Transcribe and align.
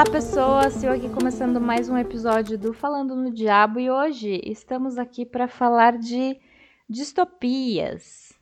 Olá 0.00 0.10
pessoas, 0.10 0.82
eu 0.82 0.90
aqui 0.92 1.10
começando 1.10 1.60
mais 1.60 1.90
um 1.90 1.98
episódio 1.98 2.56
do 2.56 2.72
Falando 2.72 3.14
no 3.14 3.30
Diabo 3.30 3.78
e 3.78 3.90
hoje 3.90 4.40
estamos 4.46 4.96
aqui 4.96 5.26
para 5.26 5.46
falar 5.46 5.98
de 5.98 6.40
distopias, 6.88 8.32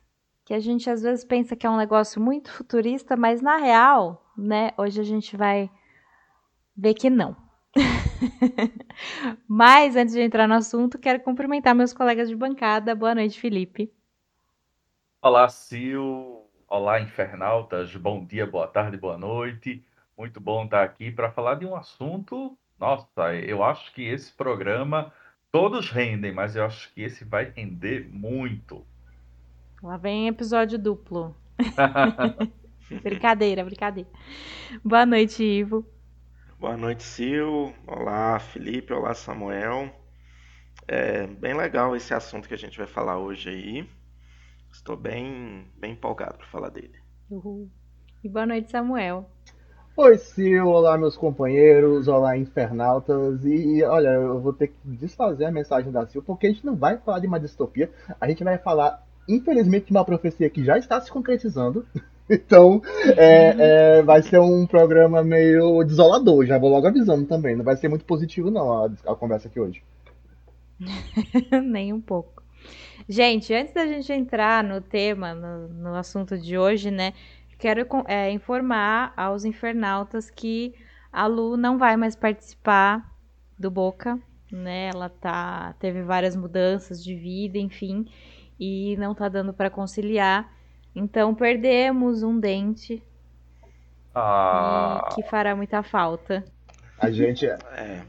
que 0.45 0.53
a 0.53 0.59
gente 0.61 0.89
às 0.89 1.01
vezes 1.01 1.25
pensa 1.25 1.57
que 1.57 1.67
é 1.67 1.69
um 1.69 1.75
negócio 1.75 2.21
muito 2.21 2.49
futurista, 2.49 3.17
mas 3.17 3.41
na 3.41 3.57
real, 3.57 4.25
né, 4.37 4.71
hoje 4.77 5.01
a 5.01 5.03
gente 5.03 5.35
vai 5.35 5.69
ver 6.77 6.93
que 6.93 7.09
não. 7.09 7.35
mas 9.45 9.97
antes 9.97 10.13
de 10.13 10.21
entrar 10.21 10.47
no 10.47 10.53
assunto, 10.53 10.97
quero 10.97 11.19
cumprimentar 11.19 11.75
meus 11.75 11.91
colegas 11.91 12.29
de 12.29 12.37
bancada. 12.37 12.95
Boa 12.95 13.13
noite, 13.13 13.37
Felipe. 13.37 13.91
Olá, 15.21 15.49
Sil. 15.51 16.47
Olá, 16.69 17.01
infernautas. 17.01 17.93
Bom 17.97 18.23
dia, 18.23 18.47
boa 18.47 18.67
tarde, 18.67 18.95
boa 18.95 19.17
noite. 19.17 19.83
Muito 20.19 20.41
bom 20.41 20.65
estar 20.65 20.83
aqui 20.83 21.09
para 21.09 21.31
falar 21.31 21.55
de 21.55 21.65
um 21.65 21.73
assunto. 21.73 22.57
Nossa, 22.77 23.33
eu 23.35 23.63
acho 23.63 23.93
que 23.93 24.03
esse 24.03 24.29
programa 24.33 25.13
todos 25.49 25.89
rendem, 25.89 26.33
mas 26.33 26.57
eu 26.57 26.65
acho 26.65 26.93
que 26.93 27.01
esse 27.03 27.23
vai 27.23 27.53
render 27.55 28.05
muito. 28.11 28.85
Lá 29.81 29.95
vem 29.95 30.27
episódio 30.27 30.77
duplo. 30.77 31.33
brincadeira, 33.01 33.63
brincadeira. 33.63 34.09
Boa 34.83 35.05
noite, 35.05 35.41
Ivo. 35.41 35.87
Boa 36.59 36.75
noite, 36.75 37.03
Sil. 37.07 37.71
Olá, 37.87 38.37
Felipe. 38.39 38.91
Olá, 38.91 39.13
Samuel. 39.13 39.89
É 40.85 41.27
bem 41.27 41.53
legal 41.53 41.95
esse 41.95 42.13
assunto 42.13 42.49
que 42.49 42.53
a 42.53 42.57
gente 42.57 42.77
vai 42.77 42.87
falar 42.87 43.17
hoje 43.17 43.47
aí. 43.47 43.89
Estou 44.69 44.97
bem, 44.97 45.65
bem 45.77 45.93
empolgado 45.93 46.39
para 46.39 46.47
falar 46.47 46.71
dele. 46.71 46.99
Uhul. 47.29 47.71
E 48.21 48.27
boa 48.27 48.45
noite, 48.45 48.69
Samuel. 48.69 49.31
Oi, 50.01 50.17
Sil, 50.17 50.63
olá 50.65 50.97
meus 50.97 51.17
companheiros, 51.17 52.07
olá 52.07 52.37
infernautas, 52.37 53.43
e 53.43 53.83
olha, 53.83 54.07
eu 54.07 54.39
vou 54.39 54.53
ter 54.53 54.67
que 54.67 54.75
desfazer 54.85 55.43
a 55.43 55.51
mensagem 55.51 55.91
da 55.91 56.07
Sil, 56.07 56.23
porque 56.25 56.47
a 56.47 56.49
gente 56.49 56.65
não 56.65 56.73
vai 56.73 56.97
falar 56.97 57.19
de 57.19 57.27
uma 57.27 57.37
distopia, 57.37 57.91
a 58.17 58.25
gente 58.29 58.41
vai 58.41 58.57
falar, 58.57 59.05
infelizmente, 59.27 59.87
de 59.87 59.91
uma 59.91 60.05
profecia 60.05 60.49
que 60.49 60.63
já 60.63 60.77
está 60.77 61.01
se 61.01 61.11
concretizando, 61.11 61.85
então 62.31 62.81
é, 63.17 63.97
é, 63.97 64.01
vai 64.01 64.23
ser 64.23 64.39
um 64.39 64.65
programa 64.65 65.21
meio 65.21 65.83
desolador, 65.83 66.45
já 66.45 66.57
vou 66.57 66.69
logo 66.69 66.87
avisando 66.87 67.25
também, 67.25 67.57
não 67.57 67.65
vai 67.65 67.75
ser 67.75 67.89
muito 67.89 68.05
positivo 68.05 68.49
não 68.49 68.71
a, 68.71 68.85
a 69.05 69.15
conversa 69.15 69.49
aqui 69.49 69.59
hoje. 69.59 69.83
Nem 71.61 71.91
um 71.91 71.99
pouco. 71.99 72.41
Gente, 73.07 73.53
antes 73.53 73.73
da 73.73 73.87
gente 73.87 74.13
entrar 74.13 74.63
no 74.63 74.79
tema, 74.79 75.33
no, 75.33 75.67
no 75.67 75.95
assunto 75.95 76.37
de 76.37 76.57
hoje, 76.57 76.91
né, 76.91 77.13
Quero 77.59 77.85
é, 78.07 78.31
informar 78.31 79.13
aos 79.17 79.43
infernautas 79.43 80.29
que 80.29 80.73
a 81.11 81.27
Lu 81.27 81.57
não 81.57 81.77
vai 81.77 81.97
mais 81.97 82.15
participar 82.15 83.13
do 83.57 83.69
Boca, 83.69 84.17
né? 84.49 84.89
Ela 84.93 85.09
tá 85.09 85.75
teve 85.77 86.01
várias 86.01 86.37
mudanças 86.37 87.03
de 87.03 87.13
vida, 87.13 87.57
enfim, 87.57 88.05
e 88.57 88.95
não 88.97 89.13
tá 89.13 89.27
dando 89.27 89.53
para 89.53 89.69
conciliar. 89.69 90.49
Então 90.95 91.35
perdemos 91.35 92.23
um 92.23 92.39
dente 92.39 93.03
ah. 94.15 95.09
que 95.13 95.21
fará 95.23 95.53
muita 95.53 95.83
falta. 95.83 96.45
A 96.97 97.11
gente 97.11 97.45
é, 97.45 98.03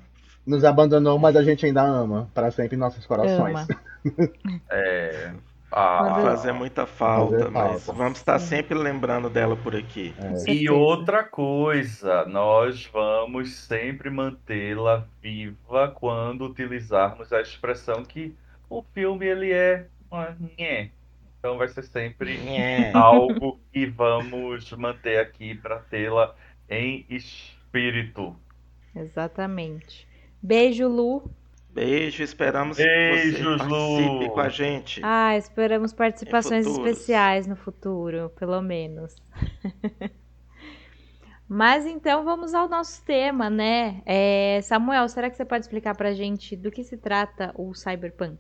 nos 0.47 0.65
abandonou, 0.65 1.19
mas 1.19 1.34
a 1.34 1.43
gente 1.43 1.67
ainda 1.67 1.83
ama 1.83 2.31
para 2.33 2.53
sempre 2.53 2.77
em 2.77 2.78
nossos 2.78 3.05
corações. 3.05 3.67
é, 4.71 5.33
ah, 5.71 6.03
vai 6.03 6.23
fazer 6.23 6.53
muita 6.53 6.87
falta, 6.87 7.39
fazer 7.39 7.50
mas 7.50 7.84
falta. 7.84 7.99
vamos 8.03 8.19
estar 8.19 8.39
sempre 8.39 8.77
lembrando 8.77 9.31
dela 9.31 9.56
por 9.56 9.75
aqui. 9.77 10.15
É. 10.19 10.50
E 10.53 10.69
outra 10.69 11.22
coisa, 11.22 12.25
nós 12.27 12.87
vamos 12.87 13.55
sempre 13.55 14.11
mantê-la 14.11 15.06
viva 15.22 15.89
quando 15.89 16.47
utilizarmos 16.47 17.33
a 17.33 17.41
expressão 17.41 18.05
que 18.05 18.34
o 18.69 18.83
filme 18.83 19.27
ele 19.27 19.53
é 19.53 19.87
uma 20.11 20.37
nhé. 20.59 20.91
Então 21.39 21.56
vai 21.56 21.69
ser 21.69 21.84
sempre 21.84 22.37
nhé. 22.39 22.91
algo 22.94 23.61
que 23.73 23.87
vamos 23.87 24.73
manter 24.73 25.19
aqui 25.19 25.55
para 25.55 25.78
tê-la 25.78 26.34
em 26.69 27.06
espírito. 27.09 28.37
Exatamente. 28.94 30.09
Beijo, 30.43 30.89
Lu. 30.89 31.31
Beijo, 31.72 32.22
esperamos 32.22 32.76
Beijos, 32.76 33.36
que 33.36 33.42
você 33.42 33.58
participe 33.58 34.25
Lu. 34.25 34.31
com 34.31 34.41
a 34.41 34.48
gente. 34.48 35.00
Ah, 35.04 35.36
esperamos 35.36 35.92
participações 35.92 36.66
especiais 36.66 37.47
no 37.47 37.54
futuro, 37.54 38.31
pelo 38.31 38.60
menos. 38.60 39.14
Mas 41.48 41.84
então 41.84 42.25
vamos 42.25 42.54
ao 42.54 42.69
nosso 42.69 43.04
tema, 43.04 43.50
né? 43.50 44.03
É, 44.06 44.60
Samuel, 44.62 45.08
será 45.08 45.28
que 45.28 45.36
você 45.36 45.44
pode 45.44 45.64
explicar 45.64 45.97
pra 45.97 46.12
gente 46.12 46.56
do 46.56 46.70
que 46.70 46.84
se 46.84 46.97
trata 46.97 47.53
o 47.56 47.75
cyberpunk? 47.75 48.38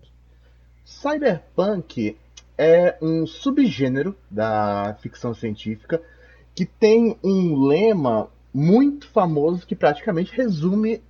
Cyberpunk 0.84 2.16
é 2.56 2.96
um 3.00 3.26
subgênero 3.26 4.14
da 4.30 4.96
ficção 5.00 5.34
científica 5.34 6.00
que 6.54 6.64
tem 6.64 7.16
um 7.22 7.66
lema 7.66 8.28
muito 8.52 9.08
famoso 9.08 9.66
que 9.66 9.74
praticamente 9.74 10.36
resume 10.36 11.02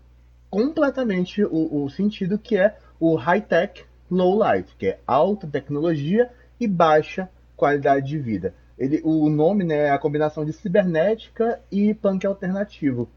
completamente 0.51 1.45
o, 1.45 1.85
o 1.85 1.89
sentido 1.89 2.39
que 2.39 2.59
é 2.59 2.77
o 2.99 3.15
high-tech, 3.15 3.85
low-life, 4.11 4.75
que 4.77 4.89
é 4.89 5.01
alta 5.07 5.47
tecnologia 5.47 6.31
e 6.59 6.67
baixa 6.67 7.29
qualidade 7.57 8.09
de 8.09 8.19
vida. 8.19 8.55
Ele, 8.77 9.01
o 9.05 9.29
nome 9.29 9.65
né, 9.65 9.89
é 9.89 9.91
a 9.91 9.99
combinação 9.99 10.45
de 10.45 10.53
cibernética 10.53 11.61
e 11.71 11.95
punk 11.95 12.27
alternativo. 12.27 13.09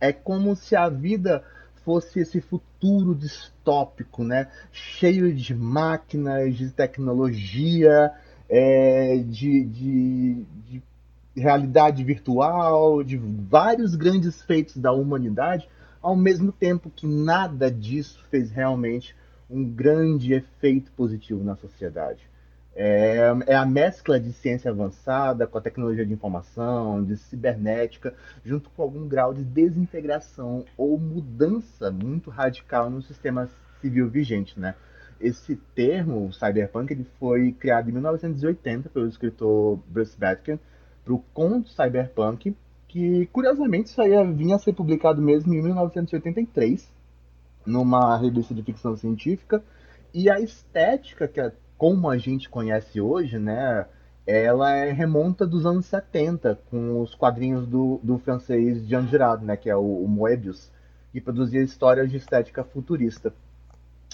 É 0.00 0.12
como 0.12 0.54
se 0.54 0.76
a 0.76 0.88
vida 0.88 1.42
fosse 1.84 2.20
esse 2.20 2.40
futuro 2.40 3.14
distópico, 3.14 4.22
né? 4.22 4.48
cheio 4.72 5.34
de 5.34 5.54
máquinas, 5.54 6.56
de 6.56 6.70
tecnologia, 6.70 8.12
é, 8.48 9.16
de, 9.26 9.64
de, 9.64 10.46
de 10.68 10.82
realidade 11.36 12.04
virtual, 12.04 13.02
de 13.02 13.16
vários 13.16 13.94
grandes 13.94 14.42
feitos 14.42 14.76
da 14.76 14.92
humanidade, 14.92 15.68
ao 16.04 16.14
mesmo 16.14 16.52
tempo 16.52 16.90
que 16.90 17.06
nada 17.06 17.70
disso 17.70 18.22
fez 18.30 18.50
realmente 18.50 19.16
um 19.48 19.64
grande 19.64 20.34
efeito 20.34 20.92
positivo 20.92 21.42
na 21.42 21.56
sociedade. 21.56 22.28
É, 22.76 23.32
é, 23.46 23.54
a 23.54 23.64
mescla 23.64 24.20
de 24.20 24.30
ciência 24.34 24.70
avançada 24.70 25.46
com 25.46 25.56
a 25.56 25.62
tecnologia 25.62 26.04
de 26.04 26.12
informação, 26.12 27.02
de 27.02 27.16
cibernética, 27.16 28.12
junto 28.44 28.68
com 28.70 28.82
algum 28.82 29.08
grau 29.08 29.32
de 29.32 29.42
desintegração 29.42 30.66
ou 30.76 30.98
mudança 30.98 31.90
muito 31.90 32.28
radical 32.28 32.90
no 32.90 33.00
sistema 33.00 33.48
civil 33.80 34.10
vigente, 34.10 34.60
né? 34.60 34.74
Esse 35.18 35.56
termo, 35.74 36.30
cyberpunk, 36.34 36.92
ele 36.92 37.06
foi 37.18 37.52
criado 37.52 37.88
em 37.88 37.92
1980 37.92 38.90
pelo 38.90 39.08
escritor 39.08 39.78
Bruce 39.88 40.18
Batkin 40.18 40.58
para 41.02 41.14
o 41.14 41.24
conto 41.32 41.70
cyberpunk, 41.70 42.54
que 42.94 43.26
curiosamente 43.32 43.88
isso 43.88 44.00
aí 44.00 44.12
vinha 44.32 44.54
a 44.54 44.58
ser 44.60 44.72
publicado 44.72 45.20
mesmo 45.20 45.52
em 45.52 45.60
1983, 45.60 46.88
numa 47.66 48.16
revista 48.16 48.54
de 48.54 48.62
ficção 48.62 48.96
científica, 48.96 49.64
e 50.14 50.30
a 50.30 50.38
estética 50.38 51.26
que 51.26 51.40
é 51.40 51.50
como 51.76 52.08
a 52.08 52.16
gente 52.16 52.48
conhece 52.48 53.00
hoje, 53.00 53.36
né, 53.36 53.84
ela 54.24 54.70
é, 54.70 54.92
remonta 54.92 55.44
dos 55.44 55.66
anos 55.66 55.86
70, 55.86 56.56
com 56.70 57.00
os 57.00 57.16
quadrinhos 57.16 57.66
do, 57.66 57.98
do 58.00 58.16
francês 58.18 58.86
Jean 58.86 59.08
Girard, 59.08 59.44
né, 59.44 59.56
que 59.56 59.68
é 59.68 59.74
o, 59.74 60.04
o 60.04 60.06
Moebius, 60.06 60.70
que 61.10 61.20
produzia 61.20 61.62
histórias 61.62 62.08
de 62.08 62.18
estética 62.18 62.62
futurista. 62.62 63.34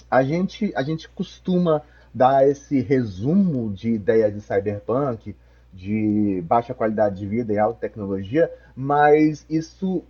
A 0.09 0.23
gente, 0.23 0.73
a 0.75 0.81
gente 0.81 1.07
costuma 1.07 1.83
dar 2.11 2.49
esse 2.49 2.81
resumo 2.81 3.71
de 3.71 3.91
ideias 3.91 4.33
de 4.33 4.41
cyberpunk, 4.41 5.35
de 5.73 6.43
baixa 6.45 6.73
qualidade 6.73 7.19
de 7.19 7.27
vida 7.27 7.53
e 7.53 7.59
alta 7.59 7.79
tecnologia, 7.79 8.51
mas 8.75 9.45
isso 9.49 10.03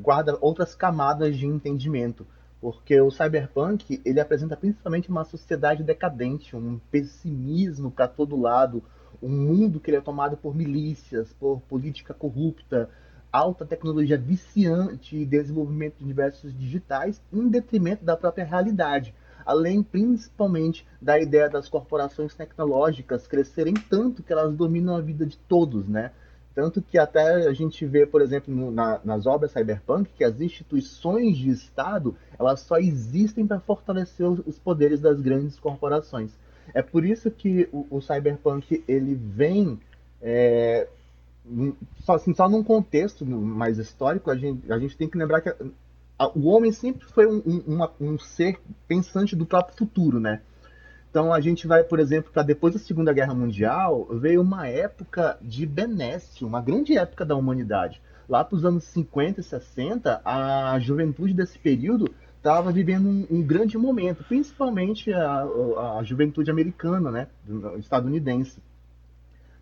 guarda 0.00 0.38
outras 0.40 0.74
camadas 0.74 1.36
de 1.36 1.46
entendimento, 1.46 2.26
porque 2.60 3.00
o 3.00 3.10
cyberpunk 3.10 4.00
ele 4.04 4.20
apresenta 4.20 4.56
principalmente 4.56 5.08
uma 5.08 5.24
sociedade 5.24 5.82
decadente, 5.82 6.54
um 6.54 6.78
pessimismo 6.90 7.90
para 7.90 8.06
todo 8.06 8.40
lado, 8.40 8.82
um 9.22 9.28
mundo 9.28 9.80
que 9.80 9.90
ele 9.90 9.96
é 9.96 10.00
tomado 10.00 10.36
por 10.36 10.54
milícias, 10.54 11.32
por 11.32 11.60
política 11.62 12.14
corrupta, 12.14 12.88
alta 13.32 13.66
tecnologia 13.66 14.16
viciante 14.16 15.16
e 15.16 15.26
desenvolvimento 15.26 15.98
de 15.98 16.04
diversos 16.04 16.56
digitais 16.56 17.20
em 17.32 17.48
detrimento 17.48 18.04
da 18.04 18.16
própria 18.16 18.44
realidade 18.44 19.14
além 19.48 19.82
principalmente 19.82 20.86
da 21.00 21.18
ideia 21.18 21.48
das 21.48 21.70
corporações 21.70 22.34
tecnológicas 22.34 23.26
crescerem 23.26 23.72
tanto 23.72 24.22
que 24.22 24.30
elas 24.30 24.54
dominam 24.54 24.94
a 24.94 25.00
vida 25.00 25.24
de 25.24 25.38
todos, 25.38 25.88
né? 25.88 26.12
Tanto 26.54 26.82
que 26.82 26.98
até 26.98 27.46
a 27.48 27.52
gente 27.54 27.86
vê, 27.86 28.04
por 28.04 28.20
exemplo, 28.20 28.54
no, 28.54 28.70
na, 28.70 29.00
nas 29.02 29.24
obras 29.24 29.52
cyberpunk, 29.52 30.10
que 30.18 30.22
as 30.22 30.38
instituições 30.38 31.38
de 31.38 31.48
Estado 31.48 32.14
elas 32.38 32.60
só 32.60 32.76
existem 32.76 33.46
para 33.46 33.58
fortalecer 33.58 34.26
os 34.26 34.58
poderes 34.58 35.00
das 35.00 35.18
grandes 35.18 35.58
corporações. 35.58 36.30
É 36.74 36.82
por 36.82 37.02
isso 37.02 37.30
que 37.30 37.70
o, 37.72 37.86
o 37.90 38.02
cyberpunk 38.02 38.84
ele 38.86 39.14
vem 39.14 39.80
é, 40.20 40.86
só, 42.00 42.16
assim, 42.16 42.34
só 42.34 42.50
num 42.50 42.62
contexto 42.62 43.24
mais 43.24 43.78
histórico, 43.78 44.30
a 44.30 44.36
gente, 44.36 44.70
a 44.70 44.78
gente 44.78 44.94
tem 44.94 45.08
que 45.08 45.16
lembrar 45.16 45.40
que 45.40 45.54
o 46.34 46.48
homem 46.48 46.72
sempre 46.72 47.06
foi 47.06 47.26
um, 47.26 47.42
um, 47.46 47.88
um, 48.00 48.18
ser 48.18 48.58
pensante 48.86 49.36
do 49.36 49.46
próprio 49.46 49.76
futuro, 49.76 50.18
né? 50.18 50.40
Então 51.10 51.32
a 51.32 51.40
gente 51.40 51.66
vai, 51.66 51.82
por 51.84 52.00
exemplo, 52.00 52.30
para 52.32 52.42
depois 52.42 52.74
da 52.74 52.80
Segunda 52.80 53.12
Guerra 53.12 53.34
Mundial, 53.34 54.06
veio 54.12 54.42
uma 54.42 54.66
época 54.66 55.38
de 55.40 55.64
benesse, 55.64 56.44
uma 56.44 56.60
grande 56.60 56.98
época 56.98 57.24
da 57.24 57.36
humanidade. 57.36 58.02
Lá 58.28 58.44
para 58.44 58.56
os 58.56 58.64
anos 58.64 58.84
50 58.84 59.40
e 59.40 59.42
60, 59.42 60.20
a 60.24 60.78
juventude 60.80 61.32
desse 61.32 61.58
período 61.58 62.12
estava 62.36 62.70
vivendo 62.70 63.08
um, 63.08 63.26
um, 63.30 63.42
grande 63.42 63.78
momento, 63.78 64.22
principalmente 64.24 65.12
a, 65.12 65.44
a, 65.98 66.02
juventude 66.04 66.50
americana, 66.50 67.10
né, 67.10 67.26
estadunidense, 67.78 68.62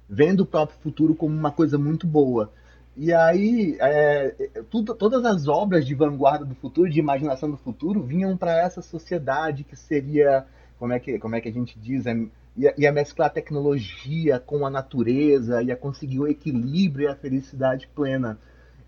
vendo 0.09 0.41
o 0.41 0.47
próprio 0.47 0.79
futuro 0.81 1.14
como 1.14 1.35
uma 1.35 1.50
coisa 1.50 1.79
muito 1.79 2.06
boa. 2.06 2.52
E 2.96 3.12
aí, 3.12 3.76
é, 3.78 4.34
tudo, 4.70 4.94
todas 4.94 5.22
as 5.25 5.46
obras 5.46 5.87
de 5.87 5.94
vanguarda 5.94 6.46
do 6.46 6.54
futuro, 6.54 6.88
de 6.88 6.98
imaginação 6.98 7.50
do 7.50 7.56
futuro, 7.58 8.02
vinham 8.02 8.37
para 8.37 8.58
essa 8.58 8.81
sociedade 8.81 9.64
que 9.64 9.76
seria 9.76 10.46
como 10.78 10.94
é 10.94 10.98
que, 10.98 11.19
como 11.19 11.34
é 11.34 11.40
que 11.40 11.48
a 11.48 11.52
gente 11.52 11.78
diz, 11.78 12.06
é, 12.06 12.16
ia, 12.56 12.75
ia 12.78 12.93
mesclar 12.93 13.28
a 13.28 13.32
tecnologia 13.32 14.40
com 14.40 14.66
a 14.66 14.70
natureza, 14.70 15.62
ia 15.62 15.76
conseguir 15.76 16.20
o 16.20 16.26
equilíbrio 16.26 17.04
e 17.04 17.08
a 17.08 17.14
felicidade 17.14 17.87
plena. 17.94 18.38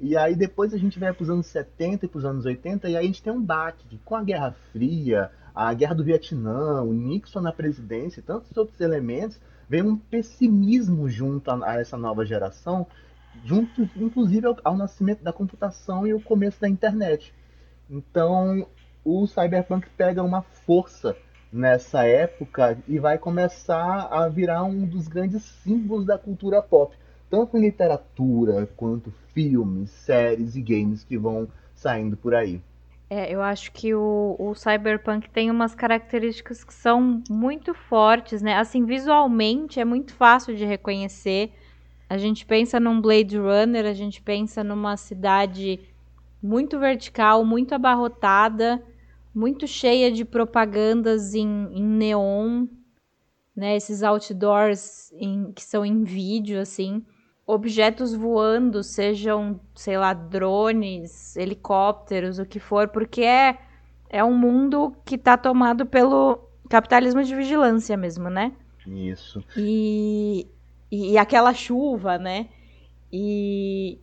E 0.00 0.16
aí 0.16 0.34
depois 0.34 0.72
a 0.72 0.78
gente 0.78 0.99
vai 0.99 1.12
para 1.12 1.22
os 1.22 1.31
anos 1.31 1.46
70 1.46 2.06
e 2.06 2.08
para 2.08 2.19
os 2.19 2.25
anos 2.25 2.46
80 2.46 2.88
e 2.88 2.96
aí 2.96 3.04
a 3.04 3.06
gente 3.06 3.22
tem 3.22 3.32
um 3.32 3.43
baque 3.43 3.99
com 4.04 4.14
a 4.14 4.22
Guerra 4.22 4.54
Fria, 4.72 5.31
a 5.54 5.75
Guerra 5.75 5.94
do 5.94 6.04
Vietnã, 6.04 6.82
o 6.82 6.93
Nixon 6.94 7.40
na 7.40 7.52
presidência 7.52 8.20
e 8.20 8.22
tantos 8.22 8.56
outros 8.56 8.81
elementos, 8.81 9.40
vem 9.69 9.82
um 9.82 9.96
pessimismo 9.96 11.08
junto 11.08 11.50
a, 11.50 11.72
a 11.72 11.81
essa 11.81 11.96
nova 11.96 12.25
geração, 12.25 12.87
junto 13.44 13.88
inclusive 13.96 14.46
ao, 14.46 14.56
ao, 14.64 14.76
nascimento 14.76 15.23
da 15.23 15.32
computação 15.32 16.06
e 16.06 16.14
o 16.14 16.20
começo 16.20 16.61
da 16.61 16.69
internet. 16.69 17.35
Então 17.90 18.67
o 19.05 19.26
cyberpunk 19.26 19.88
pega 19.96 20.23
uma 20.23 20.43
força 20.43 21.17
nessa 21.52 22.05
época 22.05 22.79
e 22.87 22.99
vai 22.99 23.19
começar 23.19 24.08
a 24.11 24.29
virar 24.29 24.64
um 24.64 24.85
dos 24.85 25.08
grandes 25.08 25.43
símbolos 25.43 26.05
da 26.05 26.19
cultura 26.19 26.61
pop, 26.61 26.94
tanto 27.31 27.56
em 27.56 27.61
literatura 27.61 28.69
quanto 28.76 29.11
filmes, 29.32 29.90
séries 29.90 30.56
e 30.56 30.62
games 30.62 31.05
que 31.05 31.17
vão 31.17 31.49
saindo 31.75 32.17
por 32.17 32.35
aí. 32.35 32.61
É, 33.11 33.32
eu 33.32 33.40
acho 33.40 33.73
que 33.73 33.94
o, 33.94 34.37
o 34.38 34.55
Cyberpunk 34.55 35.31
tem 35.31 35.50
umas 35.50 35.75
características 35.75 36.62
que 36.62 36.75
são 36.75 37.23
muito 37.31 37.73
fortes, 37.73 38.43
né? 38.43 38.56
Assim, 38.56 38.85
visualmente 38.85 39.81
é 39.81 39.85
muito 39.85 40.12
fácil 40.12 40.55
de 40.55 40.67
reconhecer. 40.67 41.50
A 42.08 42.16
gente 42.16 42.46
pensa 42.46 42.81
num 42.81 43.00
Blade 43.00 43.37
Runner, 43.37 43.84
a 43.84 43.93
gente 43.93 44.22
pensa 44.22 44.64
numa 44.64 44.96
cidade 44.96 45.81
muito 46.43 46.78
vertical, 46.78 47.44
muito 47.44 47.75
abarrotada, 47.75 48.82
muito 49.34 49.66
cheia 49.66 50.10
de 50.10 50.25
propagandas 50.25 51.34
em, 51.34 51.69
em 51.70 51.84
neon, 51.84 52.66
né? 53.55 53.76
Esses 53.76 54.02
outdoors 54.02 55.12
em, 55.12 55.52
que 55.52 55.62
são 55.62 55.84
em 55.84 56.02
vídeo, 56.02 56.60
assim. 56.60 57.05
Objetos 57.46 58.14
voando, 58.14 58.82
sejam, 58.82 59.61
sei 59.75 59.99
lá, 59.99 60.14
drones, 60.14 61.37
helicópteros, 61.37 62.38
o 62.38 62.46
que 62.46 62.61
for, 62.61 62.88
porque 62.88 63.22
é, 63.22 63.58
é 64.08 64.25
um 64.25 64.37
mundo 64.37 64.94
que 65.04 65.16
está 65.16 65.37
tomado 65.37 65.84
pelo 65.84 66.38
capitalismo 66.69 67.22
de 67.22 67.34
vigilância 67.34 67.96
mesmo, 67.96 68.31
né? 68.31 68.52
Isso. 68.87 69.43
E, 69.56 70.46
e, 70.90 71.12
e 71.12 71.19
aquela 71.19 71.55
chuva, 71.55 72.19
né? 72.19 72.49
E, 73.12 73.99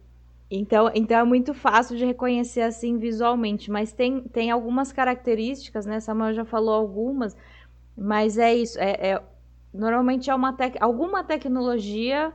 então, 0.50 0.92
então 0.94 1.18
é 1.18 1.24
muito 1.24 1.54
fácil 1.54 1.98
de 1.98 2.06
reconhecer 2.06 2.62
assim 2.62 2.98
visualmente, 2.98 3.72
mas 3.72 3.92
tem, 3.92 4.22
tem 4.22 4.52
algumas 4.52 4.92
características, 4.92 5.86
né? 5.86 6.00
Samuel 6.00 6.34
já 6.34 6.46
falou 6.46 6.74
algumas, 6.74 7.36
mas 7.98 8.38
é 8.38 8.54
isso. 8.56 8.80
É, 8.80 9.12
é 9.12 9.24
normalmente 9.74 10.30
é 10.30 10.36
uma 10.36 10.54
tec 10.54 10.78
alguma 10.80 11.24
tecnologia, 11.24 12.34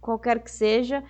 qualquer 0.00 0.40
que 0.40 0.50
seja, 0.50 1.04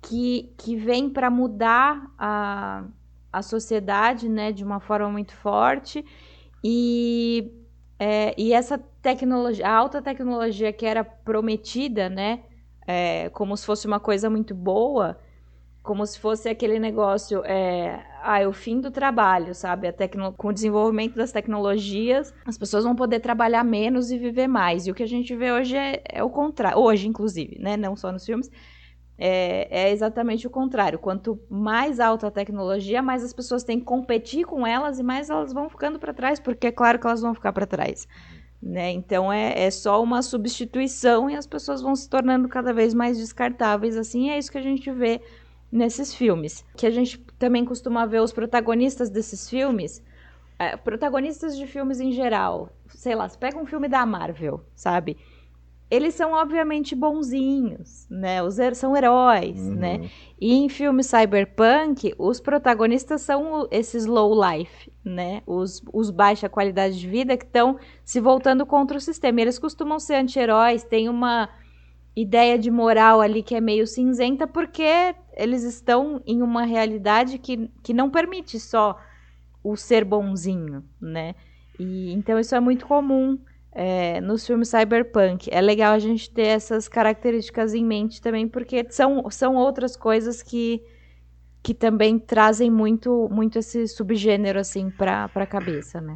que, 0.00 0.52
que 0.56 0.76
vem 0.76 1.10
para 1.10 1.30
mudar 1.30 2.10
a, 2.18 2.84
a 3.32 3.42
sociedade, 3.42 4.28
né? 4.28 4.52
De 4.52 4.64
uma 4.64 4.80
forma 4.80 5.10
muito 5.10 5.34
forte 5.34 6.04
e 6.62 7.52
é, 7.98 8.34
e 8.38 8.52
essa 8.52 8.78
tecnologia, 9.10 9.66
a 9.66 9.72
alta 9.72 10.02
tecnologia 10.02 10.72
que 10.72 10.86
era 10.86 11.04
prometida, 11.04 12.08
né? 12.08 12.40
É, 12.86 13.28
como 13.30 13.56
se 13.56 13.66
fosse 13.66 13.86
uma 13.86 14.00
coisa 14.00 14.30
muito 14.30 14.54
boa 14.54 15.18
como 15.88 16.04
se 16.04 16.18
fosse 16.18 16.50
aquele 16.50 16.78
negócio, 16.78 17.42
é, 17.46 18.04
ah, 18.22 18.38
é 18.38 18.46
o 18.46 18.52
fim 18.52 18.78
do 18.78 18.90
trabalho, 18.90 19.54
sabe? 19.54 19.90
Tecno... 19.90 20.34
Com 20.34 20.48
o 20.48 20.52
desenvolvimento 20.52 21.14
das 21.14 21.32
tecnologias, 21.32 22.34
as 22.44 22.58
pessoas 22.58 22.84
vão 22.84 22.94
poder 22.94 23.20
trabalhar 23.20 23.64
menos 23.64 24.10
e 24.10 24.18
viver 24.18 24.46
mais. 24.46 24.86
E 24.86 24.90
o 24.90 24.94
que 24.94 25.02
a 25.02 25.08
gente 25.08 25.34
vê 25.34 25.50
hoje 25.50 25.74
é, 25.74 26.02
é 26.06 26.22
o 26.22 26.28
contrário. 26.28 26.78
Hoje, 26.78 27.08
inclusive, 27.08 27.58
né? 27.58 27.74
Não 27.78 27.96
só 27.96 28.12
nos 28.12 28.26
filmes. 28.26 28.50
É, 29.16 29.84
é, 29.84 29.90
exatamente 29.90 30.46
o 30.46 30.50
contrário. 30.50 30.98
Quanto 30.98 31.40
mais 31.48 31.98
alta 32.00 32.26
a 32.26 32.30
tecnologia, 32.30 33.00
mais 33.00 33.24
as 33.24 33.32
pessoas 33.32 33.64
têm 33.64 33.78
que 33.78 33.86
competir 33.86 34.44
com 34.44 34.66
elas 34.66 34.98
e 34.98 35.02
mais 35.02 35.30
elas 35.30 35.54
vão 35.54 35.70
ficando 35.70 35.98
para 35.98 36.12
trás, 36.12 36.38
porque 36.38 36.66
é 36.66 36.72
claro 36.72 36.98
que 36.98 37.06
elas 37.06 37.22
vão 37.22 37.32
ficar 37.32 37.54
para 37.54 37.66
trás. 37.66 38.06
Né? 38.60 38.90
Então 38.90 39.32
é, 39.32 39.66
é 39.66 39.70
só 39.70 40.02
uma 40.02 40.20
substituição 40.20 41.30
e 41.30 41.36
as 41.36 41.46
pessoas 41.46 41.80
vão 41.80 41.94
se 41.94 42.08
tornando 42.08 42.48
cada 42.48 42.72
vez 42.72 42.92
mais 42.92 43.16
descartáveis. 43.16 43.96
Assim, 43.96 44.30
é 44.30 44.38
isso 44.38 44.50
que 44.50 44.58
a 44.58 44.62
gente 44.62 44.90
vê 44.90 45.20
nesses 45.70 46.14
filmes. 46.14 46.64
Que 46.76 46.86
a 46.86 46.90
gente 46.90 47.18
também 47.38 47.64
costuma 47.64 48.04
ver 48.04 48.20
os 48.20 48.32
protagonistas 48.32 49.10
desses 49.10 49.48
filmes. 49.48 50.02
É, 50.58 50.76
protagonistas 50.76 51.56
de 51.56 51.66
filmes 51.66 52.00
em 52.00 52.10
geral. 52.10 52.70
Sei 52.88 53.14
lá, 53.14 53.28
você 53.28 53.38
pega 53.38 53.58
um 53.58 53.66
filme 53.66 53.88
da 53.88 54.04
Marvel, 54.04 54.64
sabe? 54.74 55.16
Eles 55.90 56.14
são 56.14 56.32
obviamente 56.32 56.94
bonzinhos, 56.94 58.06
né? 58.10 58.42
Os 58.42 58.58
her 58.58 58.74
são 58.74 58.94
heróis, 58.94 59.58
uhum. 59.58 59.74
né? 59.74 60.10
E 60.38 60.52
em 60.52 60.68
filmes 60.68 61.06
cyberpunk, 61.06 62.14
os 62.18 62.40
protagonistas 62.40 63.22
são 63.22 63.66
esses 63.70 64.04
low 64.04 64.34
life, 64.34 64.92
né? 65.02 65.42
Os, 65.46 65.82
os 65.92 66.10
baixa 66.10 66.48
qualidade 66.48 67.00
de 67.00 67.08
vida 67.08 67.38
que 67.38 67.46
estão 67.46 67.78
se 68.04 68.20
voltando 68.20 68.66
contra 68.66 68.98
o 68.98 69.00
sistema. 69.00 69.40
E 69.40 69.44
eles 69.44 69.58
costumam 69.58 69.98
ser 69.98 70.16
anti-heróis, 70.16 70.84
tem 70.84 71.08
uma 71.08 71.48
ideia 72.14 72.58
de 72.58 72.70
moral 72.70 73.22
ali 73.22 73.42
que 73.42 73.54
é 73.54 73.60
meio 73.60 73.86
cinzenta, 73.86 74.46
porque 74.46 75.14
eles 75.34 75.62
estão 75.62 76.20
em 76.26 76.42
uma 76.42 76.64
realidade 76.64 77.38
que, 77.38 77.70
que 77.82 77.94
não 77.94 78.10
permite 78.10 78.60
só 78.60 78.98
o 79.64 79.74
ser 79.74 80.04
bonzinho, 80.04 80.84
né? 81.00 81.34
E, 81.78 82.12
então 82.12 82.38
isso 82.38 82.54
é 82.54 82.60
muito 82.60 82.86
comum 82.86 83.38
é, 83.72 84.20
nos 84.20 84.46
filmes 84.46 84.68
cyberpunk. 84.68 85.48
É 85.52 85.60
legal 85.60 85.92
a 85.94 85.98
gente 85.98 86.30
ter 86.30 86.46
essas 86.46 86.88
características 86.88 87.74
em 87.74 87.84
mente 87.84 88.20
também, 88.20 88.48
porque 88.48 88.86
são, 88.90 89.30
são 89.30 89.56
outras 89.56 89.96
coisas 89.96 90.42
que, 90.42 90.82
que 91.62 91.74
também 91.74 92.18
trazem 92.18 92.70
muito, 92.70 93.28
muito 93.30 93.58
esse 93.58 93.86
subgênero 93.86 94.58
assim 94.58 94.90
para 94.90 95.30
a 95.34 95.46
cabeça, 95.46 96.00
né? 96.00 96.14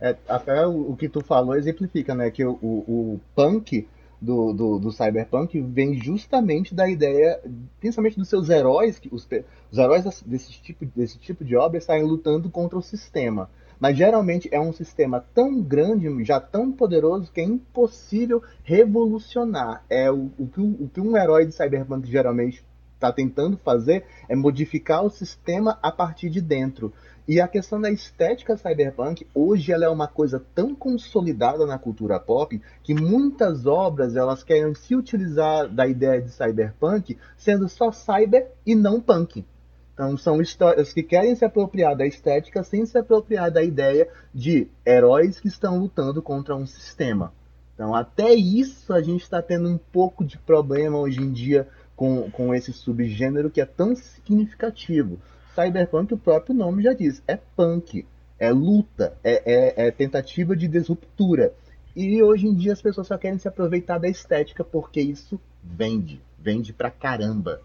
É, 0.00 0.16
até 0.28 0.66
o, 0.66 0.92
o, 0.92 0.96
que 0.96 1.08
tu 1.08 1.22
falou 1.22 1.54
exemplifica, 1.54 2.14
né? 2.14 2.30
Que 2.30 2.44
o, 2.44 2.52
o, 2.62 3.14
o 3.14 3.20
punk 3.34 3.86
do, 4.20 4.52
do, 4.52 4.78
do, 4.78 4.92
cyberpunk 4.92 5.60
vem 5.60 5.94
justamente 5.94 6.74
da 6.74 6.88
ideia, 6.88 7.40
principalmente 7.78 8.18
dos 8.18 8.28
seus 8.28 8.48
heróis, 8.50 8.98
que 8.98 9.08
os, 9.12 9.26
os 9.70 9.78
heróis 9.78 10.04
desse 10.22 10.52
tipo, 10.52 10.84
desse 10.94 11.18
tipo 11.18 11.44
de 11.44 11.56
obra 11.56 11.80
saem 11.80 12.04
lutando 12.04 12.50
contra 12.50 12.78
o 12.78 12.82
sistema. 12.82 13.48
Mas 13.80 13.96
geralmente 13.96 14.46
é 14.52 14.60
um 14.60 14.74
sistema 14.74 15.24
tão 15.34 15.62
grande, 15.62 16.22
já 16.22 16.38
tão 16.38 16.70
poderoso, 16.70 17.32
que 17.32 17.40
é 17.40 17.44
impossível 17.44 18.42
revolucionar. 18.62 19.82
É 19.88 20.10
o, 20.10 20.30
o, 20.38 20.46
que, 20.46 20.60
o 20.60 20.90
que 20.92 21.00
um 21.00 21.16
herói 21.16 21.46
de 21.46 21.52
cyberpunk 21.52 22.06
geralmente 22.06 22.62
está 22.94 23.10
tentando 23.10 23.56
fazer 23.56 24.04
é 24.28 24.36
modificar 24.36 25.02
o 25.02 25.08
sistema 25.08 25.78
a 25.82 25.90
partir 25.90 26.28
de 26.28 26.42
dentro. 26.42 26.92
E 27.30 27.40
a 27.40 27.46
questão 27.46 27.80
da 27.80 27.88
estética 27.88 28.56
cyberpunk, 28.56 29.24
hoje 29.32 29.70
ela 29.70 29.84
é 29.84 29.88
uma 29.88 30.08
coisa 30.08 30.44
tão 30.52 30.74
consolidada 30.74 31.64
na 31.64 31.78
cultura 31.78 32.18
pop 32.18 32.60
que 32.82 32.92
muitas 32.92 33.66
obras 33.66 34.16
elas 34.16 34.42
querem 34.42 34.74
se 34.74 34.96
utilizar 34.96 35.68
da 35.68 35.86
ideia 35.86 36.20
de 36.20 36.28
cyberpunk 36.32 37.16
sendo 37.36 37.68
só 37.68 37.92
cyber 37.92 38.50
e 38.66 38.74
não 38.74 39.00
punk. 39.00 39.46
Então 39.94 40.16
são 40.16 40.42
histórias 40.42 40.92
que 40.92 41.04
querem 41.04 41.36
se 41.36 41.44
apropriar 41.44 41.96
da 41.96 42.04
estética 42.04 42.64
sem 42.64 42.84
se 42.84 42.98
apropriar 42.98 43.48
da 43.48 43.62
ideia 43.62 44.08
de 44.34 44.66
heróis 44.84 45.38
que 45.38 45.46
estão 45.46 45.78
lutando 45.78 46.20
contra 46.20 46.56
um 46.56 46.66
sistema. 46.66 47.32
Então 47.76 47.94
até 47.94 48.34
isso 48.34 48.92
a 48.92 49.00
gente 49.00 49.22
está 49.22 49.40
tendo 49.40 49.68
um 49.68 49.78
pouco 49.78 50.24
de 50.24 50.36
problema 50.36 50.98
hoje 50.98 51.20
em 51.20 51.30
dia 51.30 51.68
com, 51.94 52.28
com 52.32 52.52
esse 52.52 52.72
subgênero 52.72 53.50
que 53.50 53.60
é 53.60 53.66
tão 53.66 53.94
significativo. 53.94 55.20
Cyberpunk, 55.64 56.14
o 56.14 56.18
próprio 56.18 56.54
nome 56.54 56.82
já 56.82 56.92
diz, 56.92 57.22
é 57.26 57.36
punk, 57.36 58.06
é 58.38 58.50
luta, 58.50 59.16
é, 59.22 59.84
é, 59.84 59.86
é 59.86 59.90
tentativa 59.90 60.56
de 60.56 60.66
disruptura. 60.66 61.52
E 61.94 62.22
hoje 62.22 62.46
em 62.46 62.54
dia 62.54 62.72
as 62.72 62.80
pessoas 62.80 63.06
só 63.06 63.18
querem 63.18 63.38
se 63.38 63.48
aproveitar 63.48 63.98
da 63.98 64.08
estética 64.08 64.64
porque 64.64 65.00
isso 65.00 65.40
vende. 65.62 66.22
vende 66.38 66.72
pra 66.72 66.90
caramba. 66.90 67.60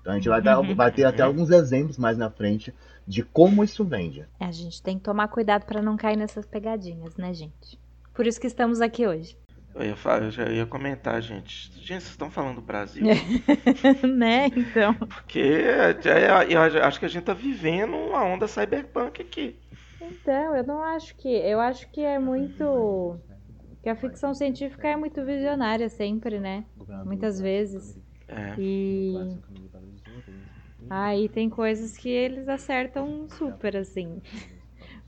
Então 0.00 0.12
a 0.12 0.16
gente 0.16 0.28
vai, 0.28 0.42
dar, 0.42 0.60
vai 0.74 0.92
ter 0.92 1.04
até 1.04 1.22
alguns 1.22 1.50
exemplos 1.50 1.98
mais 1.98 2.16
na 2.18 2.30
frente 2.30 2.74
de 3.06 3.22
como 3.22 3.64
isso 3.64 3.84
vende. 3.84 4.26
É, 4.38 4.44
a 4.44 4.50
gente 4.50 4.82
tem 4.82 4.98
que 4.98 5.04
tomar 5.04 5.28
cuidado 5.28 5.64
para 5.64 5.80
não 5.80 5.96
cair 5.96 6.16
nessas 6.16 6.46
pegadinhas, 6.46 7.16
né, 7.16 7.32
gente? 7.32 7.78
Por 8.14 8.26
isso 8.26 8.40
que 8.40 8.46
estamos 8.46 8.80
aqui 8.80 9.06
hoje. 9.06 9.36
Eu, 9.78 9.86
ia 9.86 9.96
falar, 9.96 10.24
eu 10.24 10.30
já 10.30 10.48
ia 10.48 10.66
comentar, 10.66 11.22
gente. 11.22 11.70
Gente, 11.74 12.02
vocês 12.02 12.10
estão 12.10 12.30
falando 12.30 12.56
do 12.56 12.62
Brasil? 12.62 13.04
né, 14.16 14.46
então. 14.46 14.92
Porque 14.94 15.38
é, 15.38 15.96
eu 16.48 16.82
acho 16.82 16.98
que 16.98 17.06
a 17.06 17.08
gente 17.08 17.24
tá 17.24 17.32
vivendo 17.32 17.94
uma 17.96 18.24
onda 18.24 18.48
cyberpunk 18.48 19.22
aqui. 19.22 19.56
Então, 20.00 20.56
eu 20.56 20.64
não 20.66 20.82
acho 20.82 21.16
que. 21.16 21.28
Eu 21.28 21.60
acho 21.60 21.88
que 21.90 22.00
é 22.00 22.18
muito. 22.18 23.16
Que 23.82 23.88
a 23.88 23.94
ficção 23.94 24.34
científica 24.34 24.88
é 24.88 24.96
muito 24.96 25.24
visionária 25.24 25.88
sempre, 25.88 26.40
né? 26.40 26.64
Muitas 27.04 27.40
vezes. 27.40 27.96
É. 28.26 28.54
E. 28.58 29.14
Aí 30.90 31.28
tem 31.28 31.48
coisas 31.48 31.96
que 31.96 32.08
eles 32.08 32.48
acertam 32.48 33.28
super, 33.28 33.76
assim. 33.76 34.20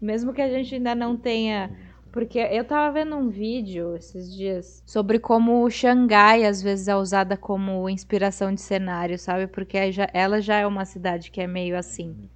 Mesmo 0.00 0.32
que 0.32 0.42
a 0.42 0.48
gente 0.48 0.74
ainda 0.74 0.94
não 0.94 1.16
tenha. 1.16 1.89
Porque 2.12 2.38
eu 2.38 2.64
tava 2.64 2.93
vendo 2.93 3.14
um 3.17 3.29
vídeo 3.29 3.95
esses 3.97 4.35
dias 4.35 4.83
sobre 4.85 5.19
como 5.19 5.69
Xangai 5.71 6.45
às 6.45 6.61
vezes 6.61 6.88
é 6.88 6.97
usada 6.97 7.37
como 7.37 7.88
inspiração 7.88 8.52
de 8.52 8.61
cenário, 8.61 9.19
sabe? 9.19 9.47
Porque 9.47 9.79
ela 10.12 10.40
já 10.40 10.59
é 10.59 10.67
uma 10.67 10.85
cidade 10.85 11.31
que 11.31 11.40
é 11.40 11.47
meio 11.47 11.76
assim. 11.76 12.29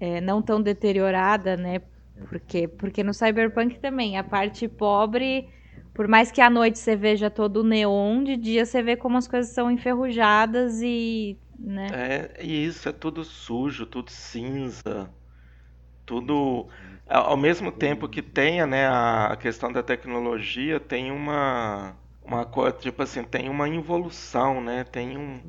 É, 0.00 0.20
não 0.20 0.40
tão 0.42 0.60
deteriorada, 0.60 1.56
né? 1.56 1.80
Porque, 2.28 2.66
porque 2.66 3.02
no 3.02 3.12
Cyberpunk 3.12 3.78
também, 3.78 4.16
a 4.16 4.24
parte 4.24 4.66
pobre, 4.68 5.48
por 5.94 6.08
mais 6.08 6.30
que 6.30 6.40
à 6.40 6.48
noite 6.48 6.78
você 6.78 6.96
veja 6.96 7.30
todo 7.30 7.58
o 7.58 7.64
neon, 7.64 8.24
de 8.24 8.36
dia 8.36 8.64
você 8.64 8.82
vê 8.82 8.96
como 8.96 9.18
as 9.18 9.28
coisas 9.28 9.52
são 9.52 9.70
enferrujadas 9.70 10.80
e 10.82 11.36
né? 11.62 11.86
É, 11.92 12.44
e 12.44 12.64
isso 12.64 12.88
é 12.88 12.92
tudo 12.92 13.24
sujo, 13.24 13.86
tudo 13.86 14.10
cinza, 14.10 15.08
tudo 16.04 16.68
ao 17.12 17.36
mesmo 17.36 17.70
tempo 17.70 18.08
que 18.08 18.22
tenha, 18.22 18.66
né, 18.66 18.86
a 18.88 19.36
questão 19.40 19.72
da 19.72 19.82
tecnologia, 19.82 20.80
tem 20.80 21.10
uma 21.10 21.94
uma 22.24 22.46
coisa, 22.46 22.76
tipo 22.76 23.02
assim, 23.02 23.24
tem 23.24 23.48
uma 23.48 23.68
involução, 23.68 24.60
né? 24.60 24.84
Tem 24.84 25.18
um 25.18 25.40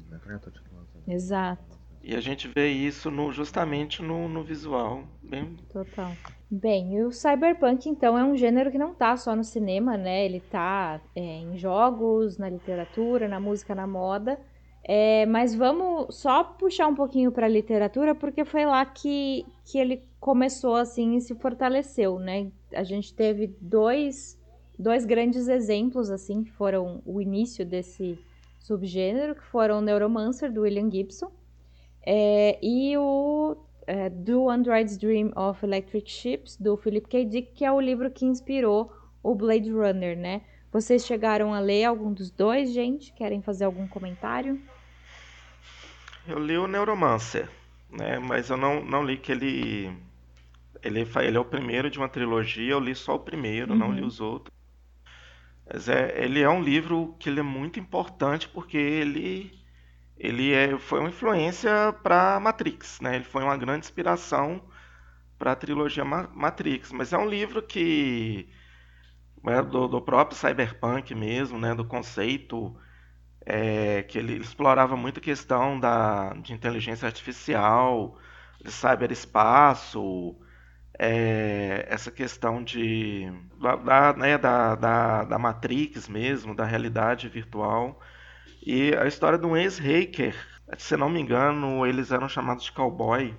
Exato. 1.07 1.73
E 2.01 2.15
a 2.15 2.19
gente 2.19 2.47
vê 2.49 2.67
isso 2.67 3.09
no, 3.09 3.31
justamente 3.31 4.01
no, 4.01 4.27
no 4.27 4.43
visual. 4.43 5.03
Bem... 5.21 5.55
Total. 5.71 6.11
Bem, 6.51 7.01
o 7.03 7.11
cyberpunk, 7.11 7.89
então, 7.89 8.17
é 8.17 8.23
um 8.23 8.35
gênero 8.35 8.69
que 8.69 8.77
não 8.77 8.93
tá 8.93 9.15
só 9.15 9.35
no 9.35 9.43
cinema, 9.43 9.97
né? 9.97 10.25
Ele 10.25 10.39
tá 10.39 10.99
é, 11.15 11.21
em 11.21 11.57
jogos, 11.57 12.37
na 12.37 12.49
literatura, 12.49 13.27
na 13.27 13.39
música, 13.39 13.73
na 13.73 13.87
moda. 13.87 14.39
É, 14.85 15.25
mas 15.25 15.55
vamos 15.55 16.13
só 16.15 16.43
puxar 16.43 16.87
um 16.87 16.95
pouquinho 16.95 17.31
para 17.31 17.45
a 17.45 17.49
literatura, 17.49 18.13
porque 18.13 18.43
foi 18.43 18.65
lá 18.65 18.85
que, 18.85 19.45
que 19.65 19.77
ele 19.77 20.03
começou 20.19 20.75
assim 20.75 21.15
e 21.15 21.21
se 21.21 21.33
fortaleceu, 21.35 22.19
né? 22.19 22.51
A 22.73 22.83
gente 22.83 23.13
teve 23.13 23.55
dois, 23.61 24.37
dois 24.77 25.05
grandes 25.05 25.47
exemplos 25.47 26.09
assim 26.09 26.43
que 26.43 26.51
foram 26.51 27.01
o 27.05 27.21
início 27.21 27.65
desse 27.65 28.19
subgênero, 28.59 29.35
que 29.35 29.43
foram 29.43 29.79
o 29.79 29.81
Neuromancer 29.81 30.51
do 30.51 30.61
William 30.61 30.91
Gibson 30.91 31.31
é, 32.05 32.59
e 32.61 32.97
o 32.97 33.55
é, 33.87 34.09
Do 34.09 34.49
Android's 34.49 34.97
Dream 34.97 35.31
of 35.35 35.63
Electric 35.65 36.09
Ships 36.09 36.57
do 36.57 36.75
Philip 36.75 37.07
K. 37.07 37.25
Dick, 37.25 37.53
que 37.53 37.65
é 37.65 37.71
o 37.71 37.79
livro 37.79 38.11
que 38.11 38.25
inspirou 38.25 38.91
o 39.21 39.33
Blade 39.33 39.71
Runner, 39.71 40.17
né? 40.17 40.41
Vocês 40.71 41.05
chegaram 41.05 41.53
a 41.53 41.59
ler 41.59 41.85
algum 41.85 42.11
dos 42.11 42.29
dois, 42.31 42.71
gente? 42.71 43.13
Querem 43.13 43.41
fazer 43.41 43.65
algum 43.65 43.87
comentário? 43.87 44.59
Eu 46.27 46.39
li 46.39 46.57
o 46.57 46.67
Neuromancer, 46.67 47.49
né? 47.89 48.17
Mas 48.17 48.49
eu 48.49 48.57
não, 48.57 48.83
não 48.83 49.03
li 49.03 49.17
que 49.17 49.31
ele, 49.31 49.95
ele. 50.81 51.01
Ele 51.01 51.37
é 51.37 51.39
o 51.39 51.45
primeiro 51.45 51.89
de 51.89 51.97
uma 51.97 52.07
trilogia, 52.07 52.71
eu 52.71 52.79
li 52.79 52.95
só 52.95 53.15
o 53.15 53.19
primeiro, 53.19 53.73
uhum. 53.73 53.79
não 53.79 53.91
li 53.91 54.01
uhum. 54.01 54.07
os 54.07 54.21
outros. 54.21 54.53
Mas 55.71 55.89
é, 55.89 56.23
ele 56.23 56.41
é 56.41 56.49
um 56.49 56.61
livro 56.61 57.15
que 57.19 57.29
ele 57.29 57.39
é 57.39 57.43
muito 57.43 57.79
importante 57.79 58.47
porque 58.49 58.77
ele, 58.77 59.57
ele 60.17 60.53
é, 60.53 60.77
foi 60.77 60.99
uma 60.99 61.09
influência 61.09 61.93
para 62.03 62.39
Matrix, 62.39 62.99
né? 63.01 63.15
Ele 63.15 63.25
foi 63.25 63.43
uma 63.43 63.57
grande 63.57 63.85
inspiração 63.85 64.61
para 65.37 65.51
a 65.51 65.55
trilogia 65.55 66.05
Matrix. 66.05 66.91
Mas 66.91 67.11
é 67.11 67.17
um 67.17 67.27
livro 67.27 67.61
que 67.61 68.47
é 69.45 69.61
do, 69.61 69.87
do 69.87 70.01
próprio 70.01 70.37
cyberpunk 70.37 71.13
mesmo, 71.15 71.59
né? 71.59 71.75
Do 71.75 71.85
conceito 71.85 72.75
é, 73.45 74.03
que 74.03 74.17
ele 74.17 74.37
explorava 74.37 74.95
muito 74.95 75.19
a 75.19 75.23
questão 75.23 75.79
da, 75.79 76.33
de 76.33 76.53
inteligência 76.53 77.05
artificial, 77.05 78.17
de 78.63 78.71
cyberespaço, 78.71 80.35
é, 80.97 81.85
essa 81.89 82.11
questão 82.11 82.63
de, 82.63 83.31
da, 83.85 84.13
né, 84.13 84.37
da, 84.37 84.75
da, 84.75 85.23
da, 85.23 85.39
Matrix 85.39 86.07
mesmo, 86.07 86.55
da 86.55 86.65
realidade 86.65 87.27
virtual. 87.27 87.99
E 88.65 88.95
a 88.95 89.05
história 89.05 89.37
de 89.37 89.45
um 89.45 89.57
ex-hacker, 89.57 90.35
se 90.77 90.95
não 90.95 91.09
me 91.09 91.19
engano, 91.19 91.85
eles 91.85 92.11
eram 92.11 92.29
chamados 92.29 92.63
de 92.63 92.71
cowboy. 92.71 93.33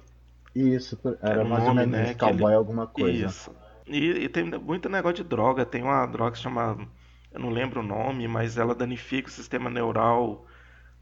Isso, 0.55 0.99
era, 1.23 1.33
era 1.33 1.45
mais 1.45 1.65
nome, 1.65 1.81
ou 1.81 1.87
menos 1.87 2.09
né, 2.09 2.15
cowboy 2.15 2.51
ele... 2.51 2.57
alguma 2.57 2.87
coisa. 2.87 3.27
Isso. 3.27 3.51
E, 3.87 4.25
e, 4.25 4.29
tem 4.29 4.45
muito 4.45 4.89
negócio 4.89 5.23
de 5.23 5.25
droga, 5.25 5.65
tem 5.65 5.83
uma 5.83 6.07
droga 6.07 6.33
que 6.33 6.39
se 6.39 6.43
chama 6.43 6.89
eu 7.35 7.41
não 7.41 7.51
lembro 7.51 7.81
o 7.81 7.83
nome, 7.83 8.29
mas 8.29 8.57
ela 8.59 8.75
danifica 8.75 9.29
o 9.29 9.33
sistema 9.33 9.69
neural 9.71 10.47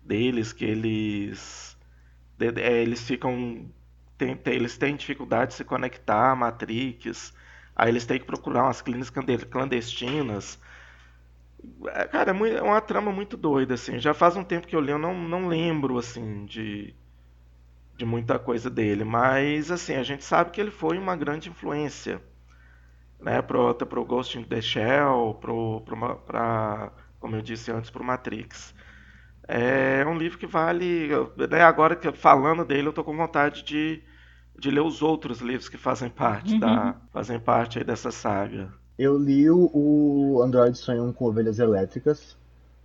deles, 0.02 0.52
que 0.52 0.64
eles 0.64 1.78
é, 2.40 2.82
eles 2.82 3.02
ficam 3.06 3.70
tem, 4.18 4.36
tem, 4.36 4.54
eles 4.54 4.78
têm 4.78 4.96
dificuldade 4.96 5.52
de 5.52 5.56
se 5.56 5.64
conectar 5.64 6.32
à 6.32 6.36
Matrix, 6.36 7.34
aí 7.76 7.90
eles 7.90 8.06
têm 8.06 8.18
que 8.20 8.26
procurar 8.26 8.64
umas 8.64 8.82
clínicas 8.82 9.10
clandestinas. 9.44 10.60
É, 11.94 12.04
cara, 12.06 12.32
é, 12.32 12.54
é 12.56 12.62
uma 12.62 12.80
trama 12.80 13.12
muito 13.12 13.36
doida, 13.36 13.74
assim. 13.74 13.98
Já 13.98 14.12
faz 14.14 14.36
um 14.36 14.44
tempo 14.44 14.66
que 14.66 14.74
eu 14.76 14.80
li, 14.80 14.90
eu 14.90 14.98
não, 14.98 15.14
não 15.14 15.48
lembro, 15.48 15.98
assim, 15.98 16.44
de, 16.46 16.94
de 17.96 18.04
muita 18.04 18.38
coisa 18.38 18.68
dele. 18.70 19.04
Mas, 19.04 19.70
assim, 19.70 19.94
a 19.94 20.02
gente 20.02 20.24
sabe 20.24 20.50
que 20.50 20.60
ele 20.60 20.70
foi 20.70 20.98
uma 20.98 21.16
grande 21.16 21.48
influência 21.48 22.20
né, 23.22 23.40
pro, 23.40 23.74
pro 23.74 24.04
Ghost 24.04 24.38
in 24.38 24.44
the 24.44 24.60
Shell, 24.60 25.38
pro, 25.40 25.80
pro, 25.82 26.16
pra, 26.16 26.92
como 27.20 27.36
eu 27.36 27.42
disse 27.42 27.70
antes, 27.70 27.90
pro 27.90 28.04
Matrix. 28.04 28.74
É 29.46 30.04
um 30.06 30.16
livro 30.16 30.38
que 30.38 30.46
vale. 30.46 31.08
Né, 31.50 31.62
agora 31.62 31.96
que 31.96 32.10
falando 32.12 32.64
dele, 32.64 32.88
eu 32.88 32.92
tô 32.92 33.02
com 33.02 33.16
vontade 33.16 33.64
de, 33.64 34.02
de 34.58 34.70
ler 34.70 34.80
os 34.80 35.02
outros 35.02 35.40
livros 35.40 35.68
que 35.68 35.76
fazem 35.76 36.08
parte, 36.08 36.54
uhum. 36.54 36.60
da, 36.60 36.96
fazem 37.12 37.38
parte 37.38 37.78
aí 37.78 37.84
dessa 37.84 38.10
saga. 38.10 38.72
Eu 38.98 39.18
li 39.18 39.50
o, 39.50 39.70
o 39.72 40.42
Android 40.42 40.76
Sonham 40.76 41.12
com 41.12 41.24
Ovelhas 41.24 41.58
Elétricas, 41.58 42.36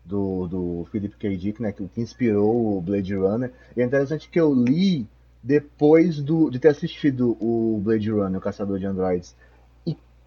do, 0.03 0.47
do 0.47 0.87
Philip 0.91 1.15
K. 1.17 1.35
Dick, 1.35 1.61
né, 1.61 1.71
que, 1.71 1.85
que 1.87 2.01
inspirou 2.01 2.77
o 2.77 2.81
Blade 2.81 3.13
Runner. 3.13 3.51
E 3.75 3.81
é 3.81 3.85
interessante 3.85 4.29
que 4.29 4.39
eu 4.39 4.53
li 4.53 5.07
depois 5.43 6.21
do, 6.21 6.49
de 6.49 6.59
ter 6.59 6.69
assistido 6.69 7.37
o 7.39 7.79
Blade 7.83 8.09
Runner, 8.09 8.37
o 8.37 8.41
Caçador 8.41 8.79
de 8.79 8.85
Androids 8.85 9.35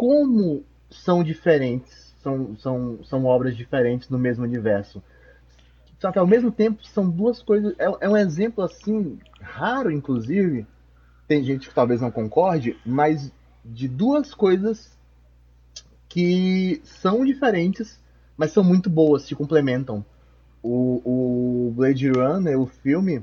como 0.00 0.64
são 0.88 1.22
diferentes, 1.22 2.14
são, 2.22 2.56
são, 2.56 3.04
são 3.04 3.26
obras 3.26 3.54
diferentes 3.54 4.08
no 4.08 4.18
mesmo 4.18 4.44
universo. 4.44 5.02
Só 5.98 6.10
que 6.10 6.18
ao 6.18 6.26
mesmo 6.26 6.50
tempo 6.50 6.82
são 6.86 7.10
duas 7.10 7.42
coisas. 7.42 7.74
É, 7.78 7.84
é 8.00 8.08
um 8.08 8.16
exemplo 8.16 8.64
assim, 8.64 9.18
raro, 9.42 9.92
inclusive. 9.92 10.66
Tem 11.28 11.44
gente 11.44 11.68
que 11.68 11.74
talvez 11.74 12.00
não 12.00 12.10
concorde, 12.10 12.78
mas 12.82 13.30
de 13.62 13.86
duas 13.86 14.32
coisas 14.32 14.98
que 16.08 16.80
são 16.82 17.22
diferentes, 17.22 18.00
mas 18.38 18.52
são 18.52 18.64
muito 18.64 18.88
boas, 18.88 19.24
se 19.24 19.34
complementam. 19.34 20.02
O, 20.62 21.02
o 21.68 21.72
Blade 21.72 22.08
Runner, 22.08 22.58
o 22.58 22.64
filme, 22.64 23.22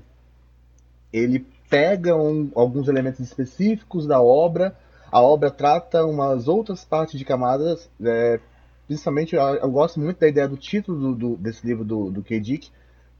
ele 1.11 1.43
pega 1.71 2.15
um, 2.15 2.51
alguns 2.53 2.87
elementos 2.87 3.19
específicos 3.19 4.05
da 4.05 4.21
obra 4.21 4.77
a 5.11 5.21
obra 5.21 5.49
trata 5.49 6.05
umas 6.05 6.47
outras 6.47 6.83
partes 6.83 7.17
de 7.17 7.25
camadas, 7.25 7.89
é, 8.03 8.39
principalmente 8.85 9.35
eu, 9.35 9.41
eu, 9.41 9.71
gosto 9.71 9.99
muito 9.99 10.19
da 10.19 10.27
ideia 10.27 10.47
do 10.47 10.57
título 10.57 10.99
do, 10.99 11.15
do, 11.15 11.37
desse 11.37 11.65
livro 11.65 11.83
do, 11.83 12.11
do 12.11 12.23
K. 12.23 12.39
Dick, 12.39 12.69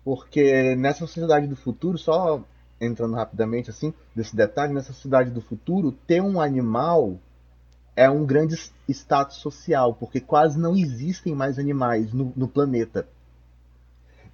porque 0.03 0.75
nessa 0.75 0.99
sociedade 0.99 1.47
do 1.47 1.55
futuro, 1.55 1.97
só 1.97 2.43
entrando 2.79 3.15
rapidamente 3.15 3.69
assim, 3.69 3.93
desse 4.15 4.35
detalhe, 4.35 4.73
nessa 4.73 4.93
sociedade 4.93 5.31
do 5.31 5.41
futuro, 5.41 5.91
ter 5.91 6.21
um 6.21 6.39
animal 6.39 7.19
é 7.95 8.07
um 8.07 8.23
grande 8.23 8.55
status 8.87 9.37
social, 9.37 9.95
porque 9.95 10.21
quase 10.21 10.59
não 10.59 10.77
existem 10.77 11.33
mais 11.33 11.57
animais 11.57 12.13
no, 12.13 12.31
no 12.35 12.47
planeta. 12.47 13.07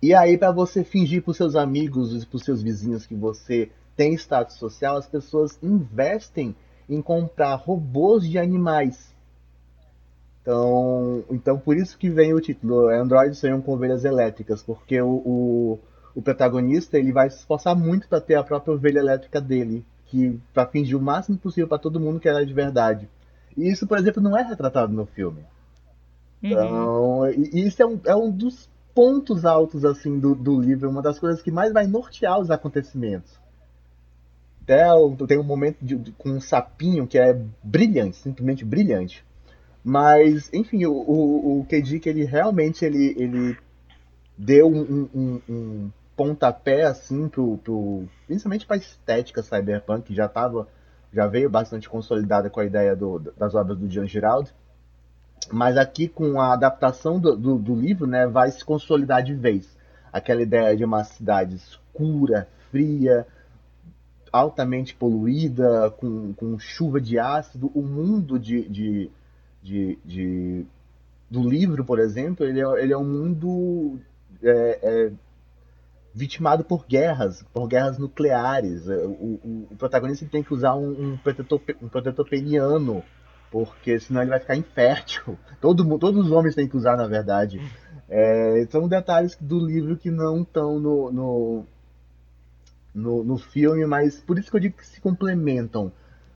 E 0.02 0.14
aí, 0.14 0.38
para 0.38 0.52
você 0.52 0.84
fingir 0.84 1.24
para 1.24 1.32
os 1.32 1.38
seus 1.38 1.56
amigos 1.56 2.14
e 2.14 2.26
para 2.26 2.36
os 2.36 2.44
seus 2.44 2.62
vizinhos 2.62 3.06
que 3.06 3.16
você 3.16 3.72
tem 3.96 4.14
status 4.16 4.58
social, 4.58 4.98
as 4.98 5.08
pessoas 5.08 5.58
investem 5.64 6.54
em 6.90 7.02
comprar 7.02 7.56
robôs 7.56 8.28
de 8.30 8.38
animais. 8.38 9.14
Então, 10.42 11.24
então 11.32 11.58
por 11.58 11.78
isso 11.78 11.98
que 11.98 12.10
vem 12.10 12.34
o 12.34 12.42
título, 12.42 12.90
Android 12.90 13.36
sonham 13.36 13.62
com 13.62 13.74
ovelhas 13.74 14.04
elétricas, 14.04 14.62
porque 14.62 15.02
o, 15.02 15.10
o, 15.10 15.80
o 16.14 16.22
protagonista 16.22 16.98
ele 16.98 17.14
vai 17.14 17.30
se 17.30 17.38
esforçar 17.38 17.76
muito 17.76 18.08
para 18.08 18.20
ter 18.20 18.36
a 18.36 18.44
própria 18.44 18.74
ovelha 18.74 19.00
elétrica 19.00 19.40
dele, 19.40 19.86
que 20.08 20.40
para 20.54 20.68
fingir 20.68 20.98
o 20.98 21.02
máximo 21.02 21.38
possível 21.38 21.68
para 21.68 21.80
todo 21.80 22.00
mundo 22.00 22.20
que 22.20 22.28
ela 22.28 22.42
é 22.42 22.46
de 22.46 22.54
verdade. 22.54 23.10
E 23.56 23.70
isso, 23.70 23.88
por 23.88 23.98
exemplo, 23.98 24.22
não 24.22 24.38
é 24.38 24.44
retratado 24.44 24.92
no 24.92 25.06
filme. 25.06 25.46
Uhum. 26.44 26.50
Então, 26.52 27.30
isso 27.54 27.82
é 27.82 27.86
um, 27.86 28.00
é 28.06 28.16
um 28.16 28.30
dos 28.30 28.70
pontos 28.94 29.46
altos 29.46 29.86
assim 29.86 30.20
do, 30.20 30.36
do 30.36 30.60
livro, 30.60 30.90
uma 30.90 31.02
das 31.02 31.18
coisas 31.18 31.42
que 31.42 31.52
mais 31.52 31.72
vai 31.72 31.88
nortear 31.88 32.40
os 32.40 32.52
acontecimentos. 32.52 33.43
Até 34.64 34.86
tem 35.28 35.38
um 35.38 35.44
momento 35.44 35.78
de, 35.82 35.96
de, 35.96 36.12
com 36.14 36.30
um 36.30 36.42
sapinho 36.42 37.06
que 37.06 37.18
é 37.18 37.38
brilhante, 37.62 38.16
simplesmente 38.18 38.64
brilhante. 38.64 39.26
Mas, 39.84 40.50
enfim, 40.54 40.86
o, 40.86 40.94
o, 40.94 41.60
o 41.60 41.66
que 41.66 41.76
ele 42.06 42.24
realmente 42.24 42.86
ele, 42.86 43.14
ele 43.18 43.58
deu 44.38 44.68
um, 44.68 45.10
um, 45.14 45.42
um 45.50 45.92
pontapé 46.16 46.84
assim 46.84 47.28
pro, 47.28 47.58
pro 47.58 48.06
principalmente 48.28 48.66
para 48.66 48.78
estética 48.78 49.42
cyberpunk 49.42 50.04
que 50.04 50.16
já 50.16 50.28
tava 50.28 50.68
já 51.12 51.28
veio 51.28 51.50
bastante 51.50 51.90
consolidada 51.90 52.50
com 52.50 52.60
a 52.60 52.66
ideia 52.66 52.96
do, 52.96 53.20
das 53.20 53.56
obras 53.56 53.78
do 53.78 53.90
Jean 53.90 54.06
Giraldo 54.06 54.50
mas 55.52 55.78
aqui 55.78 56.08
com 56.08 56.40
a 56.40 56.54
adaptação 56.54 57.20
do, 57.20 57.36
do, 57.36 57.58
do, 57.58 57.76
livro 57.76 58.06
né 58.06 58.28
vai 58.28 58.52
se 58.52 58.64
consolidar 58.64 59.24
de 59.24 59.34
vez 59.34 59.76
aquela 60.12 60.42
ideia 60.42 60.76
de 60.78 60.86
uma 60.86 61.04
cidade 61.04 61.56
escura 61.56 62.48
fria 62.70 63.26
altamente 64.34 64.96
poluída 64.96 65.90
com, 65.92 66.34
com 66.34 66.60
chuva 66.60 67.00
de 67.00 67.18
ácido 67.18 67.72
o 67.74 67.82
mundo 67.82 68.38
de, 68.38 68.68
de, 68.68 69.12
de, 69.62 70.00
de 70.04 70.66
do 71.30 71.48
livro 71.48 71.86
por 71.86 72.00
exemplo 72.00 72.46
ele 72.46 72.60
é, 72.60 72.84
ele 72.84 72.92
é 72.92 72.98
um 72.98 73.06
mundo 73.06 74.00
é, 74.42 74.80
é, 74.82 75.12
vitimado 76.14 76.64
por 76.64 76.86
guerras, 76.86 77.44
por 77.54 77.68
guerras 77.68 77.98
nucleares. 77.98 78.88
É, 78.88 78.98
o, 78.98 79.40
o, 79.44 79.68
o 79.72 79.76
protagonista 79.76 80.26
tem 80.30 80.44
que 80.44 80.54
usar 80.54 80.76
um, 80.76 81.14
um, 81.14 81.18
protetor, 81.18 81.62
um 81.82 81.88
protetor 81.88 82.28
peniano, 82.30 83.04
porque 83.52 84.00
senão 84.00 84.22
ele 84.22 84.30
vai 84.30 84.40
ficar 84.40 84.56
infértil. 84.56 85.38
Todo, 85.60 85.98
todos 85.98 86.26
os 86.26 86.32
homens 86.32 86.56
têm 86.56 86.68
que 86.68 86.78
usar, 86.78 86.98
na 86.98 87.08
verdade. 87.08 87.60
É, 88.10 88.68
são 88.70 88.88
detalhes 88.88 89.38
do 89.40 89.66
livro 89.66 89.96
que 89.96 90.12
não 90.12 90.42
estão 90.42 90.78
no, 90.78 91.12
no, 91.12 91.66
no, 92.94 93.24
no, 93.24 93.38
filme, 93.38 93.86
mas 93.86 94.20
por 94.20 94.38
isso 94.38 94.50
que 94.50 94.56
eu 94.56 94.62
digo 94.62 94.78
que 94.78 94.86
se 94.86 95.02
complementam. 95.02 95.92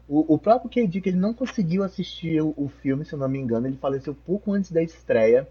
O, 0.08 0.36
o 0.36 0.40
próprio 0.40 0.70
K.D. 0.70 1.02
que 1.02 1.10
ele 1.10 1.18
não 1.18 1.34
conseguiu 1.34 1.84
assistir 1.84 2.42
o, 2.42 2.54
o 2.58 2.70
filme, 2.70 3.04
se 3.04 3.14
eu 3.14 3.20
não 3.20 3.28
me 3.28 3.40
engano, 3.40 3.68
ele 3.68 3.78
faleceu 3.78 4.16
pouco 4.16 4.54
antes 4.54 4.72
da 4.72 4.82
estreia. 4.82 5.48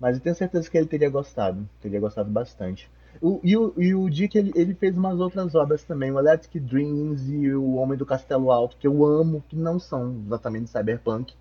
Mas 0.00 0.16
eu 0.16 0.22
tenho 0.22 0.34
certeza 0.34 0.68
que 0.68 0.76
ele 0.76 0.86
teria 0.86 1.08
gostado. 1.08 1.68
Teria 1.80 2.00
gostado 2.00 2.30
bastante. 2.30 2.90
O, 3.20 3.40
e, 3.44 3.56
o, 3.56 3.72
e 3.76 3.94
o 3.94 4.10
Dick, 4.10 4.36
ele, 4.36 4.52
ele 4.54 4.74
fez 4.74 4.96
umas 4.96 5.20
outras 5.20 5.54
obras 5.54 5.84
também. 5.84 6.10
O 6.10 6.18
Electric 6.18 6.58
Dreams 6.60 7.30
e 7.30 7.54
O 7.54 7.74
Homem 7.74 7.96
do 7.96 8.04
Castelo 8.04 8.50
Alto, 8.50 8.76
que 8.76 8.86
eu 8.86 9.04
amo, 9.04 9.44
que 9.48 9.56
não 9.56 9.78
são 9.78 10.22
exatamente 10.26 10.70
cyberpunk. 10.70 11.34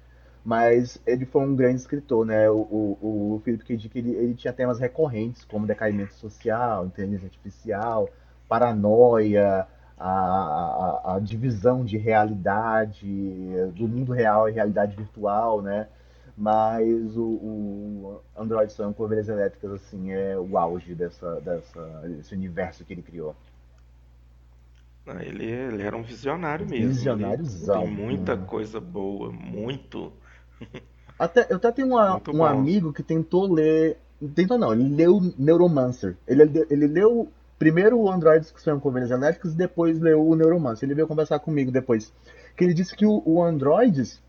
Mas 0.45 1.01
ele 1.07 1.25
foi 1.25 1.41
um 1.41 1.55
grande 1.55 1.77
escritor, 1.77 2.25
né? 2.25 2.49
O, 2.49 2.57
o, 2.57 3.35
o 3.35 3.41
Philip 3.43 3.63
K. 3.63 3.77
Dick, 3.77 3.97
ele, 3.97 4.11
ele 4.11 4.33
tinha 4.33 4.51
temas 4.51 4.77
recorrentes, 4.77 5.45
como 5.45 5.65
decaimento 5.65 6.13
social, 6.15 6.85
inteligência 6.85 7.27
artificial, 7.27 8.09
paranoia, 8.53 9.65
a, 9.97 10.11
a, 10.11 11.15
a, 11.15 11.19
divisão 11.19 11.83
de 11.83 11.97
realidade, 11.97 13.07
do 13.73 13.87
mundo 13.87 14.11
real 14.11 14.47
e 14.47 14.51
realidade 14.51 14.95
virtual, 14.95 15.59
né? 15.63 15.87
mas 16.37 17.17
o, 17.17 17.23
o 17.23 18.21
Android 18.37 18.71
Sun 18.71 18.93
com 18.93 19.03
ovelhas 19.03 19.27
elétricas 19.27 19.71
assim 19.71 20.11
é 20.11 20.37
o 20.37 20.55
auge 20.55 20.93
dessa, 20.93 21.41
dessa, 21.41 21.81
desse 22.07 22.35
universo 22.35 22.85
que 22.85 22.93
ele 22.93 23.01
criou. 23.01 23.35
Ele, 25.07 25.45
ele 25.45 25.81
era 25.81 25.97
um 25.97 26.03
visionário 26.03 26.69
mesmo. 26.69 26.89
Visionáriozão. 26.89 27.81
Tem 27.81 27.91
muita 27.91 28.37
coisa 28.37 28.79
boa, 28.79 29.31
muito. 29.31 30.13
Até, 31.17 31.45
eu 31.49 31.57
até 31.57 31.71
tenho 31.71 31.89
uma, 31.89 32.19
um 32.33 32.43
amigo 32.43 32.91
que 32.91 33.03
tentou 33.03 33.45
ler. 33.45 33.97
Tentou 34.33 34.57
não, 34.57 34.73
ele 34.73 34.89
leu 34.89 35.21
Neuromancer. 35.37 36.17
Ele, 36.27 36.41
ele 36.71 36.87
leu 36.87 37.31
primeiro 37.63 37.97
o 37.97 38.11
Androids 38.11 38.51
que 38.51 38.61
são 38.61 38.77
com 38.77 38.89
ovelhas 38.89 39.09
elétricas 39.09 39.53
e 39.53 39.57
depois 39.57 39.97
leu 39.97 40.27
o 40.27 40.35
Neuromancer. 40.35 40.85
Ele 40.85 40.95
veio 40.95 41.07
conversar 41.07 41.39
comigo 41.39 41.71
depois. 41.71 42.11
Que 42.57 42.65
ele 42.65 42.73
disse 42.73 42.93
que 42.93 43.05
o, 43.05 43.23
o 43.25 43.41
Androids 43.41 44.21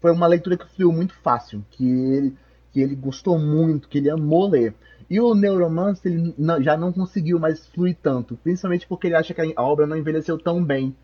foi 0.00 0.10
uma 0.10 0.26
leitura 0.26 0.56
que 0.56 0.66
fluiu 0.74 0.90
muito 0.90 1.14
fácil, 1.22 1.62
que 1.70 1.86
ele, 1.86 2.34
que 2.72 2.80
ele 2.80 2.94
gostou 2.94 3.38
muito, 3.38 3.90
que 3.90 3.98
ele 3.98 4.08
amou 4.08 4.48
ler. 4.48 4.74
E 5.10 5.20
o 5.20 5.34
Neuromancer 5.34 6.10
ele 6.10 6.34
não, 6.38 6.62
já 6.62 6.78
não 6.78 6.94
conseguiu 6.94 7.38
mais 7.38 7.66
fluir 7.66 7.94
tanto, 8.02 8.38
principalmente 8.42 8.86
porque 8.88 9.06
ele 9.06 9.16
acha 9.16 9.34
que 9.34 9.52
a 9.54 9.62
obra 9.62 9.86
não 9.86 9.96
envelheceu 9.96 10.38
tão 10.38 10.64
bem. 10.64 10.96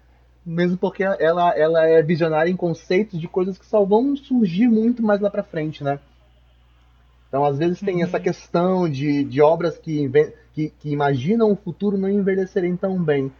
Mesmo 0.44 0.78
porque 0.78 1.02
ela, 1.04 1.54
ela 1.54 1.86
é 1.86 2.02
visionária 2.02 2.50
em 2.50 2.56
conceitos 2.56 3.20
de 3.20 3.28
coisas 3.28 3.58
que 3.58 3.66
só 3.66 3.84
vão 3.84 4.16
surgir 4.16 4.68
muito 4.68 5.02
mais 5.02 5.20
lá 5.20 5.28
pra 5.28 5.42
frente, 5.42 5.84
né? 5.84 6.00
Então, 7.30 7.44
às 7.44 7.56
vezes, 7.56 7.78
tem 7.78 7.98
uhum. 7.98 8.02
essa 8.02 8.18
questão 8.18 8.90
de, 8.90 9.22
de 9.22 9.40
obras 9.40 9.78
que, 9.78 10.10
que, 10.52 10.68
que 10.68 10.90
imaginam 10.90 11.52
o 11.52 11.56
futuro 11.56 11.96
não 11.96 12.10
envelhecerem 12.10 12.76
tão 12.76 13.00
bem. 13.00 13.30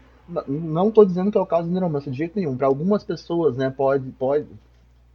Não 0.46 0.90
estou 0.90 1.04
dizendo 1.04 1.32
que 1.32 1.36
é 1.36 1.40
o 1.40 1.46
caso 1.46 1.66
do 1.66 1.72
Neuromancer, 1.74 2.12
de 2.12 2.18
jeito 2.18 2.38
nenhum. 2.38 2.56
Para 2.56 2.68
algumas 2.68 3.02
pessoas, 3.02 3.56
né, 3.56 3.68
pode, 3.68 4.08
pode, 4.12 4.46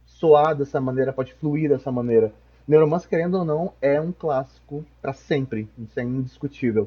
soar 0.04 0.54
dessa 0.54 0.78
maneira, 0.78 1.10
pode 1.10 1.32
fluir 1.34 1.70
dessa 1.70 1.90
maneira. 1.90 2.32
Neuromancer, 2.68 3.08
querendo 3.08 3.38
ou 3.38 3.44
não, 3.46 3.72
é 3.80 3.98
um 3.98 4.12
clássico 4.12 4.84
para 5.00 5.14
sempre, 5.14 5.68
isso 5.78 5.98
é 5.98 6.02
indiscutível. 6.02 6.86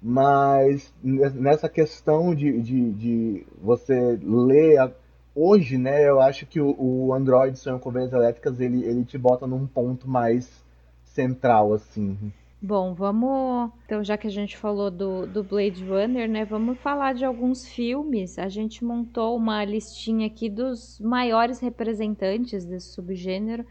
Mas 0.00 0.92
nessa 1.02 1.68
questão 1.68 2.32
de, 2.32 2.60
de, 2.60 2.92
de 2.92 3.46
você 3.60 4.16
ler 4.22 4.78
a... 4.78 4.92
hoje, 5.34 5.76
né, 5.76 6.08
eu 6.08 6.20
acho 6.20 6.46
que 6.46 6.60
o, 6.60 6.76
o 6.78 7.12
Android 7.12 7.58
Sonho 7.58 7.80
com 7.80 7.90
Veias 7.90 8.12
Elétricas 8.12 8.60
ele, 8.60 8.84
ele 8.84 9.04
te 9.04 9.18
bota 9.18 9.46
num 9.46 9.66
ponto 9.66 10.08
mais 10.08 10.64
central, 11.18 11.74
assim. 11.74 12.32
Bom, 12.62 12.94
vamos. 12.94 13.70
Então, 13.84 14.04
já 14.04 14.16
que 14.16 14.26
a 14.28 14.30
gente 14.30 14.56
falou 14.56 14.90
do, 14.90 15.26
do 15.26 15.42
Blade 15.42 15.84
Runner, 15.84 16.28
né? 16.28 16.44
Vamos 16.44 16.78
falar 16.78 17.12
de 17.14 17.24
alguns 17.24 17.66
filmes. 17.66 18.38
A 18.38 18.48
gente 18.48 18.84
montou 18.84 19.36
uma 19.36 19.64
listinha 19.64 20.26
aqui 20.28 20.48
dos 20.48 21.00
maiores 21.00 21.58
representantes 21.60 22.64
desse 22.64 22.88
subgênero. 22.88 23.64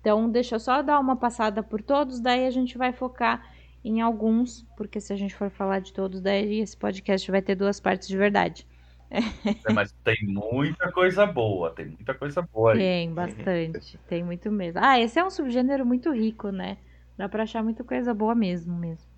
Então, 0.00 0.28
deixa 0.30 0.56
eu 0.56 0.60
só 0.60 0.82
dar 0.82 0.98
uma 0.98 1.14
passada 1.14 1.62
por 1.62 1.82
todos, 1.82 2.20
daí 2.20 2.46
a 2.46 2.50
gente 2.50 2.78
vai 2.78 2.92
focar 2.92 3.54
em 3.84 4.00
alguns, 4.00 4.66
porque 4.76 5.00
se 5.00 5.12
a 5.12 5.16
gente 5.16 5.34
for 5.34 5.50
falar 5.50 5.80
de 5.80 5.92
todos, 5.92 6.20
daí 6.20 6.60
esse 6.60 6.76
podcast 6.76 7.30
vai 7.30 7.42
ter 7.42 7.54
duas 7.54 7.78
partes 7.78 8.08
de 8.08 8.16
verdade. 8.16 8.66
É, 9.10 9.72
mas 9.72 9.92
tem 10.04 10.16
muita 10.22 10.90
coisa 10.92 11.26
boa, 11.26 11.70
tem 11.74 11.86
muita 11.86 12.14
coisa 12.14 12.42
boa 12.42 12.72
aí. 12.72 12.78
Tem, 12.78 13.12
bastante, 13.12 13.98
tem 14.08 14.22
muito 14.22 14.50
mesmo. 14.50 14.80
Ah, 14.82 15.00
esse 15.00 15.18
é 15.18 15.24
um 15.24 15.30
subgênero 15.30 15.84
muito 15.84 16.12
rico, 16.12 16.50
né? 16.50 16.78
Dá 17.16 17.28
pra 17.28 17.42
achar 17.42 17.62
muita 17.62 17.84
coisa 17.84 18.14
boa 18.14 18.34
mesmo, 18.34 18.76
mesmo. 18.76 19.10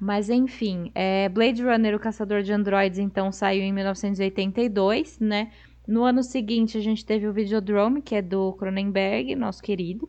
Mas 0.00 0.28
enfim, 0.28 0.90
é, 0.94 1.28
Blade 1.28 1.62
Runner, 1.62 1.94
o 1.94 2.00
Caçador 2.00 2.42
de 2.42 2.52
Androids, 2.52 2.98
então 2.98 3.30
saiu 3.30 3.62
em 3.62 3.72
1982, 3.72 5.20
né? 5.20 5.52
No 5.86 6.04
ano 6.04 6.22
seguinte 6.22 6.76
a 6.78 6.80
gente 6.80 7.04
teve 7.04 7.26
o 7.28 7.32
Videodrome, 7.32 8.02
que 8.02 8.14
é 8.14 8.22
do 8.22 8.52
Cronenberg, 8.54 9.36
nosso 9.36 9.62
querido. 9.62 10.08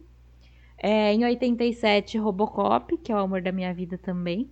É, 0.78 1.14
em 1.14 1.24
87, 1.24 2.18
Robocop, 2.18 2.98
que 2.98 3.12
é 3.12 3.16
o 3.16 3.20
amor 3.20 3.42
da 3.42 3.52
minha 3.52 3.74
vida 3.74 3.98
também. 3.98 4.50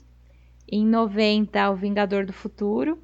Em 0.68 0.86
90, 0.86 1.70
O 1.72 1.76
Vingador 1.76 2.26
do 2.26 2.34
Futuro. 2.34 2.98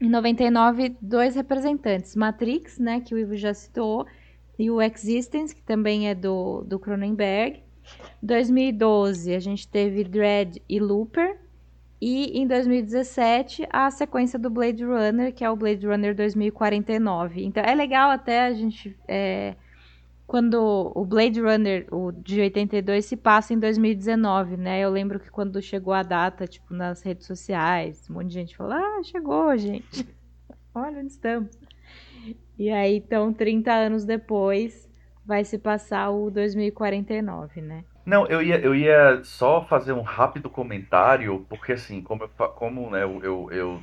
Em 0.00 0.08
99, 0.08 0.96
dois 1.00 1.34
representantes, 1.34 2.16
Matrix, 2.16 2.78
né, 2.78 3.00
que 3.00 3.14
o 3.14 3.18
Ivo 3.18 3.36
já 3.36 3.52
citou, 3.52 4.06
e 4.58 4.70
o 4.70 4.80
Existence, 4.80 5.54
que 5.54 5.62
também 5.62 6.08
é 6.08 6.14
do, 6.14 6.62
do 6.62 6.78
Cronenberg. 6.78 7.62
2012 8.22 9.34
a 9.34 9.40
gente 9.40 9.66
teve 9.66 10.04
Dread 10.04 10.62
e 10.68 10.78
Looper. 10.78 11.38
E 12.00 12.38
em 12.38 12.46
2017 12.46 13.66
a 13.70 13.90
sequência 13.90 14.38
do 14.38 14.48
Blade 14.48 14.84
Runner, 14.84 15.34
que 15.34 15.44
é 15.44 15.50
o 15.50 15.56
Blade 15.56 15.86
Runner 15.86 16.14
2049. 16.14 17.44
Então 17.44 17.62
é 17.62 17.74
legal 17.74 18.10
até 18.10 18.46
a 18.46 18.52
gente. 18.54 18.96
É, 19.06 19.54
quando 20.30 20.92
o 20.94 21.04
Blade 21.04 21.40
Runner, 21.40 21.88
o 21.90 22.12
de 22.12 22.40
82, 22.40 23.04
se 23.04 23.16
passa 23.16 23.52
em 23.52 23.58
2019, 23.58 24.56
né? 24.56 24.78
Eu 24.78 24.88
lembro 24.88 25.18
que 25.18 25.28
quando 25.28 25.60
chegou 25.60 25.92
a 25.92 26.04
data, 26.04 26.46
tipo, 26.46 26.72
nas 26.72 27.02
redes 27.02 27.26
sociais, 27.26 28.08
um 28.08 28.14
monte 28.14 28.28
de 28.28 28.34
gente 28.34 28.56
falou: 28.56 28.74
Ah, 28.74 29.02
chegou, 29.02 29.58
gente. 29.58 30.06
Olha 30.72 31.00
onde 31.00 31.08
estamos. 31.08 31.50
E 32.56 32.70
aí, 32.70 32.98
então, 32.98 33.32
30 33.32 33.72
anos 33.72 34.04
depois, 34.04 34.88
vai 35.26 35.44
se 35.44 35.58
passar 35.58 36.10
o 36.10 36.30
2049, 36.30 37.60
né? 37.60 37.84
Não, 38.06 38.24
eu 38.28 38.40
ia, 38.40 38.60
eu 38.60 38.72
ia 38.72 39.24
só 39.24 39.64
fazer 39.64 39.94
um 39.94 40.02
rápido 40.02 40.48
comentário, 40.48 41.44
porque 41.48 41.72
assim, 41.72 42.00
como, 42.00 42.22
eu, 42.22 42.48
como 42.50 42.88
né, 42.88 43.02
eu, 43.02 43.50
eu, 43.50 43.82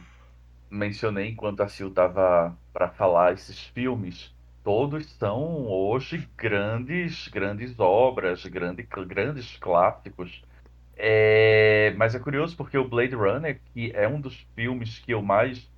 mencionei 0.71 1.27
enquanto 1.27 1.59
a 1.59 1.67
Sil 1.67 1.91
estava 1.91 2.57
para 2.71 2.87
falar 2.87 3.33
esses 3.33 3.59
filmes, 3.59 4.33
todos 4.67 5.09
são 5.13 5.65
hoje 5.65 6.27
grandes, 6.35 7.29
grandes 7.29 7.79
obras, 7.79 8.45
grandes, 8.47 8.85
grandes 9.07 9.55
clássicos. 9.55 10.43
É, 10.97 11.93
mas 11.95 12.13
é 12.13 12.19
curioso 12.19 12.57
porque 12.57 12.77
o 12.77 12.85
Blade 12.85 13.15
Runner, 13.15 13.61
que 13.73 13.93
é 13.95 14.05
um 14.09 14.19
dos 14.19 14.45
filmes 14.57 14.99
que 14.99 15.13
eu 15.13 15.21
mais 15.21 15.71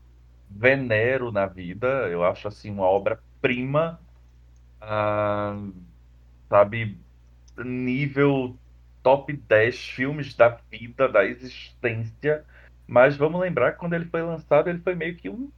venero 0.49 1.32
na 1.32 1.45
vida, 1.45 1.88
eu 2.10 2.23
acho 2.23 2.47
assim 2.47 2.71
uma 2.71 2.86
obra-prima, 2.86 3.99
ah, 4.82 5.56
sabe, 6.49 6.97
nível 7.63 8.58
top 9.04 9.32
10 9.34 9.88
filmes 9.89 10.34
da 10.34 10.58
vida, 10.71 11.08
da 11.08 11.23
existência. 11.23 12.43
Mas 12.88 13.15
vamos 13.15 13.39
lembrar 13.39 13.73
que 13.73 13.78
quando 13.78 13.93
ele 13.93 14.06
foi 14.06 14.23
lançado, 14.23 14.67
ele 14.67 14.80
foi 14.80 14.95
meio 14.95 15.15
que 15.15 15.30
um 15.30 15.52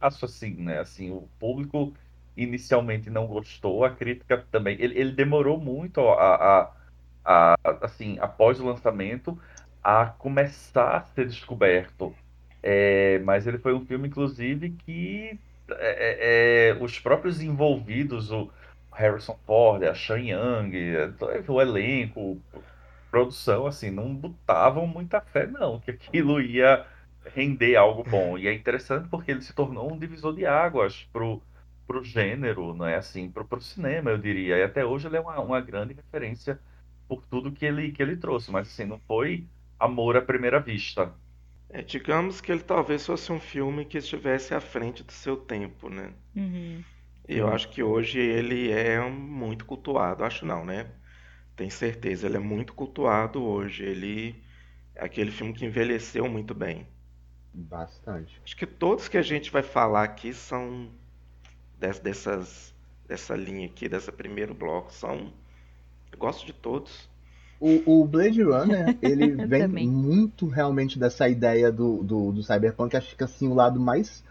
assim, 0.00 0.54
né? 0.54 0.80
Assim, 0.80 1.10
o 1.10 1.28
público 1.38 1.92
inicialmente 2.36 3.10
não 3.10 3.26
gostou, 3.26 3.84
a 3.84 3.90
crítica 3.90 4.44
também. 4.50 4.76
Ele, 4.80 4.98
ele 4.98 5.12
demorou 5.12 5.58
muito 5.58 6.00
a, 6.00 6.34
a, 6.34 6.72
a, 7.24 7.56
assim, 7.82 8.18
após 8.20 8.60
o 8.60 8.66
lançamento, 8.66 9.38
a 9.82 10.06
começar 10.06 10.96
a 10.96 11.02
ser 11.02 11.26
descoberto. 11.26 12.14
É, 12.62 13.18
mas 13.20 13.46
ele 13.46 13.58
foi 13.58 13.74
um 13.74 13.84
filme, 13.84 14.08
inclusive, 14.08 14.70
que 14.70 15.38
é, 15.70 16.70
é, 16.70 16.70
é 16.70 16.82
os 16.82 16.98
próprios 16.98 17.40
envolvidos, 17.40 18.30
o 18.30 18.50
Harrison 18.92 19.38
Ford, 19.46 19.82
a 19.84 19.94
Sean 19.94 20.20
Young, 20.20 20.72
o 21.48 21.60
elenco, 21.60 22.40
produção, 23.10 23.66
assim, 23.66 23.90
não 23.90 24.14
botavam 24.14 24.86
muita 24.86 25.20
fé, 25.20 25.46
não, 25.46 25.80
que 25.80 25.90
aquilo 25.90 26.40
ia 26.40 26.86
render 27.34 27.76
algo 27.76 28.02
bom. 28.04 28.38
E 28.38 28.48
é 28.48 28.54
interessante 28.54 29.08
porque 29.08 29.30
ele 29.30 29.42
se 29.42 29.52
tornou 29.52 29.92
um 29.92 29.98
divisor 29.98 30.34
de 30.34 30.46
águas 30.46 31.08
pro, 31.12 31.42
pro 31.92 32.02
gênero, 32.02 32.74
não 32.74 32.86
é 32.86 32.96
assim, 32.96 33.30
pro, 33.30 33.44
pro 33.44 33.60
cinema, 33.60 34.10
eu 34.10 34.18
diria. 34.18 34.56
E 34.56 34.62
até 34.62 34.82
hoje 34.82 35.06
ele 35.06 35.18
é 35.18 35.20
uma, 35.20 35.38
uma 35.40 35.60
grande 35.60 35.92
referência 35.92 36.58
por 37.06 37.26
tudo 37.26 37.52
que 37.52 37.66
ele, 37.66 37.92
que 37.92 38.02
ele 38.02 38.16
trouxe, 38.16 38.50
mas 38.50 38.66
assim, 38.66 38.86
não 38.86 38.98
foi 39.00 39.46
amor 39.78 40.16
à 40.16 40.22
primeira 40.22 40.58
vista. 40.58 41.12
É, 41.68 41.82
digamos 41.82 42.40
que 42.40 42.50
ele 42.50 42.62
talvez 42.62 43.04
fosse 43.04 43.30
um 43.30 43.38
filme 43.38 43.84
que 43.84 43.98
estivesse 43.98 44.54
à 44.54 44.60
frente 44.60 45.02
do 45.02 45.12
seu 45.12 45.36
tempo, 45.36 45.90
né? 45.90 46.14
Uhum. 46.34 46.82
E 47.28 47.36
eu 47.36 47.48
acho 47.48 47.68
que 47.68 47.82
hoje 47.82 48.18
ele 48.18 48.70
é 48.70 49.00
muito 49.08 49.66
cultuado. 49.66 50.24
Acho 50.24 50.46
não, 50.46 50.64
né? 50.64 50.90
Tenho 51.54 51.70
certeza, 51.70 52.26
ele 52.26 52.36
é 52.36 52.40
muito 52.40 52.72
cultuado 52.74 53.42
hoje. 53.42 53.84
Ele 53.84 54.42
é 54.94 55.04
aquele 55.04 55.30
filme 55.30 55.52
que 55.52 55.64
envelheceu 55.64 56.28
muito 56.28 56.54
bem. 56.54 56.86
Bastante. 57.54 58.40
Acho 58.44 58.56
que 58.56 58.66
todos 58.66 59.08
que 59.08 59.18
a 59.18 59.22
gente 59.22 59.50
vai 59.50 59.62
falar 59.62 60.04
aqui 60.04 60.32
são 60.32 60.90
dessas 61.98 62.72
dessa 63.06 63.34
linha 63.36 63.66
aqui, 63.66 63.88
dessa 63.88 64.10
primeiro 64.10 64.54
bloco, 64.54 64.92
são 64.92 65.32
eu 66.12 66.18
gosto 66.18 66.46
de 66.46 66.52
todos. 66.52 67.10
O, 67.60 68.00
o 68.00 68.06
Blade 68.06 68.42
Runner, 68.42 68.96
ele 69.02 69.46
vem 69.46 69.88
muito 69.88 70.46
realmente 70.48 70.98
dessa 70.98 71.28
ideia 71.28 71.70
do, 71.70 72.02
do, 72.02 72.32
do 72.32 72.42
Cyberpunk, 72.42 72.96
acho 72.96 73.16
que 73.16 73.24
assim, 73.24 73.48
o 73.48 73.54
lado 73.54 73.78
mais 73.78 74.24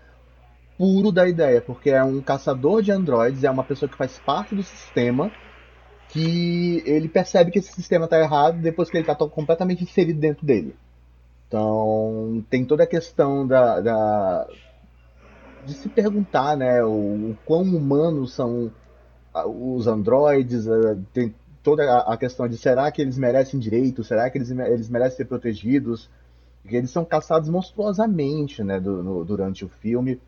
puro 0.77 1.11
da 1.11 1.27
ideia, 1.27 1.61
porque 1.61 1.91
é 1.91 2.03
um 2.03 2.21
caçador 2.21 2.81
de 2.81 2.91
androides, 2.91 3.43
é 3.43 3.51
uma 3.51 3.63
pessoa 3.63 3.87
que 3.87 3.97
faz 3.97 4.17
parte 4.17 4.55
do 4.55 4.63
sistema, 4.63 5.31
que 6.09 6.83
ele 6.85 7.07
percebe 7.07 7.51
que 7.51 7.59
esse 7.59 7.71
sistema 7.71 8.05
está 8.05 8.19
errado 8.19 8.59
depois 8.59 8.89
que 8.89 8.97
ele 8.97 9.09
está 9.09 9.15
completamente 9.27 9.83
inserido 9.83 10.19
dentro 10.19 10.45
dele. 10.45 10.75
Então, 11.47 12.43
tem 12.49 12.65
toda 12.65 12.83
a 12.83 12.87
questão 12.87 13.45
da, 13.45 13.79
da 13.79 14.47
de 15.65 15.73
se 15.73 15.89
perguntar, 15.89 16.57
né, 16.57 16.83
o, 16.83 16.89
o, 16.89 17.37
quão 17.45 17.63
humanos 17.63 18.33
são 18.33 18.71
os 19.33 19.87
androides, 19.87 20.65
tem 21.13 21.33
toda 21.63 21.99
a 21.99 22.17
questão 22.17 22.47
de 22.47 22.57
será 22.57 22.91
que 22.91 23.01
eles 23.01 23.17
merecem 23.17 23.59
direito, 23.59 24.03
será 24.03 24.29
que 24.29 24.37
eles, 24.37 24.49
eles 24.51 24.89
merecem 24.89 25.17
ser 25.17 25.25
protegidos, 25.25 26.09
porque 26.61 26.75
eles 26.75 26.91
são 26.91 27.05
caçados 27.05 27.49
monstruosamente, 27.49 28.63
né, 28.63 28.79
do, 28.79 29.03
no, 29.03 29.23
durante 29.23 29.63
o 29.63 29.69
filme, 29.69 30.19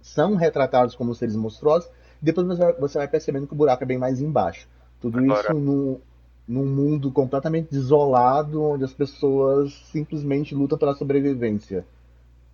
são 0.00 0.34
retratados 0.34 0.94
como 0.94 1.14
seres 1.14 1.36
monstruosos, 1.36 1.88
depois 2.20 2.46
você 2.46 2.62
vai, 2.62 2.72
você 2.74 2.98
vai 2.98 3.08
percebendo 3.08 3.46
que 3.46 3.52
o 3.52 3.56
buraco 3.56 3.84
é 3.84 3.86
bem 3.86 3.98
mais 3.98 4.20
embaixo. 4.20 4.68
Tudo 5.00 5.18
Agora... 5.18 5.40
isso 5.40 5.54
no, 5.54 6.00
num 6.46 6.66
mundo 6.66 7.10
completamente 7.10 7.70
desolado, 7.70 8.62
onde 8.62 8.84
as 8.84 8.92
pessoas 8.92 9.72
simplesmente 9.92 10.54
lutam 10.54 10.78
pela 10.78 10.94
sobrevivência. 10.94 11.84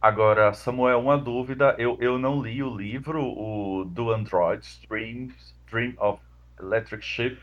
Agora, 0.03 0.53
Samuel, 0.53 1.01
uma 1.01 1.17
dúvida. 1.17 1.75
Eu, 1.79 1.97
eu 2.01 2.19
não 2.19 2.43
li 2.43 2.63
o 2.63 2.77
livro 2.77 3.23
o, 3.25 3.85
do 3.85 4.11
Android, 4.11 4.67
Dreams, 4.89 5.55
Dream 5.71 5.95
of 5.99 6.21
Electric 6.61 7.05
Ship, 7.05 7.39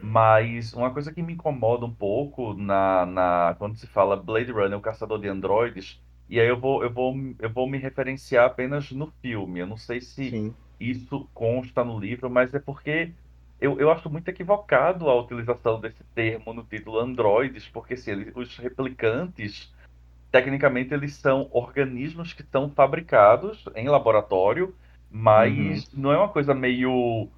mas 0.00 0.72
uma 0.72 0.90
coisa 0.92 1.12
que 1.12 1.22
me 1.22 1.34
incomoda 1.34 1.84
um 1.84 1.94
pouco 1.94 2.54
na, 2.54 3.04
na 3.06 3.54
quando 3.58 3.76
se 3.76 3.86
fala 3.86 4.16
Blade 4.16 4.50
Runner, 4.52 4.78
o 4.78 4.80
caçador 4.80 5.20
de 5.20 5.28
androides, 5.28 6.02
e 6.28 6.40
aí 6.40 6.48
eu 6.48 6.58
vou, 6.58 6.82
eu 6.82 6.90
vou, 6.92 7.14
eu 7.38 7.50
vou 7.52 7.68
me 7.68 7.78
referenciar 7.78 8.46
apenas 8.46 8.90
no 8.90 9.12
filme. 9.22 9.60
Eu 9.60 9.66
não 9.66 9.76
sei 9.76 10.00
se 10.00 10.30
Sim. 10.30 10.54
isso 10.80 11.28
consta 11.34 11.84
no 11.84 11.98
livro, 11.98 12.30
mas 12.30 12.54
é 12.54 12.58
porque 12.60 13.14
eu, 13.60 13.78
eu 13.80 13.90
acho 13.90 14.08
muito 14.10 14.28
equivocado 14.28 15.08
a 15.10 15.14
utilização 15.20 15.80
desse 15.80 16.04
termo 16.14 16.54
no 16.54 16.64
título 16.64 16.98
androides, 17.00 17.68
porque 17.68 17.96
se 17.96 18.10
assim, 18.12 18.32
os 18.34 18.56
replicantes, 18.58 19.72
tecnicamente, 20.30 20.92
eles 20.92 21.14
são 21.14 21.48
organismos 21.50 22.32
que 22.32 22.42
são 22.42 22.70
fabricados 22.70 23.64
em 23.74 23.88
laboratório, 23.88 24.74
mas 25.10 25.84
uhum. 25.84 26.02
não 26.02 26.12
é 26.12 26.18
uma 26.18 26.28
coisa 26.28 26.54
meio 26.54 27.28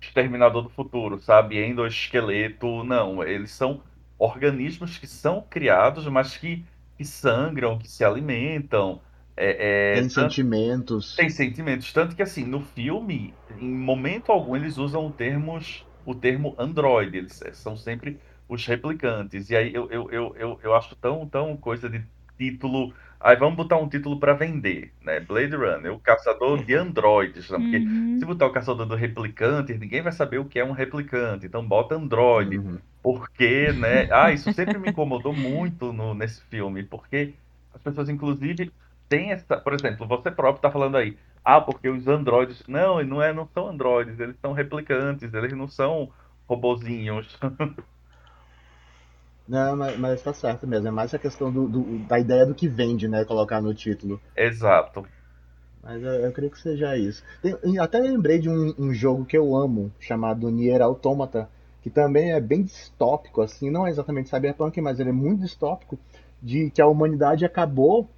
Exterminador 0.00 0.62
do 0.62 0.70
Futuro, 0.70 1.20
sabe? 1.20 1.62
Endoesqueleto, 1.64 2.82
não. 2.84 3.22
Eles 3.22 3.50
são 3.52 3.82
organismos 4.18 4.98
que 4.98 5.06
são 5.06 5.44
criados, 5.48 6.06
mas 6.06 6.36
que, 6.36 6.64
que 6.96 7.04
sangram, 7.04 7.78
que 7.78 7.88
se 7.88 8.04
alimentam. 8.04 9.00
É, 9.36 9.92
é, 9.92 9.94
tem 9.94 10.02
tanto, 10.02 10.12
sentimentos. 10.14 11.16
Tem 11.16 11.30
sentimentos. 11.30 11.92
Tanto 11.92 12.16
que, 12.16 12.22
assim, 12.22 12.44
no 12.44 12.60
filme, 12.60 13.34
em 13.60 13.70
momento 13.70 14.32
algum, 14.32 14.56
eles 14.56 14.76
usam 14.76 15.10
termos, 15.10 15.86
o 16.04 16.14
termo 16.14 16.54
android. 16.58 17.16
Eles 17.16 17.40
são 17.52 17.76
sempre 17.76 18.18
os 18.48 18.66
replicantes. 18.66 19.50
E 19.50 19.56
aí 19.56 19.72
eu, 19.72 19.90
eu, 19.90 20.10
eu, 20.10 20.36
eu, 20.36 20.60
eu 20.62 20.74
acho 20.74 20.96
tão, 20.96 21.26
tão 21.26 21.56
coisa 21.56 21.88
de 21.88 22.02
título. 22.40 22.94
Aí 23.20 23.36
vamos 23.36 23.54
botar 23.54 23.76
um 23.76 23.86
título 23.86 24.18
para 24.18 24.32
vender, 24.32 24.94
né? 25.04 25.20
Blade 25.20 25.54
Runner, 25.54 25.92
o 25.92 25.98
caçador 25.98 26.64
de 26.64 26.74
androides. 26.74 27.50
Né? 27.50 27.58
Porque 27.58 27.76
uhum. 27.76 28.16
se 28.18 28.24
botar 28.24 28.46
o 28.46 28.52
caçador 28.52 28.86
do 28.86 28.94
replicante, 28.94 29.76
ninguém 29.76 30.00
vai 30.00 30.12
saber 30.12 30.38
o 30.38 30.46
que 30.46 30.58
é 30.58 30.64
um 30.64 30.72
replicante. 30.72 31.44
Então 31.44 31.66
bota 31.66 31.94
android. 31.94 32.56
Uhum. 32.56 32.78
Porque, 33.02 33.72
né? 33.72 34.08
Ah, 34.10 34.32
isso 34.32 34.50
sempre 34.54 34.78
me 34.78 34.88
incomodou 34.88 35.34
muito 35.34 35.92
no, 35.92 36.14
nesse 36.14 36.42
filme. 36.44 36.82
Porque 36.82 37.34
as 37.74 37.82
pessoas, 37.82 38.08
inclusive, 38.08 38.72
tem 39.06 39.32
essa, 39.32 39.58
por 39.58 39.74
exemplo, 39.74 40.06
você 40.06 40.30
próprio 40.30 40.58
está 40.58 40.70
falando 40.70 40.96
aí, 40.96 41.18
ah, 41.44 41.60
porque 41.60 41.88
os 41.88 42.06
androides, 42.06 42.62
não, 42.66 43.02
não 43.04 43.22
é, 43.22 43.32
não 43.32 43.46
são 43.52 43.68
androides, 43.68 44.18
eles 44.18 44.36
são 44.40 44.52
replicantes, 44.52 45.34
eles 45.34 45.52
não 45.52 45.68
são 45.68 46.10
robozinhos. 46.48 47.38
Não, 49.50 49.76
mas, 49.76 49.98
mas 49.98 50.22
tá 50.22 50.32
certo 50.32 50.64
mesmo, 50.64 50.86
é 50.86 50.90
mais 50.92 51.12
a 51.12 51.18
questão 51.18 51.50
do, 51.50 51.66
do, 51.66 51.98
da 52.06 52.20
ideia 52.20 52.46
do 52.46 52.54
que 52.54 52.68
vende, 52.68 53.08
né, 53.08 53.24
colocar 53.24 53.60
no 53.60 53.74
título. 53.74 54.20
Exato. 54.36 55.04
Mas 55.82 56.00
eu, 56.00 56.12
eu 56.12 56.32
creio 56.32 56.52
que 56.52 56.60
seja 56.60 56.96
isso. 56.96 57.20
Tem, 57.42 57.56
até 57.80 57.98
lembrei 57.98 58.38
de 58.38 58.48
um, 58.48 58.72
um, 58.78 58.94
jogo 58.94 59.24
que 59.24 59.36
eu 59.36 59.56
amo, 59.56 59.90
chamado 59.98 60.48
Nier 60.52 60.80
Automata, 60.80 61.48
que 61.82 61.90
também 61.90 62.30
é 62.30 62.40
bem 62.40 62.62
distópico, 62.62 63.42
assim, 63.42 63.70
não 63.70 63.84
é 63.84 63.90
exatamente 63.90 64.30
cyberpunk, 64.30 64.80
mas 64.80 65.00
ele 65.00 65.08
é 65.08 65.12
muito 65.12 65.40
distópico, 65.40 65.98
de 66.40 66.70
que 66.70 66.80
a 66.80 66.86
humanidade 66.86 67.44
acabou 67.44 68.08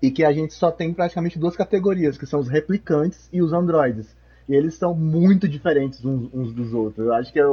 e 0.00 0.10
que 0.10 0.24
a 0.24 0.32
gente 0.32 0.54
só 0.54 0.70
tem 0.70 0.94
praticamente 0.94 1.38
duas 1.38 1.54
categorias, 1.54 2.16
que 2.16 2.24
são 2.24 2.40
os 2.40 2.48
replicantes 2.48 3.28
e 3.30 3.42
os 3.42 3.52
androides. 3.52 4.16
E 4.48 4.54
eles 4.54 4.74
são 4.76 4.94
muito 4.94 5.46
diferentes 5.46 6.02
uns, 6.02 6.32
uns 6.32 6.54
dos 6.54 6.72
outros. 6.72 7.08
Eu 7.08 7.12
acho 7.12 7.30
que 7.30 7.38
é, 7.38 7.44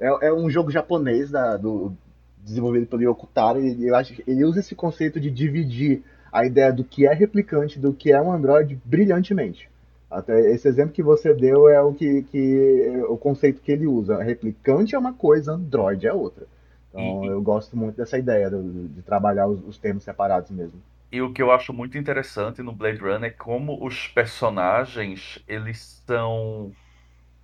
é, 0.00 0.28
é 0.28 0.32
um 0.32 0.48
jogo 0.48 0.70
japonês 0.70 1.30
da, 1.30 1.58
do, 1.58 1.94
desenvolvido 2.44 2.86
pelo 2.86 3.02
Yokotaro, 3.02 3.60
e 3.60 3.86
eu 3.86 3.94
acho 3.94 4.14
que 4.14 4.24
ele 4.26 4.44
usa 4.44 4.60
esse 4.60 4.74
conceito 4.74 5.20
de 5.20 5.30
dividir 5.30 6.02
a 6.32 6.44
ideia 6.44 6.72
do 6.72 6.84
que 6.84 7.06
é 7.06 7.12
replicante 7.12 7.78
do 7.78 7.92
que 7.92 8.12
é 8.12 8.20
um 8.20 8.32
android 8.32 8.78
brilhantemente. 8.84 9.68
Até 10.10 10.52
esse 10.52 10.66
exemplo 10.66 10.92
que 10.92 11.02
você 11.02 11.34
deu 11.34 11.68
é 11.68 11.80
o 11.82 11.92
que, 11.92 12.22
que 12.24 13.02
o 13.08 13.16
conceito 13.16 13.60
que 13.60 13.70
ele 13.70 13.86
usa. 13.86 14.22
Replicante 14.22 14.94
é 14.94 14.98
uma 14.98 15.12
coisa, 15.12 15.52
android 15.52 16.06
é 16.06 16.12
outra. 16.12 16.46
Então 16.90 17.24
e, 17.24 17.28
eu 17.28 17.42
gosto 17.42 17.76
muito 17.76 17.96
dessa 17.96 18.18
ideia 18.18 18.48
de, 18.50 18.88
de 18.88 19.02
trabalhar 19.02 19.46
os, 19.46 19.62
os 19.66 19.78
termos 19.78 20.04
separados 20.04 20.50
mesmo. 20.50 20.80
E 21.12 21.20
o 21.20 21.32
que 21.32 21.42
eu 21.42 21.50
acho 21.50 21.72
muito 21.72 21.96
interessante 21.96 22.62
no 22.62 22.72
Blade 22.72 23.00
Runner 23.00 23.30
é 23.30 23.30
como 23.30 23.84
os 23.84 24.08
personagens, 24.08 25.42
eles 25.46 26.02
são 26.06 26.72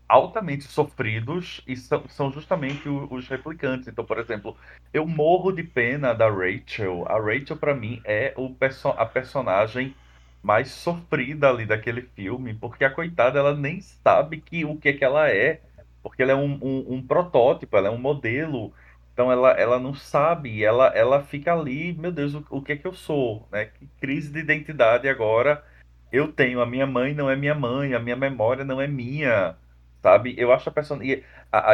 altamente 0.09 0.65
sofridos 0.65 1.63
e 1.67 1.77
são, 1.77 2.07
são 2.09 2.33
justamente 2.33 2.89
os, 2.89 3.29
replicantes. 3.29 3.89
Então, 3.89 4.05
por 4.05 4.19
exemplo, 4.19 4.57
eu 4.93 5.07
morro 5.07 5.53
de 5.53 5.63
pena 5.63 6.13
da 6.13 6.29
Rachel. 6.31 7.05
A 7.09 7.19
Rachel, 7.19 7.57
para 7.57 7.75
mim, 7.75 8.01
é 8.05 8.33
o 8.37 8.51
perso 8.51 8.89
a 8.89 9.07
personagem 9.07 9.95
mais 10.43 10.71
sofrida 10.71 11.49
ali 11.49 11.65
daquele 11.65 12.03
filme, 12.03 12.55
porque 12.55 12.85
a 12.85 12.91
coitada, 12.91 13.39
ela 13.39 13.57
nem 13.57 13.81
sabe 13.81 14.41
que, 14.41 14.65
o 14.65 14.77
que, 14.77 14.93
que 14.93 15.05
ela 15.05 15.31
é, 15.31 15.61
porque 16.03 16.23
ela 16.23 16.33
é 16.33 16.35
um, 16.35 16.59
um, 16.63 16.95
um 16.95 17.03
protótipo, 17.07 17.77
ela 17.77 17.89
é 17.89 17.91
um 17.91 17.99
modelo 17.99 18.73
Então 19.13 19.33
ela, 19.33 19.53
ela 19.53 19.79
não 19.79 19.95
sabe, 19.95 20.63
ela, 20.63 20.89
ela 20.89 21.23
fica 21.23 21.55
ali, 21.55 21.95
meu 21.95 22.13
Deus, 22.13 22.35
o, 22.35 22.45
o 22.51 22.63
que 22.63 22.73
é 22.73 22.77
que 22.77 22.87
eu 22.87 22.93
sou, 22.95 23.49
né? 23.51 23.67
Que 23.67 23.87
crise 24.01 24.31
de 24.33 24.41
identidade 24.41 25.09
agora 25.09 25.65
eu 26.13 26.33
tenho, 26.33 26.61
a 26.61 26.67
minha 26.67 26.87
mãe 26.87 27.13
não 27.15 27.29
é 27.29 27.37
minha 27.37 27.55
mãe, 27.55 27.95
a 27.95 27.99
minha 27.99 28.17
memória 28.17 28.65
não 28.65 28.81
é 28.81 28.87
minha, 28.87 29.57
sabe? 30.05 30.35
Eu 30.37 30.53
acho 30.53 30.69
a 30.69 30.73
personagem, 30.73 31.25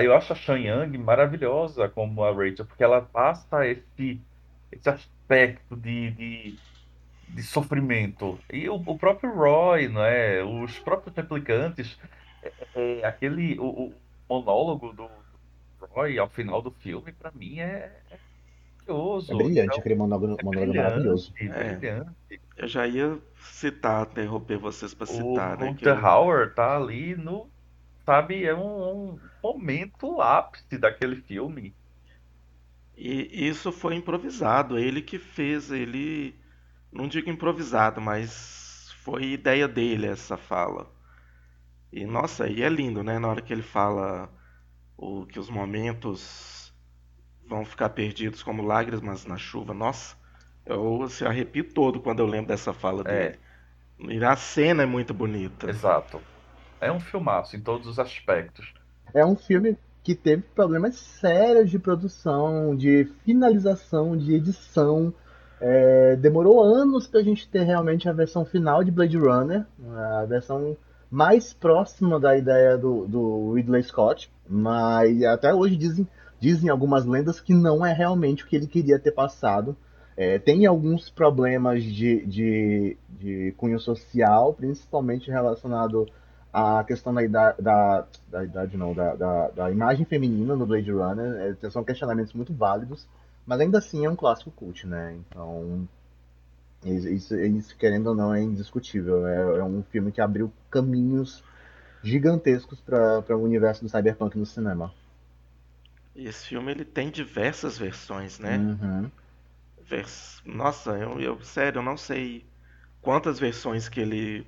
eu 0.04 0.14
acho 0.14 0.32
a 0.32 0.36
Shan 0.36 0.60
Yang 0.60 0.98
maravilhosa 0.98 1.88
como 1.88 2.22
a 2.22 2.30
Rachel, 2.30 2.64
porque 2.64 2.84
ela 2.84 3.02
passa 3.02 3.66
esse, 3.66 4.20
esse 4.70 4.88
aspecto 4.88 5.74
de, 5.74 6.12
de, 6.12 6.58
de 7.28 7.42
sofrimento. 7.42 8.38
E 8.52 8.68
o, 8.68 8.76
o, 8.76 8.96
próprio 8.96 9.34
Roy, 9.34 9.88
não 9.88 10.04
é? 10.04 10.44
Os 10.44 10.78
próprios 10.78 11.16
replicantes, 11.16 11.98
é, 12.40 12.52
é, 12.76 13.04
aquele 13.04 13.58
o, 13.58 13.66
o 13.66 13.94
monólogo 14.28 14.92
do 14.92 15.10
Roy 15.90 16.16
ao 16.16 16.28
final 16.28 16.62
do 16.62 16.70
filme, 16.70 17.10
para 17.10 17.32
mim, 17.32 17.58
é, 17.58 17.90
é 18.12 18.16
maravilhoso. 18.86 19.32
É 19.32 19.36
brilhante, 19.36 19.66
então, 19.66 19.78
aquele 19.78 19.94
monólogo, 19.96 20.36
é 20.38 20.44
monólogo 20.44 20.74
maravilhoso. 20.76 21.32
É, 21.36 21.74
brilhante. 21.74 22.40
Eu 22.56 22.68
já 22.68 22.86
ia 22.86 23.18
citar, 23.40 24.06
interromper 24.06 24.56
vocês 24.56 24.94
para 24.94 25.06
citar, 25.06 25.56
o 25.56 25.60
né? 25.60 25.70
Hunter 25.70 25.98
eu... 25.98 26.06
Howard 26.06 26.54
tá 26.54 26.76
ali 26.76 27.16
no. 27.16 27.48
Sabe, 28.10 28.44
é 28.44 28.52
um, 28.52 29.12
um 29.12 29.20
momento 29.40 30.20
ápice 30.20 30.76
daquele 30.76 31.14
filme. 31.14 31.72
E 32.96 33.46
isso 33.48 33.70
foi 33.70 33.94
improvisado, 33.94 34.76
ele 34.76 35.00
que 35.00 35.16
fez, 35.16 35.70
ele. 35.70 36.34
Não 36.90 37.06
digo 37.06 37.30
improvisado, 37.30 38.00
mas 38.00 38.92
foi 39.04 39.26
ideia 39.26 39.68
dele 39.68 40.08
essa 40.08 40.36
fala. 40.36 40.92
E 41.92 42.04
nossa, 42.04 42.48
e 42.48 42.64
é 42.64 42.68
lindo, 42.68 43.04
né? 43.04 43.16
Na 43.20 43.28
hora 43.28 43.40
que 43.40 43.52
ele 43.52 43.62
fala 43.62 44.28
o 44.96 45.24
que 45.24 45.38
os 45.38 45.48
momentos 45.48 46.74
vão 47.46 47.64
ficar 47.64 47.90
perdidos 47.90 48.42
como 48.42 48.60
lágrimas 48.60 49.24
na 49.24 49.36
chuva. 49.36 49.72
Nossa, 49.72 50.16
eu 50.66 51.08
se 51.08 51.24
arrepio 51.24 51.62
todo 51.62 52.00
quando 52.00 52.18
eu 52.18 52.26
lembro 52.26 52.48
dessa 52.48 52.72
fala 52.72 53.04
é. 53.06 53.36
dele. 53.36 53.38
E 54.18 54.24
a 54.24 54.34
cena 54.34 54.82
é 54.82 54.86
muito 54.86 55.14
bonita. 55.14 55.70
Exato. 55.70 56.20
É 56.80 56.90
um 56.90 57.00
filmaço 57.00 57.56
em 57.56 57.60
todos 57.60 57.86
os 57.86 57.98
aspectos. 57.98 58.72
É 59.12 59.24
um 59.24 59.36
filme 59.36 59.76
que 60.02 60.14
teve 60.14 60.42
problemas 60.54 60.96
sérios 60.96 61.70
de 61.70 61.78
produção, 61.78 62.74
de 62.74 63.04
finalização, 63.24 64.16
de 64.16 64.34
edição. 64.34 65.12
É, 65.60 66.16
demorou 66.16 66.62
anos 66.62 67.06
pra 67.06 67.22
gente 67.22 67.48
ter 67.48 67.62
realmente 67.62 68.08
a 68.08 68.12
versão 68.12 68.44
final 68.44 68.82
de 68.82 68.90
Blade 68.90 69.18
Runner, 69.18 69.66
a 69.94 70.24
versão 70.24 70.76
mais 71.10 71.52
próxima 71.52 72.20
da 72.20 72.36
ideia 72.36 72.78
do, 72.78 73.06
do 73.06 73.52
Ridley 73.52 73.82
Scott, 73.82 74.30
mas 74.48 75.22
até 75.24 75.52
hoje 75.52 75.76
dizem, 75.76 76.06
dizem 76.38 76.70
algumas 76.70 77.04
lendas 77.04 77.40
que 77.40 77.52
não 77.52 77.84
é 77.84 77.92
realmente 77.92 78.44
o 78.44 78.46
que 78.46 78.54
ele 78.54 78.68
queria 78.68 78.98
ter 78.98 79.10
passado. 79.10 79.76
É, 80.16 80.38
tem 80.38 80.66
alguns 80.66 81.10
problemas 81.10 81.82
de, 81.82 82.24
de, 82.26 82.96
de, 83.08 83.54
cunho 83.56 83.80
social, 83.80 84.54
principalmente 84.54 85.30
relacionado 85.30 86.06
à 86.52 86.84
questão 86.84 87.14
da 87.14 87.22
idade, 87.22 87.62
da, 87.62 88.06
da 88.28 88.44
idade 88.44 88.76
não, 88.76 88.92
da, 88.92 89.14
da, 89.14 89.48
da, 89.50 89.70
imagem 89.70 90.04
feminina 90.04 90.56
no 90.56 90.66
Blade 90.66 90.90
Runner. 90.90 91.56
É, 91.62 91.70
são 91.70 91.84
questionamentos 91.84 92.32
muito 92.32 92.52
válidos, 92.52 93.06
mas 93.46 93.60
ainda 93.60 93.78
assim 93.78 94.04
é 94.04 94.10
um 94.10 94.16
clássico 94.16 94.50
cult, 94.50 94.86
né? 94.86 95.16
Então 95.28 95.88
isso, 96.84 97.36
isso, 97.36 97.76
querendo 97.76 98.08
ou 98.08 98.14
não, 98.14 98.34
é 98.34 98.40
indiscutível. 98.40 99.26
É, 99.26 99.58
é 99.58 99.64
um 99.64 99.82
filme 99.82 100.10
que 100.10 100.20
abriu 100.20 100.52
caminhos 100.70 101.44
gigantescos 102.02 102.80
para 102.80 103.36
o 103.36 103.42
universo 103.42 103.84
do 103.84 103.90
cyberpunk 103.90 104.38
no 104.38 104.46
cinema. 104.46 104.92
Esse 106.16 106.46
filme 106.46 106.72
ele 106.72 106.84
tem 106.84 107.10
diversas 107.10 107.76
versões, 107.76 108.38
né? 108.38 108.56
Uhum. 108.56 109.10
Vers... 109.82 110.40
Nossa, 110.44 110.92
eu, 110.92 111.20
eu 111.20 111.42
sério, 111.42 111.78
eu 111.78 111.82
não 111.82 111.96
sei 111.96 112.44
quantas 113.02 113.38
versões 113.38 113.88
que 113.88 114.00
ele 114.00 114.46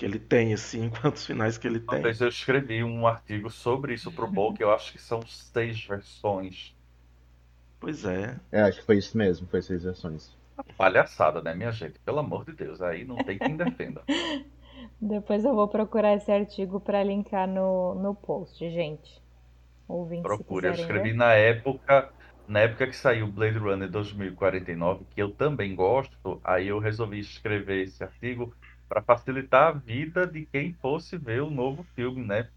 que 0.00 0.06
ele 0.06 0.18
tem, 0.18 0.54
assim, 0.54 0.88
quantos 1.02 1.26
finais 1.26 1.58
que 1.58 1.66
ele 1.68 1.78
tem. 1.78 1.98
Uma 1.98 2.04
vez 2.04 2.22
eu 2.22 2.28
escrevi 2.28 2.82
um 2.82 3.06
artigo 3.06 3.50
sobre 3.50 3.92
isso 3.92 4.10
pro 4.10 4.26
Bol, 4.26 4.54
que 4.54 4.64
eu 4.64 4.72
acho 4.72 4.92
que 4.92 4.98
são 4.98 5.20
seis 5.26 5.84
versões. 5.84 6.74
Pois 7.78 8.06
é. 8.06 8.40
É, 8.50 8.62
acho 8.62 8.80
que 8.80 8.86
foi 8.86 8.96
isso 8.96 9.16
mesmo, 9.16 9.46
foi 9.46 9.60
seis 9.60 9.84
versões. 9.84 10.34
Palhaçada, 10.78 11.42
né, 11.42 11.54
minha 11.54 11.70
gente? 11.70 11.98
Pelo 11.98 12.18
amor 12.18 12.46
de 12.46 12.52
Deus, 12.52 12.80
aí 12.80 13.04
não 13.04 13.16
tem 13.16 13.38
quem 13.38 13.54
defenda. 13.58 14.02
Depois 14.98 15.44
eu 15.44 15.54
vou 15.54 15.68
procurar 15.68 16.14
esse 16.14 16.32
artigo 16.32 16.80
para 16.80 17.04
linkar 17.04 17.46
no, 17.46 17.94
no 17.94 18.14
post, 18.14 18.58
gente. 18.70 19.22
Ouvindo 19.86 20.22
Procure, 20.22 20.68
eu 20.68 20.72
escrevi 20.72 21.10
ver. 21.10 21.16
na 21.16 21.34
época, 21.34 22.10
na 22.48 22.60
época 22.60 22.86
que 22.86 22.96
saiu 22.96 23.26
Blade 23.26 23.58
Runner 23.58 23.90
2049, 23.90 25.04
que 25.10 25.20
eu 25.20 25.30
também 25.30 25.74
gosto, 25.74 26.40
aí 26.42 26.68
eu 26.68 26.78
resolvi 26.78 27.18
escrever 27.18 27.82
esse 27.82 28.02
artigo 28.02 28.54
para 28.90 29.00
facilitar 29.00 29.68
a 29.68 29.70
vida 29.70 30.26
de 30.26 30.44
quem 30.46 30.72
fosse 30.72 31.16
ver 31.16 31.42
o 31.42 31.48
novo 31.48 31.86
filme, 31.94 32.26
né? 32.26 32.48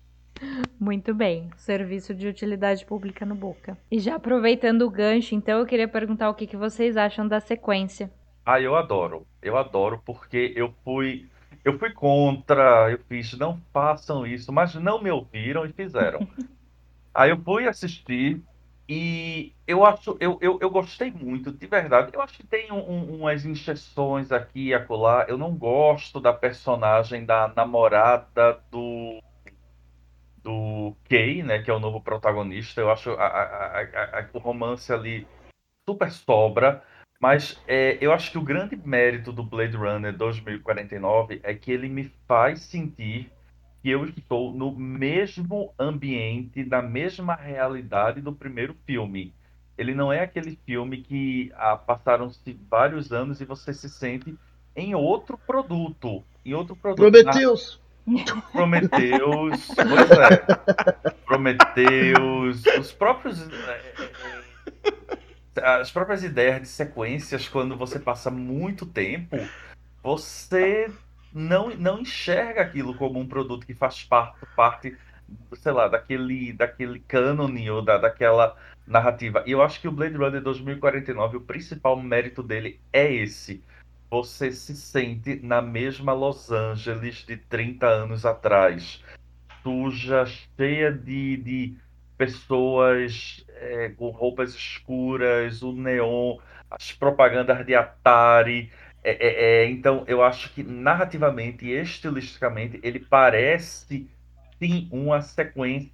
Muito 0.80 1.13
bem, 1.13 1.52
serviço 1.56 2.13
de 2.15 2.28
utilidade 2.28 2.84
pública 2.84 3.24
no 3.24 3.36
Boca. 3.36 3.78
E 3.91 4.00
já 4.00 4.15
aproveitando 4.15 4.82
o 4.82 4.89
gancho, 4.89 5.36
então 5.36 5.60
eu 5.60 5.65
queria 5.65 5.88
perguntar 5.88 6.32
o 6.32 6.34
que, 6.34 6.48
que 6.48 6.58
vocês 6.58 6.98
acham 6.98 7.28
da 7.28 7.39
sequência. 7.39 8.12
Ah, 8.43 8.60
eu 8.60 8.76
adoro. 8.76 9.28
Eu 9.43 9.56
adoro 9.56 10.02
porque 10.04 10.52
eu 10.56 10.74
fui 10.84 11.30
eu 11.63 11.78
fui 11.80 11.91
contra, 11.91 12.91
eu 12.91 13.00
fiz 13.08 13.38
não 13.38 13.62
façam 13.72 14.26
isso, 14.26 14.52
mas 14.52 14.74
não 14.76 15.02
me 15.02 15.12
ouviram 15.12 15.65
e 15.65 15.72
fizeram. 15.72 16.28
Aí 17.13 17.30
eu 17.30 17.38
fui 17.38 17.67
assistir 17.67 18.41
e 18.88 19.54
eu 19.65 19.86
acho, 19.86 20.17
eu, 20.19 20.38
eu, 20.41 20.60
eu 20.62 20.69
gostei 20.69 21.10
muito, 21.12 21.52
de 21.52 21.67
verdade. 21.67 22.12
Eu 22.13 22.22
acho 22.22 22.38
que 22.38 22.46
tem 22.46 22.72
um, 22.72 22.80
um, 22.80 23.15
umas 23.22 23.46
injeções 23.46 24.32
aqui 24.32 24.67
e 24.67 24.74
acolá. 24.74 25.26
Eu 25.28 25.38
não 25.38 25.56
gosto 25.56 26.19
da 26.19 26.34
personagem 26.34 27.26
da 27.26 27.48
namorada 27.56 28.62
do 28.69 29.22
do 30.43 30.96
Kay, 31.10 31.41
né, 31.41 31.62
que 31.63 31.72
é 31.72 31.74
o 31.74 31.80
novo 31.80 32.02
protagonista. 32.02 32.82
Eu 32.82 32.91
acho 32.91 33.12
a, 33.12 33.26
a, 33.26 33.82
a, 34.19 34.30
o 34.34 34.39
romance 34.39 34.91
ali 34.91 35.26
super 35.88 36.12
sobra, 36.12 36.84
mas 37.22 37.62
é, 37.67 37.98
eu 38.02 38.12
acho 38.12 38.32
que 38.32 38.38
o 38.38 38.43
grande 38.43 38.76
mérito 38.76 39.32
do 39.32 39.43
Blade 39.43 39.78
Runner 39.78 40.15
2049 40.15 41.39
é 41.43 41.54
que 41.54 41.72
ele 41.72 41.88
me 41.88 42.12
faz 42.28 42.62
sentir 42.62 43.32
que 43.84 43.89
eu 43.89 44.06
estou 44.06 44.54
no 44.54 44.72
mesmo 44.72 45.74
ambiente, 45.78 46.63
na 46.63 46.82
mesma 46.82 47.36
realidade 47.36 48.22
do 48.22 48.32
primeiro 48.32 48.74
filme. 48.86 49.34
Ele 49.78 49.93
não 49.93 50.12
é 50.12 50.22
aquele 50.22 50.58
filme 50.65 51.02
que 51.02 51.52
ah, 51.56 51.76
passaram-se 51.76 52.58
vários 52.69 53.12
anos 53.12 53.41
e 53.41 53.46
você 53.46 53.74
se 53.74 53.89
sente 53.89 54.34
em 54.74 54.96
outro 54.96 55.38
produto. 55.38 56.24
Em 56.46 56.54
outro 56.54 56.78
produto. 56.78 57.12
Prometheus! 57.12 57.84
Prometeus, 58.52 59.67
pois 59.76 60.12
é. 60.12 61.12
Prometeus, 61.26 62.63
os 62.80 62.91
próprios. 62.93 63.41
É, 63.50 63.82
é, 65.56 65.65
as 65.80 65.91
próprias 65.91 66.24
ideias 66.24 66.62
de 66.62 66.67
sequências, 66.67 67.48
quando 67.50 67.78
você 67.78 68.00
passa 68.00 68.32
muito 68.32 68.86
tempo, 68.86 69.38
você 70.02 70.89
não, 71.34 71.69
não 71.76 72.00
enxerga 72.00 72.62
aquilo 72.62 72.93
como 72.96 73.19
um 73.19 73.28
produto 73.28 73.65
que 73.65 73.74
faz 73.74 74.04
parte, 74.04 74.38
parte 74.56 74.98
sei 75.54 75.72
lá, 75.72 75.88
daquele, 75.88 76.54
daquele 76.54 77.00
cânone 77.00 77.69
ou 77.69 77.82
da, 77.82 77.98
daquela 77.98 78.56
narrativa. 78.86 79.43
E 79.46 79.52
eu 79.52 79.62
acho 79.62 79.80
que 79.82 79.88
o 79.88 79.91
Blade 79.91 80.15
Runner 80.15 80.41
2049, 80.41 81.38
o 81.38 81.41
principal 81.41 82.00
mérito 82.02 82.43
dele 82.43 82.80
é 82.91 83.12
esse 83.12 83.63
você 84.13 84.52
se 84.52 84.76
sente 84.76 85.39
na 85.41 85.60
mesma 85.60 86.13
Los 86.13 86.52
Angeles 86.52 87.26
de 87.26 87.36
30 87.36 87.88
anos 87.88 88.28
atrás. 88.28 89.04
Suja, 89.63 90.24
cheia 90.56 90.91
de, 90.91 91.38
de 91.38 91.76
pessoas 92.15 93.43
é, 93.50 93.89
com 93.89 94.12
roupas 94.12 94.54
escuras, 94.54 95.63
o 95.63 95.72
neon, 95.72 96.38
as 96.69 96.91
propagandas 96.91 97.65
de 97.65 97.74
Atari. 97.74 98.72
É, 99.04 99.12
é, 99.12 99.63
é, 99.63 99.70
então, 99.70 100.04
eu 100.08 100.24
acho 100.24 100.54
que 100.54 100.63
narrativamente 100.63 101.66
e 101.66 101.72
estilisticamente 101.72 102.80
ele 102.84 103.00
parece 103.00 104.10
sim 104.60 104.88
uma 104.92 105.22
sequência 105.22 105.92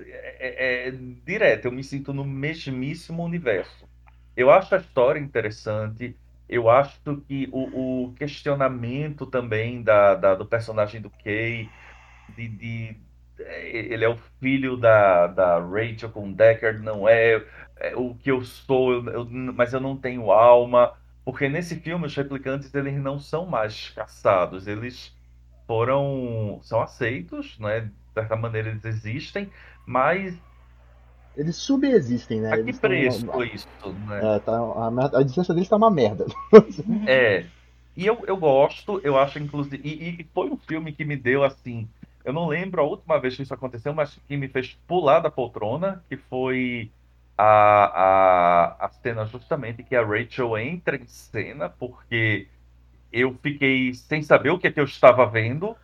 é, 0.00 0.88
é, 0.88 0.90
direta. 1.24 1.68
Eu 1.68 1.72
me 1.72 1.84
sinto 1.84 2.12
no 2.12 2.24
mesmíssimo 2.24 3.22
universo. 3.24 3.88
Eu 4.36 4.50
acho 4.50 4.74
a 4.74 4.78
história 4.78 5.20
interessante 5.20 6.16
eu 6.48 6.68
acho 6.68 7.00
que 7.26 7.48
o, 7.52 8.04
o 8.06 8.14
questionamento 8.14 9.26
também 9.26 9.82
da, 9.82 10.14
da, 10.14 10.34
do 10.34 10.44
personagem 10.44 11.00
do 11.00 11.10
Kay, 11.10 11.68
de, 12.36 12.48
de, 12.48 12.96
é, 13.38 13.68
ele 13.92 14.04
é 14.04 14.08
o 14.08 14.16
filho 14.40 14.76
da, 14.76 15.26
da 15.26 15.58
Rachel 15.58 16.10
com 16.10 16.32
Deckard, 16.32 16.80
não 16.82 17.08
é, 17.08 17.42
é 17.76 17.96
o 17.96 18.14
que 18.14 18.30
eu 18.30 18.42
sou, 18.44 18.92
eu, 18.92 19.06
eu, 19.08 19.24
mas 19.54 19.72
eu 19.72 19.80
não 19.80 19.96
tenho 19.96 20.30
alma. 20.30 20.92
Porque 21.24 21.48
nesse 21.48 21.80
filme 21.80 22.06
os 22.06 22.14
replicantes 22.16 22.72
eles 22.74 22.94
não 23.02 23.18
são 23.18 23.46
mais 23.46 23.90
caçados, 23.90 24.66
eles 24.66 25.16
foram 25.66 26.60
são 26.62 26.80
aceitos, 26.82 27.58
né? 27.58 27.82
De 27.82 27.94
certa 28.14 28.36
maneira 28.36 28.70
eles 28.70 28.84
existem, 28.84 29.50
mas 29.86 30.42
Eles 31.36 31.56
subexistem, 31.56 32.40
né? 32.40 32.52
A 32.52 32.58
que 32.58 32.70
Eles 32.70 32.78
preço 32.78 33.26
foi 33.30 33.48
isso, 33.52 33.68
né? 34.06 34.36
É, 34.36 34.40
tá, 34.40 34.52
a, 34.52 35.18
a 35.20 35.22
distância 35.24 35.52
deles 35.54 35.68
tá 35.68 35.76
uma 35.76 35.90
merda. 35.90 36.24
É. 37.06 37.50
E 37.96 38.06
eu, 38.06 38.24
eu 38.26 38.36
gosto, 38.36 39.00
eu 39.04 39.16
acho, 39.18 39.38
inclusive. 39.38 39.80
E, 39.86 40.22
e 40.22 40.30
foi 40.34 40.50
um 40.50 40.56
filme 40.58 40.92
que 40.92 41.04
me 41.04 41.16
deu 41.16 41.44
assim. 41.44 41.92
Eu 42.24 42.32
não 42.32 42.46
lembro 42.48 42.80
a 42.80 42.84
última 42.84 43.20
vez 43.20 43.36
que 43.36 43.42
isso 43.42 43.54
aconteceu, 43.54 43.94
mas 43.94 44.16
que 44.26 44.36
me 44.36 44.48
fez 44.48 44.74
pular 44.86 45.20
da 45.20 45.30
poltrona, 45.30 46.04
que 46.08 46.16
foi 46.16 46.92
a, 47.36 48.76
a, 48.80 48.86
a 48.86 48.88
cena 48.88 49.26
justamente 49.26 49.82
que 49.82 49.96
a 49.96 50.04
Rachel 50.04 50.56
entra 50.58 50.96
em 50.96 51.06
cena, 51.06 51.68
porque 51.68 52.48
eu 53.12 53.36
fiquei 53.42 53.94
sem 53.94 54.22
saber 54.22 54.50
o 54.50 54.58
que 54.58 54.68
é 54.68 54.72
que 54.72 54.80
eu 54.80 54.84
estava 54.84 55.26
vendo, 55.26 55.76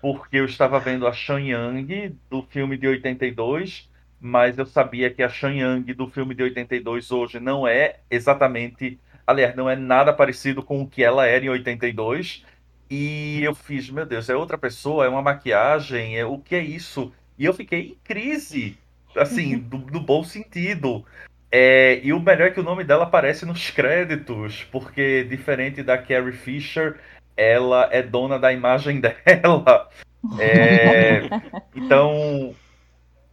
porque 0.00 0.36
eu 0.38 0.44
estava 0.44 0.78
vendo 0.80 1.06
a 1.06 1.12
Shan 1.12 1.40
Yang 1.40 2.16
do 2.30 2.42
filme 2.42 2.76
de 2.76 2.86
82, 2.86 3.90
mas 4.20 4.58
eu 4.58 4.66
sabia 4.66 5.10
que 5.10 5.22
a 5.22 5.28
Shan 5.28 5.54
Yang 5.54 5.94
do 5.94 6.08
filme 6.08 6.34
de 6.34 6.42
82 6.44 7.10
hoje 7.10 7.40
não 7.40 7.66
é 7.66 8.00
exatamente, 8.10 8.98
aliás, 9.26 9.54
não 9.56 9.68
é 9.68 9.76
nada 9.76 10.12
parecido 10.12 10.62
com 10.62 10.82
o 10.82 10.88
que 10.88 11.02
ela 11.02 11.26
era 11.26 11.44
em 11.44 11.48
82. 11.48 12.44
E 12.90 13.42
eu 13.42 13.54
fiz, 13.54 13.90
meu 13.90 14.06
Deus, 14.06 14.28
é 14.30 14.36
outra 14.36 14.56
pessoa, 14.56 15.04
é 15.04 15.08
uma 15.08 15.20
maquiagem, 15.22 16.16
é 16.18 16.24
o 16.24 16.38
que 16.38 16.54
é 16.54 16.62
isso? 16.62 17.12
E 17.38 17.44
eu 17.44 17.52
fiquei 17.52 17.80
em 17.92 17.94
crise, 18.02 18.78
assim, 19.18 19.58
do, 19.58 19.78
do 19.78 20.00
bom 20.00 20.22
sentido. 20.24 21.04
É, 21.50 22.00
e 22.02 22.12
o 22.12 22.20
melhor 22.20 22.48
é 22.48 22.50
que 22.50 22.60
o 22.60 22.64
nome 22.64 22.84
dela 22.84 23.04
aparece 23.04 23.46
nos 23.46 23.70
créditos, 23.70 24.64
porque 24.64 25.24
diferente 25.24 25.82
da 25.82 25.96
Carrie 25.96 26.32
Fisher, 26.32 26.98
ela 27.36 27.88
é 27.90 28.02
dona 28.02 28.38
da 28.38 28.52
imagem 28.52 29.00
dela. 29.02 29.88
É, 30.38 31.22
então, 31.74 32.54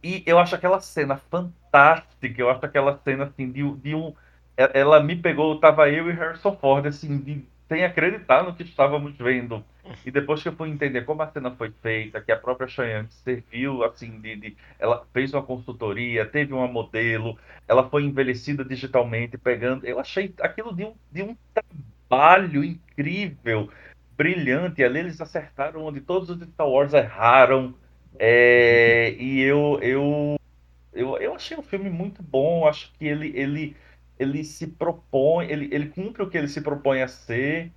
e 0.02 0.22
eu 0.24 0.38
acho 0.38 0.54
aquela 0.54 0.80
cena 0.80 1.16
fantástica, 1.16 2.40
eu 2.40 2.48
acho 2.48 2.64
aquela 2.64 2.98
cena 3.04 3.24
assim 3.24 3.50
de, 3.50 3.68
de 3.76 3.94
um. 3.94 4.14
Ela 4.56 5.02
me 5.02 5.16
pegou, 5.16 5.58
tava 5.58 5.90
eu 5.90 6.08
e 6.08 6.12
Harrison 6.12 6.56
Ford, 6.56 6.86
assim, 6.86 7.18
de, 7.18 7.44
sem 7.68 7.84
acreditar 7.84 8.42
no 8.42 8.54
que 8.54 8.62
estávamos 8.62 9.14
vendo. 9.18 9.62
E 10.04 10.10
depois 10.10 10.42
que 10.42 10.48
eu 10.48 10.56
fui 10.56 10.68
entender 10.70 11.02
como 11.04 11.22
a 11.22 11.30
cena 11.32 11.50
foi 11.56 11.70
feita, 11.82 12.20
que 12.20 12.30
a 12.32 12.36
própria 12.38 12.68
Cheyenne 12.68 13.08
serviu, 13.10 13.82
assim, 13.84 14.20
de, 14.20 14.36
de- 14.36 14.56
ela 14.78 15.04
fez 15.12 15.32
uma 15.34 15.42
consultoria, 15.42 16.24
teve 16.26 16.52
uma 16.52 16.68
modelo, 16.68 17.36
ela 17.66 17.88
foi 17.90 18.04
envelhecida 18.04 18.64
digitalmente, 18.64 19.36
pegando. 19.36 19.84
Eu 19.86 19.98
achei 19.98 20.32
aquilo 20.40 20.74
de 20.74 20.84
um, 20.84 20.94
de 21.10 21.22
um 21.24 21.36
trabalho 22.08 22.64
incrível, 22.64 23.70
brilhante. 24.16 24.82
Ali 24.84 25.00
eles 25.00 25.20
acertaram 25.20 25.84
onde 25.84 26.00
todos 26.00 26.30
os 26.30 26.40
Star 26.48 26.68
Wars 26.68 26.92
erraram. 26.94 27.74
É, 28.18 29.12
e 29.18 29.40
eu, 29.42 29.78
eu, 29.82 30.36
eu, 30.92 31.18
eu 31.18 31.34
achei 31.34 31.56
o 31.56 31.62
filme 31.62 31.90
muito 31.90 32.22
bom. 32.22 32.66
Acho 32.66 32.92
que 32.94 33.06
ele, 33.06 33.32
ele, 33.36 33.76
ele 34.18 34.44
se 34.44 34.66
propõe, 34.66 35.46
ele, 35.50 35.68
ele 35.74 35.88
cumpre 35.88 36.22
o 36.22 36.30
que 36.30 36.38
ele 36.38 36.48
se 36.48 36.60
propõe 36.62 37.02
a 37.02 37.08
ser. 37.08 37.72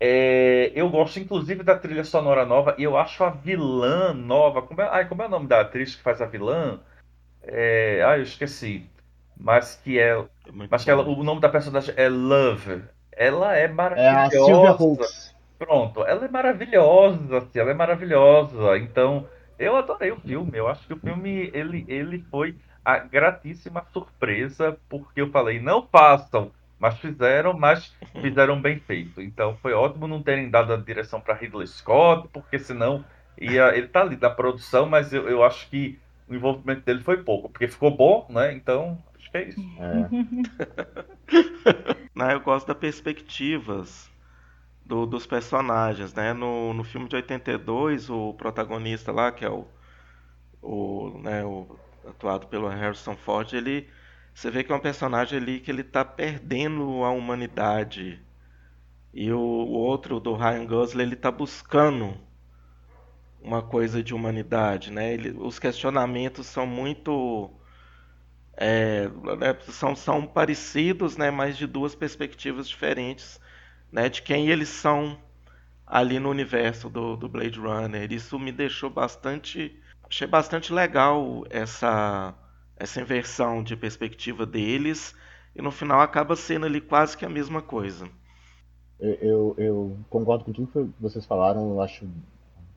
É, 0.00 0.72
eu 0.74 0.90
gosto, 0.90 1.18
inclusive, 1.20 1.62
da 1.62 1.78
trilha 1.78 2.04
sonora 2.04 2.44
nova 2.44 2.74
e 2.78 2.82
eu 2.82 2.96
acho 2.96 3.22
a 3.24 3.30
vilã 3.30 4.12
nova. 4.12 4.62
Como 4.62 4.80
é, 4.82 4.88
ai, 4.88 5.08
como 5.08 5.22
é 5.22 5.26
o 5.26 5.28
nome 5.30 5.46
da 5.48 5.60
atriz 5.60 5.94
que 5.96 6.02
faz 6.02 6.20
a 6.20 6.26
vilã? 6.26 6.80
É, 7.42 8.02
ai, 8.04 8.20
eu 8.20 8.24
esqueci. 8.24 8.90
Mas 9.36 9.76
que 9.76 9.98
é, 9.98 10.14
É 10.46 10.52
mas 10.68 10.84
que 10.84 10.90
ela- 10.90 11.04
o 11.06 11.22
nome 11.24 11.40
da 11.40 11.48
personagem 11.48 11.94
é 11.96 12.08
Love. 12.08 12.84
Ela 13.12 13.56
é 13.56 13.68
É 13.92 14.08
a 14.08 14.30
maravilhosa. 14.30 14.30
Sylvia 14.30 14.72
Hoeks. 14.72 15.34
Pronto, 15.58 16.04
ela 16.04 16.24
é 16.24 16.28
maravilhosa, 16.28 17.38
assim, 17.38 17.58
ela 17.58 17.70
é 17.70 17.74
maravilhosa. 17.74 18.78
Então, 18.78 19.28
eu 19.58 19.76
adorei 19.76 20.10
o 20.12 20.20
filme. 20.20 20.58
Eu 20.58 20.68
acho 20.68 20.86
que 20.86 20.94
o 20.94 21.00
filme 21.00 21.50
ele, 21.54 21.84
ele 21.88 22.22
foi 22.30 22.58
a 22.84 22.98
gratíssima 22.98 23.84
surpresa, 23.92 24.78
porque 24.88 25.20
eu 25.20 25.30
falei, 25.30 25.60
não 25.60 25.86
façam, 25.88 26.52
mas 26.84 26.98
fizeram, 27.00 27.54
mas 27.58 27.96
fizeram 28.20 28.60
bem 28.60 28.80
feito. 28.80 29.20
Então, 29.22 29.56
foi 29.58 29.72
ótimo 29.72 30.06
não 30.08 30.22
terem 30.22 30.50
dado 30.50 30.72
a 30.72 30.76
direção 30.76 31.20
para 31.20 31.34
Ridley 31.34 31.66
Scott, 31.66 32.28
porque 32.32 32.58
senão 32.58 33.04
ia, 33.40 33.76
ele 33.76 33.88
tá 33.88 34.02
ali 34.02 34.16
na 34.16 34.30
produção, 34.30 34.86
mas 34.88 35.12
eu, 35.12 35.28
eu 35.28 35.42
acho 35.44 35.68
que 35.70 36.02
o 36.28 36.34
envolvimento 36.34 36.82
dele 36.84 37.02
foi 37.02 37.22
pouco, 37.24 37.50
porque 37.50 37.68
ficou 37.68 37.96
bom, 37.96 38.26
né? 38.30 38.52
Então, 38.54 39.02
acho 39.16 39.30
que 39.30 39.36
é 39.38 39.48
isso. 39.48 39.66
É. 39.78 40.10
Né, 42.14 42.34
eu 42.34 42.40
gosto 42.40 42.66
das 42.68 42.76
perspectivas 42.78 44.10
do- 44.84 45.06
dos 45.06 45.26
personagens, 45.26 46.14
né? 46.14 46.32
No, 46.32 46.74
no 46.74 46.84
filme 46.84 47.08
de 47.08 47.16
82, 47.16 48.10
o 48.10 48.34
protagonista 48.34 49.12
lá, 49.12 49.32
que 49.32 49.44
é 49.44 49.50
o, 49.50 49.66
o, 50.62 51.18
né, 51.22 51.44
o 51.44 51.78
atuado 52.06 52.46
pelo 52.48 52.68
Harrison 52.68 53.16
Ford, 53.16 53.52
ele 53.54 53.88
você 54.34 54.50
vê 54.50 54.64
que 54.64 54.72
é 54.72 54.74
um 54.76 54.80
personagem 54.80 55.38
ali 55.38 55.60
que 55.60 55.70
ele 55.70 55.84
tá 55.84 56.04
perdendo 56.04 57.04
a 57.04 57.10
humanidade. 57.10 58.20
E 59.14 59.32
o, 59.32 59.38
o 59.38 59.72
outro 59.72 60.20
do 60.20 60.34
Ryan 60.36 60.66
Gosling, 60.66 61.02
ele 61.04 61.16
tá 61.16 61.30
buscando 61.32 62.16
uma 63.40 63.62
coisa 63.62 64.02
de 64.02 64.12
humanidade, 64.14 64.90
né? 64.90 65.12
Ele- 65.14 65.30
os 65.38 65.58
questionamentos 65.60 66.46
são 66.48 66.66
muito 66.66 67.50
é, 68.56 69.08
né, 69.08 69.56
são, 69.68 69.94
são 69.96 70.26
parecidos, 70.26 71.16
né, 71.16 71.30
mas 71.30 71.56
de 71.56 71.66
duas 71.66 71.94
perspectivas 71.94 72.68
diferentes, 72.68 73.40
né, 73.90 74.08
de 74.08 74.22
quem 74.22 74.48
eles 74.48 74.68
são 74.68 75.18
ali 75.86 76.18
no 76.20 76.30
universo 76.30 76.90
do, 76.90 77.16
do 77.16 77.28
Blade 77.28 77.58
Runner. 77.60 78.12
Isso 78.12 78.38
me 78.38 78.52
deixou 78.52 78.90
bastante, 78.90 79.80
achei 80.08 80.26
bastante 80.28 80.72
legal 80.72 81.44
essa 81.50 82.34
essa 82.76 83.00
inversão 83.00 83.62
de 83.62 83.76
perspectiva 83.76 84.46
deles 84.46 85.14
e 85.54 85.62
no 85.62 85.70
final 85.72 86.00
acaba 86.00 86.36
sendo 86.36 86.66
ali 86.66 86.80
quase 86.80 87.16
que 87.16 87.24
a 87.24 87.30
mesma 87.30 87.62
coisa. 87.62 88.10
Eu, 88.98 89.14
eu, 89.20 89.54
eu 89.58 89.98
concordo 90.08 90.44
com 90.44 90.52
tudo 90.52 90.68
que 90.68 91.02
vocês 91.02 91.26
falaram, 91.26 91.70
eu 91.70 91.80
acho 91.80 92.06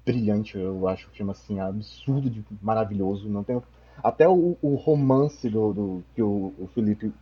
brilhante, 0.05 0.57
eu 0.57 0.87
acho 0.87 1.07
o 1.07 1.11
filme 1.11 1.31
assim 1.31 1.59
absurdo 1.59 2.29
de 2.29 2.43
maravilhoso. 2.61 3.29
Não 3.29 3.43
tenho 3.43 3.63
até 4.03 4.27
o, 4.27 4.57
o 4.61 4.75
romance 4.75 5.49
do, 5.49 5.73
do 5.73 6.03
que 6.15 6.21
o, 6.21 6.53
o 6.59 6.67
Felipe 6.73 7.13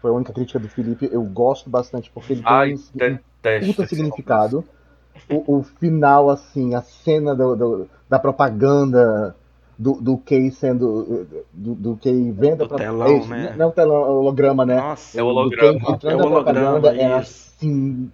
foi 0.00 0.10
a 0.10 0.14
única 0.14 0.32
crítica 0.32 0.58
do 0.60 0.68
Felipe, 0.68 1.08
eu 1.12 1.24
gosto 1.24 1.70
bastante 1.70 2.10
porque 2.12 2.32
ele 2.34 2.44
tem 2.44 2.56
Ai, 2.58 2.74
um, 2.94 3.04
um 3.04 3.18
puta 3.58 3.84
significado. 3.84 4.64
O, 5.28 5.58
o 5.58 5.62
final, 5.62 6.30
assim, 6.30 6.74
a 6.74 6.82
cena 6.82 7.34
do, 7.34 7.56
do- 7.56 7.90
da 8.08 8.18
propaganda 8.18 9.36
do, 9.78 9.92
do 10.00 10.18
Kay 10.18 10.50
sendo. 10.50 11.26
do, 11.52 11.74
do 11.74 11.96
Kay 11.96 12.30
vendo 12.32 12.58
Do 12.58 12.64
a 12.64 12.68
pro- 12.68 12.78
telão, 12.78 13.06
é 13.24 13.26
né? 13.26 13.54
Não 13.56 13.66
é 13.66 13.68
o 13.68 13.72
telão, 13.72 13.96
é 13.96 14.08
o 14.08 14.18
holograma, 14.20 14.64
né? 14.66 14.76
Nossa, 14.76 15.18
É 15.18 15.22
o 15.22 15.26
Do 15.26 15.34
Kay 15.50 15.68
holograma. 15.68 15.90
entrando 15.94 16.12
É 16.12 16.14
o 16.14 16.18
na 16.18 16.26
propaganda 16.26 16.88
holograma, 16.88 17.02
é 17.02 17.12
assim. 17.14 18.10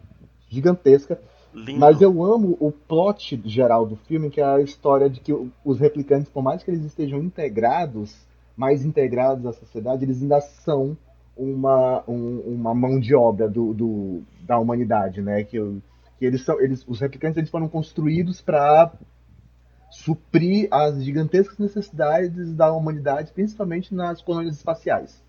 gigantesca. 0.48 1.20
lindo. 1.54 1.78
Mas 1.78 2.00
eu 2.00 2.24
amo 2.24 2.56
o 2.60 2.70
plot 2.72 3.40
geral 3.44 3.86
do 3.86 3.96
filme, 3.96 4.30
que 4.30 4.40
é 4.40 4.44
a 4.44 4.60
história 4.60 5.08
de 5.08 5.20
que 5.20 5.32
os 5.64 5.78
replicantes, 5.80 6.28
por 6.30 6.42
mais 6.42 6.62
que 6.62 6.70
eles 6.70 6.84
estejam 6.84 7.18
integrados, 7.20 8.16
mais 8.56 8.84
integrados 8.84 9.46
à 9.46 9.52
sociedade, 9.52 10.04
eles 10.04 10.22
ainda 10.22 10.40
são 10.40 10.96
uma, 11.36 12.02
um- 12.06 12.40
uma 12.46 12.74
mão 12.74 12.98
de 13.00 13.14
obra 13.14 13.48
do, 13.48 13.72
do- 13.72 14.22
da 14.42 14.58
humanidade, 14.58 15.22
né? 15.22 15.42
Que, 15.44 15.58
que 16.18 16.24
eles 16.24 16.44
são, 16.44 16.60
eles, 16.60 16.84
os 16.86 17.00
replicantes 17.00 17.36
eles 17.38 17.50
foram 17.50 17.68
construídos 17.68 18.40
para 18.40 18.92
suprir 19.90 20.68
as 20.70 21.02
gigantescas 21.04 21.58
necessidades 21.58 22.54
da 22.54 22.72
humanidade, 22.72 23.32
principalmente 23.32 23.94
nas 23.94 24.22
colônias 24.22 24.56
espaciais. 24.56 25.22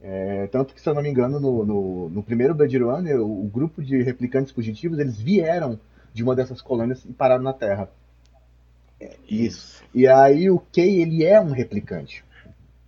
É, 0.00 0.46
tanto 0.48 0.74
que, 0.74 0.80
se 0.80 0.88
eu 0.88 0.94
não 0.94 1.02
me 1.02 1.08
engano, 1.08 1.40
no, 1.40 1.64
no, 1.64 2.10
no 2.10 2.22
primeiro 2.22 2.54
Blade 2.54 2.76
Runner, 2.76 3.20
o, 3.20 3.44
o 3.44 3.48
grupo 3.48 3.82
de 3.82 4.02
replicantes 4.02 4.52
fugitivos, 4.52 4.98
eles 4.98 5.18
vieram 5.18 5.78
de 6.12 6.22
uma 6.22 6.34
dessas 6.34 6.60
colônias 6.60 7.04
e 7.04 7.12
pararam 7.12 7.42
na 7.42 7.52
Terra. 7.52 7.88
Isso. 9.28 9.82
E 9.94 10.06
aí 10.06 10.50
o 10.50 10.58
Kay, 10.58 11.00
ele 11.00 11.24
é 11.24 11.40
um 11.40 11.52
replicante. 11.52 12.24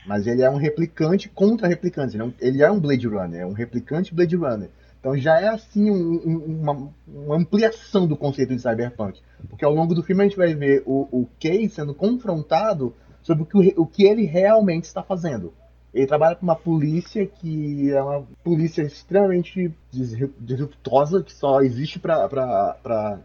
Mas 0.06 0.26
ele 0.26 0.42
é 0.42 0.50
um 0.50 0.56
replicante 0.56 1.28
contra 1.28 1.66
replicantes. 1.66 2.14
Ele 2.14 2.22
é 2.22 2.26
um, 2.26 2.34
ele 2.38 2.62
é 2.62 2.70
um 2.70 2.78
Blade 2.78 3.06
Runner, 3.06 3.40
é 3.40 3.46
um 3.46 3.52
replicante 3.52 4.14
Blade 4.14 4.36
Runner. 4.36 4.70
Então 5.06 5.16
já 5.16 5.40
é 5.40 5.46
assim 5.46 5.88
um- 5.88 6.20
um- 6.26 6.60
uma, 6.60 6.88
uma 7.06 7.36
ampliação 7.36 8.08
do 8.08 8.16
conceito 8.16 8.56
de 8.56 8.60
cyberpunk. 8.60 9.20
Porque 9.48 9.64
ao 9.64 9.72
longo 9.72 9.94
do 9.94 10.02
filme 10.02 10.22
a 10.22 10.26
gente 10.26 10.36
vai 10.36 10.52
ver 10.52 10.82
o, 10.84 11.06
o 11.12 11.28
Kay 11.40 11.68
sendo 11.68 11.94
confrontado 11.94 12.92
sobre 13.22 13.44
o 13.44 13.46
que, 13.46 13.74
o 13.76 13.86
que 13.86 14.02
ele 14.02 14.24
realmente 14.24 14.82
está 14.82 15.04
fazendo. 15.04 15.54
Ele 15.94 16.08
trabalha 16.08 16.34
para 16.34 16.42
uma 16.42 16.56
polícia 16.56 17.24
que 17.24 17.88
é 17.92 18.02
uma 18.02 18.24
polícia 18.42 18.82
extremamente 18.82 19.72
disru- 19.92 20.34
disruptosa, 20.40 21.22
que 21.22 21.32
só 21.32 21.60
existe 21.60 22.00
para 22.00 23.20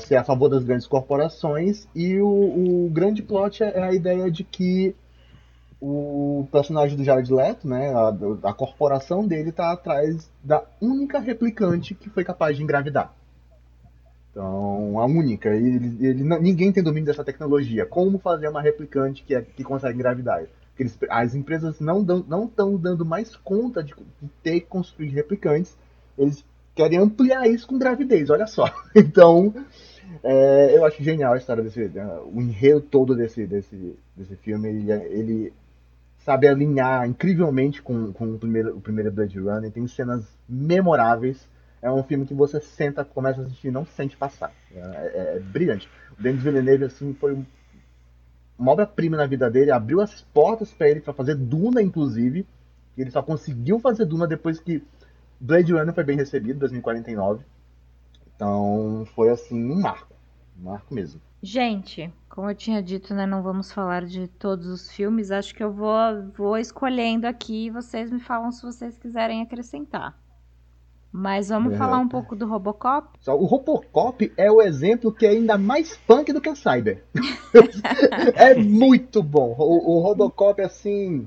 ser 0.00 0.16
a 0.16 0.24
favor 0.24 0.50
das 0.50 0.62
grandes 0.62 0.86
corporações. 0.86 1.88
E 1.94 2.20
o, 2.20 2.84
o 2.84 2.90
grande 2.90 3.22
plot 3.22 3.62
é 3.62 3.82
a 3.82 3.94
ideia 3.94 4.30
de 4.30 4.44
que 4.44 4.94
o 5.88 6.48
personagem 6.50 6.96
do 6.96 7.04
Jared 7.04 7.32
Leto, 7.32 7.68
né, 7.68 7.92
a, 7.94 8.48
a 8.48 8.52
corporação 8.52 9.26
dele 9.26 9.50
está 9.50 9.72
atrás 9.72 10.28
da 10.42 10.64
única 10.80 11.20
replicante 11.20 11.94
que 11.94 12.10
foi 12.10 12.24
capaz 12.24 12.56
de 12.56 12.62
engravidar. 12.62 13.14
Então, 14.30 14.98
a 14.98 15.06
única. 15.06 15.48
Ele, 15.48 15.96
ele, 16.06 16.22
ninguém 16.40 16.72
tem 16.72 16.82
domínio 16.82 17.06
dessa 17.06 17.24
tecnologia. 17.24 17.86
Como 17.86 18.18
fazer 18.18 18.48
uma 18.48 18.60
replicante 18.60 19.22
que, 19.22 19.34
é, 19.34 19.40
que 19.40 19.64
consegue 19.64 19.94
engravidar? 19.94 20.44
Eles, 20.78 20.98
as 21.08 21.34
empresas 21.34 21.80
não 21.80 22.02
estão 22.02 22.76
dando 22.76 23.04
mais 23.06 23.34
conta 23.36 23.82
de, 23.82 23.94
de 23.94 24.28
ter 24.42 24.60
que 24.60 24.66
construir 24.66 25.08
replicantes. 25.08 25.74
Eles 26.18 26.44
querem 26.74 26.98
ampliar 26.98 27.48
isso 27.48 27.66
com 27.66 27.78
gravidez, 27.78 28.28
olha 28.28 28.46
só. 28.46 28.66
Então, 28.94 29.54
é, 30.22 30.76
eu 30.76 30.84
acho 30.84 31.02
genial 31.02 31.32
a 31.32 31.38
história 31.38 31.62
desse. 31.62 31.90
O 32.30 32.40
enredo 32.42 32.82
todo 32.82 33.14
desse, 33.14 33.46
desse, 33.46 33.96
desse 34.14 34.36
filme. 34.36 34.68
Ele, 34.68 34.92
ele 34.92 35.52
sabe 36.26 36.48
alinhar 36.48 37.08
incrivelmente 37.08 37.80
com, 37.80 38.12
com 38.12 38.32
o, 38.32 38.38
primeiro, 38.38 38.76
o 38.76 38.80
primeiro 38.80 39.12
Blade 39.12 39.38
Runner. 39.38 39.70
Tem 39.70 39.86
cenas 39.86 40.26
memoráveis. 40.48 41.48
É 41.80 41.88
um 41.88 42.02
filme 42.02 42.26
que 42.26 42.34
você 42.34 42.60
senta, 42.60 43.04
começa 43.04 43.40
a 43.40 43.44
assistir 43.44 43.68
e 43.68 43.70
não 43.70 43.86
sente 43.86 44.16
passar. 44.16 44.52
É, 44.74 44.78
é, 44.80 45.36
é 45.36 45.38
brilhante. 45.38 45.88
O 46.18 46.20
Denis 46.20 46.42
Villeneuve, 46.42 46.86
assim, 46.86 47.14
foi 47.14 47.38
uma 48.58 48.72
obra-prima 48.72 49.16
na 49.16 49.24
vida 49.24 49.48
dele. 49.48 49.70
Abriu 49.70 50.00
as 50.00 50.22
portas 50.34 50.72
para 50.72 50.88
ele 50.88 51.00
para 51.00 51.14
fazer 51.14 51.36
Duna, 51.36 51.80
inclusive. 51.80 52.44
Ele 52.98 53.10
só 53.12 53.22
conseguiu 53.22 53.78
fazer 53.78 54.04
Duna 54.04 54.26
depois 54.26 54.58
que 54.58 54.82
Blade 55.38 55.72
Runner 55.72 55.94
foi 55.94 56.02
bem 56.02 56.16
recebido, 56.16 56.58
2049. 56.58 57.44
Então 58.34 59.06
foi 59.14 59.30
assim 59.30 59.70
um 59.70 59.80
marco. 59.80 60.15
Marco 60.58 60.94
mesmo. 60.94 61.20
Gente, 61.42 62.12
como 62.28 62.50
eu 62.50 62.54
tinha 62.54 62.82
dito, 62.82 63.14
né, 63.14 63.26
não 63.26 63.42
vamos 63.42 63.70
falar 63.70 64.04
de 64.04 64.26
todos 64.26 64.66
os 64.66 64.90
filmes. 64.90 65.30
Acho 65.30 65.54
que 65.54 65.62
eu 65.62 65.72
vou, 65.72 65.96
vou 66.36 66.58
escolhendo 66.58 67.26
aqui 67.26 67.66
e 67.66 67.70
vocês 67.70 68.10
me 68.10 68.20
falam 68.20 68.50
se 68.50 68.62
vocês 68.62 68.98
quiserem 68.98 69.42
acrescentar. 69.42 70.18
Mas 71.12 71.48
vamos 71.48 71.72
é. 71.72 71.76
falar 71.76 71.98
um 71.98 72.08
pouco 72.08 72.36
do 72.36 72.46
Robocop? 72.46 73.08
Só, 73.20 73.34
o 73.34 73.46
Robocop 73.46 74.30
é 74.36 74.50
o 74.50 74.60
exemplo 74.60 75.12
que 75.12 75.24
é 75.24 75.30
ainda 75.30 75.56
mais 75.56 75.96
punk 76.06 76.32
do 76.32 76.40
que 76.40 76.50
o 76.50 76.56
Cyber. 76.56 77.04
é 78.34 78.54
muito 78.54 79.22
bom. 79.22 79.54
O, 79.58 79.96
o 79.96 80.00
Robocop, 80.00 80.60
assim, 80.60 81.26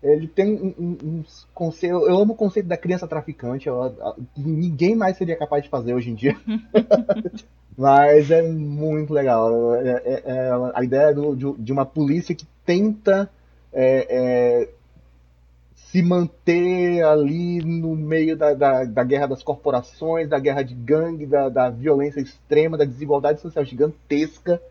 ele 0.00 0.28
tem 0.28 0.54
um, 0.54 0.74
um, 0.78 0.98
um 1.02 1.24
conceito. 1.54 1.94
Eu 1.94 2.18
amo 2.18 2.34
o 2.34 2.36
conceito 2.36 2.66
da 2.66 2.76
criança 2.76 3.08
traficante. 3.08 3.66
Eu, 3.66 3.82
eu, 3.82 4.14
ninguém 4.36 4.94
mais 4.94 5.16
seria 5.16 5.36
capaz 5.36 5.64
de 5.64 5.70
fazer 5.70 5.94
hoje 5.94 6.10
em 6.10 6.14
dia. 6.14 6.36
Mas 7.76 8.30
é 8.30 8.42
muito 8.42 9.12
legal. 9.12 9.74
É, 9.74 10.02
é, 10.04 10.22
é 10.24 10.50
a 10.74 10.84
ideia 10.84 11.12
do, 11.12 11.34
de, 11.34 11.52
de, 11.62 11.72
uma 11.72 11.84
polícia 11.84 12.34
que 12.34 12.46
tenta 12.64 13.28
é, 13.72 14.06
é, 14.08 14.68
se 15.74 16.02
manter 16.02 17.02
ali 17.02 17.58
no 17.64 17.96
meio 17.96 18.36
da, 18.36 18.54
da, 18.54 18.84
da, 18.84 19.04
guerra 19.04 19.26
das 19.26 19.42
corporações, 19.42 20.28
da 20.28 20.38
guerra 20.38 20.62
de 20.62 20.74
gangue, 20.74 21.26
da, 21.26 21.48
da 21.48 21.70
violência 21.70 22.20
extrema, 22.20 22.78
da 22.78 22.84
desigualdade 22.84 23.40
social 23.40 23.64
gigantesca. 23.64 24.62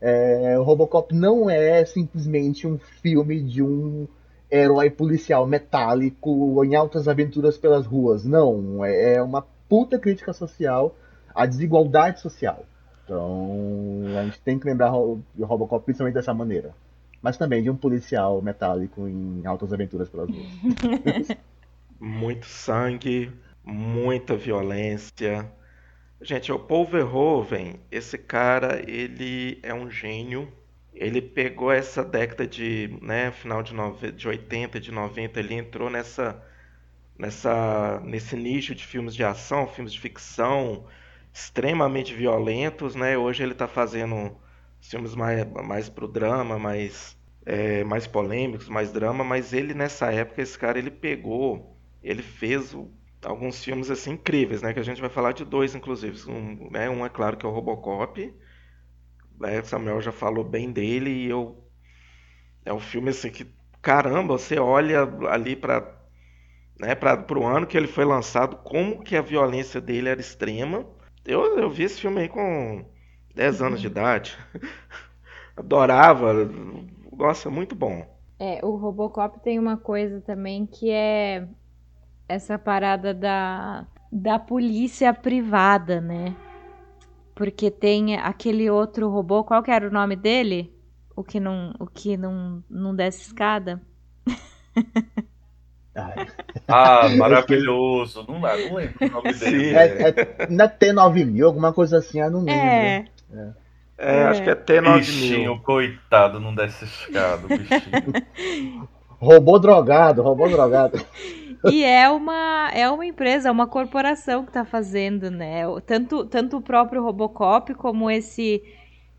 É, 0.00 0.56
Robocop 0.58 1.14
não 1.14 1.50
é 1.50 1.84
simplesmente 1.84 2.66
um 2.66 2.78
filme 2.78 3.40
de 3.40 3.62
um 3.62 4.06
herói 4.50 4.90
policial 4.90 5.46
metálico 5.46 6.64
em 6.64 6.76
altas 6.76 7.08
aventuras 7.08 7.58
pelas 7.58 7.86
ruas. 7.86 8.24
Não, 8.24 8.84
é, 8.84 9.14
é 9.14 9.22
uma 9.22 9.44
puta 9.68 9.98
crítica 9.98 10.32
social 10.32 10.94
à 11.36 11.46
desigualdade 11.46 12.20
social. 12.20 12.64
Então, 13.04 14.02
a 14.18 14.24
gente 14.24 14.40
tem 14.40 14.58
que 14.58 14.66
lembrar 14.66 14.92
o 14.94 15.22
Robocop 15.40 15.84
principalmente 15.84 16.14
dessa 16.14 16.34
maneira. 16.34 16.74
Mas 17.22 17.36
também 17.36 17.62
de 17.62 17.70
um 17.70 17.76
policial 17.76 18.42
metálico 18.42 19.06
em 19.06 19.46
altas 19.46 19.72
aventuras 19.72 20.08
pelas 20.08 20.28
ruas. 20.28 21.28
Muito 22.00 22.46
sangue, 22.46 23.32
muita 23.64 24.36
violência. 24.36 25.50
Gente, 26.20 26.52
o 26.52 26.58
Paul 26.58 26.84
Verhoeven, 26.84 27.80
esse 27.90 28.18
cara, 28.18 28.82
ele 28.86 29.58
é 29.62 29.72
um 29.72 29.90
gênio 29.90 30.46
ele 30.96 31.20
pegou 31.20 31.70
essa 31.70 32.02
década 32.02 32.46
de, 32.46 32.98
né, 33.02 33.30
final 33.30 33.62
de, 33.62 33.74
nove, 33.74 34.10
de 34.12 34.26
80, 34.26 34.80
de 34.80 34.90
90, 34.90 35.38
ele 35.38 35.54
entrou 35.54 35.90
nessa, 35.90 36.42
nessa, 37.18 38.00
nesse 38.02 38.34
nicho 38.34 38.74
de 38.74 38.84
filmes 38.84 39.14
de 39.14 39.22
ação, 39.22 39.68
filmes 39.68 39.92
de 39.92 40.00
ficção 40.00 40.86
extremamente 41.36 42.14
violentos, 42.14 42.94
né? 42.94 43.16
Hoje 43.18 43.42
ele 43.42 43.52
está 43.52 43.68
fazendo 43.68 44.34
filmes 44.80 45.14
mais, 45.14 45.44
mais 45.52 45.88
pro 45.88 46.08
drama, 46.08 46.58
mais, 46.58 47.14
é, 47.44 47.84
mais 47.84 48.06
polêmicos, 48.06 48.68
mais 48.70 48.90
drama, 48.90 49.22
mas 49.22 49.52
ele 49.52 49.74
nessa 49.74 50.10
época, 50.10 50.40
esse 50.42 50.58
cara, 50.58 50.78
ele 50.78 50.90
pegou, 50.90 51.76
ele 52.02 52.22
fez 52.22 52.72
o, 52.74 52.90
alguns 53.24 53.62
filmes 53.62 53.90
assim 53.90 54.12
incríveis, 54.12 54.62
né? 54.62 54.72
Que 54.72 54.80
a 54.80 54.82
gente 54.82 55.00
vai 55.00 55.10
falar 55.10 55.32
de 55.32 55.44
dois, 55.44 55.74
inclusive. 55.74 56.18
Um, 56.30 56.70
né, 56.70 56.88
um 56.88 57.04
é 57.04 57.08
claro 57.10 57.36
que 57.36 57.44
é 57.44 57.48
o 57.48 57.52
Robocop, 57.52 58.32
né? 59.38 59.62
Samuel 59.62 60.00
já 60.00 60.12
falou 60.12 60.44
bem 60.44 60.72
dele 60.72 61.10
e 61.10 61.28
eu 61.28 61.62
é 62.64 62.72
um 62.72 62.80
filme 62.80 63.10
assim 63.10 63.30
que 63.30 63.46
caramba, 63.80 64.36
você 64.38 64.58
olha 64.58 65.02
ali 65.30 65.54
para 65.56 65.94
né, 66.80 66.94
para 66.94 67.38
o 67.38 67.44
ano 67.46 67.66
que 67.66 67.76
ele 67.76 67.86
foi 67.88 68.04
lançado, 68.04 68.56
como 68.58 69.02
que 69.02 69.16
a 69.16 69.22
violência 69.22 69.80
dele 69.80 70.08
era 70.08 70.20
extrema. 70.20 70.86
Eu, 71.26 71.58
eu 71.58 71.68
vi 71.68 71.82
esse 71.82 72.00
filme 72.00 72.20
aí 72.20 72.28
com 72.28 72.84
10 73.34 73.60
anos 73.60 73.80
de 73.80 73.88
idade. 73.88 74.38
Adorava. 75.56 76.32
Nossa, 77.12 77.50
muito 77.50 77.74
bom. 77.74 78.06
É, 78.38 78.64
o 78.64 78.76
Robocop 78.76 79.40
tem 79.40 79.58
uma 79.58 79.76
coisa 79.76 80.20
também 80.20 80.66
que 80.66 80.90
é 80.90 81.48
essa 82.28 82.58
parada 82.58 83.12
da, 83.12 83.86
da 84.12 84.38
polícia 84.38 85.12
privada, 85.12 86.00
né? 86.00 86.36
Porque 87.34 87.70
tem 87.70 88.16
aquele 88.16 88.70
outro 88.70 89.08
robô, 89.08 89.42
qual 89.42 89.62
que 89.62 89.70
era 89.70 89.88
o 89.88 89.92
nome 89.92 90.16
dele? 90.16 90.72
O 91.14 91.24
que 91.24 91.40
não, 91.40 91.74
o 91.80 91.86
que 91.86 92.16
não, 92.16 92.62
não 92.70 92.94
desce 92.94 93.22
escada? 93.22 93.82
ah, 96.68 97.08
maravilhoso. 97.16 98.24
Não, 98.28 98.38
não 98.38 98.74
lembro 98.74 98.96
o 99.00 99.10
nome 99.10 99.32
dele. 99.34 99.74
É, 99.74 100.08
é, 100.08 100.46
não 100.48 100.64
é 100.64 100.68
T9000, 100.68 101.44
alguma 101.44 101.72
coisa 101.72 101.98
assim, 101.98 102.20
eu 102.20 102.30
não 102.30 102.40
lembro. 102.40 102.52
É. 102.54 103.06
é. 103.32 103.66
É, 103.98 104.24
acho 104.24 104.42
que 104.42 104.50
é 104.50 104.54
T9000. 104.54 104.96
Bichinho, 104.98 105.60
coitado, 105.60 106.38
não 106.38 106.54
desce 106.54 106.84
escada, 106.84 107.48
bichinho. 107.48 108.86
robô 109.18 109.58
drogado, 109.58 110.22
robô 110.22 110.48
drogado. 110.48 111.00
E 111.72 111.82
é 111.82 112.08
uma, 112.08 112.70
é 112.72 112.88
uma 112.88 113.04
empresa, 113.04 113.50
uma 113.50 113.66
corporação 113.66 114.44
que 114.44 114.50
está 114.50 114.64
fazendo, 114.64 115.30
né? 115.30 115.62
Tanto, 115.84 116.24
tanto 116.26 116.58
o 116.58 116.62
próprio 116.62 117.02
Robocop 117.02 117.74
como 117.74 118.08
esse, 118.08 118.62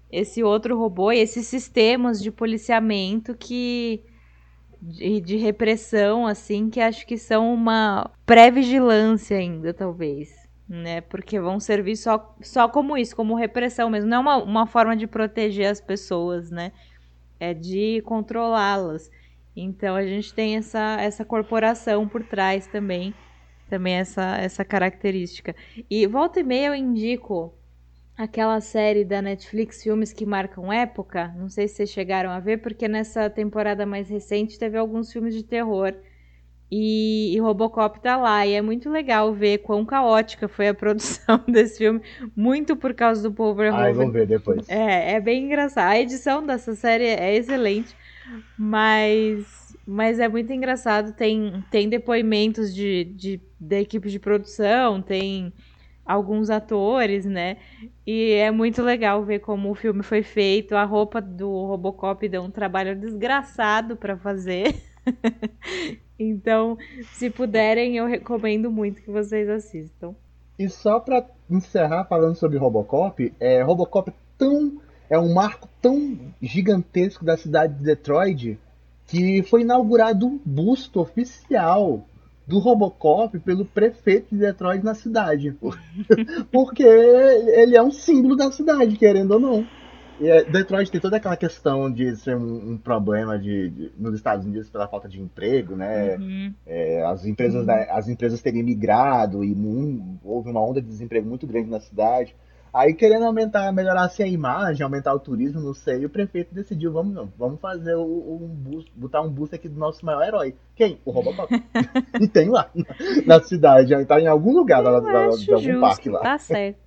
esse 0.09 0.43
outro 0.43 0.77
robô 0.77 1.11
e 1.11 1.19
esses 1.19 1.45
sistemas 1.47 2.21
de 2.21 2.31
policiamento 2.31 3.35
que. 3.35 4.01
De, 4.81 5.19
de 5.21 5.37
repressão, 5.37 6.27
assim, 6.27 6.69
que 6.69 6.79
acho 6.79 7.05
que 7.05 7.17
são 7.17 7.53
uma 7.53 8.11
pré-vigilância 8.25 9.37
ainda, 9.37 9.73
talvez. 9.73 10.35
Né? 10.67 11.01
Porque 11.01 11.39
vão 11.39 11.59
servir 11.59 11.95
só, 11.95 12.35
só 12.41 12.67
como 12.67 12.97
isso, 12.97 13.15
como 13.15 13.35
repressão 13.35 13.89
mesmo. 13.89 14.09
Não 14.09 14.17
é 14.17 14.19
uma, 14.19 14.37
uma 14.37 14.67
forma 14.67 14.95
de 14.95 15.07
proteger 15.07 15.67
as 15.67 15.81
pessoas, 15.81 16.51
né? 16.51 16.71
É 17.39 17.53
de 17.53 18.01
controlá-las. 18.05 19.09
Então 19.55 19.95
a 19.95 20.05
gente 20.05 20.33
tem 20.33 20.57
essa, 20.57 20.97
essa 20.99 21.25
corporação 21.25 22.07
por 22.07 22.23
trás 22.23 22.67
também, 22.67 23.13
também 23.69 23.95
essa, 23.95 24.37
essa 24.37 24.63
característica. 24.63 25.55
E 25.89 26.05
volta 26.05 26.39
e 26.39 26.43
meia 26.43 26.67
eu 26.67 26.75
indico 26.75 27.56
aquela 28.17 28.59
série 28.59 29.05
da 29.05 29.21
Netflix, 29.21 29.83
filmes 29.83 30.11
que 30.11 30.25
marcam 30.25 30.73
época. 30.73 31.33
Não 31.37 31.47
sei 31.47 31.67
se 31.67 31.75
vocês 31.75 31.91
chegaram 31.91 32.31
a 32.31 32.39
ver, 32.39 32.57
porque 32.57 32.87
nessa 32.87 33.29
temporada 33.29 33.85
mais 33.85 34.09
recente 34.09 34.57
teve 34.57 34.77
alguns 34.77 35.11
filmes 35.11 35.35
de 35.35 35.43
terror. 35.43 35.93
E, 36.69 37.33
e, 37.33 37.39
Robocop 37.39 38.01
tá 38.01 38.17
lá, 38.17 38.45
e 38.45 38.53
é 38.53 38.61
muito 38.61 38.89
legal 38.89 39.33
ver 39.33 39.59
quão 39.59 39.85
caótica 39.85 40.49
foi 40.49 40.67
a 40.67 40.73
produção 40.75 41.41
desse 41.47 41.77
filme, 41.77 42.01
muito 42.35 42.75
por 42.75 42.93
causa 42.93 43.23
do 43.23 43.33
Paul 43.33 43.55
Verhoeven. 43.55 43.85
Ai, 43.85 43.93
vamos 43.93 44.11
ver 44.11 44.27
depois. 44.27 44.67
É, 44.67 45.13
é 45.13 45.21
bem 45.21 45.45
engraçado. 45.45 45.89
A 45.89 45.99
edição 45.99 46.45
dessa 46.45 46.75
série 46.75 47.05
é 47.05 47.35
excelente. 47.35 47.95
Mas, 48.57 49.77
mas 49.85 50.19
é 50.19 50.27
muito 50.27 50.51
engraçado. 50.51 51.13
Tem, 51.13 51.63
tem 51.71 51.87
depoimentos 51.87 52.75
de, 52.75 53.05
de, 53.15 53.41
da 53.57 53.79
equipe 53.79 54.09
de 54.09 54.19
produção, 54.19 55.01
tem 55.01 55.53
alguns 56.07 56.49
atores, 56.49 57.25
né? 57.25 57.57
E 58.05 58.31
é 58.31 58.49
muito 58.49 58.81
legal 58.81 59.23
ver 59.23 59.39
como 59.39 59.69
o 59.69 59.75
filme 59.75 60.01
foi 60.01 60.23
feito. 60.23 60.75
A 60.75 60.85
roupa 60.85 61.21
do 61.21 61.49
Robocop 61.65 62.27
deu 62.27 62.41
um 62.41 62.49
trabalho 62.49 62.95
desgraçado 62.95 63.97
para 63.97 64.17
fazer. 64.17 64.81
então, 66.17 66.77
se 67.13 67.29
puderem, 67.29 67.97
eu 67.97 68.05
recomendo 68.05 68.71
muito 68.71 69.01
que 69.01 69.11
vocês 69.11 69.49
assistam. 69.49 70.15
E 70.57 70.69
só 70.69 70.99
para 70.99 71.25
encerrar 71.49 72.05
falando 72.05 72.35
sobre 72.35 72.57
Robocop, 72.57 73.33
é 73.39 73.61
Robocop 73.61 74.11
tão 74.37 74.81
é 75.09 75.17
um 75.17 75.33
marco 75.33 75.69
tão 75.81 76.17
gigantesco 76.41 77.23
da 77.23 77.37
cidade 77.37 77.75
de 77.75 77.83
Detroit 77.83 78.59
que 79.05 79.41
foi 79.43 79.61
inaugurado 79.61 80.27
um 80.27 80.39
busto 80.43 80.99
oficial 80.99 82.05
do 82.47 82.59
Robocop 82.59 83.37
pelo 83.39 83.65
prefeito 83.65 84.29
de 84.33 84.37
Detroit 84.37 84.83
na 84.83 84.95
cidade. 84.95 85.55
Porque 86.51 86.83
ele 86.83 87.75
é 87.75 87.83
um 87.83 87.91
símbolo 87.91 88.35
da 88.35 88.51
cidade, 88.51 88.95
querendo 88.97 89.31
ou 89.31 89.39
não. 89.39 89.67
é, 90.21 90.45
Detroit 90.45 90.89
tem 90.89 91.01
toda 91.01 91.17
aquela 91.17 91.35
questão 91.35 91.91
de 91.91 92.15
ser 92.15 92.37
um, 92.37 92.71
um 92.71 92.77
problema 92.77 93.37
de, 93.37 93.69
de, 93.69 93.91
nos 93.97 94.15
Estados 94.15 94.45
Unidos 94.45 94.69
pela 94.69 94.87
falta 94.87 95.09
de 95.09 95.21
emprego, 95.21 95.75
né? 95.75 96.15
Uhum. 96.15 96.53
É, 96.65 97.03
as, 97.05 97.25
empresas, 97.25 97.67
uhum. 97.67 97.85
as 97.91 98.07
empresas 98.07 98.41
terem 98.41 98.63
migrado 98.63 99.43
e 99.43 99.53
um, 99.53 100.17
houve 100.23 100.49
uma 100.49 100.63
onda 100.63 100.81
de 100.81 100.87
desemprego 100.87 101.27
muito 101.27 101.45
grande 101.45 101.69
na 101.69 101.81
cidade. 101.81 102.33
Aí 102.77 102.93
querendo 102.93 103.25
aumentar, 103.25 103.71
melhorar 103.73 104.03
assim, 104.03 104.21
a 104.21 104.27
imagem, 104.27 104.83
aumentar 104.83 105.13
o 105.13 105.19
turismo, 105.19 105.59
não 105.59 105.73
sei, 105.73 106.05
o 106.05 106.09
prefeito 106.09 106.53
decidiu, 106.53 106.91
vamos 106.91 107.13
não, 107.13 107.27
vamos 107.37 107.59
fazer 107.59 107.95
o, 107.95 108.03
um 108.03 108.47
boost, 108.47 108.91
botar 108.95 109.21
um 109.21 109.29
boost 109.29 109.55
aqui 109.55 109.67
do 109.67 109.79
nosso 109.79 110.05
maior 110.05 110.21
herói. 110.21 110.55
Quem? 110.75 110.99
O 111.03 111.09
Robocop. 111.09 111.51
e 112.21 112.27
tem 112.27 112.49
lá, 112.49 112.69
na 113.25 113.41
cidade, 113.41 114.05
tá 114.05 114.21
em 114.21 114.27
algum 114.27 114.53
lugar 114.53 114.83
lá, 114.83 114.91
lá, 114.91 115.29
de 115.29 115.51
algum 115.51 115.63
justo, 115.63 115.81
parque 115.81 116.09
lá. 116.09 116.19
Tá 116.19 116.37
certo. 116.37 116.77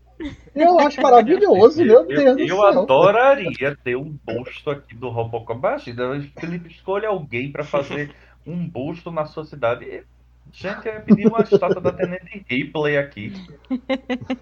Eu 0.54 0.78
acho 0.78 1.00
maravilhoso, 1.02 1.82
meu 1.84 2.06
Deus 2.06 2.38
eu, 2.38 2.38
céu. 2.38 2.58
Eu 2.58 2.62
adoraria 2.62 3.76
ter 3.82 3.96
um 3.96 4.16
busto 4.24 4.70
aqui 4.70 4.94
do 4.94 5.08
Robocop. 5.08 5.58
Imagina, 5.58 6.20
Felipe, 6.38 6.68
escolha 6.70 7.08
alguém 7.08 7.50
para 7.50 7.64
fazer 7.64 8.14
um 8.46 8.68
busto 8.68 9.10
na 9.10 9.24
sua 9.24 9.44
cidade. 9.44 10.04
Gente, 10.52 10.86
eu 10.86 10.94
ia 10.94 11.00
pedir 11.00 11.26
uma 11.26 11.42
estátua 11.42 11.80
da 11.80 11.92
Tenente 11.92 12.44
Ripley 12.48 12.96
aqui. 12.98 13.32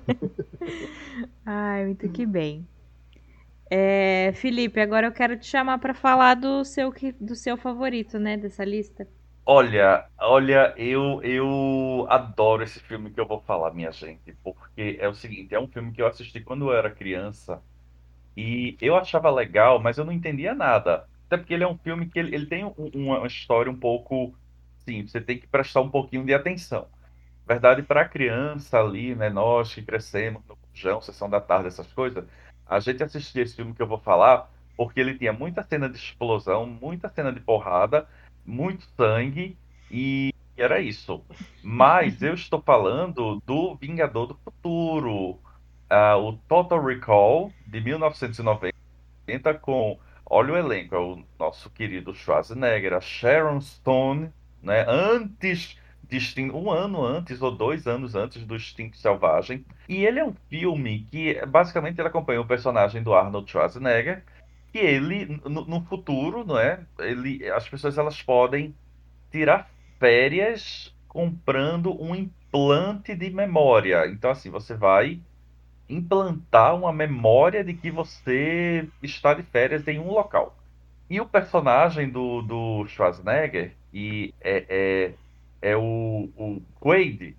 Ai, 1.45 1.85
muito 1.87 2.09
que 2.11 2.27
bem. 2.27 2.69
É, 3.71 4.33
Felipe, 4.35 4.81
agora 4.81 5.07
eu 5.07 5.13
quero 5.13 5.39
te 5.39 5.47
chamar 5.47 5.79
para 5.79 5.95
falar 5.95 6.35
do 6.35 6.65
seu, 6.65 6.93
do 7.21 7.35
seu 7.35 7.57
favorito, 7.57 8.19
né, 8.19 8.37
dessa 8.37 8.65
lista. 8.65 9.07
Olha, 9.45 10.07
olha, 10.21 10.75
eu, 10.77 11.23
eu 11.23 12.07
adoro 12.11 12.63
esse 12.63 12.79
filme 12.81 13.11
que 13.11 13.19
eu 13.19 13.27
vou 13.27 13.41
falar, 13.41 13.73
minha 13.73 13.91
gente, 13.91 14.35
porque 14.45 14.99
é 15.01 15.09
o 15.09 15.15
seguinte, 15.15 15.55
é 15.55 15.59
um 15.61 15.67
filme 15.69 15.91
que 15.93 16.03
eu 16.03 16.07
assisti 16.07 16.41
quando 16.41 16.67
eu 16.71 16.77
era 16.77 16.95
criança 16.95 17.63
e 18.37 18.77
eu 18.81 18.97
achava 18.97 19.31
legal, 19.31 19.81
mas 19.81 19.99
eu 19.99 20.05
não 20.05 20.13
entendia 20.13 20.55
nada. 20.55 21.07
Até 21.27 21.37
porque 21.39 21.55
ele 21.55 21.65
é 21.65 21.69
um 21.69 21.79
filme 21.79 22.09
que 22.09 22.19
ele, 22.19 22.35
ele 22.35 22.47
tem 22.47 22.65
um, 22.65 22.73
uma 22.95 23.27
história 23.27 23.71
um 23.71 23.79
pouco, 23.79 24.35
sim, 24.89 25.07
você 25.07 25.21
tem 25.21 25.39
que 25.39 25.47
prestar 25.47 25.83
um 25.83 25.91
pouquinho 25.91 26.25
de 26.25 26.33
atenção. 26.33 26.89
Verdade, 27.47 27.83
para 27.83 28.03
a 28.03 28.09
criança 28.09 28.79
ali, 28.81 29.15
né, 29.15 29.29
nós 29.29 29.75
que 29.75 29.83
crescemos 29.83 30.43
no 30.49 30.57
Jão, 30.73 31.01
Sessão 31.01 31.29
da 31.29 31.41
Tarde, 31.41 31.69
essas 31.69 31.93
coisas, 31.93 32.25
a 32.67 32.81
gente 32.81 33.03
assistia 33.03 33.43
esse 33.43 33.57
filme 33.57 33.75
que 33.75 33.83
eu 33.83 33.87
vou 33.87 33.99
falar 33.99 34.51
porque 34.77 35.01
ele 35.01 35.19
tinha 35.19 35.33
muita 35.33 35.63
cena 35.63 35.89
de 35.89 35.97
explosão, 35.99 36.65
muita 36.65 37.09
cena 37.09 37.33
de 37.33 37.41
porrada, 37.41 38.07
muito 38.47 38.85
sangue 38.97 39.59
e 39.91 40.33
era 40.57 40.81
isso. 40.81 41.23
Mas 41.63 42.23
eu 42.23 42.33
estou 42.35 42.63
falando 42.63 43.43
do 43.45 43.75
Vingador 43.75 44.29
do 44.29 44.35
Futuro, 44.37 45.41
uh, 45.91 46.17
o 46.23 46.33
Total 46.49 46.83
Recall 46.83 47.53
de 47.67 47.81
1990 47.81 48.73
com, 49.61 49.99
olha 50.25 50.55
o 50.55 50.57
elenco, 50.57 50.95
é 50.95 50.99
o 50.99 51.25
nosso 51.39 51.69
querido 51.71 52.15
Schwarzenegger, 52.15 52.95
a 52.95 53.01
Sharon 53.01 53.61
Stone, 53.61 54.33
né, 54.63 54.85
antes 54.89 55.79
de 56.09 56.51
um 56.51 56.71
ano 56.71 57.05
antes 57.05 57.43
ou 57.43 57.51
dois 57.51 57.87
anos 57.87 58.15
antes 58.15 58.45
do 58.45 58.57
Instinto 58.57 58.97
Selvagem. 58.97 59.65
E 59.89 60.05
ele 60.07 60.19
é 60.19 60.25
um 60.25 60.35
filme 60.49 61.07
que 61.11 61.45
basicamente 61.47 61.99
ele 61.99 62.09
acompanha 62.09 62.41
o 62.41 62.47
personagem 62.47 63.03
do 63.03 63.15
Arnold 63.15 63.51
Schwarzenegger, 63.51 64.25
que 64.73 64.79
ele 64.79 65.41
no, 65.45 65.67
no, 65.67 65.83
futuro, 65.83 66.45
não 66.45 66.59
é? 66.59 66.81
Ele, 66.99 67.47
as 67.51 67.69
pessoas 67.69 67.99
elas 67.99 68.23
podem 68.23 68.75
tirar 69.31 69.71
férias 69.99 70.95
comprando 71.07 72.01
um 72.03 72.15
implante 72.15 73.15
de 73.15 73.31
memória. 73.31 74.07
Então 74.07 74.31
assim, 74.31 74.51
você 74.51 74.75
vai 74.75 75.21
implantar 75.89 76.75
uma 76.75 76.93
memória 76.93 77.63
de 77.63 77.75
que 77.75 77.91
você 77.91 78.89
está 79.03 79.35
de 79.35 79.43
férias 79.43 79.87
em 79.89 79.99
um 79.99 80.11
local. 80.11 80.57
E 81.11 81.21
o 81.21 81.27
personagem 81.27 82.11
do, 82.11 82.43
do 82.43 82.87
Schwarzenegger 82.87 83.73
e 83.93 84.35
é, 84.41 84.65
é, 85.63 85.71
é 85.71 85.77
o, 85.77 86.29
o 86.37 86.63
Quaid, 86.81 87.37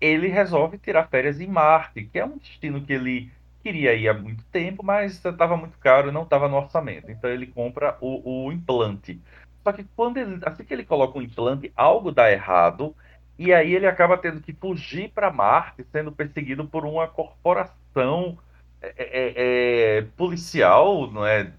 ele 0.00 0.28
resolve 0.28 0.78
tirar 0.78 1.08
férias 1.08 1.40
em 1.40 1.46
Marte, 1.46 2.04
que 2.04 2.18
é 2.18 2.24
um 2.24 2.38
destino 2.38 2.80
que 2.80 2.92
ele 2.92 3.30
queria 3.62 3.94
ir 3.94 4.08
há 4.08 4.14
muito 4.14 4.42
tempo, 4.44 4.82
mas 4.82 5.22
estava 5.24 5.56
muito 5.56 5.78
caro 5.78 6.08
e 6.08 6.12
não 6.12 6.22
estava 6.22 6.48
no 6.48 6.56
orçamento. 6.56 7.10
Então 7.10 7.28
ele 7.28 7.46
compra 7.46 7.96
o, 8.00 8.46
o 8.46 8.52
implante. 8.52 9.20
Só 9.62 9.72
que 9.72 9.84
quando 9.94 10.16
ele, 10.16 10.40
assim 10.42 10.64
que 10.64 10.72
ele 10.72 10.84
coloca 10.84 11.18
o 11.18 11.22
implante, 11.22 11.70
algo 11.76 12.10
dá 12.10 12.30
errado 12.32 12.94
e 13.38 13.52
aí 13.52 13.74
ele 13.74 13.86
acaba 13.86 14.18
tendo 14.18 14.40
que 14.40 14.52
fugir 14.52 15.10
para 15.10 15.30
Marte, 15.30 15.84
sendo 15.92 16.12
perseguido 16.12 16.66
por 16.66 16.84
uma 16.84 17.06
corporação 17.06 18.38
é, 18.82 18.94
é, 18.96 19.98
é, 19.98 20.02
policial, 20.16 21.10
não 21.10 21.26
é, 21.26 21.52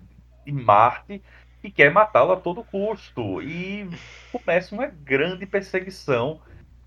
de 0.45 0.51
Marte, 0.51 1.21
que 1.62 1.70
quer 1.70 1.91
matá-lo 1.91 2.32
a 2.32 2.38
todo 2.38 2.64
custo. 2.64 3.41
E 3.41 3.89
começa 4.32 4.74
uma 4.74 4.88
grande 4.88 5.45
perseguição 5.45 6.39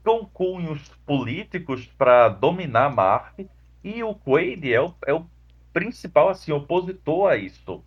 com 0.02 0.26
cunhos 0.26 0.88
políticos 1.06 1.86
para 1.86 2.28
dominar 2.28 2.94
Marte 2.94 3.48
e 3.82 4.02
o 4.02 4.14
Quaid 4.14 4.72
é 4.72 4.80
o, 4.80 4.94
é 5.06 5.14
o 5.14 5.26
principal 5.72 6.28
assim, 6.28 6.52
opositor 6.52 7.30
a 7.30 7.36
isso. 7.36 7.82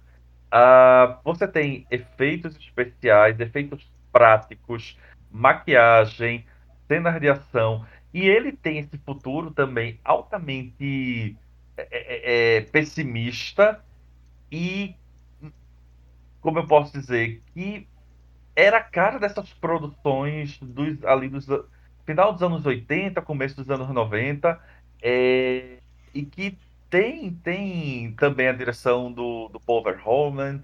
Uh, 0.47 1.17
você 1.23 1.47
tem 1.47 1.85
efeitos 1.91 2.55
especiais, 2.55 3.39
efeitos 3.39 3.89
práticos, 4.11 4.97
maquiagem, 5.29 6.45
cenas 6.87 7.19
de 7.19 7.29
ação. 7.29 7.85
E 8.13 8.27
ele 8.27 8.51
tem 8.51 8.79
esse 8.79 8.97
futuro 8.99 9.51
também 9.51 9.99
altamente 10.03 11.37
é, 11.75 11.87
é, 11.91 12.57
é, 12.57 12.61
pessimista 12.61 13.83
e, 14.51 14.95
como 16.47 16.59
eu 16.59 16.65
posso 16.65 16.93
dizer, 16.93 17.43
que 17.53 17.85
era 18.55 18.77
a 18.77 18.81
cara 18.81 19.19
dessas 19.19 19.53
produções 19.55 20.57
dos, 20.61 21.03
ali 21.03 21.27
dos 21.27 21.45
final 22.05 22.31
dos 22.31 22.41
anos 22.41 22.65
80, 22.65 23.21
começo 23.21 23.57
dos 23.57 23.69
anos 23.69 23.89
90. 23.89 24.57
É, 25.01 25.79
e 26.13 26.23
que 26.23 26.57
tem, 26.89 27.33
tem 27.33 28.13
também 28.13 28.47
a 28.47 28.53
direção 28.53 29.11
do, 29.11 29.49
do 29.49 29.59
Paul 29.59 29.83
Verhoeven 29.83 30.63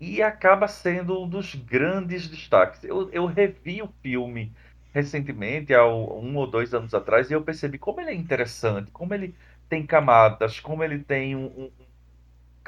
e 0.00 0.22
acaba 0.22 0.68
sendo 0.68 1.20
um 1.20 1.28
dos 1.28 1.52
grandes 1.52 2.28
destaques. 2.28 2.84
Eu, 2.84 3.10
eu 3.10 3.26
revi 3.26 3.82
o 3.82 3.88
filme 4.00 4.52
recentemente, 4.94 5.74
há 5.74 5.84
um 5.84 6.36
ou 6.36 6.46
dois 6.46 6.72
anos 6.72 6.94
atrás, 6.94 7.28
e 7.28 7.34
eu 7.34 7.42
percebi 7.42 7.76
como 7.76 8.00
ele 8.00 8.10
é 8.10 8.14
interessante, 8.14 8.92
como 8.92 9.14
ele 9.14 9.34
tem 9.68 9.84
camadas, 9.84 10.60
como 10.60 10.84
ele 10.84 11.00
tem 11.00 11.34
um. 11.34 11.46
um 11.46 11.87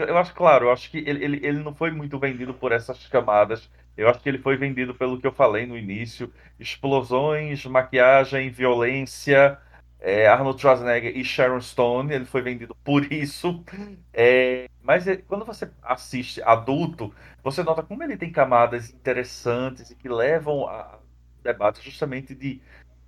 eu 0.05 0.18
acho, 0.18 0.34
claro, 0.34 0.66
eu 0.66 0.72
acho 0.72 0.90
que 0.90 0.98
ele, 0.98 1.24
ele, 1.24 1.46
ele 1.46 1.62
não 1.62 1.74
foi 1.74 1.90
muito 1.90 2.18
vendido 2.18 2.55
por 2.55 2.72
essas 2.72 3.07
camadas. 3.09 3.70
Eu 3.96 4.09
acho 4.09 4.20
que 4.20 4.28
ele 4.28 4.38
foi 4.38 4.57
vendido 4.57 4.94
pelo 4.94 5.20
que 5.20 5.26
eu 5.26 5.32
falei 5.32 5.66
no 5.66 5.76
início: 5.76 6.32
explosões, 6.59 7.64
maquiagem, 7.66 8.51
violência, 8.51 9.59
é, 10.01 10.26
Arnold 10.26 10.61
Schwarzenegger 10.61 11.16
e 11.16 11.24
Sharon 11.24 11.61
Stone, 11.61 12.12
ele 12.12 12.24
foi 12.24 12.42
vendido 12.42 12.74
por 12.84 13.12
isso. 13.12 13.62
É, 14.12 14.68
mas 14.82 15.07
é, 15.07 15.16
quando 15.16 15.44
você 15.44 15.70
assiste 15.82 16.42
adulto, 16.42 17.14
você 17.42 17.62
nota 17.62 17.82
como 17.82 18.03
ele 18.03 18.16
tem 18.16 18.32
camadas 18.32 18.90
interessantes 18.90 19.90
e 19.90 19.94
que 19.94 20.09
levam 20.09 20.66
a 20.68 20.98
debate 21.42 21.82
justamente 21.82 22.34
de 22.34 22.61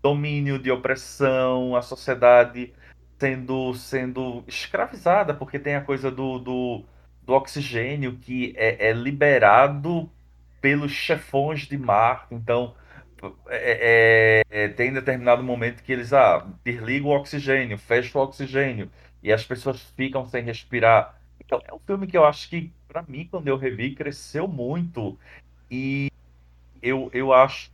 domínio, 0.03 0.59
de 0.59 0.71
opressão, 0.71 1.77
a 1.77 1.83
sociedade 1.83 2.73
sendo, 3.23 3.73
sendo 3.75 4.43
escravizada, 4.49 5.33
porque 5.33 5.57
tem 5.57 5.77
a 5.77 5.81
coisa 5.81 6.11
do, 6.11 6.41
do, 6.41 6.85
do 7.23 7.33
oxigênio 7.33 8.17
que 8.17 8.53
é, 8.57 8.89
é 8.89 8.93
liberado 8.93 10.11
pelos 10.61 10.91
chefões 10.91 11.69
de 11.69 11.79
Marte. 11.79 12.35
Então, 12.35 12.75
é, 13.49 14.43
é, 14.51 14.65
é, 14.65 14.69
tem 14.69 14.93
determinado 14.93 15.41
momento 15.45 15.85
que 15.85 15.93
eles 15.93 16.13
ah, 16.13 16.45
desligam 16.65 17.11
o 17.11 17.17
oxigênio, 17.17 17.79
fecham 17.79 18.21
o 18.21 18.25
oxigênio 18.25 18.91
e 19.23 19.33
as 19.33 19.45
pessoas 19.45 19.81
ficam 19.97 20.27
sem 20.27 20.43
respirar. 20.43 21.17
Então 21.45 21.61
é 21.65 21.73
um 21.73 21.79
filme 21.79 22.09
que 22.09 22.17
eu 22.17 22.25
acho 22.25 22.49
que, 22.49 22.73
para 22.89 23.05
mim, 23.07 23.29
quando 23.31 23.47
eu 23.47 23.57
revi, 23.57 23.95
cresceu 23.95 24.49
muito 24.49 25.17
e 25.71 26.11
eu, 26.83 27.09
eu 27.13 27.33
acho 27.33 27.71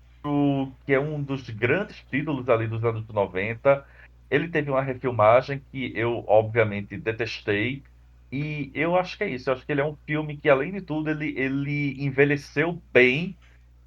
que 0.84 0.92
é 0.92 1.01
um 1.01 1.22
dos 1.22 1.49
grandes 1.49 2.05
títulos 2.11 2.51
ali 2.51 2.66
dos 2.66 2.84
anos 2.84 3.07
90. 3.09 3.82
Ele 4.31 4.49
teve 4.49 4.70
uma 4.70 4.83
refilmagem 4.83 5.62
que 5.70 5.93
eu, 5.95 6.24
obviamente, 6.26 6.97
detestei. 6.97 7.83
E 8.31 8.70
eu 8.74 8.97
acho 8.97 9.16
que 9.16 9.24
é 9.24 9.29
isso. 9.31 9.49
Eu 9.49 9.55
acho 9.55 9.64
que 9.64 9.72
ele 9.72 9.81
é 9.81 9.85
um 9.85 9.97
filme 10.07 10.37
que, 10.37 10.49
além 10.49 10.72
de 10.72 10.83
tudo, 10.83 11.11
ele, 11.11 11.35
ele 11.39 11.97
envelheceu 12.03 12.83
bem 12.93 13.37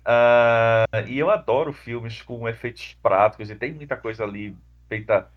Uh, 0.01 1.07
e 1.07 1.19
eu 1.19 1.29
adoro 1.29 1.71
filmes 1.71 2.21
com 2.23 2.49
efeitos 2.49 2.97
práticos 3.03 3.49
e 3.49 3.55
tem 3.55 3.73
muita 3.73 3.95
coisa 3.95 4.23
ali 4.23 4.55
feita. 4.89 5.29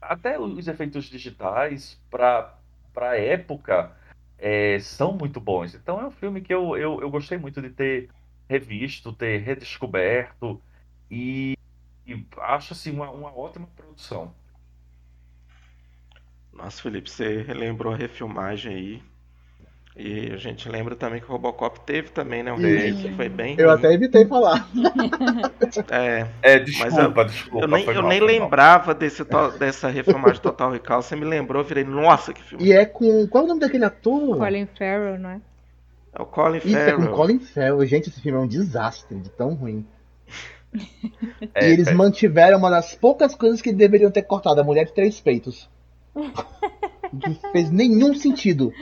Até 0.00 0.38
os 0.38 0.66
efeitos 0.68 1.06
digitais 1.06 2.00
para 2.10 2.54
a 2.96 3.16
época 3.18 3.94
é, 4.38 4.78
são 4.80 5.12
muito 5.12 5.40
bons. 5.40 5.74
Então 5.74 6.00
é 6.00 6.06
um 6.06 6.10
filme 6.10 6.40
que 6.40 6.54
eu, 6.54 6.76
eu, 6.76 7.00
eu 7.00 7.10
gostei 7.10 7.38
muito 7.38 7.60
de 7.60 7.70
ter 7.70 8.10
revisto, 8.48 9.12
ter 9.12 9.38
redescoberto 9.38 10.62
e, 11.10 11.55
e 12.06 12.26
acho 12.42 12.72
assim 12.72 12.90
uma, 12.92 13.10
uma 13.10 13.36
ótima 13.36 13.66
produção. 13.76 14.34
Nossa, 16.52 16.82
Felipe, 16.82 17.10
você 17.10 17.42
relembrou 17.42 17.92
a 17.92 17.96
refilmagem 17.96 18.74
aí. 18.74 19.02
E 19.96 20.30
a 20.32 20.36
gente 20.36 20.68
lembra 20.68 20.94
também 20.96 21.20
que 21.20 21.26
o 21.26 21.32
Robocop 21.32 21.80
teve 21.80 22.10
também, 22.10 22.42
né? 22.42 22.52
Um 22.52 22.56
remake 22.56 22.98
que 22.98 23.08
foi 23.16 23.28
bem 23.30 23.56
Eu 23.56 23.70
ruim. 23.70 23.78
até 23.78 23.92
evitei 23.92 24.26
falar. 24.26 24.68
É, 25.90 26.26
É, 26.42 26.58
Mas 26.76 26.94
desculpa, 26.94 27.24
desculpa. 27.24 27.64
eu 27.64 27.68
nem, 27.68 27.90
eu 27.90 28.02
mal, 28.02 28.02
nem 28.02 28.20
mal. 28.20 28.26
lembrava 28.26 28.94
desse, 28.94 29.24
to- 29.24 29.52
dessa 29.58 29.88
refilmagem 29.88 30.40
Total 30.42 30.70
Recall. 30.70 31.02
Você 31.02 31.16
me 31.16 31.24
lembrou, 31.24 31.62
eu 31.62 31.66
virei, 31.68 31.84
nossa, 31.84 32.32
que 32.32 32.42
filme. 32.42 32.64
E 32.64 32.72
é 32.72 32.84
com. 32.86 33.26
Qual 33.28 33.42
é 33.42 33.44
o 33.44 33.48
nome 33.48 33.60
daquele 33.60 33.84
ator? 33.84 34.36
Colin 34.36 34.66
Farrell, 34.66 35.18
não 35.18 35.30
é? 35.30 35.40
É 36.12 36.22
o 36.22 36.26
Colin 36.26 36.60
Isso, 36.64 36.88
é 36.88 36.92
com 36.92 37.02
Farrell. 37.02 37.16
Colin 37.16 37.38
Farrell. 37.40 37.86
Gente, 37.86 38.08
esse 38.08 38.20
filme 38.20 38.38
é 38.38 38.40
um 38.42 38.46
desastre 38.48 39.18
de 39.20 39.30
tão 39.30 39.54
ruim. 39.54 39.86
É, 41.54 41.68
e 41.68 41.72
eles 41.72 41.88
é. 41.88 41.94
mantiveram 41.94 42.58
uma 42.58 42.70
das 42.70 42.94
poucas 42.94 43.34
coisas 43.34 43.60
que 43.62 43.72
deveriam 43.72 44.10
ter 44.10 44.22
cortado, 44.22 44.60
a 44.60 44.64
mulher 44.64 44.86
de 44.86 44.92
três 44.92 45.20
peitos. 45.20 45.68
Não 46.14 47.34
fez 47.52 47.70
nenhum 47.70 48.14
sentido. 48.14 48.72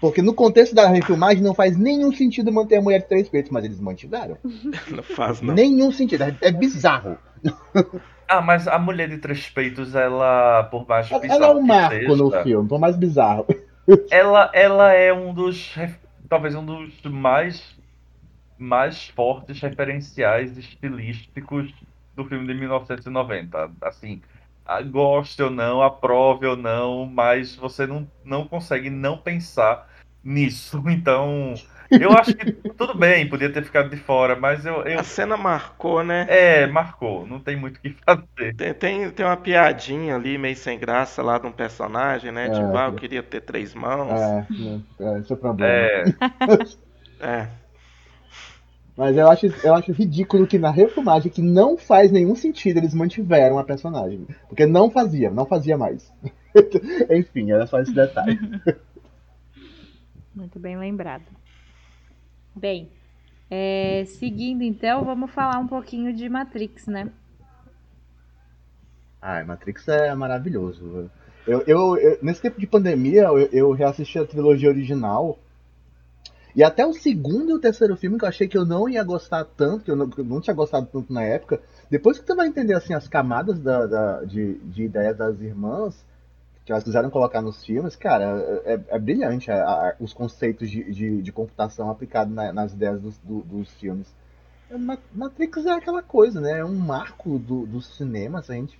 Porque 0.00 0.20
no 0.20 0.34
contexto 0.34 0.74
da 0.74 0.86
refilmagem 0.86 1.42
não 1.42 1.54
faz 1.54 1.78
nenhum 1.78 2.12
sentido 2.12 2.52
manter 2.52 2.76
a 2.76 2.82
mulher 2.82 3.00
de 3.00 3.08
três 3.08 3.28
peitos, 3.28 3.50
mas 3.50 3.64
eles 3.64 3.80
mantiveram. 3.80 4.36
Não 4.90 5.02
faz, 5.02 5.40
não. 5.40 5.54
Nenhum 5.54 5.90
sentido. 5.90 6.24
É, 6.24 6.36
é 6.42 6.52
bizarro. 6.52 7.16
Ah, 8.26 8.40
mas 8.40 8.66
a 8.66 8.78
mulher 8.78 9.10
de 9.10 9.18
três 9.18 9.50
peitos, 9.50 9.94
ela, 9.94 10.64
por 10.64 10.88
mais 10.88 11.10
Ela 11.10 11.20
bizarro 11.20 11.44
é 11.44 11.50
um 11.50 11.60
marco 11.60 11.94
seja, 11.94 12.16
no 12.16 12.30
filme, 12.42 12.68
por 12.68 12.80
mais 12.80 12.96
bizarro. 12.96 13.46
ela, 14.10 14.50
ela 14.54 14.92
é 14.94 15.12
um 15.12 15.34
dos, 15.34 15.74
talvez 16.26 16.54
um 16.54 16.64
dos 16.64 17.02
mais, 17.04 17.62
mais 18.64 19.08
fortes 19.08 19.60
referenciais 19.60 20.56
estilísticos 20.58 21.72
do 22.14 22.24
filme 22.24 22.46
de 22.46 22.54
1990. 22.54 23.72
Assim, 23.82 24.22
a- 24.64 24.82
goste 24.82 25.42
ou 25.42 25.50
não, 25.50 25.82
aprove 25.82 26.46
ou 26.46 26.56
não, 26.56 27.06
mas 27.06 27.54
você 27.56 27.86
não, 27.86 28.10
não 28.24 28.46
consegue 28.48 28.90
não 28.90 29.18
pensar 29.18 29.88
nisso. 30.22 30.82
Então, 30.88 31.54
eu 31.98 32.14
acho 32.14 32.36
que 32.36 32.46
tudo 32.76 32.94
bem, 32.98 33.28
podia 33.28 33.52
ter 33.52 33.64
ficado 33.64 33.90
de 33.90 33.96
fora, 33.96 34.36
mas 34.36 34.64
eu, 34.66 34.84
eu 34.86 35.00
A 35.00 35.04
cena 35.04 35.36
marcou, 35.36 36.02
né? 36.02 36.26
é, 36.26 36.66
marcou, 36.66 37.26
não 37.26 37.40
tem 37.42 37.56
muito 37.56 37.78
o 37.78 37.80
que 37.80 37.90
fazer. 38.04 38.56
Tem, 38.56 38.74
tem, 38.74 39.10
tem 39.12 39.24
uma 39.26 39.36
piadinha 39.36 40.16
ali, 40.16 40.36
meio 40.38 40.56
sem 40.56 40.76
graça, 40.78 41.22
lá 41.22 41.38
de 41.38 41.46
um 41.46 41.52
personagem, 41.52 42.32
né? 42.32 42.48
É, 42.48 42.48
tipo, 42.48 42.76
ah, 42.76 42.86
eu 42.86 42.92
queria 42.92 43.22
ter 43.22 43.40
três 43.42 43.74
mãos. 43.74 44.34
É, 44.40 45.04
é, 45.04 45.18
esse 45.20 45.32
é 45.32 45.34
o 45.34 45.38
problema. 45.38 45.88
É, 45.88 46.14
É. 47.18 47.63
Mas 48.96 49.16
eu 49.16 49.28
acho, 49.28 49.46
eu 49.64 49.74
acho 49.74 49.92
ridículo 49.92 50.46
que 50.46 50.58
na 50.58 50.70
refilmagem, 50.70 51.30
que 51.30 51.42
não 51.42 51.76
faz 51.76 52.12
nenhum 52.12 52.34
sentido, 52.36 52.78
eles 52.78 52.94
mantiveram 52.94 53.58
a 53.58 53.64
personagem. 53.64 54.26
Porque 54.48 54.66
não 54.66 54.90
fazia, 54.90 55.30
não 55.30 55.46
fazia 55.46 55.76
mais. 55.76 56.12
Enfim, 57.10 57.50
era 57.50 57.66
só 57.66 57.80
esse 57.80 57.92
detalhe. 57.92 58.38
Muito 60.34 60.58
bem 60.58 60.76
lembrado. 60.76 61.26
Bem, 62.56 62.88
é, 63.50 64.04
seguindo 64.06 64.62
então, 64.62 65.04
vamos 65.04 65.30
falar 65.32 65.58
um 65.58 65.66
pouquinho 65.66 66.12
de 66.12 66.28
Matrix, 66.28 66.86
né? 66.86 67.10
Ai, 69.20 69.44
Matrix 69.44 69.88
é 69.88 70.14
maravilhoso. 70.14 71.10
Eu, 71.46 71.62
eu, 71.66 71.96
eu- 71.96 72.18
nesse 72.22 72.40
tempo 72.42 72.60
de 72.60 72.66
pandemia, 72.66 73.22
eu, 73.24 73.38
eu 73.52 73.72
reassisti 73.72 74.18
a 74.18 74.26
trilogia 74.26 74.68
original. 74.68 75.38
E 76.54 76.62
até 76.62 76.86
o 76.86 76.92
segundo 76.92 77.50
e 77.50 77.54
o 77.54 77.58
terceiro 77.58 77.96
filme, 77.96 78.16
que 78.18 78.24
eu 78.24 78.28
achei 78.28 78.46
que 78.46 78.56
eu 78.56 78.64
não 78.64 78.88
ia 78.88 79.02
gostar 79.02 79.44
tanto, 79.44 79.84
que 79.84 79.90
eu 79.90 79.96
não, 79.96 80.08
que 80.08 80.20
eu 80.20 80.24
não 80.24 80.40
tinha 80.40 80.54
gostado 80.54 80.86
tanto 80.86 81.12
na 81.12 81.22
época, 81.22 81.60
depois 81.90 82.18
que 82.18 82.24
tu 82.24 82.36
vai 82.36 82.46
entender 82.46 82.74
assim, 82.74 82.94
as 82.94 83.08
camadas 83.08 83.58
da, 83.60 83.86
da- 83.86 84.24
de, 84.24 84.54
de 84.58 84.84
ideias 84.84 85.16
das 85.16 85.40
irmãs, 85.40 85.94
que 86.64 86.72
elas 86.72 86.84
quiseram 86.84 87.10
colocar 87.10 87.42
nos 87.42 87.64
filmes, 87.64 87.96
cara, 87.96 88.62
é, 88.64 88.80
é 88.88 88.98
brilhante 88.98 89.50
a- 89.50 89.64
a- 89.64 89.96
os 90.00 90.12
conceitos 90.12 90.70
de, 90.70 90.84
de, 90.92 91.22
de 91.22 91.32
computação 91.32 91.90
aplicados 91.90 92.32
na- 92.34 92.52
nas 92.52 92.72
ideias 92.72 93.00
dos, 93.00 93.18
do- 93.18 93.42
dos 93.42 93.68
filmes. 93.74 94.06
Ma- 94.70 94.98
Matrix 95.12 95.66
é 95.66 95.72
aquela 95.72 96.02
coisa, 96.02 96.40
né? 96.40 96.60
É 96.60 96.64
um 96.64 96.74
marco 96.74 97.38
do, 97.38 97.66
do 97.66 97.80
cinema, 97.82 98.42
se 98.42 98.52
a 98.52 98.54
gente 98.54 98.78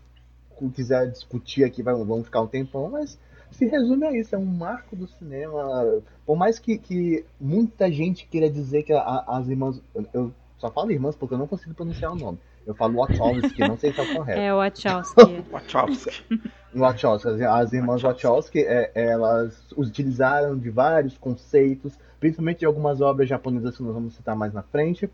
quiser 0.75 1.11
discutir 1.11 1.64
aqui, 1.64 1.83
vai, 1.83 1.95
vamos 1.95 2.25
ficar 2.27 2.41
um 2.41 2.47
tempão, 2.47 2.89
mas 2.89 3.18
se 3.55 3.67
resume 3.67 4.07
a 4.07 4.13
isso, 4.13 4.35
é 4.35 4.39
um 4.39 4.45
marco 4.45 4.95
do 4.97 5.07
cinema. 5.07 6.03
Por 6.27 6.37
mais 6.37 6.59
que, 6.59 6.77
que 6.79 7.25
muita 7.41 7.91
gente 7.91 8.27
queira 8.27 8.51
dizer 8.51 8.83
que 8.83 8.93
a- 8.93 9.25
as 9.27 9.49
irmãs. 9.49 9.81
Eu, 10.13 10.33
só 10.59 10.71
falo 10.71 10.91
irmãs 10.91 11.17
porque 11.17 11.35
eu 11.35 11.39
não 11.39 11.47
consigo 11.47 11.75
pronunciar 11.75 12.13
o 12.13 12.17
nome. 12.17 12.39
Eu 12.67 12.75
falo 12.75 12.97
Wachowski, 12.97 13.61
não 13.61 13.77
sei 13.77 13.93
se 13.93 14.01
é 14.01 14.03
o 14.03 14.15
correto. 14.17 14.41
É 14.41 14.55
Wachowski. 14.55 15.45
Wachowski. 15.53 16.25
Wachowski, 16.75 17.29
as, 17.29 17.41
as 17.43 17.73
irmãs 17.73 18.03
Wachowski, 18.03 18.61
é, 18.61 18.91
elas 18.95 19.71
utilizaram 19.77 20.57
de 20.59 20.71
vários 20.71 21.17
conceitos, 21.19 21.99
principalmente 22.19 22.61
de 22.61 22.67
algumas 22.67 23.01
obras 23.01 23.29
japonesas 23.29 23.77
que 23.77 23.83
nós 23.83 23.93
vamos 23.95 24.15
citar 24.15 24.35
mais 24.35 24.53
na 24.55 24.63
frente. 24.63 25.09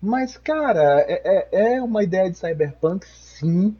Mas, 0.00 0.36
cara, 0.36 1.00
é, 1.08 1.46
é, 1.52 1.74
é 1.76 1.82
uma 1.82 2.02
ideia 2.02 2.30
de 2.30 2.36
cyberpunk, 2.36 3.06
sim, 3.06 3.74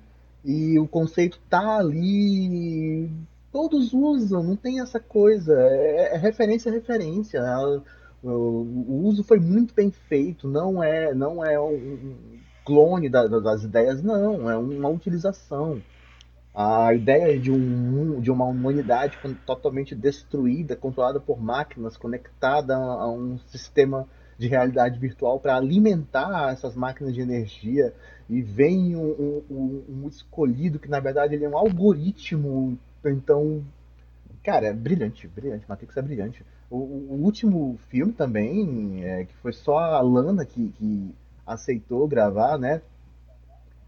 e 0.45 0.79
o 0.79 0.87
conceito 0.87 1.39
tá 1.51 1.77
ali. 1.79 3.11
Todos 3.55 3.93
usam, 3.95 4.43
não 4.43 4.57
tem 4.57 4.81
essa 4.81 4.99
coisa. 4.99 5.55
É, 5.57 6.15
é 6.15 6.19
referência 6.19 6.73
a 6.73 6.75
referência. 6.75 7.41
O, 8.21 8.29
o 8.29 9.05
uso 9.07 9.23
foi 9.23 9.39
muito 9.39 9.73
bem 9.73 9.93
feito, 9.93 10.49
não 10.49 10.83
é, 10.83 11.15
não 11.15 11.45
é 11.45 11.61
um, 11.61 12.41
clone 12.65 13.09
da- 13.09 13.29
da- 13.29 13.39
das 13.39 13.63
ideias, 13.63 14.03
não, 14.03 14.51
é 14.51 14.57
uma 14.57 14.89
utilização. 14.89 15.81
A 16.53 16.93
ideia 16.95 17.39
de, 17.39 17.53
um, 17.53 18.21
de 18.21 18.29
uma 18.29 18.45
humanidade 18.45 19.21
totalmente 19.47 19.95
destruída, 19.95 20.75
controlada 20.75 21.21
por 21.21 21.41
máquinas, 21.41 21.97
conectada 21.97 22.75
a, 22.77 23.09
um 23.09 23.39
sistema 23.47 24.09
de 24.37 24.49
realidade 24.49 24.99
virtual 24.99 25.39
para 25.39 25.57
alimentar 25.57 26.53
essas 26.53 26.75
máquinas 26.75 27.15
de 27.15 27.21
energia, 27.21 27.95
e 28.29 28.43
vem 28.43 28.97
um- 28.97 29.43
um- 29.49 29.85
um 30.05 30.09
escolhido 30.09 30.81
que 30.81 30.89
na 30.91 30.99
verdade 30.99 31.37
ele 31.37 31.45
é 31.45 31.49
um 31.49 31.57
algoritmo. 31.57 32.77
Então, 33.11 33.65
cara, 34.45 34.69
é 34.69 34.73
brilhante, 34.73 35.29
brilhante. 35.29 35.67
Matrix 35.69 35.97
é 35.97 36.03
brilhante. 36.03 36.45
O, 36.71 36.77
o 36.79 37.15
último 37.25 37.79
filme 37.91 38.13
também, 38.13 39.05
é, 39.05 39.25
que 39.27 39.35
foi 39.37 39.53
só 39.53 39.79
a 39.79 40.01
Lana 40.03 40.45
que, 40.47 40.71
que 40.73 41.15
aceitou 41.47 42.09
gravar, 42.09 42.59
né? 42.59 42.83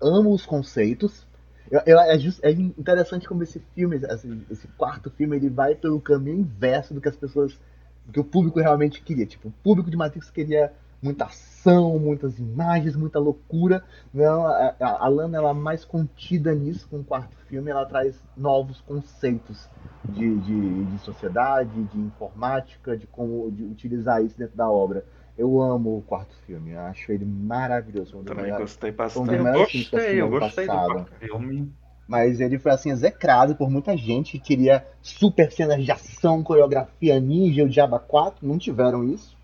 Amo 0.00 0.32
os 0.32 0.44
conceitos. 0.44 1.26
Eu- 1.70 1.80
eu- 1.86 1.98
é, 2.00 2.18
just- 2.18 2.40
é 2.44 2.50
interessante 2.50 3.26
como 3.26 3.42
esse 3.42 3.58
filme, 3.74 3.96
esse, 3.96 4.46
esse 4.50 4.68
quarto 4.78 5.10
filme, 5.10 5.36
ele 5.36 5.48
vai 5.48 5.74
pelo 5.74 6.00
caminho 6.00 6.38
inverso 6.40 6.94
do 6.94 7.00
que 7.00 7.08
as 7.08 7.16
pessoas, 7.16 7.58
do 8.04 8.12
que 8.12 8.20
o 8.20 8.24
público 8.24 8.60
realmente 8.60 9.02
queria. 9.02 9.26
Tipo, 9.26 9.48
o 9.48 9.52
público 9.64 9.90
de 9.90 9.96
Matrix 9.96 10.30
queria 10.30 10.72
muita 11.02 11.26
ação, 11.26 11.98
muitas 11.98 12.38
imagens, 12.38 12.96
muita 12.96 13.18
loucura. 13.18 13.82
Não, 14.12 14.46
a, 14.46 14.74
a- 14.80 15.04
a 15.04 15.08
Lana 15.08 15.36
ela 15.38 15.50
é 15.50 15.54
mais 15.54 15.84
contida 15.84 16.54
nisso 16.54 16.88
com 16.88 17.00
o 17.00 17.04
quarto 17.04 17.36
filme, 17.48 17.70
ela 17.70 17.84
traz 17.86 18.22
novos 18.36 18.80
conceitos 18.80 19.68
de, 20.04 20.38
de, 20.38 20.84
de 20.86 20.98
sociedade, 20.98 21.84
de 21.84 21.98
informática, 21.98 22.96
de 22.96 23.06
como 23.06 23.50
de 23.50 23.64
utilizar 23.64 24.22
isso 24.24 24.38
dentro 24.38 24.56
da 24.56 24.68
obra. 24.70 25.04
Eu 25.36 25.60
amo 25.60 25.98
o 25.98 26.02
quarto 26.02 26.34
filme, 26.46 26.72
eu 26.72 26.80
acho 26.80 27.12
ele 27.12 27.24
maravilhoso. 27.24 28.16
um 28.18 28.24
Também 28.24 28.54
gostei 28.54 28.90
um 28.90 28.94
bastante. 28.94 29.26
Que 29.28 29.34
eu 29.36 29.42
gostei, 29.52 30.20
eu 30.20 30.28
gostei 30.28 30.68
do 30.68 30.80
quarto 30.80 31.10
filme. 31.18 31.70
Mas 32.08 32.40
ele 32.40 32.58
foi 32.58 32.70
assim 32.72 32.90
execrado 32.90 33.56
por 33.56 33.68
muita 33.68 33.96
gente 33.96 34.32
que 34.32 34.38
queria 34.38 34.86
super 35.02 35.50
cenas 35.50 35.84
de 35.84 35.90
ação, 35.90 36.42
coreografia 36.42 37.18
ninja, 37.20 37.64
o 37.64 37.68
Diaba 37.68 37.98
4, 37.98 38.46
não 38.46 38.58
tiveram 38.58 39.04
isso. 39.04 39.36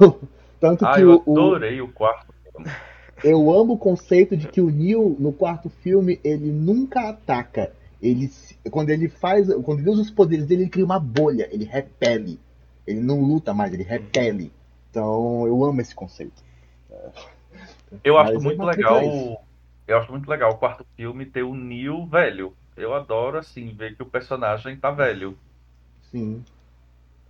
Tanto 0.60 0.84
Ah, 0.84 0.94
que 0.94 1.00
eu 1.00 1.22
o, 1.26 1.32
adorei 1.32 1.80
o 1.80 1.88
quarto 1.92 2.32
filme. 2.42 2.70
eu 3.22 3.50
amo 3.52 3.74
o 3.74 3.78
conceito 3.78 4.36
de 4.36 4.48
que 4.48 4.60
o 4.60 4.70
Neo 4.70 5.16
no 5.18 5.32
quarto 5.32 5.68
filme 5.68 6.20
ele 6.24 6.50
nunca 6.50 7.08
ataca. 7.08 7.72
Ele 8.00 8.30
quando 8.70 8.90
ele 8.90 9.08
faz, 9.08 9.48
quando 9.62 9.80
ele 9.80 9.90
usa 9.90 10.02
os 10.02 10.10
poderes 10.10 10.46
dele, 10.46 10.62
ele 10.62 10.70
cria 10.70 10.84
uma 10.84 11.00
bolha, 11.00 11.48
ele 11.52 11.64
repele. 11.64 12.38
Ele 12.86 13.00
não 13.00 13.20
luta 13.20 13.52
mais, 13.52 13.72
ele 13.72 13.82
repele. 13.82 14.52
Então, 14.90 15.46
eu 15.46 15.64
amo 15.64 15.80
esse 15.80 15.94
conceito. 15.94 16.42
Eu 18.04 18.14
Mas 18.14 18.30
acho 18.30 18.40
muito 18.40 18.62
legal. 18.62 19.02
Eu 19.86 19.98
acho 19.98 20.10
muito 20.10 20.28
legal 20.28 20.52
o 20.52 20.58
quarto 20.58 20.84
filme 20.96 21.26
ter 21.26 21.42
o 21.42 21.54
Neo 21.54 22.06
velho. 22.06 22.56
Eu 22.76 22.94
adoro, 22.94 23.38
assim, 23.38 23.72
ver 23.72 23.96
que 23.96 24.02
o 24.02 24.06
personagem 24.06 24.76
tá 24.76 24.90
velho. 24.90 25.36
Sim. 26.10 26.44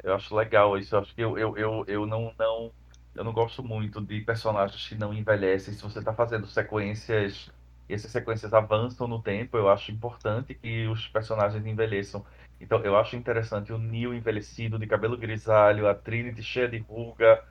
Eu 0.02 0.14
acho 0.14 0.34
legal 0.34 0.76
isso. 0.78 0.94
Eu 0.94 1.00
acho 1.00 1.14
que 1.14 1.20
eu, 1.20 1.38
eu, 1.38 1.56
eu, 1.56 1.84
eu 1.86 2.06
não, 2.06 2.32
não. 2.38 2.70
Eu 3.16 3.24
não 3.24 3.32
gosto 3.32 3.62
muito 3.64 4.00
de 4.00 4.20
personagens 4.22 4.86
que 4.88 4.94
não 4.94 5.12
envelhecem. 5.14 5.74
Se 5.74 5.82
você 5.82 6.02
tá 6.02 6.14
fazendo 6.14 6.46
sequências 6.46 7.50
e 7.88 7.94
essas 7.94 8.10
sequências 8.10 8.52
avançam 8.52 9.08
no 9.08 9.22
tempo, 9.22 9.56
eu 9.56 9.68
acho 9.68 9.90
importante 9.92 10.54
que 10.54 10.86
os 10.88 11.08
personagens 11.08 11.64
envelheçam. 11.66 12.24
Então, 12.60 12.82
eu 12.84 12.96
acho 12.96 13.16
interessante 13.16 13.72
o 13.72 13.78
Neo 13.78 14.14
envelhecido, 14.14 14.78
de 14.78 14.86
cabelo 14.86 15.16
grisalho, 15.16 15.88
a 15.88 15.94
Trinity 15.94 16.42
cheia 16.42 16.68
de 16.68 16.78
ruga. 16.78 17.42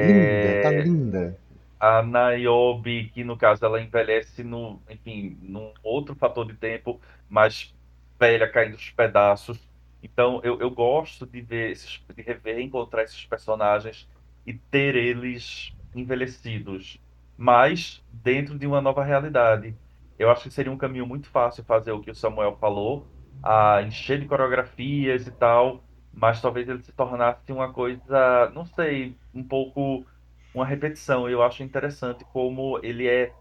Linda, 0.00 0.56
tá 0.58 0.70
É, 0.70 0.84
linda. 0.84 1.38
a 1.78 2.02
Niobe, 2.02 3.10
que 3.10 3.22
no 3.24 3.36
caso 3.36 3.64
ela 3.64 3.80
envelhece 3.82 4.42
no, 4.42 4.82
enfim, 4.88 5.38
num 5.42 5.72
outro 5.82 6.14
fator 6.16 6.46
de 6.46 6.54
tempo, 6.56 7.00
mais 7.28 7.74
velha, 8.18 8.50
caindo 8.50 8.74
os 8.76 8.90
pedaços. 8.90 9.58
Então 10.02 10.40
eu, 10.44 10.60
eu 10.60 10.70
gosto 10.70 11.26
de 11.26 11.40
ver 11.42 11.70
esses, 11.70 12.02
de 12.14 12.22
rever, 12.22 12.60
encontrar 12.60 13.02
esses 13.04 13.24
personagens 13.26 14.08
e 14.46 14.54
ter 14.54 14.94
eles 14.94 15.74
envelhecidos, 15.94 17.00
mas 17.36 18.04
dentro 18.12 18.58
de 18.58 18.66
uma 18.66 18.80
nova 18.80 19.04
realidade. 19.04 19.74
Eu 20.18 20.30
acho 20.30 20.44
que 20.44 20.50
seria 20.50 20.72
um 20.72 20.78
caminho 20.78 21.06
muito 21.06 21.28
fácil 21.28 21.64
fazer 21.64 21.92
o 21.92 22.00
que 22.00 22.10
o 22.10 22.14
Samuel 22.14 22.56
falou, 22.58 23.06
a 23.42 23.82
encher 23.82 24.20
de 24.20 24.26
coreografias 24.26 25.26
e 25.26 25.30
tal, 25.30 25.84
mas 26.12 26.40
talvez 26.40 26.68
ele 26.68 26.82
se 26.82 26.92
tornasse 26.92 27.52
uma 27.52 27.72
coisa, 27.72 28.50
não 28.54 28.64
sei, 28.64 29.16
um 29.34 29.42
pouco 29.42 30.06
uma 30.54 30.64
repetição. 30.64 31.28
Eu 31.28 31.42
acho 31.42 31.62
interessante 31.62 32.24
como 32.24 32.80
ele 32.82 33.06
é 33.06 33.32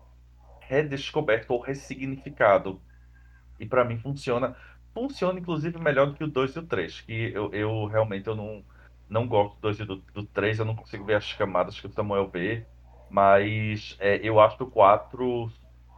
redescoberto 0.59 1.53
ou 1.53 1.59
ressignificado. 1.59 2.81
E 3.59 3.65
para 3.65 3.85
mim 3.85 3.97
funciona. 3.97 4.55
Funciona, 4.93 5.39
inclusive, 5.39 5.77
melhor 5.79 6.07
do 6.07 6.13
que 6.13 6.23
o 6.23 6.27
2 6.27 6.55
e 6.55 6.59
o 6.59 6.63
3. 6.63 7.01
Que 7.01 7.31
eu, 7.33 7.53
eu 7.53 7.85
realmente 7.85 8.27
eu 8.27 8.35
não, 8.35 8.63
não 9.09 9.27
gosto 9.27 9.55
do 9.55 9.61
2 9.61 9.79
e 9.79 9.85
do, 9.85 9.97
do 10.13 10.25
3, 10.27 10.59
eu 10.59 10.65
não 10.65 10.75
consigo 10.75 11.05
ver 11.05 11.15
as 11.15 11.33
camadas 11.33 11.79
que 11.79 11.87
o 11.87 11.91
Samuel 11.91 12.29
vê. 12.29 12.67
Mas 13.09 13.95
é, 13.99 14.17
eu 14.27 14.39
acho 14.39 14.63
o 14.63 14.71
4 14.71 15.49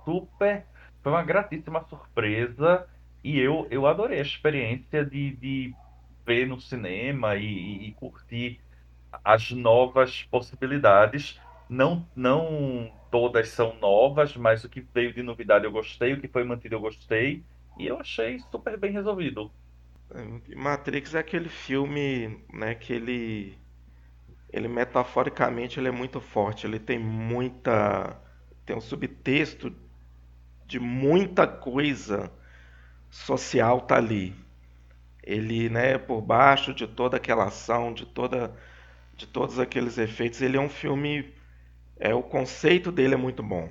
super. 0.04 0.68
Foi 1.04 1.12
uma 1.12 1.24
gratíssima 1.24 1.84
surpresa. 1.88 2.88
E 3.24 3.40
eu, 3.40 3.68
eu 3.72 3.86
adorei 3.88 4.20
a 4.20 4.22
experiência 4.22 5.06
de, 5.06 5.36
de 5.38 5.78
ver 6.26 6.48
no 6.48 6.60
cinema 6.60 7.36
e, 7.36 7.88
e 7.90 7.94
curtir 7.96 8.64
as 9.24 9.52
novas 9.52 10.24
possibilidades. 10.24 11.40
Não, 11.68 12.10
não 12.16 12.98
todas 13.10 13.50
são 13.50 13.78
novas, 13.80 14.36
mas 14.38 14.64
o 14.64 14.70
que 14.70 14.82
veio 14.82 15.14
de 15.14 15.22
novidade 15.24 15.66
eu 15.66 15.72
gostei, 15.72 16.14
o 16.14 16.22
que 16.22 16.28
foi 16.28 16.44
mantido 16.44 16.76
eu 16.76 16.82
gostei. 16.82 17.46
E 17.76 17.86
eu 17.88 18.00
achei 18.00 18.40
super 18.40 18.78
bem 18.80 18.92
resolvido. 18.92 19.54
Matrix 20.56 21.16
é 21.16 21.20
aquele 21.20 21.50
filme, 21.50 22.44
né, 22.54 22.76
que 22.76 22.94
ele 22.94 23.58
ele 24.50 24.68
metaforicamente 24.68 25.80
ele 25.80 25.90
é 25.90 25.92
muito 25.92 26.22
forte, 26.22 26.66
ele 26.66 26.80
tem 26.80 26.98
muita 26.98 28.18
tem 28.66 28.76
um 28.76 28.82
subtexto 28.82 29.74
de 30.66 30.80
muita 30.80 31.48
coisa 31.48 32.32
social 33.10 33.82
tá 33.82 33.98
ali. 33.98 34.36
Ele, 35.24 35.70
né, 35.70 35.98
por 35.98 36.22
baixo 36.22 36.74
de 36.74 36.88
toda 36.88 37.18
aquela 37.18 37.46
ação, 37.46 37.94
de 37.94 38.06
toda 38.06 38.56
de 39.16 39.28
todos 39.28 39.60
aqueles 39.60 39.98
efeitos, 39.98 40.42
ele 40.42 40.58
é 40.58 40.62
um 40.62 40.70
filme 40.70 41.34
é 42.00 42.14
o 42.16 42.24
conceito 42.24 42.92
dele 42.92 43.16
é 43.16 43.18
muito 43.18 43.44
bom. 43.44 43.70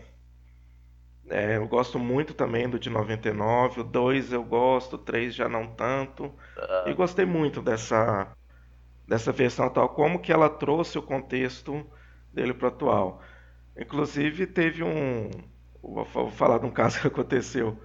É, 1.28 1.56
eu 1.56 1.66
gosto 1.66 1.98
muito 1.98 2.34
também 2.34 2.68
do 2.68 2.78
de 2.78 2.88
99, 2.88 3.80
o 3.80 3.84
2 3.84 4.32
eu 4.32 4.44
gosto, 4.44 4.94
o 4.94 4.98
3 4.98 5.34
já 5.34 5.48
não 5.48 5.66
tanto. 5.66 6.32
E 6.86 6.94
gostei 6.94 7.26
muito 7.26 7.60
dessa, 7.60 8.28
dessa 9.06 9.32
versão 9.32 9.66
atual, 9.66 9.88
como 9.88 10.20
que 10.20 10.32
ela 10.32 10.48
trouxe 10.48 10.98
o 10.98 11.02
contexto 11.02 11.84
dele 12.32 12.54
para 12.54 12.66
o 12.66 12.68
atual. 12.68 13.22
Inclusive 13.76 14.46
teve 14.46 14.82
um. 14.82 15.30
Vou 15.82 16.30
falar 16.30 16.58
de 16.58 16.66
um 16.66 16.70
caso 16.72 17.00
que 17.00 17.06
aconteceu. 17.06 17.78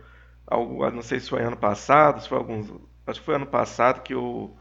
Não 0.94 1.02
sei 1.02 1.20
se 1.20 1.30
foi 1.30 1.42
ano 1.42 1.58
passado, 1.58 2.22
se 2.22 2.30
foi 2.30 2.38
alguns. 2.38 2.70
Acho 3.08 3.20
que 3.20 3.26
foi 3.26 3.36
ano 3.36 3.48
passado 3.48 4.02
que 4.02 4.14
o. 4.16 4.56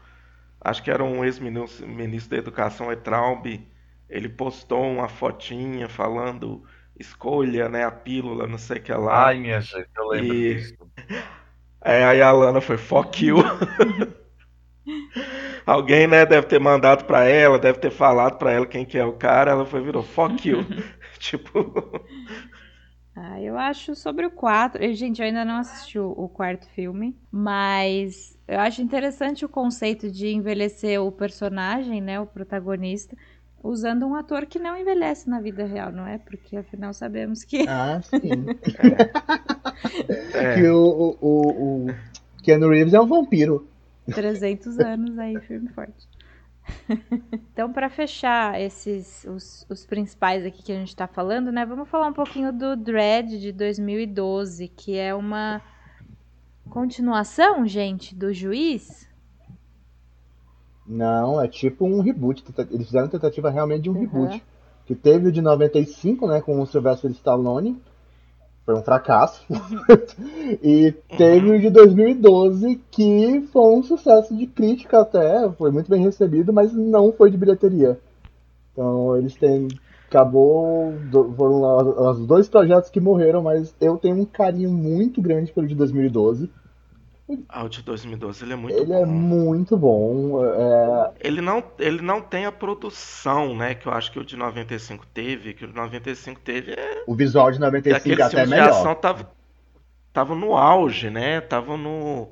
Acho 0.59 0.83
que 0.83 0.91
era 0.91 1.03
um 1.03 1.23
ex-ministro 1.25 2.29
da 2.29 2.37
Educação, 2.37 2.91
Etraub, 2.91 3.47
ele 4.07 4.29
postou 4.29 4.83
uma 4.83 5.07
fotinha 5.09 5.89
falando 5.89 6.63
escolha, 7.01 7.67
né, 7.69 7.83
a 7.83 7.91
pílula, 7.91 8.47
não 8.47 8.57
sei 8.57 8.77
o 8.77 8.81
que 8.81 8.93
lá. 8.93 9.27
Ai, 9.27 9.39
minha 9.39 9.59
gente, 9.61 9.89
eu 9.97 10.07
lembro 10.07 10.35
e... 10.35 10.55
disso. 10.55 10.75
É, 11.83 12.03
aí 12.05 12.21
a 12.21 12.31
Lana 12.31 12.61
foi 12.61 12.77
fuck 12.77 13.25
you. 13.25 13.37
Alguém, 15.65 16.07
né, 16.07 16.25
deve 16.25 16.47
ter 16.47 16.59
mandado 16.59 17.05
pra 17.05 17.23
ela, 17.23 17.57
deve 17.57 17.79
ter 17.79 17.89
falado 17.89 18.37
pra 18.37 18.51
ela 18.51 18.67
quem 18.67 18.85
que 18.85 18.97
é 18.97 19.05
o 19.05 19.13
cara, 19.13 19.51
ela 19.51 19.65
foi 19.65 19.81
virou 19.81 20.03
fuck 20.03 20.47
you. 20.47 20.63
tipo. 21.17 21.49
Ah, 23.15 23.41
eu 23.41 23.57
acho 23.57 23.95
sobre 23.95 24.25
o 24.25 24.31
4. 24.31 24.93
Gente, 24.93 25.21
eu 25.21 25.25
ainda 25.25 25.43
não 25.43 25.57
assisti 25.57 25.99
o 25.99 26.29
quarto 26.29 26.67
filme, 26.69 27.17
mas 27.31 28.37
eu 28.47 28.59
acho 28.59 28.81
interessante 28.81 29.45
o 29.45 29.49
conceito 29.49 30.09
de 30.11 30.27
envelhecer 30.27 31.01
o 31.01 31.11
personagem, 31.11 32.01
né, 32.01 32.19
o 32.19 32.25
protagonista, 32.25 33.15
usando 33.63 34.05
um 34.05 34.15
ator 34.15 34.45
que 34.45 34.59
não 34.59 34.75
envelhece 34.77 35.29
na 35.29 35.39
vida 35.39 35.65
real, 35.65 35.91
não 35.91 36.07
é? 36.07 36.17
Porque 36.17 36.57
afinal 36.57 36.93
sabemos 36.93 37.43
que. 37.43 37.67
Ah, 37.67 38.01
sim. 38.03 38.45
é. 40.33 40.55
Que 40.55 40.67
o, 40.67 41.17
o, 41.21 41.85
o 41.85 41.87
Keanu 42.43 42.69
Reeves 42.69 42.93
é 42.93 42.99
um 42.99 43.07
vampiro. 43.07 43.67
300 44.13 44.79
anos 44.79 45.17
aí, 45.19 45.39
firme 45.41 45.69
e 45.69 45.73
forte. 45.73 46.07
então, 47.51 47.71
para 47.71 47.89
fechar 47.89 48.59
esses 48.59 49.25
os, 49.25 49.65
os, 49.69 49.85
principais 49.85 50.45
aqui 50.45 50.63
que 50.63 50.71
a 50.71 50.75
gente 50.75 50.89
está 50.89 51.07
falando, 51.07 51.51
né? 51.51 51.65
Vamos 51.65 51.89
falar 51.89 52.07
um 52.07 52.13
pouquinho 52.13 52.51
do 52.51 52.75
Dread 52.75 53.39
de 53.39 53.51
2012, 53.51 54.67
que 54.69 54.97
é 54.97 55.13
uma 55.13 55.61
continuação, 56.69 57.65
gente, 57.65 58.15
do 58.15 58.33
Juiz. 58.33 59.07
Não, 60.91 61.41
é 61.41 61.47
tipo 61.47 61.85
um 61.85 62.01
reboot. 62.01 62.43
Eles 62.69 62.87
fizeram 62.87 63.07
tentativa 63.07 63.49
realmente 63.49 63.83
de 63.83 63.89
um 63.89 63.93
uhum. 63.93 63.99
reboot. 64.01 64.43
Que 64.85 64.93
teve 64.93 65.29
o 65.29 65.31
de 65.31 65.41
95, 65.41 66.27
né, 66.27 66.41
com 66.41 66.59
o 66.61 66.67
Sylvester 66.67 67.09
Stallone. 67.11 67.81
Foi 68.65 68.75
um 68.75 68.83
fracasso. 68.83 69.41
e 70.61 70.93
teve 71.17 71.49
o 71.49 71.61
de 71.61 71.69
2012, 71.69 72.81
que 72.91 73.47
foi 73.53 73.75
um 73.77 73.81
sucesso 73.81 74.35
de 74.35 74.45
crítica 74.45 74.99
até. 74.99 75.49
Foi 75.51 75.71
muito 75.71 75.89
bem 75.89 76.03
recebido, 76.03 76.51
mas 76.51 76.73
não 76.73 77.13
foi 77.13 77.31
de 77.31 77.37
bilheteria. 77.37 77.97
Então 78.73 79.15
eles 79.15 79.33
têm. 79.35 79.69
Acabou. 80.09 80.93
Foram 81.37 82.11
os 82.11 82.27
dois 82.27 82.49
projetos 82.49 82.89
que 82.89 82.99
morreram, 82.99 83.41
mas 83.41 83.73
eu 83.79 83.97
tenho 83.97 84.17
um 84.17 84.25
carinho 84.25 84.69
muito 84.69 85.21
grande 85.21 85.53
pelo 85.53 85.67
de 85.67 85.73
2012 85.73 86.49
ah, 87.47 87.63
o 87.63 87.69
de 87.69 87.81
2012 87.81 88.43
ele 88.43 88.53
é 88.53 88.55
muito 88.55 88.77
ele 88.77 88.85
bom. 88.85 88.93
Ele 88.93 89.01
é 89.01 89.05
muito 89.05 89.77
bom. 89.77 90.45
É... 90.45 91.11
Ele, 91.19 91.41
não, 91.41 91.63
ele 91.79 92.01
não 92.01 92.21
tem 92.21 92.45
a 92.45 92.51
produção, 92.51 93.55
né? 93.55 93.75
Que 93.75 93.87
eu 93.87 93.93
acho 93.93 94.11
que 94.11 94.19
o 94.19 94.25
de 94.25 94.35
95 94.37 95.05
teve. 95.13 95.53
Que 95.53 95.65
o 95.65 95.67
de 95.67 95.75
95 95.75 96.39
teve. 96.41 96.71
É... 96.71 97.03
O 97.07 97.15
visual 97.15 97.51
de 97.51 97.59
95 97.59 98.23
até 98.23 98.41
é 98.41 98.45
melhor. 98.45 98.65
De 98.65 98.69
ação 98.69 98.95
tava, 98.95 99.31
tava 100.13 100.35
no 100.35 100.55
auge, 100.55 101.09
né? 101.09 101.41
Tava 101.41 101.77
no. 101.77 102.29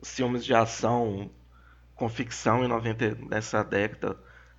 Os 0.00 0.14
filmes 0.14 0.44
de 0.44 0.54
ação 0.54 1.30
com 1.94 2.08
ficção 2.08 2.64
em 2.64 2.68
90, 2.68 3.18
nessa 3.28 3.62
década. 3.62 4.16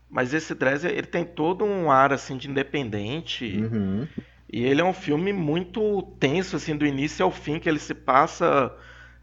Mas 0.07 0.33
esse 0.33 0.53
Dress, 0.53 0.85
ele 0.85 1.07
tem 1.07 1.25
todo 1.25 1.65
um 1.65 1.89
ar 1.89 2.13
assim 2.13 2.37
de 2.37 2.49
independente. 2.49 3.57
Uhum. 3.57 4.07
E 4.51 4.63
ele 4.63 4.81
é 4.81 4.83
um 4.83 4.93
filme 4.93 5.31
muito 5.31 6.01
tenso, 6.19 6.57
assim, 6.57 6.75
do 6.75 6.85
início 6.85 7.23
ao 7.23 7.31
fim, 7.31 7.57
que 7.57 7.69
ele 7.69 7.79
se 7.79 7.93
passa 7.93 8.75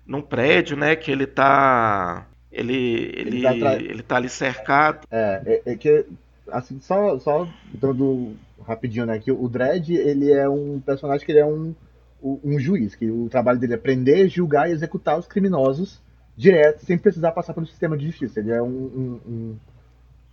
num 0.09 0.22
prédio, 0.22 0.76
né? 0.76 0.96
Que 0.96 1.12
ele 1.12 1.26
tá. 1.26 2.26
Ele, 2.50 2.74
ele, 2.74 3.36
ele, 3.36 3.42
tá, 3.42 3.54
tra... 3.54 3.74
ele 3.74 4.02
tá 4.02 4.16
ali 4.16 4.28
cercado. 4.30 5.06
É, 5.11 5.42
é, 5.66 5.72
é, 5.72 5.76
que. 5.76 6.06
Assim, 6.50 6.80
só, 6.80 7.18
só 7.18 7.46
dando 7.74 8.34
rapidinho, 8.66 9.04
né? 9.04 9.18
Que 9.18 9.30
o 9.30 9.48
Dredd, 9.48 9.90
ele 9.90 10.32
é 10.32 10.48
um 10.48 10.80
personagem 10.80 11.24
que 11.26 11.30
ele 11.30 11.40
é 11.40 11.46
um, 11.46 11.74
um 12.22 12.59
juiz, 12.59 12.94
que 12.94 13.11
o 13.11 13.28
trabalho 13.28 13.61
dele 13.61 13.74
é 13.74 13.76
prender, 13.76 14.28
julgar 14.28 14.68
e 14.68 14.72
executar 14.72 15.18
os 15.18 15.26
criminosos 15.26 16.00
direto, 16.34 16.84
sem 16.86 16.96
precisar 16.96 17.32
passar 17.32 17.52
pelo 17.52 17.66
sistema 17.66 17.98
de 17.98 18.06
justiça. 18.06 18.40
Ele 18.40 18.50
é 18.50 18.62
um, 18.62 18.66
um, 18.66 19.20
um 19.26 19.56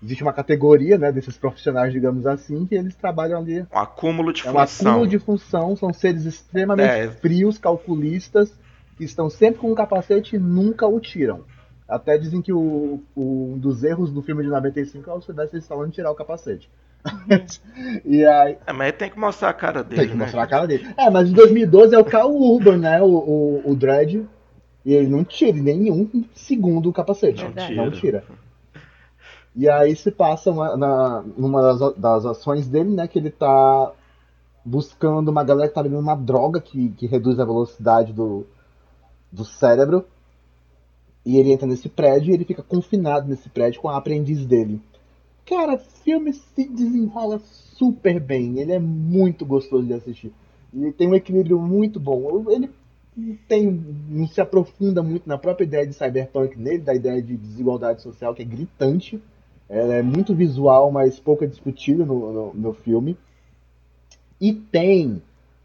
existe 0.02 0.24
uma 0.24 0.32
categoria 0.32 0.98
né, 0.98 1.12
desses 1.12 1.38
profissionais, 1.38 1.92
digamos 1.92 2.26
assim, 2.26 2.66
que 2.66 2.76
eles 2.76 2.96
trabalham 2.96 3.40
ali. 3.40 3.62
Um 3.74 3.78
acúmulo 3.78 4.32
de 4.32 4.48
é 4.48 4.52
um 4.52 4.54
função. 4.54 4.86
Um 4.86 4.90
acúmulo 4.92 5.10
de 5.10 5.20
função, 5.20 5.76
são 5.76 5.92
seres 5.92 6.26
extremamente 6.26 6.90
é. 6.90 7.10
frios, 7.10 7.58
calculistas, 7.58 8.54
que 8.98 9.04
estão 9.04 9.30
sempre 9.30 9.60
com 9.62 9.72
um 9.72 9.76
capacete 9.76 10.36
e 10.36 10.40
nunca 10.40 10.88
o 10.88 11.00
tiram. 11.00 11.44
Até 11.88 12.18
dizem 12.18 12.42
que 12.42 12.52
o, 12.52 13.02
o, 13.16 13.54
um 13.54 13.58
dos 13.58 13.84
erros 13.84 14.12
do 14.12 14.22
filme 14.22 14.44
de 14.44 14.50
95 14.50 15.10
é 15.10 15.14
o 15.14 15.22
Sylvester 15.22 15.60
Stallone 15.60 15.92
tirar 15.92 16.12
o 16.12 16.16
capacete. 16.16 16.70
e 18.04 18.26
aí... 18.26 18.58
É, 18.66 18.74
mas 18.74 18.94
tem 18.94 19.12
que 19.12 19.20
mostrar 19.20 19.50
a 19.50 19.54
cara 19.54 19.84
dele. 19.84 20.02
Tem 20.02 20.10
que 20.10 20.18
né? 20.18 20.24
mostrar 20.24 20.44
a 20.44 20.48
cara 20.48 20.66
dele. 20.66 20.88
É, 20.98 21.10
mas 21.12 21.30
em 21.30 21.34
2012 21.34 21.94
é 21.94 22.00
o 22.00 22.06
Carl 22.06 22.32
Urban, 22.32 22.78
né? 22.78 23.02
O, 23.02 23.06
o, 23.06 23.72
o 23.72 23.76
Dredd. 23.76 24.26
E 24.84 24.94
ele 24.94 25.08
não 25.08 25.24
tira 25.24 25.58
nenhum 25.58 26.26
segundo 26.34 26.90
o 26.90 26.94
capacete. 26.94 27.44
Não 27.44 27.52
tira. 27.52 27.76
Não 27.76 27.92
tira. 27.92 28.24
E 29.56 29.70
aí 29.70 29.96
se 29.96 30.12
passa 30.12 30.52
uma, 30.52 30.76
na, 30.76 31.24
numa 31.38 31.62
das, 31.62 31.96
das 31.96 32.26
ações 32.26 32.68
dele, 32.68 32.90
né? 32.90 33.08
Que 33.08 33.20
ele 33.20 33.30
tá 33.30 33.92
buscando 34.64 35.30
uma 35.30 35.44
galera 35.44 35.70
que 35.70 35.76
tá 35.76 35.84
bebendo 35.84 36.02
uma 36.02 36.16
droga 36.16 36.60
que, 36.60 36.90
que 36.90 37.06
reduz 37.06 37.40
a 37.40 37.46
velocidade 37.46 38.12
do, 38.12 38.46
do 39.36 39.46
cérebro. 39.46 40.06
E 41.26 41.38
ele 41.38 41.52
entra 41.52 41.68
nesse 41.68 41.90
prédio 41.90 42.32
e 42.32 42.34
ele 42.34 42.46
fica 42.46 42.64
confinado 42.64 43.28
nesse 43.28 43.50
prédio 43.50 43.82
com 43.82 43.90
a 43.90 43.98
aprendiz 43.98 44.46
dele. 44.46 44.80
Cara, 45.46 45.76
o 45.76 45.80
filme 45.80 46.34
se 46.34 46.68
desenrola 46.68 47.40
super 47.40 48.20
bem. 48.20 48.60
Ele 48.60 48.72
é 48.72 48.80
muito 48.80 49.46
gostoso 49.46 49.86
de 49.86 49.94
assistir. 49.94 50.32
Ele 50.74 50.92
tem 50.92 51.08
um 51.08 51.16
equilíbrio 51.16 51.60
muito 51.60 52.00
bom. 52.00 52.46
Ele 52.50 52.70
tem, 53.48 53.72
não 54.10 54.28
se 54.28 54.42
aprofunda 54.42 55.02
muito 55.02 55.28
na 55.28 55.38
própria 55.38 55.66
ideia 55.66 55.88
de 55.88 55.94
cyberpunk 55.94 56.58
nele, 56.58 56.80
da 56.80 56.94
ideia 56.94 57.22
de 57.22 57.38
desigualdade 57.38 58.02
social, 58.02 58.34
que 58.34 58.42
é 58.42 58.46
gritante. 58.46 59.22
Ela 59.70 59.96
é 59.96 60.02
muito 60.02 60.36
visual, 60.36 60.92
mas 60.92 61.20
pouco 61.20 61.44
é 61.44 61.48
discutida 61.48 62.06
no, 62.06 62.34
no, 62.34 62.54
no 62.54 62.74
filme. 62.74 63.18
E 64.40 64.54
tem 64.54 65.22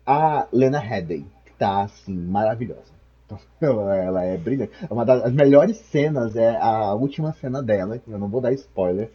a 0.07 0.47
Lena 0.53 0.79
Headey, 0.79 1.25
que 1.45 1.53
tá 1.53 1.83
assim, 1.83 2.17
maravilhosa. 2.17 3.00
Ela, 3.61 4.25
é 4.25 4.37
brilhante. 4.37 4.73
Uma 4.91 5.05
das 5.05 5.33
melhores 5.33 5.77
cenas 5.77 6.37
é 6.37 6.57
a 6.57 6.95
última 6.95 7.33
cena 7.33 7.63
dela, 7.63 8.01
eu 8.07 8.19
não 8.19 8.29
vou 8.29 8.41
dar 8.41 8.53
spoiler, 8.53 9.11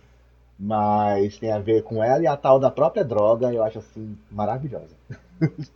mas 0.59 1.37
tem 1.37 1.51
a 1.51 1.59
ver 1.59 1.83
com 1.83 2.03
ela 2.03 2.23
e 2.23 2.27
a 2.27 2.37
tal 2.37 2.59
da 2.59 2.71
própria 2.71 3.03
droga, 3.03 3.53
eu 3.53 3.63
acho 3.63 3.79
assim 3.79 4.17
maravilhosa. 4.31 4.95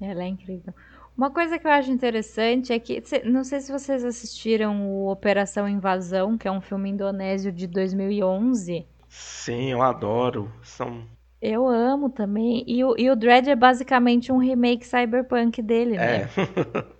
Ela 0.00 0.22
é 0.22 0.28
incrível. 0.28 0.72
Uma 1.14 1.30
coisa 1.30 1.58
que 1.58 1.66
eu 1.66 1.70
acho 1.70 1.90
interessante 1.90 2.72
é 2.72 2.78
que, 2.78 3.02
não 3.24 3.44
sei 3.44 3.60
se 3.60 3.70
vocês 3.70 4.02
assistiram 4.02 4.86
o 4.86 5.10
Operação 5.10 5.68
Invasão, 5.68 6.38
que 6.38 6.48
é 6.48 6.50
um 6.50 6.62
filme 6.62 6.88
indonésio 6.88 7.52
de 7.52 7.66
2011. 7.66 8.86
Sim, 9.06 9.72
eu 9.72 9.82
adoro. 9.82 10.50
São 10.62 11.04
eu 11.40 11.66
amo 11.66 12.10
também. 12.10 12.62
E 12.66 12.84
o, 12.84 12.94
e 12.98 13.10
o 13.10 13.16
Dread 13.16 13.48
é 13.48 13.56
basicamente 13.56 14.30
um 14.30 14.36
remake 14.36 14.86
cyberpunk 14.86 15.62
dele, 15.62 15.96
né? 15.96 16.22
É. 16.22 16.28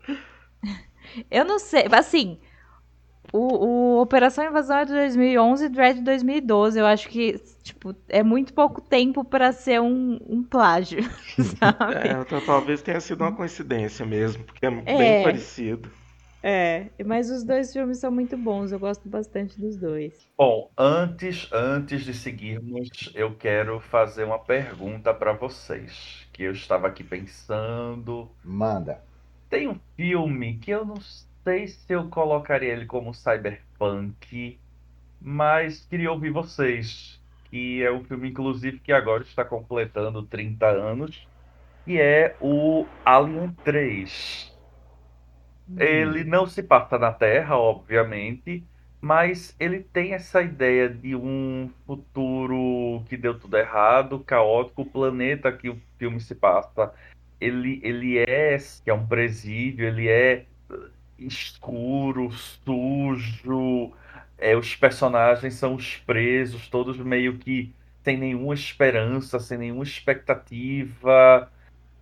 eu 1.31 1.45
não 1.45 1.59
sei. 1.59 1.87
Assim, 1.93 2.39
o, 3.33 3.99
o 3.99 4.03
Operação 4.03 4.45
Invasão 4.45 4.79
é 4.79 4.85
de 4.85 4.93
2011 4.93 5.65
e 5.65 5.69
Dread 5.69 5.99
de 5.99 6.05
2012. 6.05 6.79
Eu 6.79 6.87
acho 6.87 7.09
que, 7.09 7.39
tipo, 7.63 7.95
é 8.09 8.23
muito 8.23 8.53
pouco 8.53 8.81
tempo 8.81 9.25
para 9.25 9.53
ser 9.53 9.81
um, 9.81 10.19
um 10.29 10.43
plágio, 10.43 11.03
sabe? 11.59 12.09
É, 12.09 12.41
talvez 12.47 12.83
tenha 12.83 13.01
sido 13.01 13.23
uma 13.23 13.33
coincidência 13.33 14.05
mesmo, 14.05 14.45
porque 14.45 14.67
é, 14.67 14.69
é, 14.69 14.97
bem 14.97 15.23
parecido. 15.23 15.91
É, 16.43 16.87
mas 17.05 17.31
os 17.31 17.45
dois 17.45 17.71
filmes 17.73 17.99
são 17.99 18.11
muito 18.11 18.37
bons, 18.37 18.73
eu 18.73 18.79
gosto 18.79 19.07
bastante 19.09 19.61
dos 19.61 19.77
dois. 19.77 20.27
Bom, 20.39 20.71
antes, 20.77 21.47
antes 21.53 22.03
de 22.03 22.15
seguirmos, 22.15 22.89
eu 23.15 23.37
quero 23.37 23.79
fazer 23.79 24.25
uma 24.25 24.39
pergunta 24.39 25.13
para 25.13 25.35
vocês, 25.35 26.27
que 26.33 26.45
eu 26.45 26.53
estava 26.53 26.87
aqui 26.89 27.05
pensando. 27.05 28.31
Manda. 28.43 29.10
Tem 29.51 29.67
um 29.67 29.81
filme 29.97 30.59
que 30.59 30.71
eu 30.71 30.85
não 30.85 31.01
sei 31.43 31.67
se 31.67 31.93
eu 31.93 32.09
colocaria 32.09 32.73
ele 32.73 32.87
como 32.87 33.13
cyberpunk, 33.13 34.57
mas 35.21 35.85
queria 35.87 36.13
ouvir 36.13 36.31
vocês. 36.31 37.21
Que 37.51 37.83
é 37.83 37.91
um 37.91 38.05
filme, 38.05 38.31
inclusive, 38.31 38.79
que 38.79 38.93
agora 38.93 39.25
está 39.25 39.45
completando 39.45 40.23
30 40.23 40.67
anos, 40.67 41.27
que 41.85 42.01
é 42.01 42.37
o 42.41 42.87
Alien 43.05 43.51
3. 43.65 44.57
Ele 45.77 46.23
não 46.23 46.47
se 46.47 46.63
passa 46.63 46.97
na 46.97 47.13
Terra, 47.13 47.57
obviamente, 47.57 48.65
mas 49.01 49.57
ele 49.59 49.81
tem 49.81 50.15
essa 50.15 50.43
ideia 50.43 50.89
de 50.89 51.17
um 51.17 51.71
futuro 51.87 53.03
que 53.09 53.17
deu 53.17 53.39
tudo 53.39 53.57
errado, 53.57 54.21
caótico. 54.21 54.83
O 54.83 54.87
planeta 54.87 55.51
que 55.51 55.69
o 55.69 55.81
filme 55.99 56.21
se 56.21 56.37
passa, 56.37 56.93
ele, 57.41 57.81
ele 57.83 58.19
é, 58.19 58.59
que 58.85 58.91
é 58.91 58.95
um 58.95 59.07
presídio, 59.07 59.87
ele 59.87 60.09
é 60.09 60.45
escuro, 61.19 62.31
sujo. 62.33 63.93
É, 64.39 64.57
os 64.57 64.75
personagens 64.75 65.55
são 65.55 65.75
os 65.75 65.97
presos, 65.97 66.69
todos 66.69 66.97
meio 66.99 67.37
que 67.39 67.75
sem 68.03 68.17
nenhuma 68.17 68.55
esperança, 68.55 69.39
sem 69.39 69.59
nenhuma 69.59 69.85
expectativa. 69.85 71.51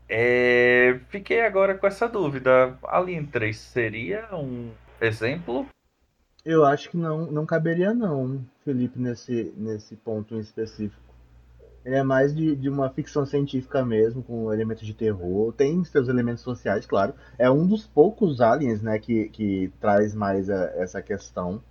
É, 0.08 1.00
fiquei 1.08 1.42
agora 1.42 1.76
com 1.76 1.86
essa 1.86 2.08
dúvida. 2.08 2.78
Alien 2.84 3.26
3 3.26 3.56
seria 3.56 4.28
um 4.32 4.70
exemplo? 5.00 5.66
Eu 6.44 6.64
acho 6.64 6.90
que 6.90 6.96
não, 6.96 7.30
não 7.30 7.44
caberia 7.44 7.92
não, 7.92 8.44
Felipe, 8.64 8.98
nesse, 8.98 9.52
nesse 9.56 9.96
ponto 9.96 10.34
em 10.34 10.40
específico. 10.40 11.07
Ele 11.84 11.94
é 11.94 12.02
mais 12.02 12.34
de, 12.34 12.54
de 12.54 12.68
uma 12.68 12.90
ficção 12.90 13.24
científica 13.24 13.84
mesmo, 13.84 14.22
com 14.22 14.52
elementos 14.52 14.86
de 14.86 14.94
terror. 14.94 15.52
Tem 15.52 15.82
seus 15.84 16.08
elementos 16.08 16.42
sociais, 16.42 16.86
claro. 16.86 17.14
É 17.38 17.50
um 17.50 17.66
dos 17.66 17.86
poucos 17.86 18.40
aliens, 18.40 18.82
né, 18.82 18.98
que, 18.98 19.28
que 19.30 19.72
traz 19.80 20.14
mais 20.14 20.50
a, 20.50 20.64
essa 20.76 21.00
questão. 21.00 21.62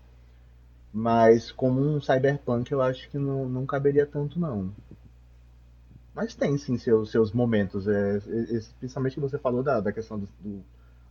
Mas 0.92 1.52
como 1.52 1.80
um 1.80 2.02
cyberpunk, 2.02 2.72
eu 2.72 2.82
acho 2.82 3.10
que 3.10 3.18
não, 3.18 3.48
não 3.48 3.66
caberia 3.66 4.06
tanto, 4.06 4.40
não. 4.40 4.74
Mas 6.16 6.34
tem 6.34 6.58
sim 6.58 6.78
seus, 6.78 7.12
seus 7.12 7.32
momentos. 7.32 7.88
É, 7.88 8.18
especialmente 8.50 9.14
que 9.14 9.20
você 9.20 9.38
falou 9.38 9.62
da, 9.62 9.80
da 9.80 9.92
questão 9.92 10.18
do, 10.18 10.28
do, 10.40 10.64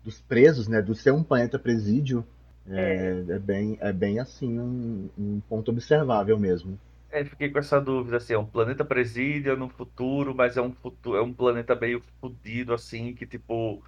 dos 0.02 0.20
presos, 0.20 0.66
né? 0.66 0.82
Do 0.82 0.96
ser 0.96 1.12
um 1.12 1.22
planeta 1.22 1.58
presídio. 1.60 2.26
É, 2.68 3.24
é, 3.28 3.32
é 3.34 3.38
bem, 3.38 3.78
é 3.80 3.92
bem 3.92 4.18
assim 4.18 4.58
um, 4.58 5.08
um 5.16 5.40
ponto 5.48 5.70
observável 5.70 6.36
mesmo. 6.36 6.76
É, 7.10 7.24
fiquei 7.24 7.50
com 7.50 7.58
essa 7.58 7.80
dúvida, 7.80 8.16
assim, 8.16 8.34
é 8.34 8.38
um 8.38 8.46
planeta 8.46 8.84
presídio 8.84 9.56
no 9.56 9.68
futuro, 9.68 10.34
mas 10.34 10.56
é 10.56 10.62
um 10.62 10.72
futuro, 10.72 11.16
é 11.16 11.22
um 11.22 11.32
planeta 11.32 11.74
meio 11.74 12.02
fodido, 12.20 12.74
assim, 12.74 13.14
que 13.14 13.24
tipo, 13.24 13.82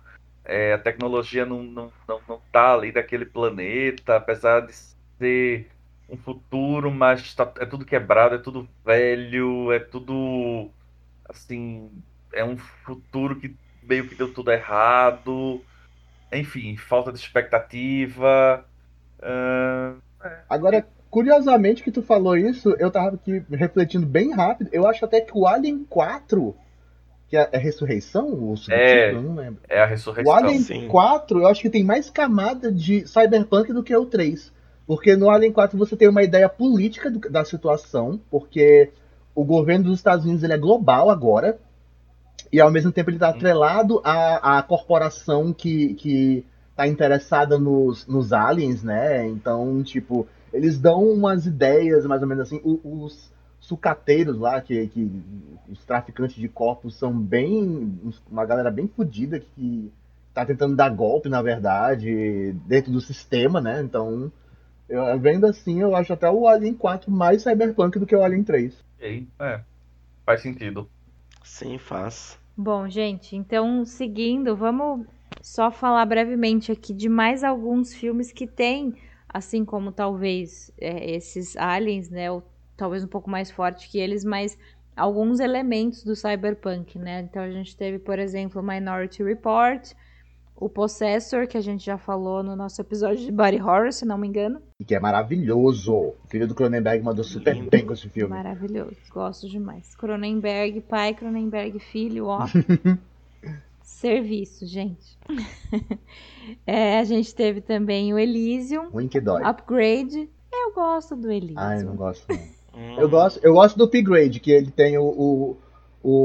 é, 0.45 0.73
a 0.73 0.79
tecnologia 0.79 1.45
não, 1.45 1.63
não, 1.63 1.93
não, 2.07 2.21
não 2.29 2.41
tá 2.53 2.75
ali 2.75 2.93
daquele 2.93 3.27
planeta, 3.27 4.17
apesar 4.17 4.61
de 4.61 4.73
ser 5.19 5.69
um 6.09 6.17
futuro, 6.17 6.91
mas 6.91 7.35
tá, 7.35 7.53
é 7.59 7.67
tudo 7.67 7.85
quebrado, 7.85 8.37
é 8.37 8.39
tudo 8.39 8.69
velho, 8.85 9.71
é 9.73 9.79
tudo 9.79 10.71
assim, 11.29 11.91
é 12.33 12.43
um 12.45 12.57
futuro 12.57 13.37
que 13.37 13.55
meio 13.83 14.09
que 14.09 14.15
deu 14.15 14.33
tudo 14.33 14.51
errado, 14.51 15.63
enfim, 16.33 16.77
falta 16.77 17.13
de 17.13 17.19
expectativa. 17.19 18.65
Uh, 19.19 20.01
é. 20.25 20.41
Agora, 20.49 20.87
Curiosamente 21.11 21.83
que 21.83 21.91
tu 21.91 22.03
falou 22.03 22.37
isso, 22.37 22.71
eu 22.79 22.91
tava 22.91 23.15
aqui 23.15 23.43
refletindo 23.51 24.07
bem 24.07 24.33
rápido. 24.33 24.69
Eu 24.73 24.87
acho 24.87 25.05
até 25.05 25.21
que 25.21 25.37
o 25.37 25.47
Alien 25.47 25.85
4, 25.89 26.55
que 27.29 27.37
é 27.37 27.41
a 27.41 27.49
é 27.53 27.59
ressurreição, 27.59 28.29
o 28.29 28.55
é, 28.71 29.13
não 29.13 29.35
lembro. 29.35 29.63
É 29.69 29.81
a 29.81 29.87
ressurreição. 29.87 30.33
O 30.33 30.37
Alien 30.37 30.61
sim. 30.61 30.89
4, 30.89 31.41
eu 31.41 31.47
acho 31.47 31.63
que 31.63 31.71
tem 31.71 31.83
mais 31.83 32.11
camada 32.11 32.71
de 32.71 33.07
cyberpunk 33.09 33.73
do 33.73 33.83
que 33.83 33.97
o 33.97 34.05
3. 34.05 34.53
Porque 34.87 35.17
no 35.17 35.31
Alien 35.31 35.53
4 35.53 35.79
você 35.79 35.97
tem 35.97 36.09
uma 36.09 36.23
ideia 36.23 36.49
política 36.49 37.11
do, 37.11 37.19
da 37.31 37.45
situação, 37.45 38.21
porque 38.31 38.91
o 39.35 39.45
governo 39.45 39.85
dos 39.85 39.99
Estados 39.99 40.25
Unidos 40.25 40.43
ele 40.43 40.55
é 40.55 40.59
global 40.59 41.09
agora, 41.09 41.59
e 42.53 42.61
ao 42.61 42.71
mesmo 42.71 42.93
tempo 42.93 43.09
ele 43.11 43.17
está 43.17 43.29
atrelado 43.29 44.01
à, 44.05 44.59
à 44.59 44.63
corporação 44.63 45.53
que, 45.53 45.95
que 45.95 46.45
tá 46.75 46.87
interessada 46.87 47.59
nos, 47.59 48.07
nos 48.07 48.33
aliens, 48.33 48.83
né? 48.83 49.27
Então, 49.27 49.83
tipo, 49.83 50.27
eles 50.59 50.79
dão 50.79 51.05
umas 51.05 51.47
ideias, 51.47 52.05
mais 52.05 52.21
ou 52.21 52.29
menos 52.29 52.43
assim. 52.43 52.61
Os 52.65 53.33
sucateiros 53.61 54.39
lá, 54.39 54.61
que, 54.61 54.89
que 54.89 55.11
os 55.71 55.85
traficantes 55.85 56.37
de 56.37 56.49
corpos 56.49 56.97
são 56.97 57.17
bem. 57.17 57.97
uma 58.31 58.45
galera 58.45 58.71
bem 58.71 58.89
fodida 58.89 59.39
que 59.39 59.93
tá 60.35 60.45
tentando 60.45 60.75
dar 60.75 60.91
golpe, 60.91 61.29
na 61.29 61.41
verdade, 61.41 62.53
dentro 62.67 62.91
do 62.91 63.01
sistema, 63.01 63.61
né? 63.61 63.81
Então, 63.83 64.33
eu, 64.89 65.19
vendo 65.19 65.47
assim, 65.47 65.81
eu 65.81 65.95
acho 65.95 66.13
até 66.13 66.29
o 66.29 66.49
Alien 66.49 66.75
4 66.75 67.11
mais 67.11 67.43
cyberpunk 67.43 67.99
do 67.99 68.07
que 68.07 68.17
o 68.17 68.23
Alien 68.23 68.43
3. 68.43 68.85
É, 69.39 69.61
faz 70.27 70.43
sentido. 70.43 70.89
Sim, 71.45 71.79
faz. 71.79 72.39
Bom, 72.57 72.89
gente, 72.89 73.37
então 73.37 73.85
seguindo, 73.85 74.57
vamos 74.57 75.07
só 75.41 75.71
falar 75.71 76.05
brevemente 76.05 76.73
aqui 76.73 76.93
de 76.93 77.09
mais 77.09 77.45
alguns 77.45 77.95
filmes 77.95 78.33
que 78.33 78.47
tem 78.47 78.95
assim 79.29 79.65
como 79.65 79.93
talvez 79.93 80.71
é, 80.81 81.11
esses 81.11 81.57
aliens, 81.57 82.09
né, 82.09 82.31
ou 82.31 82.43
talvez 82.77 83.05
um 83.05 83.09
pouco 83.09 83.29
mais 83.29 83.51
forte 83.51 83.89
que 83.89 83.99
eles, 83.99 84.25
mas 84.25 84.57
alguns 84.97 85.41
elementos 85.41 86.03
do 86.03 86.17
cyberpunk, 86.17 86.99
né? 86.99 87.21
Então 87.21 87.43
a 87.43 87.51
gente 87.51 87.77
teve, 87.77 87.99
por 87.99 88.19
exemplo, 88.19 88.63
Minority 88.63 89.23
Report, 89.23 89.93
o 90.61 90.69
Possessor, 90.69 91.47
que 91.47 91.57
a 91.57 91.61
gente 91.61 91.85
já 91.85 91.97
falou 91.97 92.43
no 92.43 92.57
nosso 92.57 92.81
episódio 92.81 93.25
de 93.25 93.31
Body 93.31 93.61
Horror, 93.63 93.93
se 93.93 94.05
não 94.05 94.19
me 94.19 94.27
engano. 94.27 94.61
E 94.81 94.85
que 94.85 94.95
é 94.95 95.01
maravilhoso. 95.01 95.93
O 95.95 96.17
filho 96.29 96.49
do 96.49 96.55
Cronenberg 96.55 97.03
mandou 97.05 97.23
super 97.23 97.55
Lindo. 97.55 97.71
bem 97.71 97.87
com 97.87 97.93
esse 97.93 98.09
filme. 98.09 98.31
Maravilhoso, 98.31 98.97
gosto 99.11 99.49
demais. 99.49 99.95
Cronenberg, 99.95 100.81
pai, 100.81 101.15
Cronenberg, 101.15 101.79
filho, 101.79 102.27
ó. 102.27 102.45
Serviço, 103.89 104.67
gente. 104.67 105.19
é, 106.65 107.01
a 107.01 107.05
gente 107.05 107.35
teve 107.35 107.61
também 107.61 108.13
o 108.13 108.19
Elysium. 108.19 108.91
Ruim 108.91 109.09
que 109.09 109.21
dói. 109.21 109.43
Upgrade. 109.43 110.29
Eu 110.53 110.73
gosto 110.73 111.17
do 111.17 111.33
Elysium. 111.33 111.59
Ah, 111.59 111.77
eu 111.77 111.87
não 111.87 111.97
gosto 111.97 112.25
não. 112.29 112.37
Hum. 112.75 113.01
eu, 113.01 113.09
gosto, 113.09 113.41
eu 113.43 113.55
gosto 113.55 113.77
do 113.77 113.85
Upgrade, 113.85 114.39
que 114.39 114.53
ele 114.53 114.71
tem 114.71 114.97
o, 114.99 115.05
o, 115.05 115.57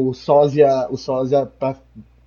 o 0.09 0.13
sósia, 0.13 0.87
o 0.91 0.97
sósia 0.97 1.47
pra, 1.47 1.77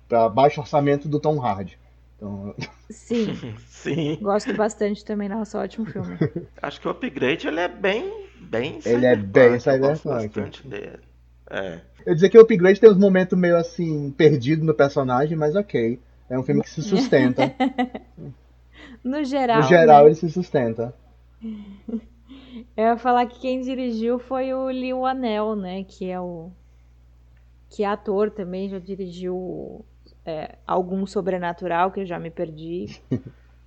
pra 0.09 0.27
baixo 0.27 0.59
orçamento 0.59 1.07
do 1.07 1.19
Tom 1.19 1.39
Hardy. 1.39 1.79
Então... 2.17 2.53
Sim. 2.89 3.55
Sim. 3.69 4.17
Gosto 4.19 4.53
bastante 4.53 5.05
também, 5.05 5.29
nossa, 5.29 5.59
ótimo 5.59 5.85
filme. 5.85 6.17
Acho 6.61 6.81
que 6.81 6.87
o 6.87 6.91
Upgrade 6.91 7.47
ele 7.47 7.59
é 7.59 7.67
bem, 7.69 8.27
bem 8.41 8.79
Ele 8.83 9.05
é 9.05 9.15
bem 9.15 9.59
cyberpunk. 9.59 10.07
bastante 10.07 10.67
dele. 10.67 11.06
É. 11.49 11.79
Eu 12.05 12.15
dizer 12.15 12.29
que 12.29 12.37
o 12.37 12.41
upgrade 12.41 12.79
tem 12.79 12.89
uns 12.89 12.97
momentos 12.97 13.37
meio 13.37 13.57
assim, 13.57 14.11
perdido 14.11 14.63
no 14.63 14.73
personagem, 14.73 15.37
mas 15.37 15.55
ok. 15.55 15.99
É 16.29 16.37
um 16.37 16.43
filme 16.43 16.61
que 16.61 16.69
se 16.69 16.81
sustenta. 16.81 17.53
no 19.03 19.23
geral. 19.23 19.61
No 19.61 19.67
geral, 19.67 20.03
né? 20.03 20.09
ele 20.09 20.15
se 20.15 20.29
sustenta. 20.29 20.93
Eu 22.75 22.85
ia 22.85 22.97
falar 22.97 23.25
que 23.27 23.39
quem 23.39 23.61
dirigiu 23.61 24.17
foi 24.17 24.53
o 24.53 24.69
Liu 24.69 25.05
Anel, 25.05 25.55
né? 25.55 25.83
Que 25.83 26.09
é 26.09 26.19
o. 26.19 26.51
Que 27.69 27.83
é 27.83 27.87
ator 27.87 28.31
também, 28.31 28.69
já 28.69 28.79
dirigiu 28.79 29.85
é, 30.25 30.55
algum 30.65 31.05
sobrenatural 31.05 31.91
que 31.91 31.99
eu 31.99 32.05
já 32.05 32.17
me 32.17 32.29
perdi. 32.29 32.99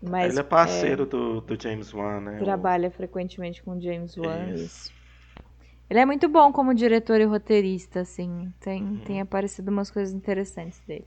Mas 0.02 0.32
Ele 0.32 0.40
é 0.40 0.42
parceiro 0.42 1.06
do, 1.06 1.40
do 1.40 1.62
James 1.62 1.92
Wan, 1.92 2.20
né? 2.20 2.38
trabalha 2.38 2.90
frequentemente 2.90 3.62
com 3.62 3.80
James 3.80 4.16
Wan. 4.16 4.52
Isso. 4.54 4.64
Isso. 4.64 4.99
Ele 5.90 5.98
é 5.98 6.06
muito 6.06 6.28
bom 6.28 6.52
como 6.52 6.72
diretor 6.72 7.20
e 7.20 7.24
roteirista, 7.24 8.00
assim. 8.00 8.52
Tem, 8.60 8.96
tem 9.04 9.20
aparecido 9.20 9.70
umas 9.72 9.90
coisas 9.90 10.14
interessantes 10.14 10.80
dele. 10.86 11.04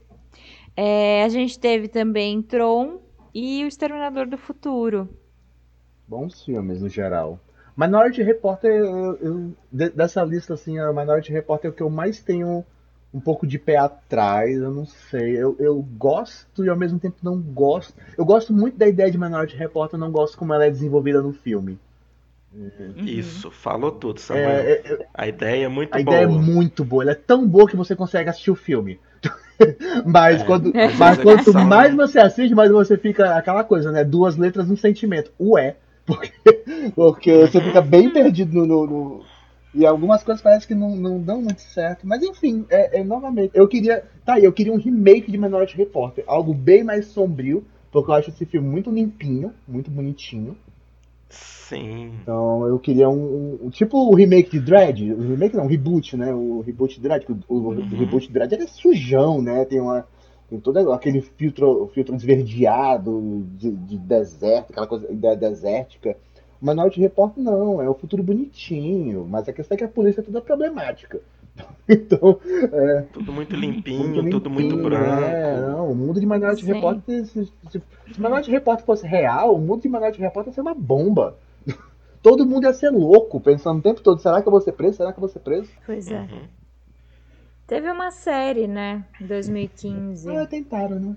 É, 0.76 1.24
a 1.24 1.28
gente 1.28 1.58
teve 1.58 1.88
também 1.88 2.42
Tron 2.42 3.00
e 3.34 3.64
O 3.64 3.68
Exterminador 3.68 4.26
do 4.26 4.36
Futuro. 4.36 5.08
Bons 6.06 6.42
filmes, 6.44 6.82
no 6.82 6.88
geral. 6.88 7.40
Minority 7.76 8.22
Report, 8.22 8.62
eu, 8.64 9.16
eu- 9.16 9.52
de- 9.72 9.90
dessa 9.90 10.22
lista, 10.22 10.54
assim, 10.54 10.78
a 10.78 10.92
Minority 10.92 11.32
Report 11.32 11.64
é 11.64 11.68
o 11.68 11.72
que 11.72 11.82
eu 11.82 11.90
mais 11.90 12.20
tenho 12.22 12.64
um 13.12 13.20
pouco 13.20 13.46
de 13.46 13.58
pé 13.58 13.76
atrás, 13.76 14.56
eu 14.56 14.70
não 14.70 14.84
sei. 14.84 15.36
Eu, 15.36 15.56
eu 15.58 15.80
gosto 15.96 16.64
e 16.64 16.68
ao 16.68 16.76
mesmo 16.76 16.98
tempo 16.98 17.16
não 17.22 17.40
gosto. 17.40 17.94
Eu 18.18 18.24
gosto 18.24 18.52
muito 18.52 18.76
da 18.76 18.86
ideia 18.86 19.10
de 19.10 19.16
Minority 19.18 19.56
Report, 19.56 19.92
eu 19.92 19.98
não 19.98 20.12
gosto 20.12 20.36
como 20.36 20.52
ela 20.52 20.66
é 20.66 20.70
desenvolvida 20.70 21.22
no 21.22 21.32
filme. 21.32 21.78
Isso, 22.96 23.50
falou 23.50 23.92
tudo, 23.92 24.20
Samuel. 24.20 24.60
É, 24.60 24.72
é, 24.72 24.92
é, 24.92 25.08
A 25.14 25.26
ideia 25.28 25.64
é 25.64 25.68
muito 25.68 25.98
a 25.98 25.98
boa. 25.98 26.16
ideia 26.16 26.24
é 26.24 26.26
muito 26.26 26.84
boa, 26.84 27.02
ela 27.02 27.12
é 27.12 27.14
tão 27.14 27.46
boa 27.46 27.68
que 27.68 27.76
você 27.76 27.94
consegue 27.96 28.28
assistir 28.30 28.50
o 28.50 28.54
filme. 28.56 29.00
mas 30.04 30.40
É, 30.40 30.44
quando, 30.44 30.76
mas 30.92 31.18
a 31.18 31.24
quanto 31.24 31.52
mais 31.54 31.94
né? 31.94 31.96
você 31.96 32.18
assiste, 32.18 32.54
mais 32.54 32.70
você 32.70 32.96
fica 32.98 33.36
aquela 33.36 33.64
coisa, 33.64 33.90
né? 33.92 34.04
Duas 34.04 34.36
letras, 34.36 34.70
um 34.70 34.76
sentimento. 34.76 35.32
Ué. 35.40 35.76
Porque, 36.06 36.32
porque 36.94 37.46
você 37.46 37.62
fica 37.62 37.80
bem 37.80 38.10
perdido 38.12 38.52
no, 38.54 38.66
no- 38.66 38.86
no- 38.86 39.24
E 39.72 39.86
algumas 39.86 40.22
coisas 40.22 40.42
parecem 40.42 40.68
que 40.68 40.74
não, 40.74 40.94
não 40.94 41.18
dão 41.20 41.40
muito 41.40 41.62
certo. 41.62 42.06
Mas 42.06 42.22
enfim, 42.22 42.66
é, 42.68 43.00
é 43.00 43.04
novamente. 43.04 43.52
Eu 43.54 43.66
queria. 43.66 44.04
Tá 44.24 44.34
aí, 44.34 44.44
eu 44.44 44.52
queria 44.52 44.72
um 44.72 44.76
remake 44.76 45.32
de 45.32 45.38
Minority 45.38 45.76
Report. 45.78 46.18
Algo 46.26 46.52
bem 46.52 46.84
mais 46.84 47.06
sombrio. 47.06 47.64
Porque 47.90 48.10
eu 48.10 48.14
acho 48.14 48.30
esse 48.30 48.44
filme 48.44 48.68
muito 48.68 48.90
limpinho, 48.90 49.54
muito 49.66 49.90
bonitinho. 49.90 50.56
Sim. 51.34 52.12
Então 52.22 52.66
eu 52.66 52.78
queria 52.78 53.08
um, 53.08 53.58
um- 53.64 53.70
tipo 53.70 53.98
o 53.98 54.14
remake 54.14 54.50
de 54.52 54.60
Dread, 54.60 55.12
o 55.12 55.30
remake 55.30 55.56
não, 55.56 55.64
o 55.64 55.68
reboot, 55.68 56.16
né? 56.16 56.32
O 56.34 56.60
reboot 56.60 56.94
de 56.96 57.00
Dread, 57.00 57.26
o, 57.48 57.54
o 57.54 57.68
Uhum. 57.68 57.88
reboot 57.98 58.26
de 58.26 58.32
Dread 58.32 58.52
ele 58.54 58.64
é 58.64 58.66
sujão, 58.66 59.42
né? 59.42 59.64
Tem 59.64 59.80
uma 59.80 60.06
tem 60.48 60.60
todo 60.60 60.92
aquele 60.92 61.22
filtro, 61.22 61.86
filtro 61.94 62.14
esverdeado 62.14 63.46
de, 63.56 63.70
de 63.70 63.98
deserto, 63.98 64.70
aquela 64.70 64.86
coisa 64.86 65.06
de- 65.08 65.36
desértica. 65.36 66.16
O 66.60 66.66
Minority 66.66 67.00
Report 67.00 67.36
não, 67.36 67.80
é 67.82 67.88
o 67.88 67.94
futuro 67.94 68.22
bonitinho, 68.22 69.26
mas 69.28 69.48
a 69.48 69.52
questão 69.52 69.74
é 69.74 69.78
que 69.78 69.84
a 69.84 69.88
polícia 69.88 70.20
é 70.20 70.24
toda 70.24 70.40
problemática. 70.40 71.20
Então, 71.86 72.40
é, 72.72 73.02
Tudo 73.12 73.30
muito 73.30 73.54
limpinho, 73.54 74.22
muito 74.22 74.30
tudo 74.30 74.48
muito 74.48 74.74
limpinho, 74.74 74.84
branco. 74.84 75.20
né? 75.20 75.60
Não, 75.60 75.90
o 75.90 75.94
mundo 75.94 76.18
de 76.18 76.24
Minority 76.24 76.64
Sim. 76.64 76.72
Report, 76.72 77.04
se, 77.04 77.26
se, 77.26 77.52
se, 77.70 77.82
Minority 78.16 78.50
Report 78.50 78.80
fosse 78.82 79.06
real, 79.06 79.54
o 79.54 79.58
mundo 79.58 79.82
de 79.82 79.88
Minority 79.88 80.18
Report 80.20 80.46
ia 80.46 80.52
ser 80.52 80.62
uma 80.62 80.74
bomba. 80.74 81.36
Todo 82.22 82.46
mundo 82.46 82.64
ia 82.64 82.72
ser 82.72 82.88
louco, 82.88 83.38
pensando 83.38 83.80
o 83.80 83.82
tempo 83.82 84.00
todo, 84.00 84.18
será 84.18 84.40
que 84.40 84.48
eu 84.48 84.50
vou 84.50 84.62
ser 84.62 84.72
preso? 84.72 84.96
Será 84.96 85.12
que 85.12 85.18
eu 85.18 85.20
vou 85.20 85.28
ser 85.28 85.40
preso? 85.40 85.70
Pois 85.84 86.10
é. 86.10 86.20
Uhum. 86.20 86.48
Teve 87.66 87.90
uma 87.90 88.10
série, 88.10 88.66
né? 88.66 89.04
Em 89.20 89.26
2015. 89.26 90.34
Ah, 90.34 90.46
tentaram, 90.46 90.98
né? 90.98 91.16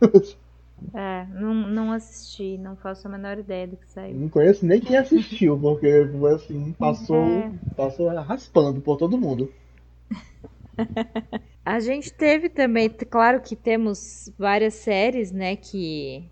É, 0.92 1.26
não, 1.26 1.54
não 1.54 1.92
assisti, 1.92 2.56
não 2.58 2.76
faço 2.76 3.06
a 3.08 3.10
menor 3.10 3.38
ideia 3.38 3.66
do 3.66 3.76
que 3.76 3.88
saiu. 3.90 4.16
Não 4.16 4.30
conheço 4.30 4.64
nem 4.64 4.80
quem 4.80 4.96
assistiu, 4.96 5.58
porque 5.60 6.08
foi 6.18 6.32
assim, 6.32 6.72
passou, 6.72 7.44
É. 7.44 7.52
passou 7.76 8.08
raspando 8.22 8.80
por 8.80 8.96
todo 8.96 9.18
mundo. 9.18 9.52
A 11.64 11.80
gente 11.80 12.12
teve 12.12 12.48
também, 12.48 12.88
claro 13.10 13.40
que 13.40 13.56
temos 13.56 14.30
várias 14.38 14.74
séries, 14.74 15.32
né, 15.32 15.56
que, 15.56 16.30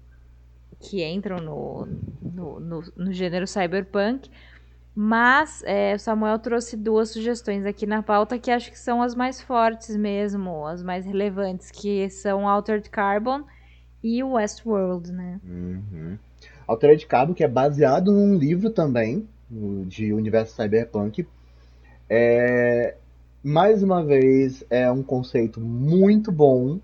que 0.80 1.05
entram 1.05 1.38
no, 1.40 1.86
no, 2.20 2.61
no, 2.61 2.82
no 2.96 3.12
gênero 3.12 3.46
cyberpunk, 3.46 4.30
mas 4.94 5.62
é, 5.64 5.94
o 5.94 5.98
Samuel 5.98 6.38
trouxe 6.40 6.76
duas 6.76 7.11
sugestões 7.11 7.66
aqui 7.66 7.86
na 7.86 8.03
pauta 8.03 8.38
que 8.38 8.50
acho 8.50 8.70
que 8.70 8.78
são 8.78 9.03
as 9.03 9.14
mais 9.14 9.40
fortes 9.42 9.96
mesmo, 9.96 10.66
as 10.66 10.82
mais 10.82 11.07
relevantes, 11.07 11.70
que 11.70 12.11
são 12.11 12.48
Altered 12.48 12.90
Carbon 12.90 13.44
e 14.03 14.22
Westworld, 14.22 15.12
né? 15.12 15.40
Uhum. 15.44 16.18
Altered 16.66 17.07
Cabo, 17.07 17.34
que 17.34 17.44
é 17.44 17.48
baseado 17.48 18.11
num 18.11 18.36
livro 18.36 18.70
também, 18.70 19.28
de 19.86 20.12
universo 20.12 20.55
cyberpunk. 20.55 21.26
É, 22.09 22.94
mais 23.42 23.82
uma 23.82 24.05
vez, 24.05 24.64
é 24.70 24.90
um 24.90 25.03
conceito 25.03 25.61
muito 25.61 26.32
bom, 26.32 26.78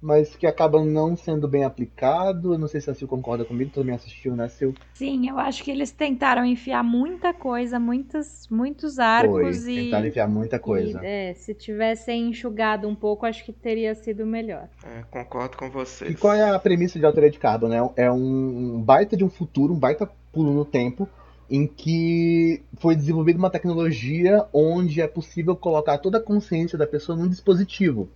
mas 0.00 0.36
que 0.36 0.46
acaba 0.46 0.84
não 0.84 1.16
sendo 1.16 1.48
bem 1.48 1.64
aplicado. 1.64 2.54
Eu 2.54 2.58
não 2.58 2.68
sei 2.68 2.80
se 2.80 2.90
a 2.90 2.94
Sil 2.94 3.08
concorda 3.08 3.44
comigo, 3.44 3.70
tu 3.72 3.80
também 3.80 3.94
assistiu, 3.94 4.36
né, 4.36 4.48
Sil? 4.52 4.74
Sim, 4.94 5.28
eu 5.28 5.38
acho 5.38 5.62
que 5.64 5.70
eles 5.70 5.90
tentaram 5.90 6.44
enfiar 6.44 6.82
muita 6.82 7.32
coisa, 7.32 7.78
muitas, 7.78 8.46
muitos 8.50 8.96
Foi, 8.96 9.04
arcos 9.04 9.66
e, 9.66 9.74
tentaram 9.74 10.06
enfiar 10.06 10.28
muita 10.28 10.58
coisa. 10.58 11.00
e, 11.02 11.06
é, 11.06 11.34
se 11.34 11.54
tivessem 11.54 12.28
enxugado 12.28 12.88
um 12.88 12.94
pouco, 12.94 13.26
acho 13.26 13.44
que 13.44 13.52
teria 13.52 13.94
sido 13.94 14.26
melhor. 14.26 14.68
É, 14.84 15.02
concordo 15.10 15.56
com 15.56 15.70
vocês. 15.70 16.10
E 16.10 16.14
qual 16.14 16.34
é 16.34 16.50
a 16.50 16.58
premissa 16.58 16.98
de 16.98 17.06
Altered 17.06 17.38
Carbon? 17.38 17.68
né? 17.68 17.78
É 17.96 18.10
um 18.10 18.82
baita 18.82 19.16
de 19.16 19.24
um 19.24 19.30
futuro, 19.30 19.72
um 19.72 19.78
baita 19.78 20.08
pulo 20.32 20.52
no 20.52 20.64
tempo, 20.64 21.08
em 21.48 21.66
que 21.66 22.62
foi 22.78 22.94
desenvolvida 22.94 23.38
uma 23.38 23.50
tecnologia 23.50 24.44
onde 24.52 25.00
é 25.00 25.06
possível 25.06 25.56
colocar 25.56 25.98
toda 25.98 26.18
a 26.18 26.22
consciência 26.22 26.76
da 26.76 26.86
pessoa 26.86 27.16
num 27.16 27.28
dispositivo. 27.28 28.08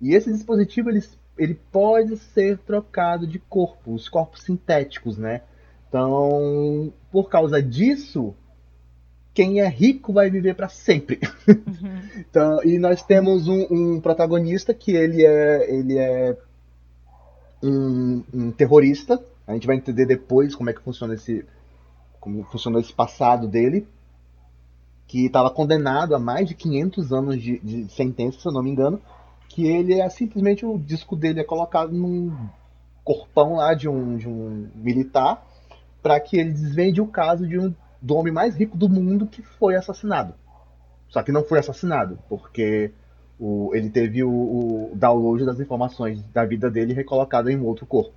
E 0.00 0.14
esse 0.14 0.32
dispositivo 0.32 0.90
ele, 0.90 1.02
ele 1.36 1.54
pode 1.54 2.16
ser 2.16 2.58
trocado 2.58 3.26
de 3.26 3.38
corpo, 3.38 3.92
os 3.92 4.08
corpos 4.08 4.42
sintéticos, 4.42 5.18
né? 5.18 5.42
Então, 5.88 6.92
por 7.10 7.28
causa 7.28 7.62
disso, 7.62 8.34
quem 9.32 9.60
é 9.60 9.68
rico 9.68 10.12
vai 10.12 10.30
viver 10.30 10.54
para 10.54 10.68
sempre. 10.68 11.20
Então, 12.18 12.62
e 12.64 12.78
nós 12.78 13.02
temos 13.02 13.46
um, 13.46 13.66
um 13.70 14.00
protagonista 14.00 14.74
que 14.74 14.90
ele 14.90 15.24
é, 15.24 15.72
ele 15.72 15.96
é 15.96 16.36
um, 17.62 18.22
um 18.34 18.50
terrorista. 18.50 19.22
A 19.46 19.54
gente 19.54 19.66
vai 19.66 19.76
entender 19.76 20.04
depois 20.04 20.54
como 20.54 20.68
é 20.68 20.72
que 20.72 20.82
funciona 20.82 21.14
esse, 21.14 21.44
como 22.20 22.42
funciona 22.44 22.80
esse 22.80 22.92
passado 22.92 23.46
dele, 23.46 23.86
que 25.06 25.26
estava 25.26 25.50
condenado 25.50 26.14
a 26.14 26.18
mais 26.18 26.48
de 26.48 26.54
500 26.54 27.12
anos 27.12 27.40
de, 27.40 27.58
de 27.60 27.88
sentença, 27.92 28.40
se 28.40 28.46
eu 28.46 28.52
não 28.52 28.62
me 28.62 28.70
engano, 28.70 29.00
que 29.48 29.66
ele 29.66 30.00
é 30.00 30.08
simplesmente 30.08 30.64
o 30.64 30.78
disco 30.78 31.16
dele 31.16 31.40
é 31.40 31.44
colocado 31.44 31.92
num 31.92 32.32
corpão 33.02 33.56
lá 33.56 33.74
de 33.74 33.88
um, 33.88 34.16
de 34.16 34.28
um 34.28 34.68
militar 34.74 35.46
para 36.02 36.20
que 36.20 36.36
ele 36.36 36.52
desvende 36.52 37.00
o 37.00 37.06
caso 37.06 37.46
de 37.46 37.58
um 37.58 37.74
do 38.00 38.14
homem 38.14 38.32
mais 38.32 38.54
rico 38.54 38.76
do 38.76 38.88
mundo 38.88 39.26
que 39.26 39.42
foi 39.42 39.74
assassinado. 39.74 40.34
Só 41.08 41.22
que 41.22 41.32
não 41.32 41.42
foi 41.42 41.58
assassinado, 41.58 42.18
porque 42.28 42.92
o, 43.40 43.74
ele 43.74 43.88
teve 43.90 44.22
o, 44.22 44.30
o 44.30 44.92
download 44.94 45.44
das 45.44 45.58
informações 45.58 46.22
da 46.32 46.44
vida 46.44 46.70
dele 46.70 46.92
recolocado 46.92 47.50
em 47.50 47.56
um 47.56 47.64
outro 47.64 47.86
corpo. 47.86 48.12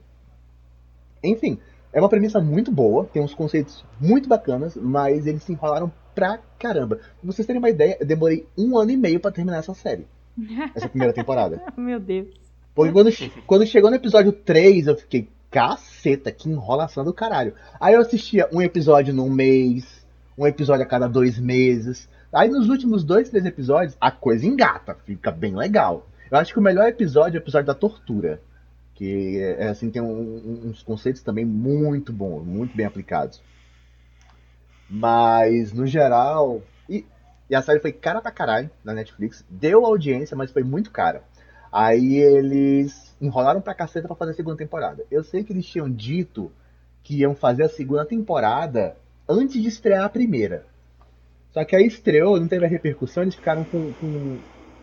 Enfim, 1.23 1.57
é 1.93 1.99
uma 1.99 2.09
premissa 2.09 2.39
muito 2.39 2.71
boa, 2.71 3.05
tem 3.05 3.21
uns 3.21 3.33
conceitos 3.33 3.83
muito 3.99 4.27
bacanas, 4.27 4.75
mas 4.75 5.25
eles 5.25 5.43
se 5.43 5.51
enrolaram 5.51 5.91
pra 6.13 6.39
caramba. 6.59 6.97
Pra 6.97 7.07
vocês 7.23 7.45
terem 7.45 7.59
uma 7.61 7.69
ideia, 7.69 7.97
eu 7.99 8.05
demorei 8.05 8.47
um 8.57 8.77
ano 8.77 8.91
e 8.91 8.97
meio 8.97 9.19
pra 9.19 9.31
terminar 9.31 9.59
essa 9.59 9.73
série. 9.73 10.05
Essa 10.75 10.89
primeira 10.89 11.13
temporada. 11.13 11.61
Meu 11.77 11.99
Deus. 11.99 12.27
Porque 12.73 12.91
quando, 12.91 13.11
quando 13.45 13.65
chegou 13.65 13.89
no 13.89 13.95
episódio 13.97 14.31
3, 14.31 14.87
eu 14.87 14.95
fiquei, 14.97 15.27
caceta, 15.49 16.31
que 16.31 16.49
enrolação 16.49 17.03
do 17.03 17.13
caralho. 17.13 17.53
Aí 17.79 17.93
eu 17.93 18.01
assistia 18.01 18.47
um 18.53 18.61
episódio 18.61 19.13
num 19.13 19.29
mês, 19.29 20.05
um 20.37 20.47
episódio 20.47 20.83
a 20.83 20.87
cada 20.87 21.07
dois 21.07 21.37
meses. 21.37 22.07
Aí 22.31 22.47
nos 22.49 22.69
últimos 22.69 23.03
dois, 23.03 23.29
três 23.29 23.45
episódios, 23.45 23.97
a 23.99 24.09
coisa 24.09 24.45
engata, 24.45 24.95
fica 25.05 25.29
bem 25.31 25.53
legal. 25.55 26.07
Eu 26.31 26.37
acho 26.37 26.53
que 26.53 26.59
o 26.59 26.63
melhor 26.63 26.87
episódio 26.87 27.37
é 27.37 27.39
o 27.41 27.43
episódio 27.43 27.67
da 27.67 27.73
tortura. 27.75 28.41
Que 28.95 29.39
é, 29.39 29.67
assim, 29.67 29.89
tem 29.89 30.01
um- 30.01 30.05
um- 30.07 30.69
uns 30.69 30.81
conceitos 30.83 31.21
também 31.21 31.43
muito 31.43 32.13
bons, 32.13 32.45
muito 32.45 32.75
bem 32.77 32.85
aplicados. 32.85 33.41
Mas, 34.89 35.73
no 35.73 35.85
geral. 35.87 36.61
E, 37.51 37.55
a 37.55 37.61
série 37.61 37.81
foi 37.81 37.91
cara 37.91 38.21
pra 38.21 38.31
caralho 38.31 38.69
na 38.81 38.93
Netflix. 38.93 39.45
Deu 39.49 39.85
audiência, 39.85 40.37
mas 40.37 40.51
foi 40.51 40.63
muito 40.63 40.89
cara. 40.89 41.21
Aí 41.69 42.15
eles 42.15 43.13
enrolaram 43.19 43.59
pra 43.59 43.75
caceta 43.75 44.07
pra 44.07 44.15
fazer 44.15 44.31
a 44.31 44.35
segunda 44.35 44.55
temporada. 44.55 45.03
Eu 45.11 45.21
sei 45.21 45.43
que 45.43 45.51
eles 45.51 45.65
tinham 45.65 45.89
dito 45.89 46.49
que 47.03 47.17
iam 47.17 47.35
fazer 47.35 47.63
a 47.63 47.69
segunda 47.69 48.05
temporada 48.05 48.95
antes 49.27 49.61
de 49.61 49.67
estrear 49.67 50.05
a 50.05 50.09
primeira. 50.09 50.65
Só 51.51 51.65
que 51.65 51.75
aí 51.75 51.85
estreou, 51.85 52.39
não 52.39 52.47
teve 52.47 52.65
a 52.65 52.69
repercussão, 52.69 53.23
eles 53.23 53.35
ficaram 53.35 53.65
com, 53.65 53.91
com 53.99 54.37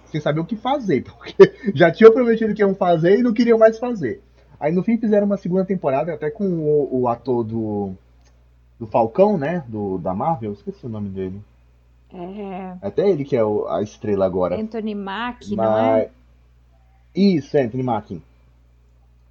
sem 0.05 0.21
saber 0.21 0.41
o 0.41 0.45
que 0.45 0.57
fazer, 0.57 1.05
porque 1.09 1.73
já 1.75 1.91
tinham 1.91 2.12
prometido 2.12 2.53
que 2.53 2.61
iam 2.61 2.75
fazer 2.75 3.19
e 3.19 3.23
não 3.23 3.33
queriam 3.33 3.59
mais 3.59 3.79
fazer. 3.79 4.23
Aí 4.61 4.73
no 4.73 4.83
fim 4.83 4.99
fizeram 4.99 5.25
uma 5.25 5.39
segunda 5.39 5.64
temporada, 5.64 6.12
até 6.12 6.31
com 6.31 6.45
o, 6.45 7.01
o 7.01 7.09
ator 7.09 7.45
do, 7.45 7.95
do 8.79 8.87
Falcão, 8.87 9.39
né? 9.39 9.64
Do, 9.69 9.97
da 9.97 10.12
Marvel, 10.12 10.53
esqueci 10.53 10.85
o 10.85 10.91
nome 10.91 11.09
dele. 11.09 11.41
É. 12.13 12.77
Até 12.81 13.09
ele 13.09 13.25
que 13.25 13.37
é 13.37 13.45
o, 13.45 13.67
a 13.69 13.83
estrela 13.83 14.25
agora. 14.25 14.59
Anthony 14.61 14.95
Mack, 14.95 15.47
Mas- 15.55 15.57
não 15.57 15.79
é? 15.79 16.11
Isso, 17.15 17.57
é, 17.57 17.65
Anthony 17.65 17.83
Mackie. 17.83 18.23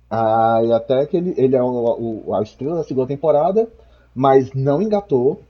Ah, 0.09 0.61
e 0.63 0.71
até 0.71 1.05
que 1.05 1.17
ele, 1.17 1.33
ele 1.37 1.55
é 1.55 1.61
o, 1.61 2.23
o- 2.27 2.35
a 2.35 2.41
estrela 2.41 2.75
da 2.75 2.83
segunda 2.83 3.07
temporada, 3.07 3.67
mas 4.15 4.53
não 4.53 4.81
engatou. 4.81 5.41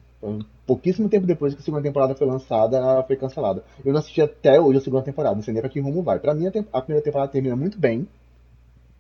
Pouquíssimo 0.65 1.07
tempo 1.07 1.25
depois 1.25 1.53
que 1.53 1.61
a 1.61 1.63
segunda 1.63 1.83
temporada 1.83 2.13
foi 2.15 2.27
lançada, 2.27 2.77
ela 2.77 3.03
foi 3.03 3.15
cancelada. 3.15 3.63
Eu 3.85 3.93
não 3.93 3.99
assisti 3.99 4.21
até 4.21 4.59
hoje 4.59 4.79
a 4.79 4.81
segunda 4.81 5.03
temporada, 5.03 5.35
não 5.35 5.41
sei 5.41 5.53
nem 5.53 5.61
pra 5.61 5.69
que 5.69 5.79
rumo 5.79 6.03
vai. 6.03 6.19
Pra 6.19 6.33
mim, 6.33 6.47
a, 6.47 6.81
primeira 6.81 7.03
temporada 7.03 7.31
termina 7.31 7.55
muito 7.55 7.79
bem. 7.79 8.07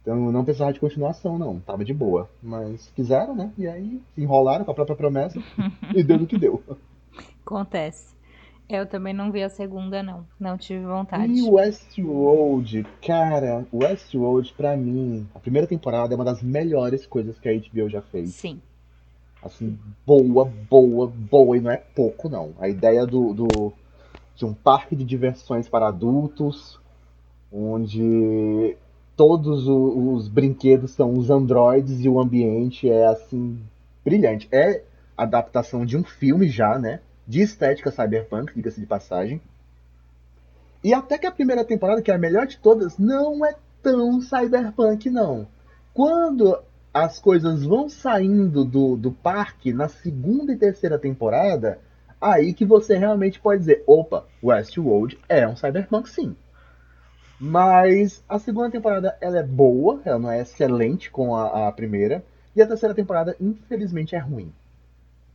Então 0.01 0.31
não 0.31 0.45
precisava 0.45 0.71
de 0.71 0.79
continuação, 0.79 1.37
não. 1.37 1.59
Tava 1.59 1.83
de 1.83 1.93
boa. 1.93 2.29
Mas 2.41 2.87
fizeram, 2.95 3.35
né? 3.35 3.51
E 3.57 3.67
aí 3.67 4.01
se 4.15 4.21
enrolaram 4.21 4.63
com 4.63 4.71
a 4.71 4.75
própria 4.75 4.95
promessa 4.95 5.37
e 5.93 6.01
deu 6.03 6.17
no 6.17 6.25
que 6.27 6.37
deu. 6.37 6.63
Acontece. 7.45 8.15
Eu 8.69 8.85
também 8.85 9.13
não 9.13 9.31
vi 9.31 9.41
a 9.43 9.49
segunda, 9.49 10.03
não. 10.03 10.25
Não 10.39 10.57
tive 10.57 10.85
vontade. 10.85 11.31
E 11.31 11.41
Westworld, 11.41 12.85
cara, 13.05 13.65
Westworld 13.73 14.53
pra 14.53 14.75
mim, 14.75 15.25
a 15.33 15.39
primeira 15.39 15.65
temporada 15.67 16.13
é 16.13 16.15
uma 16.15 16.25
das 16.25 16.41
melhores 16.43 17.05
coisas 17.05 17.39
que 17.39 17.47
a 17.47 17.53
HBO 17.53 17.89
já 17.89 18.01
fez. 18.01 18.31
Sim. 18.31 18.61
Assim, 19.41 19.77
boa, 20.05 20.45
boa, 20.69 21.07
boa, 21.07 21.55
e 21.55 21.61
não 21.61 21.71
é 21.71 21.77
pouco 21.77 22.27
não. 22.27 22.53
A 22.59 22.67
ideia 22.67 23.05
do, 23.05 23.33
do 23.33 23.73
de 24.35 24.45
um 24.45 24.53
parque 24.53 24.95
de 24.95 25.05
diversões 25.05 25.69
para 25.69 25.87
adultos, 25.87 26.77
onde 27.51 28.75
todos 29.15 29.67
o- 29.67 30.13
os 30.13 30.27
brinquedos 30.27 30.91
são 30.91 31.13
os 31.13 31.29
androides 31.29 32.03
e 32.03 32.09
o 32.09 32.19
ambiente 32.19 32.89
é 32.89 33.05
assim 33.07 33.59
brilhante. 34.03 34.47
É 34.51 34.83
adaptação 35.15 35.85
de 35.85 35.97
um 35.97 36.03
filme 36.03 36.47
já, 36.49 36.77
né? 36.77 36.99
De 37.27 37.41
estética 37.41 37.91
cyberpunk, 37.91 38.53
diga-se 38.55 38.79
de 38.79 38.85
passagem. 38.85 39.41
E 40.83 40.93
até 40.93 41.17
que 41.17 41.27
a 41.27 41.31
primeira 41.31 41.65
temporada, 41.65 42.01
que 42.01 42.09
é 42.09 42.15
a 42.15 42.19
melhor 42.19 42.47
de 42.47 42.57
todas, 42.57 42.97
não 42.97 43.45
é 43.45 43.55
tão 43.83 44.21
cyberpunk, 44.21 45.09
não. 45.09 45.47
Quando 45.93 46.57
as 46.93 47.19
coisas 47.19 47.63
vão 47.63 47.89
saindo 47.89 48.63
do, 48.63 48.95
do 48.95 49.11
parque 49.11 49.73
na 49.73 49.87
segunda 49.87 50.53
e 50.53 50.57
terceira 50.57 50.97
temporada, 50.97 51.79
aí 52.19 52.53
que 52.53 52.65
você 52.65 52.97
realmente 52.97 53.39
pode 53.39 53.59
dizer: 53.59 53.83
opa, 53.85 54.25
Westworld 54.43 55.19
é 55.27 55.47
um 55.47 55.55
cyberpunk 55.55 56.09
sim. 56.09 56.35
Mas 57.39 58.23
a 58.27 58.39
segunda 58.39 58.71
temporada 58.71 59.15
ela 59.21 59.37
é 59.37 59.43
boa, 59.43 60.01
ela 60.03 60.17
não 60.17 60.31
é 60.31 60.41
excelente 60.41 61.11
com 61.11 61.35
a, 61.35 61.67
a 61.67 61.71
primeira. 61.71 62.23
E 62.55 62.61
a 62.61 62.67
terceira 62.67 62.95
temporada, 62.95 63.35
infelizmente, 63.39 64.15
é 64.15 64.19
ruim. 64.19 64.51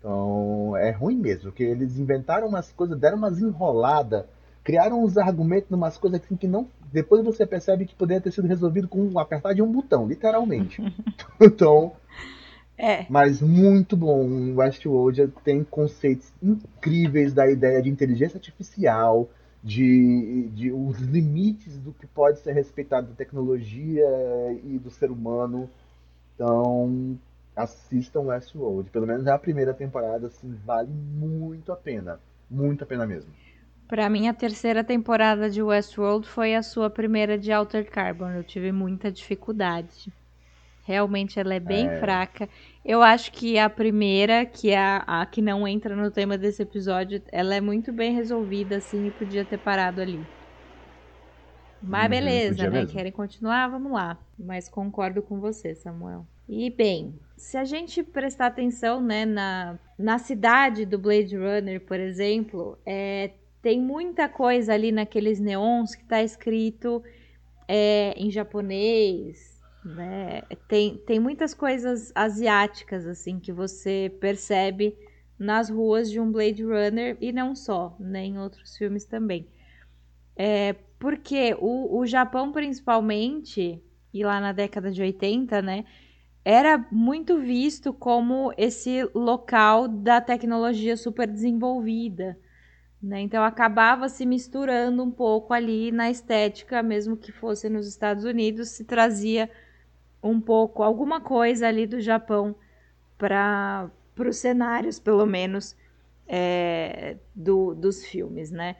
Então, 0.02 0.76
é 0.76 0.90
ruim 0.90 1.16
mesmo, 1.16 1.44
porque 1.44 1.62
eles 1.62 1.96
inventaram 1.96 2.48
umas 2.48 2.72
coisas, 2.72 2.98
deram 2.98 3.16
umas 3.18 3.40
enroladas, 3.40 4.24
criaram 4.64 5.04
uns 5.04 5.16
argumentos, 5.16 5.70
umas 5.70 5.96
coisas 5.96 6.20
assim 6.20 6.36
que 6.36 6.48
não. 6.48 6.68
Depois 6.92 7.24
você 7.24 7.46
percebe 7.46 7.86
que 7.86 7.94
poderia 7.94 8.20
ter 8.20 8.32
sido 8.32 8.48
resolvido 8.48 8.88
com 8.88 9.00
um 9.00 9.18
apertar 9.18 9.54
de 9.54 9.62
um 9.62 9.70
botão, 9.70 10.06
literalmente. 10.08 10.82
então, 11.40 11.92
É. 12.76 13.06
mas 13.08 13.40
muito 13.40 13.96
bom. 13.96 14.56
Westworld 14.56 15.28
tem 15.44 15.62
conceitos 15.62 16.32
incríveis 16.42 17.32
da 17.32 17.48
ideia 17.48 17.80
de 17.80 17.88
inteligência 17.88 18.38
artificial, 18.38 19.30
de, 19.62 20.48
de 20.52 20.72
os 20.72 20.98
limites 20.98 21.78
do 21.78 21.92
que 21.92 22.06
pode 22.08 22.40
ser 22.40 22.52
respeitado 22.52 23.08
da 23.08 23.14
tecnologia 23.14 24.04
e 24.64 24.78
do 24.80 24.90
ser 24.90 25.10
humano. 25.12 25.70
Então, 26.34 27.16
assistam 27.56 28.22
Westworld. 28.22 28.90
Pelo 28.90 29.06
menos 29.06 29.26
a 29.26 29.38
primeira 29.38 29.74
temporada, 29.74 30.26
assim, 30.28 30.54
vale 30.64 30.90
muito 30.92 31.72
a 31.72 31.76
pena. 31.76 32.20
Muito 32.50 32.84
a 32.84 32.86
pena 32.86 33.06
mesmo. 33.06 33.34
Pra 33.86 34.08
mim, 34.10 34.26
a 34.26 34.34
terceira 34.34 34.82
temporada 34.82 35.48
de 35.50 35.62
Westworld 35.62 36.26
foi 36.28 36.54
a 36.54 36.62
sua 36.64 36.90
primeira 36.90 37.38
de 37.38 37.52
Altered 37.52 37.88
Carbon. 37.90 38.30
Eu 38.30 38.42
tive 38.42 38.72
muita 38.72 39.12
dificuldade. 39.12 40.12
Realmente 40.82 41.40
ela 41.40 41.54
é 41.54 41.60
bem 41.60 41.90
É. 41.90 41.90
fraca. 41.90 42.48
Eu 42.84 43.02
acho 43.02 43.32
que 43.32 43.58
a 43.58 43.70
primeira, 43.70 44.46
que 44.46 44.70
é 44.70 44.78
a, 44.78 45.22
a 45.22 45.26
que 45.26 45.42
não 45.42 45.68
entra 45.68 45.96
no 45.96 46.10
tema 46.10 46.38
desse 46.38 46.62
episódio, 46.62 47.22
ela 47.32 47.54
é 47.54 47.60
muito 47.60 47.92
bem 47.92 48.14
resolvida, 48.14 48.78
assim, 48.78 49.06
e 49.06 49.12
podia 49.12 49.44
ter 49.44 49.58
parado 49.58 50.00
ali. 50.00 50.28
Mas 51.80 52.08
Uhum, 52.08 52.08
beleza, 52.08 52.66
né? 52.66 52.84
mesmo. 52.84 52.86
Querem 52.86 53.12
continuar? 53.12 53.68
Vamos 53.68 53.92
lá. 53.92 54.18
Mas 54.38 54.68
concordo 54.68 55.22
com 55.22 55.40
você, 55.40 55.74
Samuel. 55.74 56.26
E 56.48 56.70
bem, 56.70 57.18
se 57.42 57.58
a 57.58 57.64
gente 57.64 58.04
prestar 58.04 58.46
atenção, 58.46 59.02
né, 59.02 59.24
na, 59.24 59.76
na 59.98 60.16
cidade 60.16 60.86
do 60.86 60.96
Blade 60.96 61.36
Runner, 61.36 61.80
por 61.80 61.98
exemplo, 61.98 62.78
é, 62.86 63.32
tem 63.60 63.80
muita 63.80 64.28
coisa 64.28 64.72
ali 64.72 64.92
naqueles 64.92 65.40
neons 65.40 65.96
que 65.96 66.04
tá 66.04 66.22
escrito 66.22 67.02
é, 67.66 68.14
em 68.16 68.30
japonês, 68.30 69.60
né? 69.84 70.42
Tem, 70.68 70.96
tem 70.98 71.18
muitas 71.18 71.52
coisas 71.52 72.12
asiáticas, 72.14 73.08
assim, 73.08 73.40
que 73.40 73.52
você 73.52 74.10
percebe 74.20 74.96
nas 75.36 75.68
ruas 75.68 76.08
de 76.08 76.20
um 76.20 76.30
Blade 76.30 76.62
Runner 76.62 77.16
e 77.20 77.32
não 77.32 77.56
só, 77.56 77.96
né? 77.98 78.24
Em 78.24 78.38
outros 78.38 78.76
filmes 78.76 79.04
também. 79.04 79.48
É, 80.36 80.74
porque 80.96 81.56
o, 81.58 81.98
o 81.98 82.06
Japão, 82.06 82.52
principalmente, 82.52 83.82
e 84.14 84.22
lá 84.22 84.40
na 84.40 84.52
década 84.52 84.92
de 84.92 85.02
80, 85.02 85.60
né? 85.60 85.84
Era 86.44 86.84
muito 86.90 87.38
visto 87.38 87.92
como 87.92 88.52
esse 88.56 89.08
local 89.14 89.86
da 89.86 90.20
tecnologia 90.20 90.96
super 90.96 91.28
desenvolvida. 91.28 92.36
Né? 93.00 93.20
Então 93.20 93.42
acabava 93.42 94.08
se 94.08 94.24
misturando 94.24 95.02
um 95.02 95.10
pouco 95.10 95.52
ali 95.52 95.90
na 95.90 96.10
estética, 96.10 96.82
mesmo 96.82 97.16
que 97.16 97.32
fosse 97.32 97.68
nos 97.68 97.86
Estados 97.86 98.24
Unidos, 98.24 98.70
se 98.70 98.84
trazia 98.84 99.50
um 100.22 100.40
pouco, 100.40 100.82
alguma 100.82 101.20
coisa 101.20 101.66
ali 101.66 101.86
do 101.86 102.00
Japão 102.00 102.54
para 103.18 103.90
os 104.18 104.36
cenários, 104.36 105.00
pelo 105.00 105.26
menos, 105.26 105.76
é, 106.28 107.16
do, 107.34 107.74
dos 107.74 108.04
filmes, 108.04 108.50
né? 108.50 108.76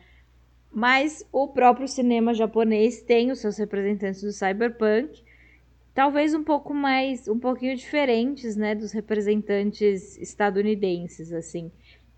Mas 0.70 1.26
o 1.30 1.48
próprio 1.48 1.86
cinema 1.86 2.32
japonês 2.32 3.02
tem 3.02 3.30
os 3.30 3.40
seus 3.40 3.58
representantes 3.58 4.22
do 4.22 4.32
cyberpunk, 4.32 5.22
talvez 5.94 6.34
um 6.34 6.44
pouco 6.44 6.74
mais, 6.74 7.28
um 7.28 7.38
pouquinho 7.38 7.76
diferentes, 7.76 8.56
né, 8.56 8.74
dos 8.74 8.92
representantes 8.92 10.16
estadunidenses, 10.18 11.32
assim. 11.32 11.70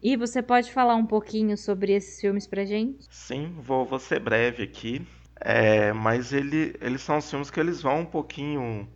E 0.03 0.17
você 0.17 0.43
pode 0.43 0.73
falar 0.73 0.97
um 0.97 1.07
pouquinho 1.07 1.57
sobre 1.57 1.93
esses 1.93 2.21
filmes 2.21 2.47
pra 2.47 2.65
gente? 2.65 3.09
Sim, 3.11 3.55
vou, 3.61 3.85
vou 3.87 3.99
ser 3.99 4.21
breve 4.21 4.63
aqui. 4.63 5.07
É, 5.41 5.93
mas 5.93 6.33
ele, 6.33 6.75
eles 6.81 7.03
são 7.03 7.19
os 7.19 7.29
filmes 7.31 7.51
que 7.51 7.61
eles 7.61 7.83
vão 7.83 8.01
um 8.01 8.07
pouquinho. 8.07 8.89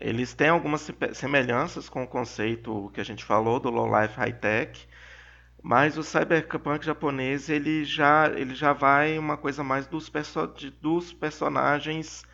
Eles 0.00 0.34
têm 0.34 0.48
algumas 0.50 0.82
se- 0.82 0.94
semelhanças 1.14 1.88
com 1.88 2.04
o 2.04 2.08
conceito 2.08 2.90
que 2.94 3.00
a 3.00 3.04
gente 3.04 3.24
falou 3.24 3.60
do 3.60 3.70
low 3.70 3.86
life 4.00 4.14
high 4.16 4.32
tech, 4.32 4.88
mas 5.62 5.98
o 5.98 6.04
cyberpunk 6.04 6.84
japonês 6.86 7.48
ele 7.50 7.84
já, 7.84 8.28
ele 8.36 8.54
já 8.54 8.72
vai 8.72 9.18
uma 9.18 9.36
coisa 9.36 9.64
mais 9.64 9.86
dos, 9.86 10.08
perso 10.10 10.46
dos 10.80 11.12
personagens 11.12 12.24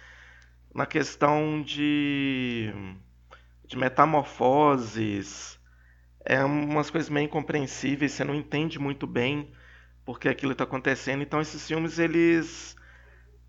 na 0.75 0.87
questão 0.87 1.63
de, 1.63 2.73
de 3.67 3.77
metamorfoses, 3.77 5.59
é 6.25 6.45
umas 6.45 6.91
coisas 6.91 7.09
meio 7.11 7.27
incompreensíveis, 7.27 8.13
você 8.13 8.25
não 8.25 8.35
entende 8.35 8.79
muito 8.79 9.07
bem 9.07 9.53
porque 10.05 10.29
aquilo 10.29 10.53
está 10.53 10.65
acontecendo. 10.65 11.23
Então 11.23 11.41
esses 11.41 11.67
filmes 11.67 11.99
eles 11.99 12.77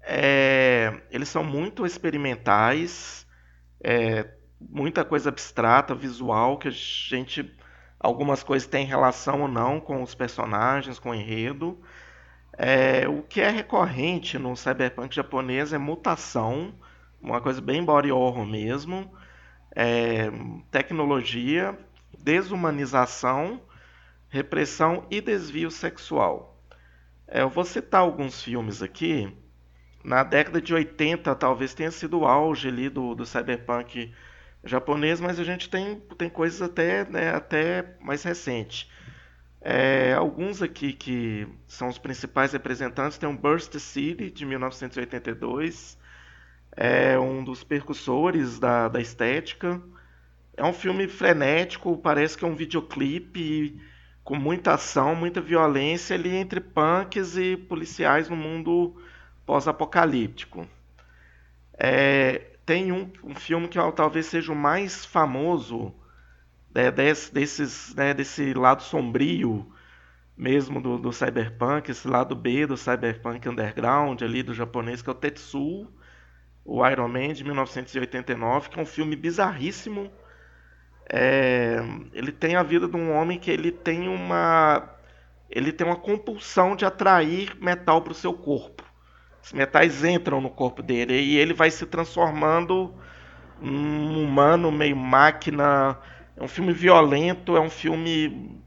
é, 0.02 1.02
eles 1.10 1.30
são 1.30 1.43
muito 1.43 1.85
experimentais, 1.85 3.26
é, 3.84 4.30
muita 4.60 5.03
coisa 5.03 5.30
abstrata, 5.30 5.95
visual 5.95 6.57
que 6.60 6.68
a 6.68 6.72
gente 6.72 7.56
algumas 7.99 8.43
coisas 8.43 8.68
têm 8.68 8.85
relação 8.85 9.41
ou 9.41 9.47
não 9.47 9.80
com 9.80 10.03
os 10.03 10.14
personagens, 10.14 10.99
com 10.99 11.10
o 11.10 11.15
enredo. 11.15 11.81
É, 12.57 13.07
o 13.07 13.23
que 13.23 13.41
é 13.41 13.49
recorrente 13.49 14.38
no 14.38 14.56
cyberpunk 14.56 15.14
japonês 15.14 15.73
é 15.73 15.77
mutação, 15.77 16.73
uma 17.26 17.41
coisa 17.41 17.60
bem 17.60 17.84
body 17.84 18.11
horror 18.11 18.45
mesmo, 18.45 19.11
é, 19.76 20.30
tecnologia, 20.69 21.77
desumanização, 22.18 23.61
repressão 24.30 25.06
e 25.10 25.19
desvio 25.19 25.72
sexual. 25.72 26.64
É, 27.27 27.41
eu 27.41 27.49
vou 27.49 27.65
citar 27.65 28.02
alguns 28.02 28.43
filmes 28.43 28.81
aqui. 28.81 29.35
Na 30.03 30.23
década 30.23 30.61
de 30.61 30.73
80 30.73 31.34
talvez 31.35 31.73
tenha 31.73 31.89
sido 31.89 32.19
o 32.19 32.26
auge 32.26 32.68
ali 32.68 32.89
do, 32.89 33.15
do 33.15 33.26
cyberpunk 33.26 34.14
japonês, 34.64 35.19
mas 35.19 35.39
a 35.39 35.43
gente 35.43 35.68
tem, 35.68 35.99
tem 36.18 36.30
coisas 36.30 36.61
até, 36.61 37.06
né, 37.10 37.34
até 37.34 37.95
mais 37.99 38.22
recente. 38.23 38.89
É, 39.61 40.14
alguns 40.14 40.61
aqui 40.61 40.93
que 40.93 41.47
são 41.68 41.88
os 41.88 41.97
principais 41.97 42.53
representantes 42.53 43.18
tem 43.18 43.27
o 43.27 43.34
Burst 43.35 43.73
City, 43.80 44.30
de 44.30 44.45
1982. 44.45 45.97
É 46.76 47.18
um 47.18 47.43
dos 47.43 47.64
percussores 47.64 48.60
da, 48.60 48.88
da 48.88 48.99
estética. 48.99 49.81
É 50.57 50.64
um 50.64 50.73
filme 50.73 51.07
frenético, 51.07 51.97
parece 51.97 52.38
que 52.38 52.45
é 52.45 52.47
um 52.47 52.56
videoclipe 52.56 53.80
com 54.23 54.35
muita 54.35 54.73
ação, 54.73 55.15
muita 55.15 55.39
violência 55.39 56.15
ali 56.15 56.35
entre 56.35 56.60
punks 56.60 57.38
e 57.38 57.56
policiais 57.56 58.27
no 58.30 58.35
mundo 58.35 58.95
pós-apocalíptico. 59.45 60.68
É, 61.77 62.56
tem 62.65 62.91
um, 62.91 63.11
um, 63.23 63.35
filme 63.35 63.68
que 63.68 63.77
talvez 63.93 64.26
seja 64.26 64.52
o 64.52 64.56
mais 64.56 65.06
famoso 65.06 65.93
né, 66.73 66.89
desse, 66.89 67.34
desses, 67.34 67.93
né, 67.93 68.14
desse 68.14 68.53
lado 68.53 68.81
sombrio 68.81 69.72
mesmo 70.38 70.81
do, 70.81 70.97
do, 70.97 71.14
cyberpunk, 71.14 71.89
esse 71.89 72.07
lado 72.07 72.35
B 72.35 72.65
do 72.65 72.76
cyberpunk 72.76 73.47
underground 73.47 74.22
ali 74.22 74.43
do 74.43 74.53
japonês, 74.53 75.02
que 75.02 75.10
é 75.10 75.11
o 75.11 75.15
Tetsuo, 75.15 75.88
o 76.65 76.85
Iron 76.87 77.07
Man 77.07 77.33
de 77.33 77.43
1989, 77.43 78.69
que 78.69 78.79
é 78.79 78.81
um 78.81 78.85
filme 78.85 79.15
bizarríssimo, 79.15 80.11
é, 81.07 81.77
ele 82.11 82.31
tem 82.31 82.55
a 82.55 82.63
vida 82.63 82.87
de 82.87 82.97
um 82.97 83.13
homem 83.13 83.37
que 83.37 83.51
ele 83.51 83.71
tem 83.71 84.09
uma 84.09 84.91
ele 85.49 85.71
tem 85.71 85.85
uma 85.85 85.95
compulsão 85.95 86.75
de 86.75 86.83
atrair 86.83 87.55
metal 87.61 88.01
para 88.01 88.11
o 88.11 88.15
seu 88.15 88.33
corpo. 88.33 88.83
Os 89.43 89.53
metais 89.53 90.03
entram 90.03 90.41
no 90.41 90.49
corpo 90.49 90.81
dele 90.81 91.13
e 91.13 91.37
ele 91.37 91.53
vai 91.53 91.69
se 91.69 91.85
transformando 91.85 92.93
um 93.61 94.23
humano 94.23 94.71
meio 94.71 94.95
máquina. 94.95 95.99
É 96.35 96.43
um 96.43 96.47
filme 96.47 96.73
violento, 96.73 97.55
é 97.55 97.61
um 97.61 97.69
filme 97.69 98.59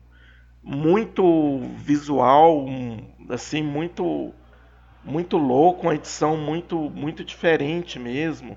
muito 0.63 1.61
visual, 1.77 2.65
assim, 3.29 3.63
muito 3.63 4.33
muito 5.05 5.37
louco, 5.37 5.83
uma 5.83 5.95
edição 5.95 6.37
muito 6.37 6.91
muito 6.91 7.25
diferente 7.25 7.99
mesmo. 7.99 8.57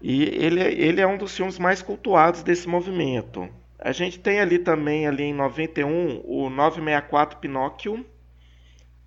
E 0.00 0.24
ele, 0.24 0.60
ele 0.60 1.00
é 1.00 1.06
um 1.06 1.16
dos 1.16 1.34
filmes 1.34 1.58
mais 1.58 1.82
cultuados 1.82 2.42
desse 2.42 2.68
movimento. 2.68 3.48
A 3.78 3.92
gente 3.92 4.18
tem 4.18 4.40
ali 4.40 4.58
também, 4.58 5.06
ali 5.06 5.24
em 5.24 5.34
91, 5.34 6.22
o 6.24 6.50
964 6.50 7.38
Pinóquio, 7.38 8.04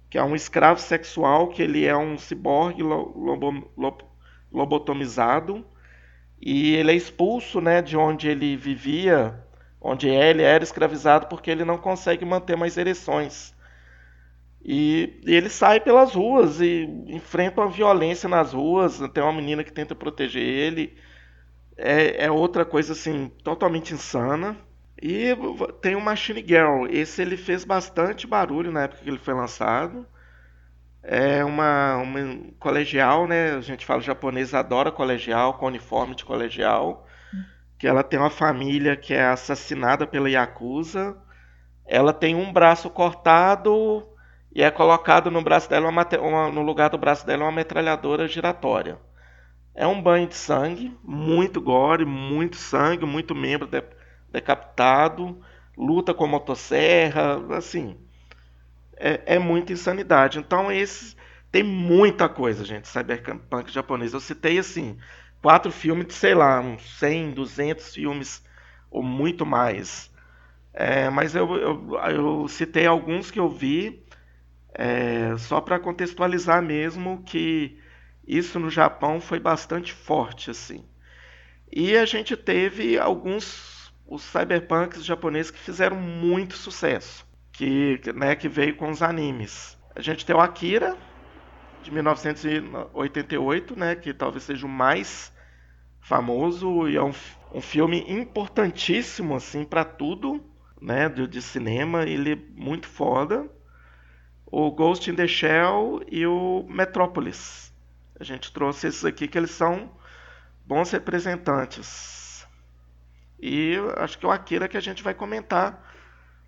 que 0.09 0.17
é 0.17 0.23
um 0.23 0.35
escravo 0.35 0.79
sexual, 0.79 1.49
que 1.49 1.61
ele 1.61 1.85
é 1.85 1.95
um 1.95 2.17
ciborgue 2.17 2.81
lobo, 2.81 3.69
lobo, 3.77 4.05
lobotomizado, 4.51 5.65
e 6.41 6.75
ele 6.75 6.91
é 6.91 6.95
expulso 6.95 7.61
né, 7.61 7.81
de 7.81 7.95
onde 7.95 8.27
ele 8.27 8.55
vivia, 8.55 9.43
onde 9.79 10.07
ele 10.07 10.41
era 10.41 10.63
escravizado, 10.63 11.27
porque 11.27 11.51
ele 11.51 11.65
não 11.65 11.77
consegue 11.77 12.25
manter 12.25 12.55
mais 12.57 12.77
ereções. 12.77 13.53
E, 14.63 15.21
e, 15.25 15.33
ele 15.33 15.49
sai 15.49 15.79
pelas 15.79 16.13
ruas 16.13 16.59
e 16.59 16.83
enfrenta 17.07 17.61
uma 17.61 17.69
violência 17.69 18.27
nas 18.27 18.53
ruas. 18.53 18.99
Tem 19.13 19.23
uma 19.23 19.33
menina 19.33 19.63
que 19.63 19.71
tenta 19.71 19.95
proteger 19.95 20.41
ele. 20.41 20.97
É, 21.77 22.25
é 22.25 22.31
outra 22.31 22.65
coisa 22.65 22.93
assim, 22.93 23.29
totalmente 23.43 23.93
insana. 23.93 24.57
E 25.01 25.29
tem 25.81 25.95
o 25.95 26.01
Machine 26.01 26.43
Girl. 26.45 26.85
Esse 26.89 27.21
ele 27.21 27.37
fez 27.37 27.63
bastante 27.63 28.27
barulho 28.27 28.71
na 28.71 28.83
época 28.83 29.01
que 29.01 29.09
ele 29.09 29.17
foi 29.17 29.33
lançado. 29.33 30.05
É 31.01 31.43
uma, 31.43 31.95
uma 31.97 32.19
colegial, 32.59 33.25
né? 33.25 33.53
A 33.55 33.61
gente 33.61 33.85
fala 33.85 34.01
japonês, 34.01 34.53
adora 34.53 34.91
colegial, 34.91 35.53
com 35.53 35.67
uniforme 35.67 36.15
de 36.15 36.25
colegial. 36.25 37.07
Que 37.77 37.87
ela 37.87 38.03
tem 38.03 38.19
uma 38.19 38.29
família 38.29 38.97
que 38.97 39.13
é 39.13 39.25
assassinada 39.25 40.05
pela 40.05 40.29
Yakuza. 40.29 41.15
Ela 41.85 42.11
tem 42.11 42.35
um 42.35 42.51
braço 42.51 42.89
cortado 42.89 44.05
e 44.59 44.61
é 44.61 44.69
colocado 44.69 45.31
no 45.31 45.41
braço 45.41 45.69
dela 45.69 45.87
uma, 45.87 46.05
uma, 46.19 46.51
no 46.51 46.61
lugar 46.61 46.89
do 46.89 46.97
braço 46.97 47.25
dela 47.25 47.45
uma 47.45 47.51
metralhadora 47.53 48.27
giratória. 48.27 48.99
É 49.73 49.87
um 49.87 50.01
banho 50.01 50.27
de 50.27 50.35
sangue, 50.35 50.93
muito 51.01 51.61
gore, 51.61 52.03
muito 52.03 52.57
sangue, 52.57 53.05
muito 53.05 53.33
membro 53.33 53.65
de, 53.65 53.81
decapitado, 54.29 55.41
luta 55.77 56.13
com 56.13 56.27
motosserra, 56.27 57.41
assim, 57.55 57.95
é, 58.97 59.35
é 59.35 59.39
muita 59.39 59.71
insanidade. 59.71 60.39
Então 60.39 60.69
esse 60.69 61.15
tem 61.49 61.63
muita 61.63 62.27
coisa, 62.27 62.65
gente, 62.65 62.89
cyberpunk 62.89 63.71
japonês. 63.71 64.13
Eu 64.13 64.19
citei 64.19 64.59
assim 64.59 64.97
quatro 65.41 65.71
filmes 65.71 66.07
de 66.07 66.13
sei 66.15 66.35
lá 66.35 66.59
uns 66.59 66.99
100, 66.99 67.31
200 67.31 67.93
filmes 67.93 68.43
ou 68.91 69.01
muito 69.01 69.45
mais. 69.45 70.11
É, 70.73 71.09
mas 71.09 71.33
eu, 71.33 71.55
eu, 71.55 71.97
eu 72.09 72.47
citei 72.49 72.85
alguns 72.85 73.31
que 73.31 73.39
eu 73.39 73.47
vi 73.47 74.03
é, 74.81 75.35
só 75.37 75.59
para 75.59 75.77
contextualizar 75.77 76.61
mesmo 76.61 77.21
que 77.23 77.77
isso 78.25 78.57
no 78.57 78.69
Japão 78.69 79.19
foi 79.19 79.37
bastante 79.37 79.91
forte 79.91 80.49
assim. 80.49 80.85
E 81.69 81.97
a 81.97 82.05
gente 82.05 82.37
teve 82.37 82.97
alguns 82.97 83.93
os 84.07 84.23
cyberpunks 84.23 85.03
japoneses 85.03 85.51
que 85.51 85.59
fizeram 85.59 85.97
muito 85.97 86.55
sucesso, 86.55 87.27
que, 87.51 87.99
né, 88.15 88.37
que 88.37 88.47
veio 88.47 88.77
com 88.77 88.89
os 88.89 89.03
animes. 89.03 89.77
A 89.93 90.01
gente 90.01 90.25
tem 90.25 90.33
o 90.33 90.39
Akira 90.39 90.95
de 91.83 91.91
1988, 91.91 93.77
né, 93.77 93.95
que 93.95 94.13
talvez 94.13 94.45
seja 94.45 94.65
o 94.65 94.69
mais 94.69 95.33
famoso 95.99 96.87
e 96.87 96.95
é 96.95 97.03
um, 97.03 97.11
um 97.53 97.59
filme 97.59 98.05
importantíssimo 98.07 99.35
assim 99.35 99.65
para 99.65 99.83
tudo, 99.83 100.41
né, 100.81 101.09
de, 101.09 101.27
de 101.27 101.41
cinema, 101.41 102.03
ele 102.03 102.31
é 102.31 102.37
muito 102.55 102.87
foda 102.87 103.58
o 104.51 104.71
Ghost 104.71 105.09
in 105.09 105.15
the 105.15 105.27
Shell 105.27 106.01
e 106.11 106.25
o 106.25 106.65
Metropolis. 106.67 107.73
A 108.19 108.23
gente 108.23 108.51
trouxe 108.51 108.87
esses 108.87 109.05
aqui 109.05 109.27
que 109.27 109.37
eles 109.37 109.51
são 109.51 109.91
bons 110.65 110.91
representantes. 110.91 112.47
E 113.39 113.75
acho 113.97 114.17
que 114.17 114.25
o 114.25 114.31
Akira 114.31 114.67
que 114.67 114.77
a 114.77 114.81
gente 114.81 115.01
vai 115.01 115.13
comentar 115.13 115.87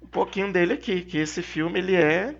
um 0.02 0.07
pouquinho 0.07 0.52
dele 0.52 0.73
aqui, 0.73 1.02
que 1.02 1.18
esse 1.18 1.41
filme 1.41 1.80
ele 1.80 1.95
é 1.95 2.36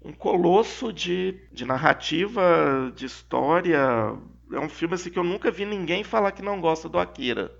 um 0.00 0.12
colosso 0.12 0.92
de, 0.92 1.38
de 1.52 1.64
narrativa, 1.64 2.92
de 2.94 3.04
história. 3.04 4.16
É 4.52 4.60
um 4.60 4.68
filme 4.68 4.94
assim 4.94 5.10
que 5.10 5.18
eu 5.18 5.24
nunca 5.24 5.50
vi 5.50 5.64
ninguém 5.64 6.04
falar 6.04 6.32
que 6.32 6.40
não 6.40 6.60
gosta 6.60 6.88
do 6.88 6.98
Akira. 6.98 7.52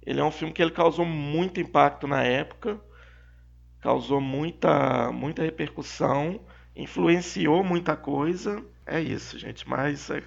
Ele 0.00 0.20
é 0.20 0.24
um 0.24 0.30
filme 0.30 0.54
que 0.54 0.62
ele 0.62 0.70
causou 0.70 1.04
muito 1.04 1.60
impacto 1.60 2.06
na 2.06 2.22
época 2.22 2.80
causou 3.86 4.20
muita, 4.20 5.12
muita 5.12 5.42
repercussão, 5.42 6.40
influenciou 6.74 7.62
muita 7.62 7.94
coisa. 7.94 8.60
É 8.84 9.00
isso, 9.00 9.38
gente. 9.38 9.68
Mais 9.68 10.10
é, 10.10 10.24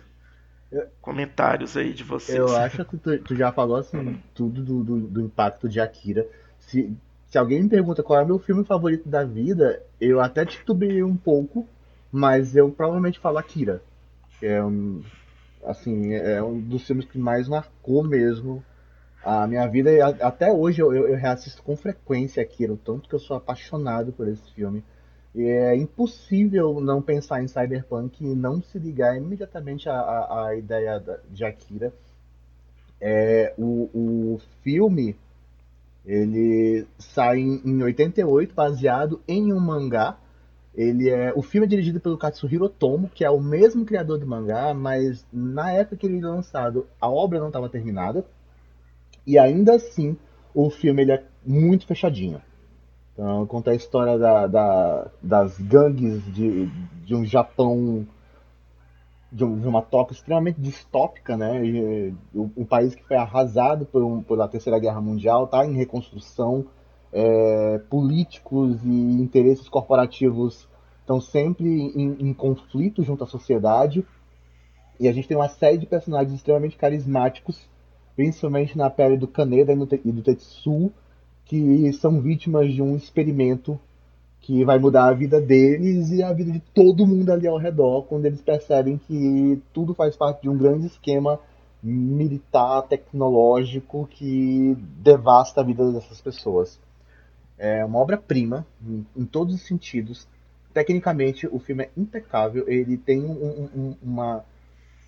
comentários 1.01 1.75
aí 1.75 1.91
de 1.91 2.01
vocês. 2.01 2.37
Eu 2.37 2.55
acho 2.55 2.85
que 2.85 2.95
tu, 2.95 3.19
tu 3.19 3.35
já 3.35 3.51
falou 3.51 3.75
assim, 3.75 3.97
uhum. 3.97 4.19
tudo 4.33 4.63
do, 4.63 4.81
do, 4.81 4.99
do, 5.01 5.21
impacto 5.21 5.67
de 5.67 5.81
Akira. 5.81 6.25
Se, 6.57 6.95
se 7.27 7.37
alguém 7.37 7.61
me 7.61 7.67
pergunta 7.67 8.01
qual 8.01 8.21
é 8.21 8.23
o 8.23 8.27
meu 8.27 8.39
filme 8.39 8.63
favorito 8.63 9.09
da 9.09 9.25
vida, 9.25 9.83
eu 9.99 10.21
até 10.21 10.45
titubeei 10.45 11.03
um 11.03 11.17
pouco, 11.17 11.67
mas 12.09 12.55
eu 12.55 12.71
provavelmente 12.71 13.19
falo 13.19 13.39
Akira. 13.39 13.83
É 14.41 14.63
um, 14.63 15.03
assim, 15.65 16.13
é 16.13 16.41
um 16.41 16.57
dos 16.61 16.87
filmes 16.87 17.03
que 17.03 17.19
mais 17.19 17.49
marcou 17.49 18.05
mesmo 18.05 18.63
a 19.23 19.45
minha 19.47 19.67
vida, 19.67 19.91
até 20.21 20.51
hoje, 20.51 20.81
eu, 20.81 20.93
eu, 20.93 21.15
reassisto 21.15 21.61
com 21.61 21.75
frequência 21.75 22.41
Akira, 22.41 22.73
o 22.73 22.77
tanto 22.77 23.09
que 23.09 23.15
eu 23.15 23.19
sou 23.19 23.35
apaixonado 23.35 24.11
por 24.13 24.27
esse 24.27 24.49
filme. 24.53 24.83
E 25.35 25.43
é 25.43 25.75
impossível 25.75 26.79
não 26.79 27.01
pensar 27.01 27.43
em 27.43 27.47
Cyberpunk 27.47 28.23
e 28.23 28.35
não 28.35 28.61
se 28.61 28.79
ligar 28.79 29.15
imediatamente 29.15 29.87
à, 29.87 30.47
à, 30.47 30.55
ideia 30.55 31.03
de 31.29 31.45
Akira. 31.45 31.93
É, 32.99 33.53
o, 33.57 33.89
o 33.93 34.41
filme 34.63 35.15
ele 36.05 36.87
sai 36.97 37.39
em 37.39 37.83
88, 37.83 38.53
baseado 38.55 39.21
em 39.27 39.53
um 39.53 39.59
mangá. 39.59 40.17
Ele 40.73 41.09
é, 41.09 41.33
o 41.35 41.41
filme 41.41 41.67
é 41.67 41.69
dirigido 41.69 41.99
pelo 41.99 42.17
Katsuhiro 42.17 42.65
Otomo, 42.65 43.09
que 43.13 43.23
é 43.23 43.29
o 43.29 43.39
mesmo 43.39 43.85
criador 43.85 44.17
do 44.17 44.25
mangá, 44.25 44.73
mas 44.73 45.25
na 45.31 45.71
época 45.71 45.97
que 45.97 46.07
ele 46.07 46.21
foi 46.21 46.29
lançado, 46.29 46.87
a 46.99 47.09
obra 47.09 47.39
não 47.39 47.47
estava 47.47 47.69
terminada. 47.69 48.25
E 49.29 49.37
ainda 49.37 49.75
assim, 49.75 50.17
o 50.55 50.71
filme 50.71 51.03
ele 51.03 51.11
é 51.11 51.23
muito 51.45 51.85
fechadinho. 51.85 52.41
Então, 53.13 53.45
conta 53.45 53.69
a 53.69 53.75
história 53.75 54.17
da, 54.17 54.47
da, 54.47 55.11
das 55.21 55.55
gangues 55.59 56.25
de, 56.33 56.65
de 57.05 57.13
um 57.13 57.23
Japão, 57.23 58.07
de, 59.31 59.43
uma 59.43 59.83
Tóquio 59.83 60.15
extremamente 60.15 60.59
distópica, 60.59 61.37
né? 61.37 61.63
E, 61.63 62.15
um 62.33 62.65
país 62.65 62.95
que 62.95 63.03
foi 63.03 63.17
arrasado 63.17 63.85
por, 63.85 64.01
um, 64.01 64.23
pela 64.23 64.47
Terceira 64.47 64.79
Guerra 64.79 64.99
Mundial, 64.99 65.45
tá 65.45 65.63
em 65.63 65.75
reconstrução. 65.75 66.65
É, 67.13 67.77
políticos 67.87 68.83
e 68.83 69.21
interesses 69.21 69.69
corporativos 69.69 70.67
estão 71.01 71.21
sempre 71.21 71.67
em, 71.67 72.17
em 72.19 72.33
conflito 72.33 73.03
junto 73.03 73.23
à 73.23 73.27
sociedade. 73.27 74.03
E 74.99 75.07
a 75.07 75.13
gente 75.13 75.27
tem 75.27 75.37
uma 75.37 75.49
série 75.49 75.77
de 75.77 75.85
personagens 75.85 76.33
extremamente 76.33 76.77
carismáticos 76.77 77.68
principalmente 78.19 78.77
na 78.77 78.89
pele 78.89 79.15
do 79.15 79.29
Kaneda 79.29 79.71
e 79.71 80.11
do 80.11 80.21
Tetsu, 80.21 80.91
que 81.45 81.93
são 81.93 82.19
vítimas 82.19 82.73
de 82.73 82.81
um 82.81 82.93
experimento 82.93 83.79
que 84.41 84.65
vai 84.65 84.77
mudar 84.77 85.05
a 85.05 85.13
vida 85.13 85.39
deles 85.39 86.11
e 86.11 86.21
a 86.21 86.33
vida 86.33 86.51
de 86.51 86.59
todo 86.59 87.07
mundo 87.07 87.31
ali 87.31 87.47
ao 87.47 87.57
redor, 87.57 88.03
quando 88.03 88.25
eles 88.25 88.41
percebem 88.41 88.97
que 88.97 89.61
tudo 89.71 89.93
faz 89.93 90.17
parte 90.17 90.41
de 90.41 90.49
um 90.49 90.57
grande 90.57 90.87
esquema 90.87 91.39
militar, 91.81 92.81
tecnológico 92.89 94.05
que 94.11 94.75
devasta 95.01 95.61
a 95.61 95.63
vida 95.63 95.89
dessas 95.89 96.19
pessoas. 96.19 96.77
É 97.57 97.85
uma 97.85 97.99
obra-prima 97.99 98.67
em, 98.85 99.05
em, 99.15 99.23
todos 99.23 99.55
os 99.55 99.61
sentidos. 99.61 100.27
Tecnicamente, 100.73 101.47
o 101.47 101.57
filme 101.57 101.85
é 101.85 101.89
impecável. 101.95 102.65
Ele 102.67 102.97
tem 102.97 103.23
um, 103.23 103.69
um, 103.73 103.95
uma, 104.03 104.43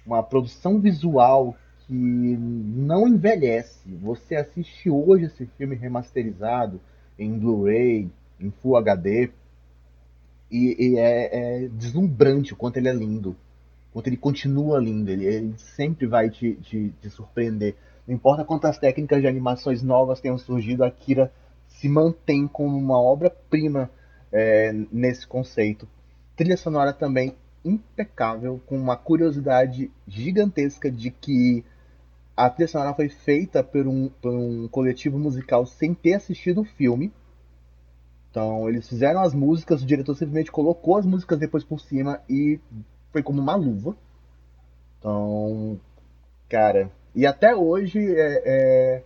uma 0.06 0.24
produção 0.24 0.80
visual 0.80 1.58
que 1.92 2.38
não 2.38 3.06
envelhece. 3.06 3.94
Você 4.02 4.38
assiste 4.38 4.90
hoje 4.90 5.26
esse 5.26 5.46
filme 5.58 5.76
remasterizado 5.76 6.80
em 7.20 7.38
Blu-ray, 7.38 8.10
em 8.40 8.50
Full 8.50 8.78
HD, 8.78 9.30
e, 10.50 10.76
e 10.80 10.98
é, 10.98 11.66
é, 11.66 11.68
deslumbrante 11.68 12.54
o 12.54 12.56
quanto 12.56 12.78
ele 12.78 12.88
é 12.88 12.94
lindo, 12.94 13.32
o 13.90 13.94
quanto 13.94 14.08
ele 14.08 14.16
continua 14.16 14.80
lindo, 14.80 15.12
ele, 15.12 15.26
ele 15.26 15.54
sempre 15.58 16.08
vai 16.08 16.30
te, 16.30 16.54
te, 16.62 16.94
te, 17.02 17.10
surpreender. 17.10 17.76
Não 18.08 18.16
importa 18.16 18.46
quantas 18.46 18.78
técnicas 18.78 19.20
de 19.20 19.28
animações 19.28 19.84
novas 19.84 20.22
tenham 20.22 20.38
surgido, 20.38 20.86
Akira 20.86 21.30
se 21.68 21.90
mantém 21.90 22.48
como 22.48 22.78
uma 22.78 23.02
obra-prima 23.02 23.92
é, 24.32 24.74
nesse 24.90 25.28
conceito. 25.28 25.86
Trilha 26.38 26.56
sonora 26.56 26.94
também 26.94 27.36
impecável, 27.66 28.62
com 28.66 28.78
uma 28.78 28.96
curiosidade 28.96 29.92
gigantesca 30.08 30.90
de 30.90 31.12
que 31.12 31.66
a 32.46 32.50
trilha 32.50 32.68
sonora 32.68 32.94
foi 32.94 33.08
feita 33.08 33.64
por 33.64 33.88
um, 33.88 34.10
por 34.22 34.32
um 34.32 34.68
coletivo 34.68 35.20
musical 35.20 35.66
sem 35.66 35.94
ter 35.94 36.16
assistido 36.16 36.62
o 36.62 36.66
filme. 36.66 37.12
Então, 38.30 38.68
eles 38.68 38.88
fizeram 38.88 39.22
as 39.22 39.34
músicas, 39.34 39.84
o 39.84 39.86
diretor 39.86 40.16
simplesmente 40.16 40.52
colocou 40.52 40.98
as 40.98 41.06
músicas 41.06 41.38
depois 41.38 41.64
por 41.64 41.80
cima 41.80 42.22
e 42.30 42.60
foi 43.12 43.22
como 43.22 43.42
uma 43.42 43.56
luva. 43.56 43.96
Então, 44.98 45.80
cara. 46.50 46.90
E 47.14 47.26
até 47.26 47.56
hoje, 47.56 48.00
é, 48.00 48.42
é, 48.46 49.04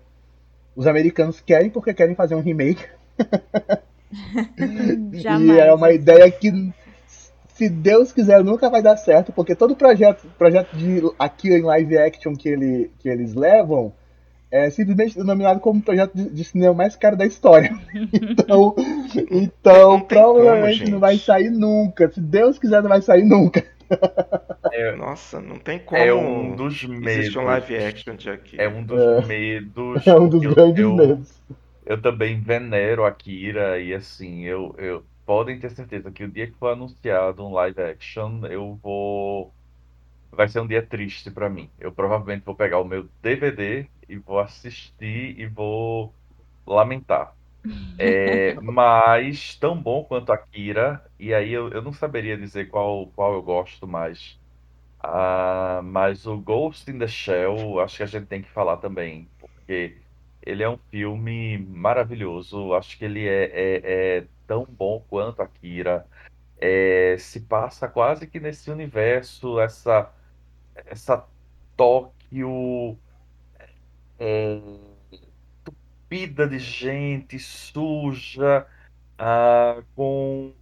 os 0.76 0.88
americanos 0.88 1.42
querem 1.42 1.70
porque 1.70 1.94
querem 1.94 2.16
fazer 2.16 2.36
um 2.36 2.42
remake. 2.42 2.86
e 5.12 5.60
é 5.60 5.74
uma 5.74 5.92
ideia 5.92 6.30
que, 6.32 6.52
se 7.56 7.70
Deus 7.70 8.12
quiser, 8.12 8.44
nunca 8.44 8.70
vai 8.70 8.82
dar 8.82 8.98
certo, 8.98 9.32
porque 9.32 9.56
todo 9.56 9.78
projeto, 9.78 10.28
projeto 10.38 10.76
de 10.76 11.02
aqui 11.18 11.54
em 11.54 11.62
live 11.62 11.98
action 11.98 12.36
que, 12.36 12.50
ele, 12.50 12.92
que 13.00 13.08
eles 13.08 13.34
levam 13.34 13.94
é 14.52 14.70
simplesmente 14.70 15.16
denominado 15.16 15.62
como 15.62 15.80
o 15.80 15.84
projeto 15.84 16.14
de, 16.14 16.30
de, 16.30 16.44
cinema 16.44 16.74
mais 16.74 16.98
caro 16.98 17.16
da 17.16 17.26
história. 17.26 17.72
Então, 18.14 18.76
então 19.32 19.92
não 19.94 20.02
provavelmente 20.02 20.80
como, 20.80 20.92
não 20.92 21.00
vai 21.00 21.18
sair 21.18 21.50
nunca. 21.50 22.12
Se 22.12 22.20
Deus 22.20 22.60
quiser, 22.60 22.82
não 22.82 22.90
vai 22.90 23.02
sair 23.02 23.24
nunca. 23.24 23.64
É, 24.74 24.94
Nossa, 24.96 25.40
não 25.40 25.56
tem 25.58 25.80
como. 25.80 26.02
É 26.02 26.14
um 26.14 26.56
dos 26.56 26.84
medos. 26.84 27.36
um 27.38 27.44
live 27.44 27.78
action 27.78 28.16
de 28.16 28.30
aqui. 28.30 28.60
É 28.60 28.68
um 28.68 28.84
dos 28.84 29.00
é, 29.00 29.26
medos. 29.26 30.06
É 30.08 30.16
um 30.16 30.28
dos 30.28 30.42
grandes 30.42 30.84
eu, 30.84 30.94
medos. 30.94 31.42
Eu 31.86 32.02
também 32.02 32.42
venero 32.42 33.06
Akira 33.06 33.80
e 33.80 33.94
assim, 33.94 34.44
eu, 34.44 34.76
eu 34.78 35.04
podem 35.26 35.60
ter 35.60 35.72
certeza 35.72 36.12
que 36.12 36.24
o 36.24 36.32
dia 36.32 36.48
que 36.48 36.58
for 36.58 36.74
anunciado 36.74 37.46
um 37.46 37.54
live 37.54 37.82
action, 37.82 38.46
eu 38.48 38.76
vou 38.82 39.54
vai 40.32 40.48
ser 40.50 40.60
um 40.60 40.68
dia 40.68 40.86
triste 40.86 41.32
para 41.32 41.50
mim. 41.50 41.70
Eu 41.80 41.92
provavelmente 41.94 42.44
vou 42.46 42.56
pegar 42.56 42.80
o 42.80 42.86
meu 42.86 43.10
DVD 43.22 43.88
e 44.08 44.18
vou 44.18 44.40
assistir 44.40 45.40
e 45.40 45.48
vou 45.48 46.14
lamentar. 46.68 47.36
É, 47.98 48.56
mas 48.62 49.56
tão 49.58 49.82
bom 49.82 50.04
quanto 50.04 50.32
Akira, 50.32 51.04
e 51.20 51.34
aí 51.34 51.52
eu, 51.54 51.70
eu 51.70 51.82
não 51.82 51.94
saberia 51.94 52.38
dizer 52.38 52.70
qual, 52.70 53.08
qual 53.08 53.34
eu 53.34 53.42
gosto 53.44 53.88
mais. 53.88 54.40
Ah, 55.00 55.82
mas 55.84 56.26
o 56.26 56.38
Ghost 56.38 56.90
in 56.90 57.00
the 57.00 57.08
Shell, 57.08 57.80
acho 57.80 57.98
que 57.98 58.04
a 58.04 58.08
gente 58.08 58.28
tem 58.28 58.42
que 58.42 58.50
falar 58.52 58.78
também, 58.78 59.30
porque 59.40 60.05
ele 60.46 60.64
é 60.64 60.70
um 60.70 60.78
filme 60.90 61.58
maravilhoso. 61.58 62.74
Acho 62.74 62.98
que 62.98 63.06
ele 63.06 63.28
é, 63.28 63.46
é, 63.46 64.18
é 64.18 64.28
tão 64.48 64.66
bom 64.66 65.04
quanto 65.10 65.42
Akira. 65.42 66.06
É, 66.58 67.18
se 67.20 67.42
passa 67.42 67.88
quase 67.88 68.28
que 68.28 68.40
nesse 68.40 68.72
universo, 68.72 69.60
essa 69.60 70.14
essa 70.86 71.26
Tóquio 71.76 72.98
é, 74.20 74.62
tupida 75.64 76.48
de 76.48 76.60
gente, 76.60 77.38
suja, 77.40 78.66
ah, 79.18 79.84
com 79.96 80.54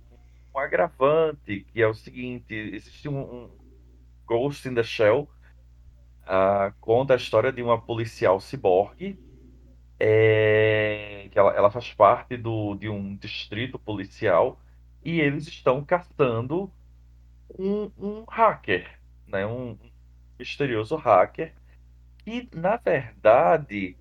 um 0.54 0.60
agravante, 0.60 1.66
que 1.72 1.82
é 1.82 1.88
o 1.88 1.94
seguinte, 1.94 2.54
existe 2.54 3.08
um, 3.10 3.20
um 3.20 3.50
Ghost 4.26 4.68
in 4.68 4.76
the 4.76 4.84
Shell, 4.84 5.30
ah, 6.26 6.74
conta 6.82 7.14
a 7.14 7.18
história 7.18 7.52
de 7.52 7.62
uma 7.62 7.80
policial 7.80 8.40
ciborgue, 8.40 9.20
é, 10.06 11.30
que 11.32 11.40
ela, 11.40 11.54
ela 11.54 11.72
faz 11.72 11.94
parte 11.94 12.36
do, 12.36 12.76
de 12.76 12.90
um 12.90 13.16
distrito 13.16 13.80
policial, 13.80 14.60
e 15.04 15.22
eles 15.22 15.48
estão 15.48 15.82
caçando 15.84 16.70
um, 17.58 17.90
um 17.98 18.26
hacker, 18.28 19.00
né, 19.26 19.46
um, 19.46 19.78
misterioso 20.38 20.98
hacker 20.98 21.54
que, 22.18 22.50
na 22.54 22.76
verdade, 22.76 23.96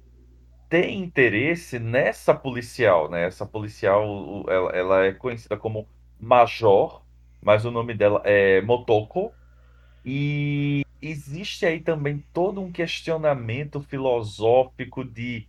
tem 0.68 1.00
interesse 1.02 1.78
nessa 1.78 2.34
policial, 2.34 3.08
né? 3.10 3.26
Essa 3.26 3.46
policial, 3.46 4.44
ela, 4.48 4.70
ela 4.72 5.04
é 5.06 5.12
conhecida 5.12 5.56
como 5.56 5.88
Major, 6.18 7.02
mas 7.40 7.64
o 7.64 7.70
nome 7.70 7.94
dela 7.94 8.22
é 8.24 8.60
Motoko. 8.62 9.32
E 10.04 10.84
existe 11.00 11.66
aí 11.66 11.80
também 11.80 12.24
todo 12.32 12.60
um 12.60 12.72
questionamento 12.72 13.80
filosófico 13.82 15.04
de 15.04 15.46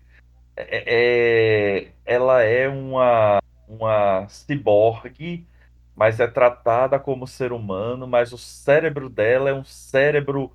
é, 0.55 1.85
é, 1.85 1.91
ela 2.05 2.41
é 2.43 2.67
uma, 2.67 3.41
uma 3.67 4.27
ciborgue, 4.29 5.47
mas 5.95 6.19
é 6.19 6.27
tratada 6.27 6.99
como 6.99 7.27
ser 7.27 7.51
humano, 7.51 8.07
mas 8.07 8.33
o 8.33 8.37
cérebro 8.37 9.09
dela 9.09 9.49
é 9.49 9.53
um 9.53 9.63
cérebro 9.63 10.51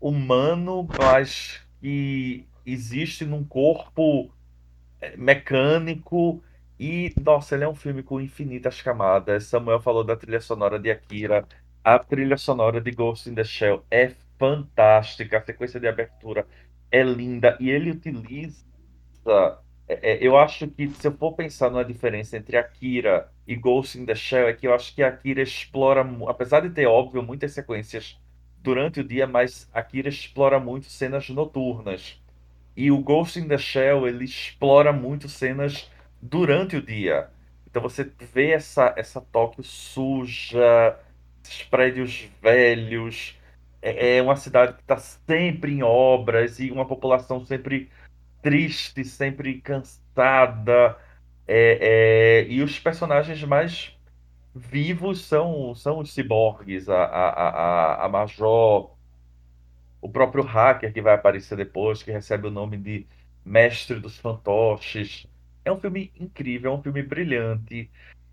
humano, 0.00 0.86
mas 0.98 1.60
que 1.80 2.46
existe 2.64 3.24
num 3.24 3.44
corpo 3.44 4.30
é, 5.00 5.16
mecânico. 5.16 6.42
E, 6.78 7.12
nossa, 7.20 7.54
ele 7.54 7.64
é 7.64 7.68
um 7.68 7.74
filme 7.74 8.02
com 8.02 8.20
infinitas 8.20 8.82
camadas. 8.82 9.44
Samuel 9.46 9.80
falou 9.80 10.04
da 10.04 10.16
trilha 10.16 10.40
sonora 10.40 10.78
de 10.78 10.90
Akira. 10.90 11.46
A 11.82 11.98
trilha 11.98 12.36
sonora 12.36 12.80
de 12.80 12.90
Ghost 12.90 13.30
in 13.30 13.34
the 13.34 13.44
Shell 13.44 13.84
é 13.90 14.12
fantástica. 14.38 15.38
A 15.38 15.42
sequência 15.42 15.80
de 15.80 15.88
abertura 15.88 16.46
é 16.90 17.02
linda. 17.02 17.56
E 17.60 17.70
ele 17.70 17.90
utiliza. 17.90 18.66
É, 19.88 20.12
é 20.12 20.18
eu 20.26 20.36
acho 20.36 20.68
que 20.68 20.88
se 20.88 21.08
eu 21.08 21.12
for 21.12 21.32
pensar 21.34 21.70
numa 21.70 21.84
diferença 21.84 22.36
entre 22.36 22.56
Akira 22.56 23.30
e 23.46 23.54
Ghost 23.54 23.98
in 23.98 24.06
the 24.06 24.14
Shell, 24.14 24.48
é 24.48 24.52
que 24.52 24.66
eu 24.66 24.74
acho 24.74 24.94
que 24.94 25.02
Akira 25.02 25.42
explora, 25.42 26.06
apesar 26.28 26.60
de 26.60 26.70
ter, 26.70 26.86
óbvio, 26.86 27.22
muitas 27.22 27.52
sequências 27.52 28.18
durante 28.62 29.00
o 29.00 29.04
dia, 29.04 29.26
mas 29.26 29.68
Akira 29.72 30.08
explora 30.08 30.58
muito 30.58 30.86
cenas 30.86 31.28
noturnas. 31.28 32.20
E 32.76 32.90
o 32.90 32.98
Ghost 32.98 33.38
in 33.38 33.48
the 33.48 33.58
Shell, 33.58 34.06
ele 34.06 34.24
explora 34.24 34.92
muito 34.92 35.28
cenas 35.28 35.90
durante 36.20 36.76
o 36.76 36.82
dia. 36.82 37.28
Então 37.66 37.82
você 37.82 38.04
vê 38.32 38.50
essa, 38.52 38.94
essa 38.96 39.20
Tóquio 39.20 39.62
suja, 39.62 40.98
esses 41.44 41.62
prédios 41.64 42.28
velhos. 42.42 43.38
É, 43.80 44.16
é 44.16 44.22
uma 44.22 44.36
cidade 44.36 44.74
que 44.74 44.80
está 44.80 44.98
sempre 44.98 45.72
em 45.72 45.82
obras 45.82 46.58
e 46.58 46.70
uma 46.70 46.86
população 46.86 47.44
sempre 47.44 47.90
triste, 48.46 49.04
sempre 49.04 49.60
cansada. 49.60 50.96
É, 51.48 52.44
é, 52.44 52.46
e 52.48 52.62
os 52.62 52.78
personagens 52.78 53.42
mais 53.42 53.92
vivos 54.54 55.24
são, 55.24 55.74
são 55.74 55.98
os 55.98 56.14
ciborgues, 56.14 56.88
a, 56.88 57.04
a, 57.04 57.28
a, 57.28 58.04
a 58.04 58.08
Major, 58.08 58.94
o 60.00 60.08
próprio 60.08 60.44
hacker 60.44 60.92
que 60.92 61.02
vai 61.02 61.14
aparecer 61.14 61.56
depois, 61.56 62.04
que 62.04 62.12
recebe 62.12 62.46
o 62.46 62.50
nome 62.50 62.76
de 62.76 63.04
Mestre 63.44 63.98
dos 63.98 64.16
Fantoches. 64.16 65.26
É 65.64 65.72
um 65.72 65.80
filme 65.80 66.12
incrível, 66.18 66.70
é 66.70 66.74
um 66.76 66.82
filme 66.82 67.02
brilhante. 67.02 67.90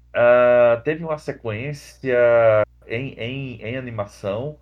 Uh, 0.10 0.80
teve 0.84 1.04
uma 1.04 1.18
sequência 1.18 2.64
em, 2.86 3.14
em, 3.14 3.62
em 3.64 3.78
animação 3.78 4.60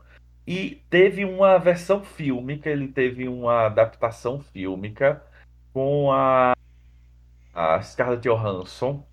e 0.47 0.81
teve 0.89 1.25
uma 1.25 1.57
versão 1.57 2.01
fílmica, 2.01 2.69
ele 2.69 2.87
teve 2.87 3.27
uma 3.27 3.65
adaptação 3.65 4.39
fílmica 4.39 5.21
com 5.73 6.11
a, 6.11 6.53
a 7.53 7.81
Scarlett 7.81 8.27
Johansson. 8.27 9.05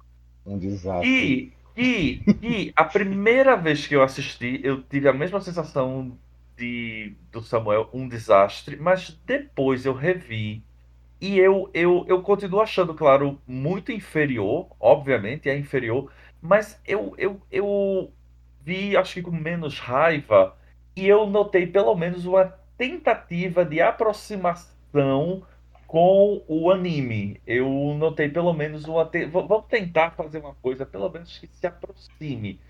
Um 0.45 0.59
desastre. 0.59 1.53
E 1.55 1.59
e, 1.77 2.29
e 2.43 2.73
a 2.77 2.85
primeira 2.85 3.57
vez 3.57 3.87
que 3.87 3.95
eu 3.95 4.03
assisti, 4.03 4.61
eu 4.65 4.83
tive 4.83 5.09
a 5.09 5.13
mesma 5.13 5.41
sensação 5.41 6.19
de 6.57 7.17
do 7.31 7.41
Samuel, 7.43 7.89
um 7.93 8.09
desastre, 8.09 8.77
mas 8.77 9.11
depois 9.25 9.87
eu 9.87 9.95
revi 9.95 10.65
E 11.21 11.39
eu, 11.39 11.71
eu, 11.75 12.05
eu 12.09 12.23
continuo 12.23 12.61
achando, 12.61 12.95
claro, 12.95 13.41
muito 13.47 13.93
inferior, 13.93 14.69
obviamente 14.81 15.49
é 15.51 15.59
inferior, 15.59 16.13
mas 16.41 16.81
eu, 16.87 17.15
eu, 17.19 17.43
eu 17.51 18.13
vi, 18.61 18.97
acho 18.97 19.15
que 19.15 19.23
com 19.23 19.33
menos 19.33 19.79
raiva, 19.81 20.57
e 20.97 21.07
eu 21.07 21.27
notei 21.27 21.67
pelo 21.67 21.95
menos 21.97 22.27
uma 22.27 22.47
tentativa 22.79 23.65
de 23.65 23.81
aproximação 23.81 25.47
com 25.89 26.45
o 26.47 26.71
anime. 26.71 27.41
Eu 27.47 27.69
notei 27.99 28.29
pelo 28.29 28.53
menos 28.53 28.85
uma. 28.85 29.07
Te... 29.07 29.25
Vamos 29.27 29.67
tentar 29.67 30.13
fazer 30.13 30.39
uma 30.39 30.55
coisa, 30.57 30.87
pelo 30.87 31.09
menos 31.11 31.39
que 31.39 31.49
se 31.49 31.67
aproxime. 31.67 32.61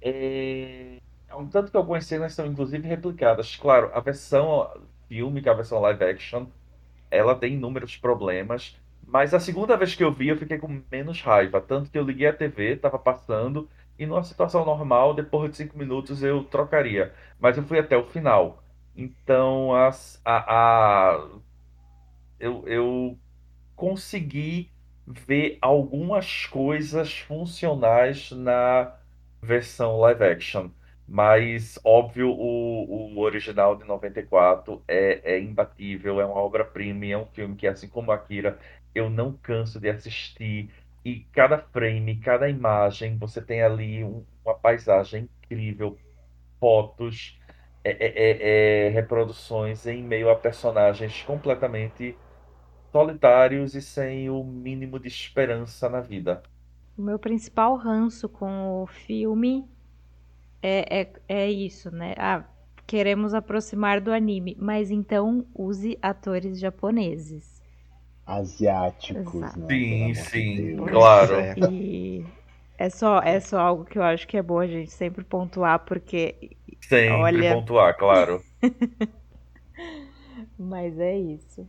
É... 0.00 0.98
Um 1.34 1.48
tanto 1.48 1.70
que 1.70 1.76
algumas 1.76 2.06
cenas 2.06 2.34
são 2.34 2.46
inclusive 2.46 2.86
replicadas. 2.86 3.56
Claro, 3.56 3.90
a 3.94 4.00
versão 4.00 4.70
filme, 5.08 5.42
é 5.44 5.50
a 5.50 5.54
versão 5.54 5.80
live 5.80 6.04
action, 6.04 6.46
ela 7.10 7.34
tem 7.34 7.54
inúmeros 7.54 7.96
problemas. 7.96 8.76
Mas 9.06 9.32
a 9.32 9.40
segunda 9.40 9.76
vez 9.76 9.94
que 9.94 10.04
eu 10.04 10.12
vi, 10.12 10.28
eu 10.28 10.36
fiquei 10.36 10.58
com 10.58 10.82
menos 10.90 11.20
raiva. 11.22 11.60
Tanto 11.60 11.90
que 11.90 11.98
eu 11.98 12.04
liguei 12.04 12.26
a 12.26 12.32
TV, 12.32 12.74
estava 12.74 12.98
passando, 12.98 13.68
e 13.98 14.04
numa 14.06 14.22
situação 14.24 14.64
normal, 14.64 15.14
depois 15.14 15.50
de 15.50 15.56
cinco 15.56 15.78
minutos 15.78 16.22
eu 16.22 16.44
trocaria. 16.44 17.14
Mas 17.40 17.56
eu 17.56 17.64
fui 17.64 17.78
até 17.78 17.96
o 17.96 18.04
final. 18.04 18.62
Então, 18.96 19.74
as, 19.74 20.20
a, 20.24 21.14
a, 21.14 21.28
eu, 22.38 22.66
eu 22.68 23.18
consegui 23.74 24.70
ver 25.06 25.58
algumas 25.60 26.46
coisas 26.46 27.18
funcionais 27.18 28.30
na 28.32 28.94
versão 29.42 29.98
live 29.98 30.24
action. 30.24 30.70
Mas, 31.08 31.78
óbvio, 31.84 32.30
o, 32.30 33.14
o 33.14 33.20
original 33.20 33.76
de 33.76 33.84
94 33.84 34.82
é, 34.88 35.34
é 35.36 35.40
imbatível, 35.40 36.20
é 36.20 36.26
uma 36.26 36.34
obra-prima, 36.34 37.06
é 37.06 37.16
um 37.16 37.26
filme 37.26 37.54
que, 37.54 37.66
assim 37.66 37.88
como 37.88 38.10
Akira, 38.10 38.58
eu 38.94 39.08
não 39.08 39.32
canso 39.32 39.78
de 39.78 39.88
assistir. 39.88 40.70
E 41.04 41.20
cada 41.32 41.58
frame, 41.58 42.16
cada 42.16 42.48
imagem, 42.48 43.16
você 43.18 43.40
tem 43.40 43.62
ali 43.62 44.02
um, 44.02 44.24
uma 44.44 44.54
paisagem 44.54 45.28
incrível, 45.44 45.96
fotos, 46.58 47.38
é, 47.84 47.90
é, 47.92 48.86
é, 48.86 48.86
é 48.86 48.88
reproduções 48.90 49.86
em 49.86 50.02
meio 50.02 50.28
a 50.28 50.34
personagens 50.34 51.22
completamente 51.22 52.16
solitários 52.96 53.74
e 53.74 53.82
sem 53.82 54.30
o 54.30 54.42
mínimo 54.42 54.98
de 54.98 55.08
esperança 55.08 55.86
na 55.88 56.00
vida. 56.00 56.42
O 56.96 57.02
meu 57.02 57.18
principal 57.18 57.76
ranço 57.76 58.26
com 58.26 58.82
o 58.82 58.86
filme 58.86 59.64
é, 60.62 61.00
é, 61.02 61.12
é 61.28 61.50
isso, 61.50 61.90
né? 61.90 62.14
Ah, 62.16 62.44
queremos 62.86 63.34
aproximar 63.34 64.00
do 64.00 64.10
anime, 64.10 64.56
mas 64.58 64.90
então 64.90 65.44
use 65.54 65.98
atores 66.00 66.58
japoneses. 66.58 67.62
Asiáticos, 68.26 69.34
Exato. 69.34 69.60
né? 69.60 69.66
Sim, 69.68 70.14
sim, 70.14 70.76
Deus. 70.76 70.90
claro. 70.90 71.34
É. 71.34 71.54
E 71.70 72.24
é 72.78 72.88
só, 72.88 73.20
é 73.20 73.38
só 73.40 73.58
algo 73.60 73.84
que 73.84 73.98
eu 73.98 74.02
acho 74.02 74.26
que 74.26 74.38
é 74.38 74.42
bom 74.42 74.58
a 74.58 74.66
gente 74.66 74.90
sempre 74.90 75.22
pontuar, 75.22 75.80
porque. 75.80 76.56
Sempre 76.80 77.10
Olha- 77.10 77.54
pontuar, 77.54 77.94
claro. 77.96 78.42
Mas 80.58 80.98
é 80.98 81.16
isso. 81.18 81.68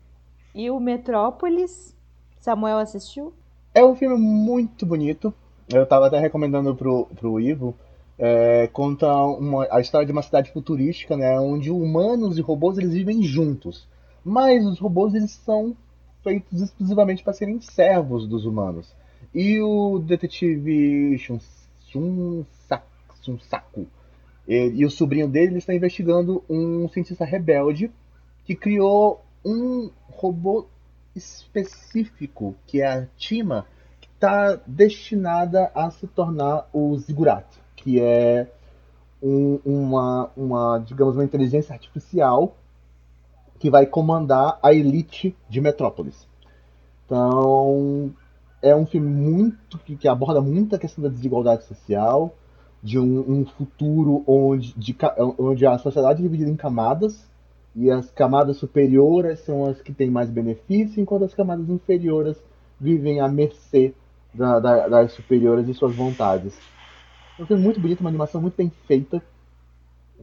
E 0.53 0.69
o 0.69 0.79
Metrópolis? 0.79 1.95
Samuel 2.39 2.77
assistiu? 2.79 3.33
É 3.73 3.83
um 3.83 3.95
filme 3.95 4.17
muito 4.17 4.85
bonito. 4.85 5.33
Eu 5.71 5.85
tava 5.85 6.07
até 6.07 6.19
recomendando 6.19 6.75
pro, 6.75 7.05
pro 7.15 7.39
Ivo. 7.39 7.75
É, 8.17 8.67
conta 8.73 9.07
uma- 9.23 9.67
a 9.69 9.79
história 9.79 10.05
de 10.05 10.11
uma 10.11 10.23
cidade 10.23 10.51
futurística, 10.51 11.15
né, 11.15 11.39
onde 11.39 11.69
humanos 11.69 12.37
e 12.37 12.41
robôs 12.41 12.77
eles 12.77 12.93
vivem 12.93 13.21
juntos. 13.21 13.87
Mas 14.23 14.65
os 14.65 14.79
robôs 14.79 15.13
eles 15.13 15.31
são 15.31 15.75
feitos 16.23 16.61
exclusivamente 16.61 17.23
para 17.23 17.33
serem 17.33 17.61
servos 17.61 18.27
dos 18.27 18.45
humanos. 18.45 18.91
E 19.33 19.61
o 19.61 19.99
detetive 19.99 21.17
Shun, 21.19 21.37
Shunsa- 21.89 22.81
Shunsaku 23.21 23.85
e, 24.47 24.69
e 24.75 24.85
o 24.85 24.89
sobrinho 24.89 25.27
dele 25.27 25.57
estão 25.59 25.75
investigando 25.75 26.43
um 26.49 26.87
cientista 26.89 27.23
rebelde 27.23 27.91
que 28.45 28.55
criou 28.55 29.21
um 29.43 29.89
robô 30.09 30.65
específico, 31.15 32.55
que 32.65 32.81
é 32.81 32.87
a 32.87 33.05
Tima, 33.17 33.65
que 33.99 34.07
está 34.13 34.59
destinada 34.67 35.71
a 35.73 35.89
se 35.91 36.07
tornar 36.07 36.67
o 36.73 36.95
Ziggurat, 36.97 37.45
que 37.75 37.99
é 37.99 38.51
um- 39.21 39.59
uma, 39.65 40.29
uma, 40.37 40.79
digamos, 40.79 41.15
uma 41.15 41.23
inteligência 41.23 41.73
artificial 41.73 42.55
que 43.59 43.69
vai 43.69 43.85
comandar 43.85 44.59
a 44.61 44.73
elite 44.73 45.35
de 45.49 45.59
Metrópolis. 45.59 46.27
Então, 47.05 48.13
é 48.61 48.75
um 48.75 48.85
filme 48.85 49.07
muito 49.07 49.79
que, 49.79 49.95
que 49.95 50.07
aborda 50.07 50.41
muito 50.41 50.75
a 50.75 50.79
questão 50.79 51.03
da 51.03 51.09
desigualdade 51.09 51.63
social, 51.63 52.35
de 52.83 52.99
um, 52.99 53.19
um 53.39 53.45
futuro 53.45 54.23
onde, 54.27 54.73
de 54.77 54.95
onde 55.39 55.65
a 55.65 55.77
sociedade 55.79 56.19
é 56.19 56.23
dividida 56.23 56.51
em 56.51 56.55
camadas, 56.55 57.27
e 57.77 57.91
as 57.91 58.09
camadas 58.11 58.57
superiores 58.57 59.39
são 59.41 59.65
as 59.67 59.81
que 59.81 59.93
têm 59.93 60.09
mais 60.09 60.29
benefício, 60.29 61.01
enquanto 61.01 61.25
as 61.25 61.33
camadas 61.33 61.69
inferiores 61.69 62.35
vivem 62.79 63.19
à 63.21 63.27
mercê 63.27 63.93
da- 64.33 64.59
da- 64.59 64.87
das 64.87 65.11
superiores 65.13 65.67
e 65.67 65.73
suas 65.73 65.95
vontades. 65.95 66.59
É 67.39 67.43
um 67.43 67.45
filme 67.45 67.63
muito 67.63 67.79
bonito, 67.79 68.01
uma 68.01 68.09
animação 68.09 68.41
muito 68.41 68.55
bem 68.57 68.71
feita, 68.87 69.21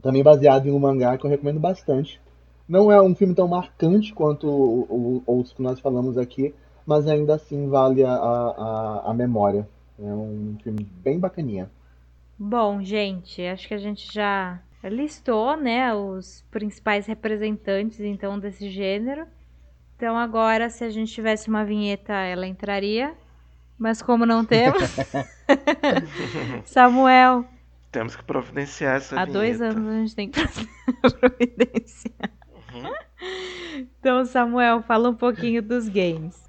também 0.01 0.23
baseado 0.23 0.67
em 0.67 0.71
um 0.71 0.79
mangá 0.79 1.17
que 1.17 1.25
eu 1.25 1.29
recomendo 1.29 1.59
bastante. 1.59 2.19
Não 2.67 2.91
é 2.91 3.01
um 3.01 3.15
filme 3.15 3.33
tão 3.35 3.47
marcante 3.47 4.13
quanto 4.13 4.47
o- 4.47 4.81
o- 4.89 5.23
outros 5.25 5.53
que 5.53 5.61
nós 5.61 5.79
falamos 5.79 6.17
aqui, 6.17 6.53
mas 6.85 7.07
ainda 7.07 7.35
assim 7.35 7.67
vale 7.69 8.03
a, 8.03 8.13
a- 8.13 9.03
a 9.07 9.13
memória. 9.13 9.67
É 9.99 10.13
um 10.13 10.57
filme 10.61 10.85
bem 11.03 11.19
bacaninha. 11.19 11.69
Bom, 12.37 12.81
gente, 12.81 13.41
acho 13.41 13.67
que 13.67 13.73
a 13.73 13.77
gente 13.77 14.13
já 14.13 14.59
listou, 14.89 15.57
né, 15.57 15.93
os 15.93 16.43
principais 16.51 17.05
representantes, 17.05 17.99
então, 17.99 18.39
desse 18.39 18.69
gênero. 18.69 19.27
Então, 19.95 20.17
agora, 20.17 20.69
se 20.69 20.83
a 20.83 20.89
gente 20.89 21.11
tivesse 21.13 21.47
uma 21.49 21.63
vinheta, 21.65 22.13
ela 22.13 22.45
entraria. 22.47 23.15
Mas 23.77 24.01
como 24.01 24.25
não 24.25 24.43
temos, 24.45 24.83
Samuel, 26.65 27.45
Temos 27.91 28.15
que 28.15 28.23
providenciar 28.23 28.97
essa 28.97 29.19
há 29.19 29.25
dois 29.25 29.59
vinheta. 29.59 29.77
anos 29.77 29.87
a 29.93 29.97
gente 29.99 30.15
tem 30.15 30.29
que 30.29 30.39
providenciar. 31.19 32.31
Uhum. 32.73 32.93
Então, 33.99 34.25
Samuel, 34.25 34.81
fala 34.83 35.09
um 35.09 35.15
pouquinho 35.15 35.61
dos 35.61 35.87
games. 35.89 36.43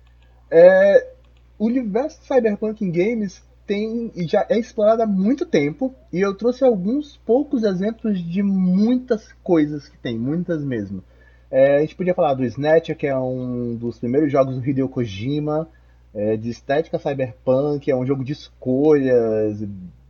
É, 0.51 1.15
o 1.59 1.67
universo 1.67 2.21
de 2.21 2.27
Cyberpunk 2.27 2.85
em 2.85 2.91
games 2.93 3.43
tem 3.67 4.11
e 4.15 4.27
já 4.27 4.47
é 4.49 4.59
explorado 4.59 5.03
há 5.03 5.07
muito 5.07 5.45
tempo 5.45 5.95
e 6.13 6.21
eu 6.21 6.35
trouxe 6.35 6.65
alguns 6.65 7.17
poucos 7.19 7.63
exemplos 7.63 8.19
de 8.23 8.43
muitas 8.43 9.33
coisas 9.43 9.89
que 9.89 9.99
tem, 9.99 10.19
muitas 10.19 10.65
mesmo. 10.65 11.03
É, 11.51 11.77
a 11.77 11.81
gente 11.81 11.95
podia 11.95 12.15
falar 12.15 12.35
do 12.35 12.45
Snatcher, 12.45 12.97
que 12.97 13.07
é 13.07 13.17
um 13.17 13.75
dos 13.77 13.99
primeiros 13.99 14.31
jogos 14.31 14.57
do 14.57 14.69
Hideo 14.69 14.89
Kojima, 14.89 15.69
é, 16.15 16.37
de 16.37 16.51
estética 16.51 16.99
cyberpunk, 16.99 17.91
é 17.91 17.97
um 17.97 18.07
jogo 18.07 18.25
de 18.25 18.33
escolhas, 18.33 19.63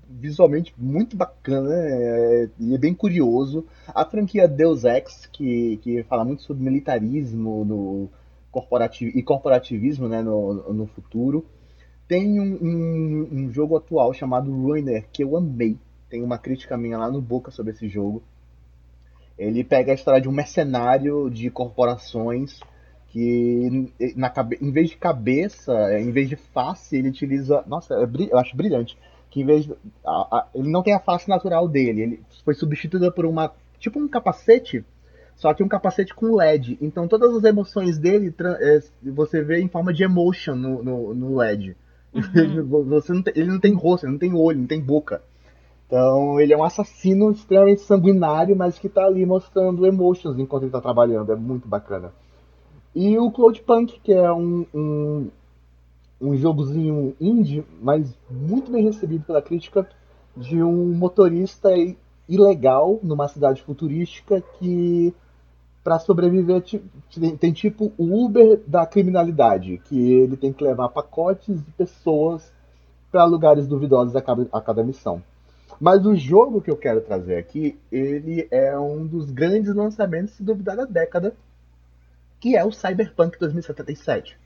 visualmente 0.08 0.72
muito 0.78 1.16
bacana 1.16 1.74
é, 1.74 2.48
e 2.58 2.74
é 2.74 2.78
bem 2.78 2.94
curioso. 2.94 3.66
A 3.88 4.04
franquia 4.04 4.48
Deus 4.48 4.84
Ex, 4.84 5.26
que, 5.32 5.78
que 5.82 6.02
fala 6.04 6.24
muito 6.24 6.42
sobre 6.42 6.62
militarismo 6.62 7.64
no, 7.64 8.08
corporati- 8.50 9.12
e 9.14 9.22
corporativismo 9.22 10.08
né, 10.08 10.22
no, 10.22 10.72
no 10.72 10.86
futuro. 10.86 11.44
Tem 12.08 12.40
um, 12.40 12.58
um- 12.62 13.28
um 13.32 13.52
jogo 13.52 13.76
atual 13.76 14.12
chamado 14.14 14.50
Ruiner 14.52 15.06
que 15.12 15.22
eu 15.24 15.36
amei. 15.36 15.76
Tem 16.08 16.22
uma 16.22 16.38
crítica 16.38 16.76
minha 16.76 16.98
lá 16.98 17.10
no 17.10 17.20
Boca 17.20 17.50
sobre 17.50 17.72
esse 17.72 17.88
jogo. 17.88 18.22
Ele 19.38 19.64
pega 19.64 19.92
a 19.92 19.94
história 19.94 20.20
de 20.20 20.28
um 20.28 20.32
mercenário 20.32 21.28
de 21.28 21.50
corporações 21.50 22.60
que, 23.08 23.90
na, 24.14 24.32
em 24.60 24.70
vez 24.70 24.90
de 24.90 24.96
cabeça, 24.96 25.72
em 25.98 26.10
vez 26.10 26.28
de 26.28 26.36
face, 26.36 26.96
ele 26.96 27.08
utiliza. 27.08 27.62
Nossa, 27.66 27.94
é 27.94 28.04
eu 28.32 28.38
acho 28.38 28.56
brilhante. 28.56 28.96
Que 29.30 29.40
em 29.42 29.44
vez 29.44 29.64
de- 29.66 29.74
a- 30.04 30.38
a- 30.38 30.48
ele 30.54 30.70
não 30.70 30.82
tem 30.82 30.94
a 30.94 31.00
face 31.00 31.28
natural 31.28 31.68
dele. 31.68 32.02
Ele 32.02 32.22
foi 32.44 32.54
substituída 32.54 33.10
por 33.10 33.26
uma. 33.26 33.52
Tipo 33.78 33.98
um 33.98 34.08
capacete 34.08 34.84
só 35.36 35.52
que 35.52 35.62
um 35.62 35.68
capacete 35.68 36.14
com 36.14 36.34
LED. 36.36 36.78
Então 36.80 37.06
todas 37.06 37.34
as 37.36 37.44
emoções 37.44 37.98
dele 37.98 38.34
é, 38.62 38.80
você 39.02 39.42
vê 39.42 39.60
em 39.60 39.68
forma 39.68 39.92
de 39.92 40.02
emotion 40.02 40.54
no, 40.54 40.82
no, 40.82 41.14
no 41.14 41.36
LED. 41.36 41.76
Você 42.88 43.12
não 43.12 43.22
tem- 43.22 43.34
ele 43.36 43.50
não 43.50 43.60
tem 43.60 43.74
rosto, 43.74 44.04
ele 44.04 44.12
não 44.12 44.18
tem 44.18 44.34
olho, 44.34 44.58
não 44.60 44.66
tem 44.66 44.80
boca. 44.80 45.22
Então 45.86 46.40
ele 46.40 46.52
é 46.52 46.56
um 46.56 46.64
assassino 46.64 47.30
extremamente 47.30 47.82
sanguinário, 47.82 48.56
mas 48.56 48.78
que 48.78 48.88
tá 48.88 49.04
ali 49.04 49.24
mostrando 49.24 49.86
emotions 49.86 50.38
enquanto 50.38 50.64
ele 50.64 50.72
tá 50.72 50.80
trabalhando. 50.80 51.32
É 51.32 51.36
muito 51.36 51.68
bacana. 51.68 52.12
E 52.94 53.18
o 53.18 53.30
Cloudpunk, 53.30 54.00
que 54.00 54.12
é 54.12 54.32
um, 54.32 54.66
um, 54.74 55.28
um 56.20 56.36
jogozinho 56.36 57.14
indie, 57.20 57.64
mas 57.80 58.12
muito 58.30 58.70
bem 58.72 58.82
recebido 58.82 59.24
pela 59.24 59.42
crítica, 59.42 59.88
de 60.36 60.62
um 60.62 60.92
motorista 60.94 61.68
ilegal 62.28 62.98
numa 63.02 63.28
cidade 63.28 63.62
futurística 63.62 64.42
que 64.58 65.14
para 65.86 66.00
sobreviver 66.00 66.64
tem, 67.14 67.36
tem, 67.36 67.52
tipo 67.52 67.92
o 67.96 68.24
Uber 68.24 68.60
da 68.66 68.84
criminalidade, 68.84 69.80
que 69.84 70.14
ele 70.14 70.36
tem 70.36 70.52
que 70.52 70.64
levar 70.64 70.88
pacotes 70.88 71.64
de 71.64 71.70
pessoas 71.70 72.52
para 73.08 73.24
lugares 73.24 73.68
duvidosos 73.68 74.16
a 74.16 74.20
cada, 74.20 74.48
a 74.50 74.60
cada 74.60 74.82
missão. 74.82 75.22
Mas 75.80 76.04
o 76.04 76.16
jogo 76.16 76.60
que 76.60 76.68
eu 76.68 76.76
quero 76.76 77.00
trazer 77.02 77.36
aqui, 77.36 77.78
ele 77.92 78.48
é 78.50 78.76
um 78.76 79.06
dos 79.06 79.30
grandes 79.30 79.72
lançamentos, 79.72 80.34
se 80.34 80.42
duvidar, 80.42 80.76
da 80.76 80.86
década, 80.86 81.36
que 82.40 82.56
é 82.56 82.64
o 82.64 82.72
Cyberpunk 82.72 83.38
2077, 83.38 84.36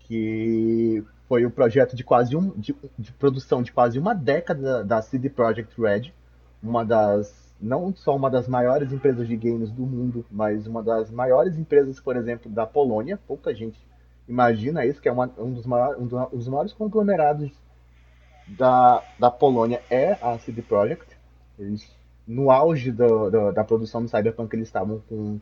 que 0.00 1.02
foi 1.26 1.46
o 1.46 1.48
um 1.48 1.50
projeto 1.50 1.96
de 1.96 2.04
quase 2.04 2.36
um 2.36 2.50
de, 2.50 2.76
de, 2.98 3.12
produção 3.12 3.62
de 3.62 3.72
quase 3.72 3.98
uma 3.98 4.14
década 4.14 4.84
da 4.84 5.00
CD 5.00 5.30
Projekt 5.30 5.80
Red, 5.80 6.12
uma 6.62 6.84
das 6.84 7.45
não 7.60 7.94
só 7.94 8.14
uma 8.14 8.30
das 8.30 8.46
maiores 8.46 8.92
empresas 8.92 9.26
de 9.26 9.36
games 9.36 9.70
do 9.70 9.86
mundo, 9.86 10.24
mas 10.30 10.66
uma 10.66 10.82
das 10.82 11.10
maiores 11.10 11.56
empresas, 11.56 11.98
por 12.00 12.16
exemplo, 12.16 12.50
da 12.50 12.66
Polônia. 12.66 13.18
Pouca 13.26 13.54
gente 13.54 13.78
imagina 14.28 14.84
isso, 14.84 15.00
que 15.00 15.08
é 15.08 15.12
uma, 15.12 15.30
um, 15.38 15.52
dos 15.52 15.66
maiores, 15.66 16.00
um, 16.00 16.06
dos 16.06 16.48
maiores 16.48 16.72
conglomerados 16.72 17.50
da, 18.46 19.02
da 19.18 19.30
Polônia 19.30 19.82
é 19.90 20.12
a 20.22 20.38
CD 20.38 20.62
Projekt. 20.62 21.16
Eles, 21.58 21.88
no 22.26 22.50
auge 22.50 22.92
do, 22.92 23.30
do, 23.30 23.52
da 23.52 23.64
produção 23.64 24.02
do 24.02 24.08
Cyberpunk, 24.08 24.54
eles 24.54 24.68
estavam 24.68 25.00
com, 25.08 25.40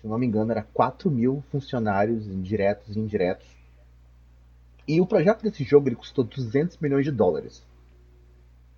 se 0.00 0.06
não 0.06 0.18
me 0.18 0.26
engano, 0.26 0.50
era 0.50 0.62
4 0.62 1.10
mil 1.10 1.44
funcionários 1.50 2.24
diretos 2.42 2.96
e 2.96 3.00
indiretos. 3.00 3.46
E 4.88 5.00
o 5.00 5.06
projeto 5.06 5.42
desse 5.42 5.62
jogo 5.62 5.88
ele 5.88 5.96
custou 5.96 6.24
200 6.24 6.78
milhões 6.78 7.04
de 7.04 7.12
dólares. 7.12 7.64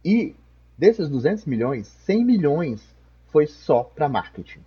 E 0.04 0.34
Desses 0.82 1.08
200 1.08 1.44
milhões, 1.44 1.86
100 1.86 2.24
milhões 2.24 2.82
foi 3.28 3.46
só 3.46 3.84
para 3.84 4.08
marketing. 4.08 4.58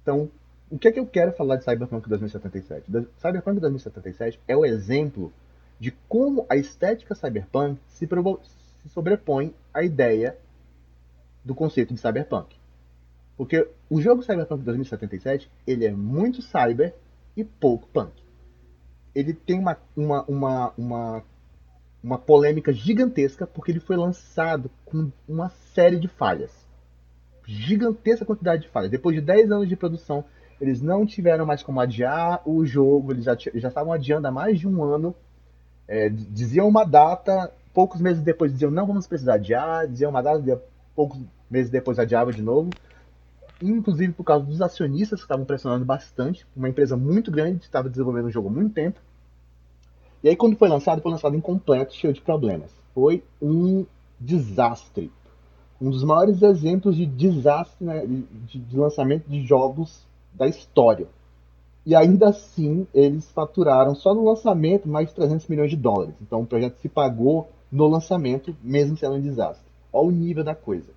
Então, 0.00 0.30
o 0.70 0.78
que 0.78 0.88
é 0.88 0.92
que 0.92 0.98
eu 0.98 1.06
quero 1.06 1.34
falar 1.34 1.56
de 1.56 1.64
Cyberpunk 1.64 2.08
2077? 2.08 2.90
Cyberpunk 3.18 3.60
2077 3.60 4.40
é 4.48 4.56
o 4.56 4.64
exemplo 4.64 5.30
de 5.78 5.90
como 6.08 6.46
a 6.48 6.56
estética 6.56 7.14
cyberpunk 7.14 7.78
se, 7.88 8.06
se 8.06 8.88
sobrepõe 8.88 9.54
à 9.74 9.82
ideia 9.82 10.34
do 11.44 11.54
conceito 11.54 11.92
de 11.92 12.00
cyberpunk. 12.00 12.56
Porque 13.36 13.68
o 13.90 14.00
jogo 14.00 14.22
Cyberpunk 14.22 14.64
2077 14.64 15.50
ele 15.66 15.84
é 15.84 15.92
muito 15.92 16.40
cyber 16.40 16.94
e 17.36 17.44
pouco 17.44 17.86
punk. 17.88 18.14
Ele 19.14 19.34
tem 19.34 19.58
uma, 19.58 19.76
uma, 19.94 20.24
uma, 20.24 20.72
uma 20.78 21.24
uma 22.02 22.18
polêmica 22.18 22.72
gigantesca 22.72 23.46
porque 23.46 23.70
ele 23.70 23.80
foi 23.80 23.96
lançado 23.96 24.70
com 24.84 25.10
uma 25.28 25.48
série 25.48 25.98
de 25.98 26.08
falhas. 26.08 26.50
Gigantesca 27.46 28.24
quantidade 28.24 28.62
de 28.62 28.68
falhas. 28.68 28.90
Depois 28.90 29.14
de 29.14 29.22
10 29.22 29.52
anos 29.52 29.68
de 29.68 29.76
produção, 29.76 30.24
eles 30.60 30.80
não 30.80 31.06
tiveram 31.06 31.46
mais 31.46 31.62
como 31.62 31.80
adiar 31.80 32.40
o 32.44 32.64
jogo, 32.64 33.12
eles 33.12 33.24
já, 33.24 33.36
já 33.36 33.68
estavam 33.68 33.92
adiando 33.92 34.26
há 34.26 34.30
mais 34.30 34.58
de 34.58 34.66
um 34.66 34.82
ano. 34.82 35.14
É, 35.86 36.08
diziam 36.08 36.68
uma 36.68 36.84
data, 36.84 37.52
poucos 37.74 38.00
meses 38.00 38.22
depois 38.22 38.52
diziam 38.52 38.70
não 38.70 38.86
vamos 38.86 39.06
precisar 39.06 39.34
adiar, 39.34 39.86
diziam 39.86 40.10
uma 40.10 40.22
data, 40.22 40.62
poucos 40.94 41.20
meses 41.50 41.70
depois 41.70 41.98
adiava 41.98 42.32
de 42.32 42.42
novo. 42.42 42.70
Inclusive 43.60 44.12
por 44.12 44.24
causa 44.24 44.44
dos 44.44 44.60
acionistas 44.60 45.20
que 45.20 45.24
estavam 45.24 45.44
pressionando 45.44 45.84
bastante, 45.84 46.46
uma 46.56 46.68
empresa 46.68 46.96
muito 46.96 47.30
grande 47.30 47.58
que 47.58 47.64
estava 47.64 47.88
desenvolvendo 47.88 48.26
o 48.26 48.30
jogo 48.30 48.48
há 48.48 48.52
muito 48.52 48.72
tempo. 48.72 49.00
E 50.22 50.28
aí, 50.28 50.36
quando 50.36 50.56
foi 50.56 50.68
lançado, 50.68 51.02
foi 51.02 51.10
lançado 51.10 51.36
incompleto, 51.36 51.94
cheio 51.94 52.12
de 52.12 52.20
problemas. 52.20 52.70
Foi 52.94 53.24
um 53.40 53.84
desastre. 54.20 55.10
Um 55.80 55.90
dos 55.90 56.04
maiores 56.04 56.42
exemplos 56.42 56.96
de 56.96 57.04
desastre 57.06 57.84
né, 57.84 58.06
de, 58.06 58.58
de 58.58 58.76
lançamento 58.76 59.28
de 59.28 59.44
jogos 59.44 60.06
da 60.32 60.46
história. 60.46 61.08
E 61.84 61.96
ainda 61.96 62.28
assim, 62.28 62.86
eles 62.94 63.28
faturaram 63.32 63.94
só 63.96 64.14
no 64.14 64.24
lançamento 64.24 64.88
mais 64.88 65.08
de 65.08 65.14
300 65.14 65.48
milhões 65.48 65.70
de 65.70 65.76
dólares. 65.76 66.14
Então, 66.22 66.42
o 66.42 66.46
projeto 66.46 66.76
se 66.76 66.88
pagou 66.88 67.48
no 67.70 67.88
lançamento, 67.88 68.54
mesmo 68.62 68.96
sendo 68.96 69.16
um 69.16 69.20
desastre. 69.20 69.66
Olha 69.92 70.08
o 70.08 70.12
nível 70.12 70.44
da 70.44 70.54
coisa. 70.54 70.90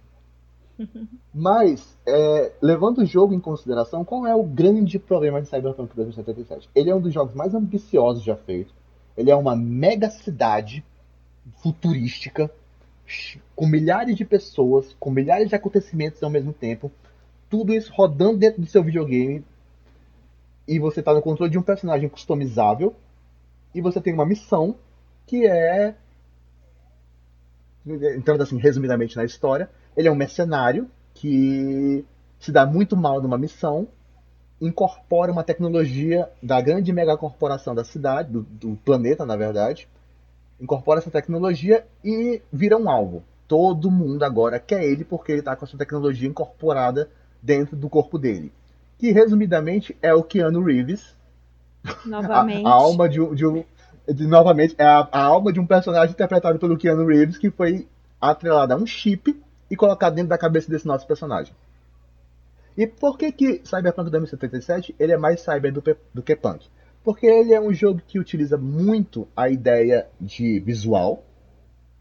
Mas, 1.34 1.98
é, 2.06 2.52
levando 2.62 3.00
o 3.00 3.06
jogo 3.06 3.34
em 3.34 3.40
consideração, 3.40 4.06
qual 4.06 4.28
é 4.28 4.36
o 4.36 4.44
grande 4.44 5.00
problema 5.00 5.42
de 5.42 5.48
Cyberpunk 5.48 5.96
2077? 5.96 6.70
Ele 6.76 6.92
é 6.92 6.96
um 6.96 7.02
dos 7.02 7.14
jogos 7.14 7.34
mais 7.34 7.56
ambiciosos 7.56 8.24
já 8.24 8.36
feitos 8.36 8.85
ele 9.18 9.32
é 9.32 9.36
uma 9.36 9.56
mega 9.56 10.10
cidade 10.10 10.84
futurística, 11.62 12.52
com 13.56 13.68
milhares 13.68 14.16
de 14.16 14.26
pessoas, 14.26 14.96
com 15.00 15.12
milhares 15.12 15.50
de 15.50 15.56
acontecimentos 15.56 16.22
ao 16.22 16.30
mesmo 16.30 16.52
tempo. 16.52 16.92
Tudo 17.50 17.74
isso 17.74 17.94
rodando 17.94 18.38
dentro 18.38 18.62
do 18.62 18.68
seu 18.68 18.84
videogame. 18.84 19.44
E 20.68 20.80
você 20.80 21.00
está 21.00 21.14
no 21.14 21.22
controle 21.22 21.52
de 21.52 21.58
um 21.58 21.62
personagem 21.62 22.10
customizável. 22.10 22.96
E 23.74 23.82
você 23.82 24.02
tem 24.02 24.14
uma 24.14 24.26
missão 24.26 24.76
que 25.28 25.46
é. 25.46 25.96
Entrando 27.86 28.42
assim, 28.42 28.58
resumidamente 28.58 29.16
na 29.16 29.24
história, 29.24 29.70
ele 29.96 30.08
é 30.08 30.12
um 30.12 30.16
mercenário 30.16 30.90
que 31.14 32.04
se 32.40 32.52
dá 32.52 32.66
muito 32.66 32.98
mal 32.98 33.22
numa 33.22 33.38
missão 33.38 33.88
incorpora 34.60 35.32
uma 35.32 35.44
tecnologia 35.44 36.30
da 36.42 36.60
grande 36.62 36.92
megacorporação 36.94 37.76
da 37.76 37.84
cidade, 37.84 38.32
do, 38.32 38.42
do, 38.44 38.76
planeta, 38.78 39.26
na 39.26 39.36
verdade, 39.36 39.88
incorpora 40.60 41.00
essa 41.00 41.12
tecnologia 41.12 41.86
e 42.04 42.42
vira 42.52 42.78
um 42.78 42.90
alvo. 42.90 43.24
Todo 43.48 43.92
mundo 43.92 44.24
agora 44.24 44.60
quer 44.60 44.84
ele 44.84 45.04
porque 45.04 45.32
ele 45.32 45.40
está 45.40 45.56
com 45.56 45.66
essa 45.66 45.78
tecnologia 45.78 46.28
incorporada 46.28 47.10
dentro 47.42 47.76
do 47.76 47.90
corpo 47.90 48.18
dele. 48.18 48.52
Que, 48.98 49.12
resumidamente, 49.12 49.96
é 50.02 50.14
o 50.14 50.24
Keanu 50.24 50.64
Reeves. 50.64 51.16
Novamente. 52.06 52.66
A, 52.66 52.70
a 52.70 52.74
alma 52.74 53.10
de, 53.10 53.36
de 53.36 53.46
um. 53.46 53.64
De, 54.08 54.26
novamente, 54.26 54.76
é 54.78 54.86
a, 54.86 55.08
a 55.12 55.24
alma 55.24 55.52
de 55.52 55.60
um 55.60 55.66
personagem 55.66 56.14
interpretado 56.14 56.60
pelo 56.60 56.78
Keanu 56.78 57.06
Reeves 57.08 57.38
que 57.38 57.50
foi 57.50 57.88
atrelado 58.22 58.74
a 58.74 58.78
um 58.78 58.86
chip 58.86 59.36
e 59.70 59.76
colocado 59.76 60.14
dentro 60.14 60.30
da 60.30 60.38
cabeça 60.38 60.70
desse 60.70 60.88
nosso 60.88 61.06
personagem. 61.08 61.54
E 62.78 62.86
por 62.86 63.18
que 63.18 63.32
que 63.32 63.62
Cyberpunk 63.64 64.10
2077 64.10 64.96
ele 65.00 65.14
é 65.14 65.18
mais 65.18 65.42
cyber 65.42 65.72
do, 65.72 65.82
do 66.14 66.22
que 66.22 66.36
punk? 66.36 66.68
Porque 67.04 67.26
ele 67.26 67.54
é 67.54 67.62
um 67.62 67.74
jogo 67.74 68.02
que 68.06 68.20
utiliza 68.20 68.58
muito 68.58 69.28
a 69.36 69.50
ideia 69.50 70.08
de 70.20 70.60
visual. 70.60 71.24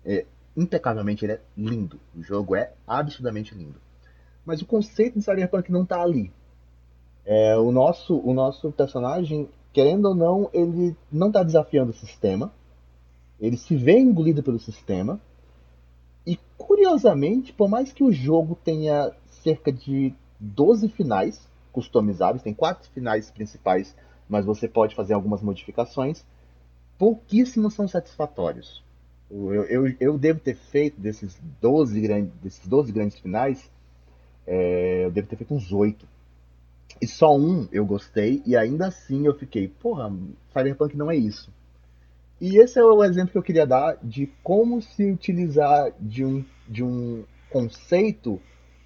É, 0.04 0.24
impecavelmente 0.56 1.24
ele 1.24 1.34
é 1.34 1.40
lindo. 1.56 2.00
O 2.16 2.22
jogo 2.22 2.56
é 2.56 2.72
absurdamente 2.86 3.54
lindo. 3.54 3.78
Mas 4.44 4.62
o 4.62 4.66
conceito 4.66 5.18
de 5.18 5.24
Cyberpunk 5.24 5.70
não 5.70 5.82
está 5.82 6.02
ali. 6.02 6.32
É, 7.24 7.56
o, 7.56 7.70
nosso, 7.70 8.18
o 8.18 8.34
nosso 8.34 8.72
personagem, 8.72 9.48
querendo 9.72 10.06
ou 10.06 10.14
não, 10.14 10.50
ele 10.52 10.96
não 11.10 11.28
está 11.28 11.42
desafiando 11.42 11.90
o 11.90 11.94
sistema. 11.94 12.52
Ele 13.40 13.56
se 13.56 13.76
vê 13.76 13.98
engolido 13.98 14.42
pelo 14.42 14.58
sistema. 14.58 15.20
E 16.26 16.38
curiosamente, 16.56 17.52
por 17.52 17.68
mais 17.68 17.92
que 17.92 18.02
o 18.02 18.12
jogo 18.12 18.58
tenha 18.64 19.12
cerca 19.26 19.70
de 19.70 20.14
12 20.38 20.88
finais 20.88 21.48
customizáveis, 21.72 22.42
tem 22.42 22.54
quatro 22.54 22.88
finais 22.90 23.30
principais, 23.30 23.94
mas 24.28 24.44
você 24.44 24.68
pode 24.68 24.94
fazer 24.94 25.14
algumas 25.14 25.42
modificações. 25.42 26.24
Pouquíssimos 26.96 27.74
são 27.74 27.88
satisfatórios. 27.88 28.82
Eu, 29.30 29.64
eu, 29.64 29.94
eu 29.98 30.18
devo 30.18 30.38
ter 30.38 30.54
feito 30.54 31.00
desses 31.00 31.36
12, 31.60 32.00
grandes, 32.00 32.32
desses 32.40 32.66
12 32.66 32.92
grandes 32.92 33.18
finais, 33.18 33.70
é, 34.46 35.04
eu 35.04 35.10
devo 35.10 35.26
ter 35.26 35.36
feito 35.36 35.54
uns 35.54 35.72
8. 35.72 36.06
E 37.00 37.06
só 37.06 37.36
um 37.36 37.68
eu 37.72 37.84
gostei, 37.84 38.42
e 38.46 38.56
ainda 38.56 38.86
assim 38.86 39.26
eu 39.26 39.34
fiquei, 39.34 39.68
porra, 39.68 40.12
Cyberpunk 40.52 40.96
não 40.96 41.10
é 41.10 41.16
isso. 41.16 41.52
E 42.40 42.58
esse 42.58 42.78
é 42.78 42.84
o 42.84 43.02
exemplo 43.02 43.32
que 43.32 43.38
eu 43.38 43.42
queria 43.42 43.66
dar 43.66 43.96
de 44.02 44.26
como 44.42 44.80
se 44.80 45.10
utilizar 45.10 45.92
de 45.98 46.24
um, 46.24 46.44
de 46.68 46.84
um 46.84 47.24
conceito 47.50 48.40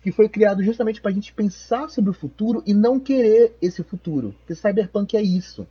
que 0.09 0.12
foi 0.12 0.26
criado 0.26 0.62
justamente 0.62 1.02
para 1.02 1.10
a 1.10 1.14
gente 1.14 1.35
pensar 1.35 1.90
sobre 1.90 2.10
o 2.10 2.14
futuro 2.14 2.62
e 2.64 2.72
não 2.72 2.98
querer 2.98 3.55
esse 3.60 3.82
futuro. 3.82 4.35
Porque 4.39 4.55
cyberpunk 4.55 5.14
é 5.14 5.20
isso. 5.20 5.66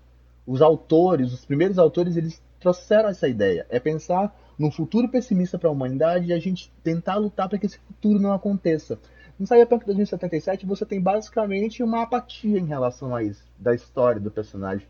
Os 0.45 0.61
autores, 0.61 1.34
os 1.34 1.43
primeiros 1.43 1.80
autores, 1.80 2.15
eles 2.15 2.39
trouxeram 2.59 3.09
essa 3.09 3.27
ideia. 3.27 3.65
É 3.68 3.80
pensar 3.80 4.31
num 4.55 4.69
futuro 4.69 5.09
pessimista 5.09 5.57
para 5.57 5.69
a 5.69 5.72
humanidade 5.72 6.27
e 6.27 6.34
a 6.34 6.38
gente 6.38 6.72
tentar 6.84 7.15
lutar 7.15 7.49
para 7.49 7.57
que 7.57 7.65
esse 7.65 7.80
futuro 7.80 8.19
não 8.19 8.31
aconteça. 8.31 8.99
No 9.39 9.47
Cyberpunk 9.47 9.88
2077 9.88 10.68
você 10.68 10.85
tem 10.85 11.01
basicamente 11.01 11.81
uma 11.81 12.03
apatia 12.03 12.59
em 12.59 12.65
relação 12.65 13.15
a 13.15 13.23
isso, 13.23 13.43
da 13.57 13.73
história 13.73 14.22
do 14.22 14.30
personagem. 14.30 14.88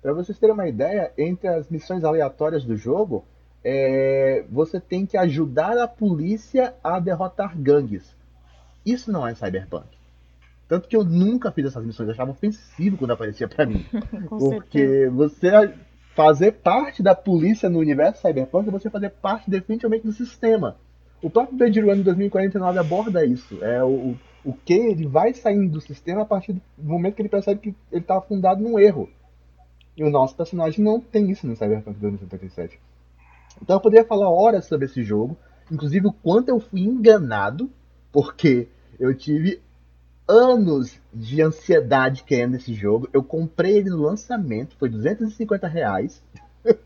Para 0.00 0.14
vocês 0.14 0.38
terem 0.38 0.54
uma 0.54 0.68
ideia, 0.68 1.12
entre 1.18 1.48
as 1.48 1.68
missões 1.68 2.02
aleatórias 2.02 2.64
do 2.64 2.78
jogo, 2.78 3.26
é, 3.62 4.46
você 4.50 4.80
tem 4.80 5.04
que 5.04 5.18
ajudar 5.18 5.76
a 5.76 5.86
polícia 5.86 6.74
a 6.82 6.98
derrotar 6.98 7.58
gangues. 7.58 8.15
Isso 8.86 9.10
não 9.10 9.26
é 9.26 9.34
cyberpunk. 9.34 9.88
Tanto 10.68 10.88
que 10.88 10.96
eu 10.96 11.04
nunca 11.04 11.50
fiz 11.50 11.66
essas 11.66 11.84
missões, 11.84 12.08
eu 12.08 12.14
achava 12.14 12.30
ofensivo 12.30 12.96
quando 12.96 13.10
aparecia 13.10 13.48
para 13.48 13.66
mim. 13.66 13.84
porque 14.30 14.78
certeza. 14.78 15.10
você 15.10 15.74
fazer 16.14 16.52
parte 16.52 17.02
da 17.02 17.14
polícia 17.14 17.68
no 17.68 17.78
universo 17.78 18.22
cyberpunk 18.22 18.68
é 18.68 18.72
você 18.72 18.88
fazer 18.88 19.10
parte 19.10 19.50
definitivamente 19.50 20.06
do 20.06 20.12
sistema. 20.12 20.76
O 21.22 21.28
próprio 21.28 21.58
Blade 21.58 21.80
Runner 21.80 22.04
2049 22.04 22.78
aborda 22.78 23.24
isso. 23.24 23.62
É 23.62 23.82
o, 23.82 24.16
O 24.44 24.52
que 24.52 24.74
ele 24.74 25.06
vai 25.06 25.34
saindo 25.34 25.72
do 25.72 25.80
sistema 25.80 26.22
a 26.22 26.26
partir 26.26 26.52
do 26.52 26.62
momento 26.78 27.16
que 27.16 27.22
ele 27.22 27.28
percebe 27.28 27.60
que 27.60 27.74
ele 27.90 28.00
está 28.00 28.18
afundado 28.18 28.62
num 28.62 28.78
erro. 28.78 29.10
E 29.96 30.04
o 30.04 30.10
nosso 30.10 30.36
personagem 30.36 30.84
não 30.84 31.00
tem 31.00 31.30
isso 31.30 31.46
no 31.46 31.56
Cyberpunk 31.56 31.98
2077. 31.98 32.78
Então 33.62 33.76
eu 33.76 33.80
poderia 33.80 34.06
falar 34.06 34.30
horas 34.30 34.66
sobre 34.66 34.86
esse 34.86 35.02
jogo, 35.02 35.36
inclusive 35.70 36.06
o 36.06 36.12
quanto 36.12 36.50
eu 36.50 36.60
fui 36.60 36.80
enganado, 36.80 37.70
porque 38.12 38.68
eu 38.98 39.14
tive 39.14 39.60
anos 40.28 41.00
de 41.12 41.40
ansiedade 41.42 42.24
querendo 42.24 42.56
esse 42.56 42.74
jogo. 42.74 43.08
Eu 43.12 43.22
comprei 43.22 43.76
ele 43.76 43.90
no 43.90 44.02
lançamento, 44.02 44.76
foi 44.76 44.88
250 44.88 45.68
reais. 45.68 46.22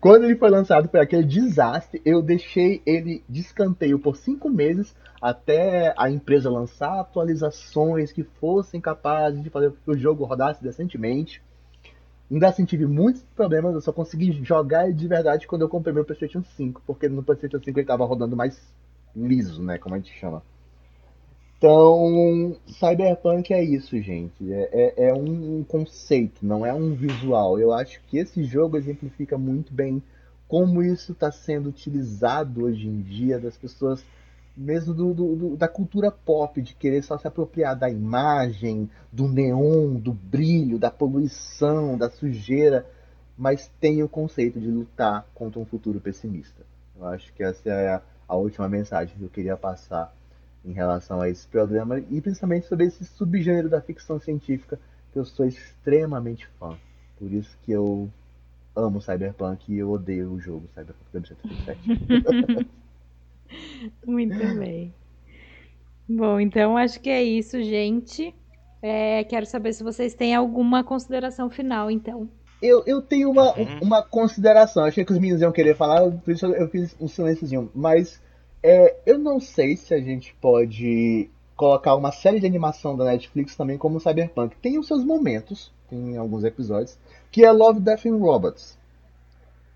Quando 0.00 0.24
ele 0.24 0.36
foi 0.36 0.50
lançado 0.50 0.88
foi 0.88 1.00
aquele 1.00 1.24
desastre. 1.24 2.02
Eu 2.04 2.20
deixei 2.20 2.82
ele 2.84 3.22
de 3.28 3.40
escanteio 3.40 3.98
por 3.98 4.16
cinco 4.16 4.50
meses 4.50 4.94
até 5.20 5.94
a 5.96 6.10
empresa 6.10 6.50
lançar 6.50 7.00
atualizações 7.00 8.12
que 8.12 8.22
fossem 8.22 8.80
capazes 8.80 9.42
de 9.42 9.48
fazer 9.48 9.70
com 9.70 9.76
que 9.76 9.90
o 9.90 9.98
jogo 9.98 10.24
rodasse 10.24 10.62
decentemente. 10.62 11.42
Ainda 12.30 12.48
assim 12.48 12.64
tive 12.64 12.86
muitos 12.86 13.22
problemas, 13.36 13.74
eu 13.74 13.80
só 13.80 13.92
consegui 13.92 14.32
jogar 14.42 14.92
de 14.92 15.06
verdade 15.06 15.46
quando 15.46 15.62
eu 15.62 15.68
comprei 15.68 15.94
meu 15.94 16.04
PlayStation 16.04 16.42
5, 16.42 16.82
porque 16.86 17.08
no 17.08 17.22
PlayStation 17.22 17.58
5 17.58 17.70
ele 17.70 17.80
estava 17.80 18.04
rodando 18.04 18.34
mais 18.34 18.60
liso, 19.14 19.62
né, 19.62 19.78
como 19.78 19.94
a 19.94 19.98
gente 19.98 20.12
chama. 20.18 20.42
Então, 21.64 22.54
Cyberpunk 22.66 23.54
é 23.54 23.64
isso, 23.64 23.98
gente. 24.02 24.52
É, 24.52 24.68
é, 24.70 25.08
é, 25.08 25.14
um 25.14 25.64
conceito, 25.64 26.44
não 26.44 26.66
é 26.66 26.74
um 26.74 26.94
visual. 26.94 27.58
Eu 27.58 27.72
acho 27.72 28.02
que 28.02 28.18
esse 28.18 28.44
jogo 28.44 28.76
exemplifica 28.76 29.38
muito 29.38 29.72
bem 29.72 30.02
como 30.46 30.82
isso 30.82 31.12
está 31.12 31.32
sendo 31.32 31.70
utilizado 31.70 32.64
hoje 32.64 32.86
em 32.86 33.00
dia 33.00 33.38
das 33.38 33.56
pessoas, 33.56 34.04
mesmo 34.54 34.92
do, 34.92 35.14
do, 35.14 35.36
do, 35.36 35.56
da 35.56 35.66
cultura 35.66 36.10
pop, 36.10 36.60
de 36.60 36.74
querer 36.74 37.02
só 37.02 37.16
se 37.16 37.26
apropriar 37.26 37.74
da 37.74 37.88
imagem, 37.88 38.90
do 39.10 39.26
neon, 39.26 39.94
do 39.94 40.12
brilho, 40.12 40.78
da 40.78 40.90
poluição, 40.90 41.96
da 41.96 42.10
sujeira, 42.10 42.84
mas 43.38 43.72
tem 43.80 44.02
o 44.02 44.08
conceito 44.08 44.60
de 44.60 44.70
lutar 44.70 45.26
contra 45.34 45.58
um 45.58 45.64
futuro 45.64 45.98
pessimista. 45.98 46.62
Eu 46.94 47.06
acho 47.06 47.32
que 47.32 47.42
essa 47.42 47.70
é 47.70 47.88
a, 47.88 48.02
a 48.28 48.36
última 48.36 48.68
mensagem 48.68 49.16
que 49.16 49.24
eu 49.24 49.30
queria 49.30 49.56
passar 49.56 50.14
em 50.64 50.72
relação 50.72 51.20
a 51.20 51.28
esse 51.28 51.46
programa 51.46 51.98
e 52.10 52.20
principalmente 52.20 52.66
sobre 52.66 52.86
esse 52.86 53.04
subgênero 53.04 53.68
da 53.68 53.80
ficção 53.80 54.18
científica 54.18 54.78
que 55.12 55.18
eu 55.18 55.24
sou 55.24 55.46
extremamente 55.46 56.46
fã. 56.58 56.76
Por 57.18 57.32
isso 57.32 57.56
que 57.62 57.72
eu 57.72 58.10
amo 58.74 59.00
Cyberpunk 59.00 59.72
e 59.72 59.78
eu 59.78 59.90
odeio 59.90 60.32
o 60.32 60.40
jogo 60.40 60.66
Cyberpunk 60.74 61.04
2077. 61.12 62.68
Muito 64.06 64.58
bem. 64.58 64.92
Bom, 66.08 66.40
então 66.40 66.76
acho 66.76 67.00
que 67.00 67.08
é 67.08 67.22
isso, 67.22 67.62
gente. 67.62 68.34
É, 68.82 69.24
quero 69.24 69.46
saber 69.46 69.72
se 69.72 69.82
vocês 69.82 70.14
têm 70.14 70.34
alguma 70.34 70.84
consideração 70.84 71.48
final, 71.48 71.90
então. 71.90 72.28
Eu, 72.60 72.82
eu 72.86 73.00
tenho 73.00 73.30
uma, 73.30 73.56
uhum. 73.56 73.78
uma 73.80 74.02
consideração. 74.02 74.84
Achei 74.84 75.04
que 75.04 75.12
os 75.12 75.18
meninos 75.18 75.40
iam 75.40 75.52
querer 75.52 75.76
falar, 75.76 76.10
por 76.10 76.30
isso 76.30 76.46
eu 76.46 76.68
fiz 76.68 76.94
um 77.00 77.08
silênciozinho. 77.08 77.70
Mas 77.74 78.20
é, 78.64 78.96
eu 79.04 79.18
não 79.18 79.38
sei 79.38 79.76
se 79.76 79.92
a 79.92 80.00
gente 80.00 80.34
pode 80.40 81.28
colocar 81.54 81.94
uma 81.94 82.10
série 82.10 82.40
de 82.40 82.46
animação 82.46 82.96
da 82.96 83.04
Netflix 83.04 83.54
também 83.54 83.76
como 83.76 84.00
Cyberpunk. 84.00 84.56
Tem 84.56 84.78
os 84.78 84.88
seus 84.88 85.04
momentos, 85.04 85.70
tem 85.90 86.16
alguns 86.16 86.44
episódios, 86.44 86.98
que 87.30 87.44
é 87.44 87.52
Love, 87.52 87.80
Death 87.80 88.06
and 88.06 88.16
Robots. 88.16 88.78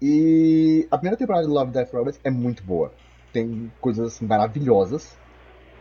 E 0.01 0.89
a 0.91 0.97
primeira 0.97 1.19
temporada 1.19 1.47
de 1.47 1.53
Love, 1.53 1.71
Death 1.71 1.93
and 1.93 1.99
Robots 1.99 2.21
é 2.25 2.31
muito 2.31 2.63
boa. 2.63 2.91
Tem 3.31 3.71
coisas 3.79 4.15
assim 4.15 4.27
maravilhosas. 4.27 5.19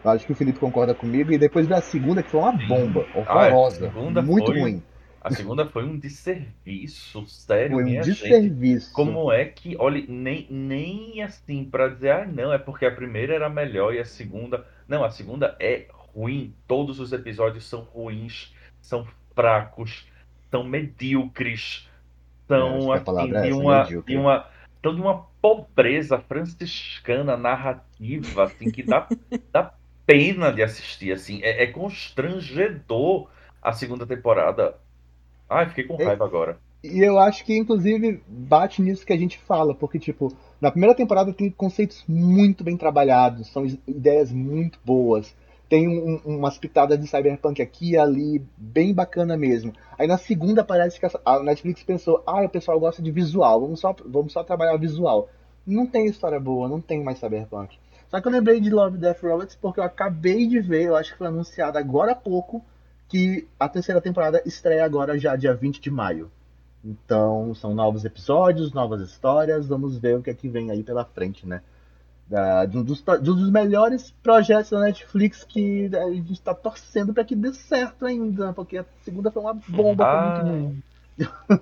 Eu 0.04 0.12
acho 0.12 0.26
que 0.26 0.34
o 0.34 0.36
Felipe 0.36 0.60
concorda 0.60 0.94
comigo. 0.94 1.32
E 1.32 1.38
depois 1.38 1.66
da 1.66 1.82
segunda, 1.82 2.22
que 2.22 2.30
foi 2.30 2.42
uma 2.42 2.52
bomba, 2.52 3.06
horrorosa, 3.16 3.90
ah, 3.96 4.22
muito 4.22 4.48
foi... 4.48 4.60
ruim. 4.60 4.84
A 5.28 5.32
segunda 5.32 5.66
foi 5.66 5.84
um 5.84 5.98
desserviço, 5.98 7.26
sério, 7.28 7.74
foi 7.74 7.84
um 7.84 7.86
minha 7.86 8.02
desserviço. 8.02 8.88
Gente. 8.88 8.94
Como 8.94 9.32
é 9.32 9.46
que, 9.46 9.76
olha, 9.78 10.04
nem, 10.08 10.48
nem 10.50 11.22
assim 11.22 11.66
para 11.66 11.90
dizer, 11.90 12.12
ah, 12.12 12.26
não, 12.26 12.54
é 12.54 12.58
porque 12.58 12.86
a 12.86 12.92
primeira 12.92 13.36
era 13.36 13.50
melhor 13.50 13.94
e 13.94 14.00
a 14.00 14.06
segunda. 14.06 14.66
Não, 14.88 15.04
a 15.04 15.10
segunda 15.10 15.56
é 15.60 15.88
ruim. 16.14 16.54
Todos 16.68 17.00
os 17.00 17.12
episódios 17.12 17.66
são 17.66 17.82
ruins, 17.82 18.54
são 18.82 19.06
fracos, 19.36 20.08
são 20.50 20.64
medíocres, 20.64 21.88
são 22.48 22.94
é, 22.96 22.98
assim, 22.98 23.42
de, 23.42 23.54
uma, 23.54 23.84
de 23.84 24.18
uma. 24.18 24.48
Então, 24.80 24.96
de 24.96 25.02
uma 25.02 25.26
pobreza 25.42 26.20
franciscana 26.20 27.36
narrativa, 27.36 28.44
assim, 28.44 28.72
que 28.72 28.84
dá, 28.84 29.08
dá 29.52 29.74
pena 30.06 30.52
de 30.54 30.64
assistir, 30.64 31.12
assim. 31.12 31.42
É, 31.44 31.64
é 31.64 31.68
constrangedor 31.68 33.30
a 33.62 33.74
segunda 33.74 34.06
temporada 34.06 34.76
Ai, 35.50 35.70
fiquei 35.70 35.86
com 35.86 36.02
é, 36.02 36.06
raiva 36.06 36.26
é, 36.26 36.28
agora. 36.28 36.58
E 36.84 37.00
eu 37.00 37.18
acho 37.20 37.44
que, 37.44 37.58
inclusive, 37.58 38.22
bate 38.28 38.82
nisso 38.82 39.06
que 39.06 39.14
a 39.14 39.18
gente 39.18 39.38
fala, 39.38 39.74
porque, 39.74 39.98
tipo, 39.98 40.32
na 40.62 40.72
primeira 40.72 40.96
temporada 40.96 41.34
tem 41.34 41.50
conceitos 41.50 42.04
muito 42.08 42.64
bem 42.64 42.78
trabalhados, 42.78 43.48
são 43.48 43.66
ideias 43.88 44.32
muito 44.32 44.80
boas. 44.86 45.36
Tem 45.70 45.88
um, 45.88 46.22
umas 46.26 46.58
pitadas 46.58 46.98
de 47.00 47.08
cyberpunk 47.08 47.62
aqui 47.62 47.92
e 47.92 47.98
ali, 47.98 48.42
bem 48.56 48.94
bacana 48.94 49.36
mesmo. 49.36 49.74
Aí 49.98 50.08
na 50.08 50.18
segunda 50.18 50.64
parece 50.64 51.00
que 51.00 51.06
a 51.26 51.44
Netflix 51.44 51.84
pensou, 51.84 52.24
ah, 52.26 52.44
o 52.44 52.50
pessoal 52.50 52.80
gosta 52.80 53.02
de 53.02 53.12
visual, 53.12 53.60
vamos 53.60 53.82
só, 53.82 53.94
vamos 54.06 54.32
só 54.32 54.44
trabalhar 54.44 54.78
visual. 54.78 55.30
Não 55.66 55.86
tem 55.86 56.06
história 56.06 56.40
boa, 56.40 56.70
não 56.70 56.80
tem 56.80 57.04
mais 57.04 57.20
cyberpunk. 57.20 57.78
Só 58.10 58.22
que 58.22 58.28
eu 58.28 58.32
lembrei 58.32 58.62
de 58.62 58.70
Love, 58.70 58.98
Death 58.98 59.22
Robots 59.22 59.58
porque 59.62 59.82
eu 59.82 59.84
acabei 59.84 60.48
de 60.48 60.62
ver, 60.62 60.84
eu 60.84 60.96
acho 60.96 61.12
que 61.12 61.18
foi 61.18 61.28
anunciado 61.28 61.78
agora 61.78 62.14
há 62.14 62.16
pouco, 62.16 62.64
que 63.08 63.48
a 63.60 63.70
terceira 63.70 64.02
temporada 64.02 64.42
estreia 64.46 64.84
agora 64.84 65.18
já 65.18 65.36
dia 65.36 65.54
20 65.54 65.80
de 65.80 65.90
maio. 65.92 66.32
Então 66.84 67.54
são 67.56 67.74
novos 67.74 68.06
episódios, 68.06 68.74
novas 68.74 69.02
histórias, 69.02 69.68
vamos 69.68 69.98
ver 69.98 70.18
o 70.18 70.22
que 70.22 70.30
é 70.30 70.34
que 70.34 70.48
vem 70.48 70.72
aí 70.72 70.84
pela 70.84 71.06
frente, 71.06 71.48
né? 71.48 71.62
Da, 72.28 72.66
de, 72.66 72.78
um 72.78 72.84
dos, 72.84 73.02
de 73.02 73.32
um 73.32 73.36
dos 73.36 73.50
melhores 73.50 74.12
projetos 74.22 74.72
da 74.72 74.82
Netflix 74.82 75.46
que 75.46 75.90
a 75.96 76.12
gente 76.12 76.34
está 76.34 76.54
torcendo 76.54 77.14
para 77.14 77.24
que 77.24 77.36
dê 77.36 77.54
certo 77.54 78.06
ainda, 78.06 78.52
porque 78.52 78.78
a 78.78 78.86
segunda 79.02 79.32
foi 79.32 79.42
uma 79.42 79.54
bomba, 79.54 80.06
ah, 80.06 80.44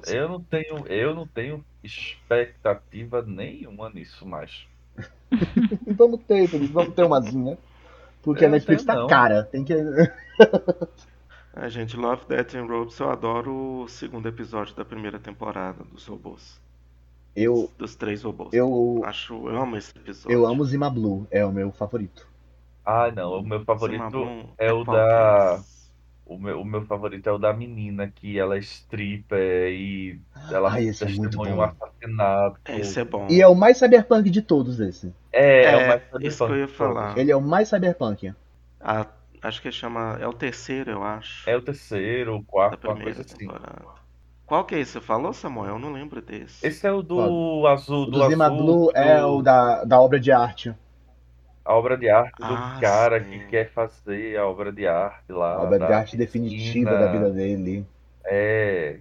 Eu 0.08 0.28
não 0.28 0.42
tenho, 0.42 0.88
eu 0.88 1.14
não 1.14 1.28
tenho 1.28 1.64
expectativa 1.84 3.22
nenhuma 3.22 3.92
nisso 3.92 4.26
mais. 4.26 4.66
vamos 5.96 6.22
ter, 6.24 6.48
vamos 6.48 6.94
ter 6.96 7.04
umazinha. 7.04 7.58
Porque 8.24 8.44
eu 8.44 8.48
a 8.48 8.52
Netflix 8.52 8.84
tá 8.84 9.06
cara, 9.06 9.44
tem 9.44 9.64
que 9.64 9.74
A 11.56 11.70
gente, 11.70 11.96
Love, 11.96 12.26
Death 12.28 12.54
and 12.56 12.66
Robots, 12.66 13.00
eu 13.00 13.10
adoro 13.10 13.84
o 13.84 13.88
segundo 13.88 14.28
episódio 14.28 14.76
da 14.76 14.84
primeira 14.84 15.18
temporada 15.18 15.86
dos 15.86 16.06
robôs. 16.06 16.60
Eu. 17.34 17.72
Dos 17.78 17.96
três 17.96 18.24
robôs. 18.24 18.50
Eu. 18.52 19.02
Acho, 19.06 19.34
eu 19.48 19.62
amo 19.62 19.78
esse 19.78 19.98
episódio. 19.98 20.36
Eu 20.36 20.46
amo 20.46 20.66
Zima 20.66 20.90
Blue, 20.90 21.26
é 21.32 21.46
o 21.46 21.54
meu 21.54 21.72
favorito. 21.72 22.28
Ah, 22.86 23.10
não, 23.10 23.40
o 23.40 23.42
meu 23.42 23.64
favorito 23.64 24.28
é, 24.58 24.68
é 24.68 24.74
o 24.74 24.84
da. 24.84 25.62
O 26.26 26.38
meu, 26.38 26.60
o 26.60 26.66
meu 26.66 26.86
favorito 26.86 27.28
é 27.30 27.32
o 27.32 27.38
da 27.38 27.54
menina 27.54 28.12
que 28.14 28.38
ela 28.38 28.58
é 28.58 28.60
stripper 28.60 29.72
e 29.72 30.20
ela 30.52 30.74
ah, 30.74 30.82
esse 30.82 31.06
é 31.06 31.08
muito 31.08 31.38
bom. 31.38 31.48
um 31.48 31.62
assassinato. 31.62 32.60
Esse 32.68 33.00
é 33.00 33.06
bom. 33.06 33.28
E 33.30 33.42
é 33.42 33.48
o 33.48 33.56
mais 33.56 33.78
cyberpunk 33.78 34.30
de 34.30 34.42
todos 34.42 34.80
esse. 34.82 35.14
É, 35.32 35.64
é, 35.64 35.66
é 35.66 35.76
o 35.78 35.88
mais 35.88 36.02
cyberpunk. 36.02 36.28
Isso 36.28 36.46
que 36.46 36.52
eu 36.52 36.58
ia 36.58 36.68
falar. 36.68 37.18
Ele 37.18 37.32
é 37.32 37.36
o 37.36 37.42
mais 37.42 37.70
cyberpunk. 37.70 38.34
A 38.82 39.08
Acho 39.46 39.62
que 39.62 39.72
chama. 39.72 40.18
É 40.20 40.28
o 40.28 40.34
terceiro, 40.34 40.92
eu 40.92 41.04
acho. 41.04 41.48
É 41.48 41.56
o 41.56 41.62
terceiro, 41.62 42.36
o 42.36 42.44
quarto, 42.44 42.88
uma 42.88 43.00
coisa 43.00 43.22
assim. 43.22 43.48
Qual 44.46 44.66
que 44.66 44.76
é 44.76 44.80
esse? 44.80 44.94
Você 44.94 45.02
falou, 45.02 45.34
Samuel? 45.34 45.74
Eu 45.74 45.80
não 45.80 45.92
lembro 45.92 46.22
desse. 46.22 46.66
Esse 46.66 46.88
é 46.88 46.92
o 46.92 47.02
do 47.02 47.66
azul. 47.68 48.06
Do, 48.06 48.20
do 48.20 48.30
Zima 48.30 48.46
azul, 48.46 48.58
Blue 48.58 48.86
do... 48.88 48.98
é 48.98 49.24
o 49.24 49.42
da, 49.42 49.84
da 49.84 50.00
obra 50.00 50.20
de 50.20 50.32
arte. 50.32 50.74
A 51.64 51.76
obra 51.76 51.98
de 51.98 52.10
arte 52.10 52.38
do 52.38 52.54
ah, 52.54 52.78
cara 52.80 53.24
sim. 53.24 53.30
que 53.30 53.46
quer 53.48 53.72
fazer 53.72 54.38
a 54.38 54.48
obra 54.48 54.72
de 54.72 54.88
arte 54.88 55.32
lá. 55.32 55.56
A 55.56 55.64
obra 55.64 55.80
de 55.80 55.94
arte 55.94 56.18
definitiva 56.18 56.92
da 56.92 57.12
vida 57.12 57.30
dele. 57.32 57.86
É. 58.24 59.00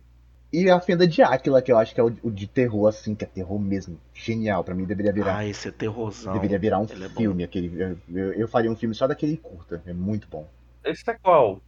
E 0.54 0.70
a 0.70 0.78
Fenda 0.78 1.04
de 1.04 1.20
Áquila, 1.20 1.60
que 1.60 1.72
eu 1.72 1.76
acho 1.76 1.92
que 1.92 2.00
é 2.00 2.04
o, 2.04 2.16
o, 2.22 2.30
de 2.30 2.46
terror, 2.46 2.86
assim, 2.86 3.12
que 3.12 3.24
é 3.24 3.26
terror 3.26 3.58
mesmo. 3.58 3.98
Genial, 4.14 4.62
pra 4.62 4.72
mim 4.72 4.84
deveria 4.84 5.12
virar. 5.12 5.38
Ah, 5.38 5.44
esse 5.44 5.66
é 5.66 5.72
terrorzão. 5.72 6.32
Deveria 6.32 6.60
virar 6.60 6.78
um 6.78 6.86
Ele 6.88 7.06
é 7.06 7.08
filme, 7.08 7.42
é 7.42 7.46
aquele. 7.46 7.98
Eu, 8.08 8.32
eu, 8.34 8.46
faria 8.46 8.70
um 8.70 8.76
filme 8.76 8.94
só 8.94 9.08
daquele 9.08 9.36
curta. 9.36 9.82
É 9.84 9.92
muito 9.92 10.28
bom. 10.28 10.46
Esse 10.84 11.10
é 11.10 11.14
qual? 11.14 11.60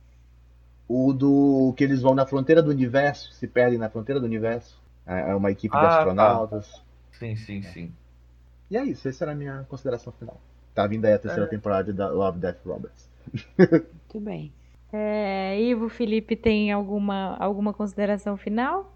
O 0.87 1.13
do. 1.13 1.75
que 1.77 1.83
eles 1.83 2.01
vão 2.01 2.15
na 2.15 2.25
fronteira 2.27 2.63
do 2.63 2.71
universo, 2.71 3.33
se 3.33 3.49
perdem 3.49 3.77
na 3.77 3.91
fronteira 3.91 4.21
do 4.21 4.27
universo. 4.27 4.81
É, 5.05 5.33
é 5.33 5.35
uma 5.35 5.51
equipe 5.51 5.77
ah, 5.77 5.81
de 5.81 5.87
tá. 5.87 5.99
astronautas. 5.99 6.71
Tá. 6.71 6.81
Sim, 7.19 7.35
sim, 7.35 7.63
sim. 7.63 7.93
E 8.71 8.77
é 8.77 8.85
isso, 8.85 9.09
essa 9.09 9.25
era 9.25 9.33
a 9.33 9.35
minha 9.35 9.65
consideração 9.69 10.13
final. 10.13 10.41
Tá 10.73 10.87
vindo 10.87 11.07
aí 11.07 11.13
a 11.13 11.19
terceira 11.19 11.47
é. 11.47 11.49
temporada 11.49 11.93
da 11.93 12.09
Love 12.09 12.39
Death 12.39 12.65
Roberts. 12.65 13.09
Muito 13.59 14.21
bem. 14.23 14.53
É, 14.93 15.61
Ivo, 15.61 15.89
Felipe, 15.89 16.37
tem 16.37 16.73
alguma, 16.73 17.37
alguma 17.39 17.73
consideração 17.73 18.37
final? 18.37 18.93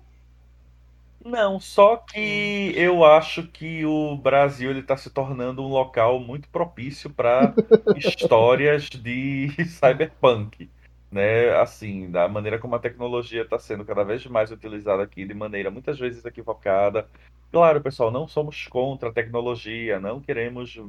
Não, 1.25 1.61
só 1.61 1.97
que 1.99 2.73
eu 2.75 3.05
acho 3.05 3.47
que 3.49 3.85
o 3.85 4.17
Brasil 4.17 4.71
ele 4.71 4.81
está 4.81 4.97
se 4.97 5.11
tornando 5.11 5.63
um 5.63 5.69
local 5.69 6.19
muito 6.19 6.49
propício 6.49 7.11
para 7.11 7.55
histórias 7.97 8.85
de 8.85 9.51
cyberpunk, 9.69 10.71
né? 11.11 11.51
Assim, 11.61 12.11
da 12.11 12.27
maneira 12.27 12.59
como 12.59 12.75
a 12.75 12.79
tecnologia 12.79 13.43
está 13.43 13.59
sendo 13.59 13.85
cada 13.85 14.03
vez 14.03 14.25
mais 14.27 14.51
utilizada 14.51 15.03
aqui 15.03 15.27
de 15.27 15.35
maneira 15.35 15.71
muitas 15.71 15.99
vezes 15.99 16.25
equivocada. 16.25 17.07
Claro, 17.53 17.83
pessoal, 17.83 18.11
não 18.11 18.27
somos 18.27 18.67
contra 18.69 19.11
a 19.11 19.13
tecnologia, 19.13 20.01
não 20.01 20.21
queremos 20.21 20.81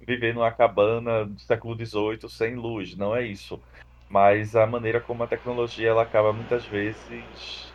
viver 0.00 0.34
numa 0.34 0.50
cabana 0.50 1.26
do 1.26 1.40
século 1.40 1.74
XVIII 1.74 2.28
sem 2.30 2.54
luz, 2.54 2.96
não 2.96 3.14
é 3.14 3.26
isso. 3.26 3.60
Mas 4.08 4.54
a 4.54 4.66
maneira 4.66 5.00
como 5.00 5.22
a 5.22 5.26
tecnologia 5.26 5.88
ela 5.88 6.02
acaba 6.02 6.32
muitas 6.32 6.64
vezes 6.66 7.72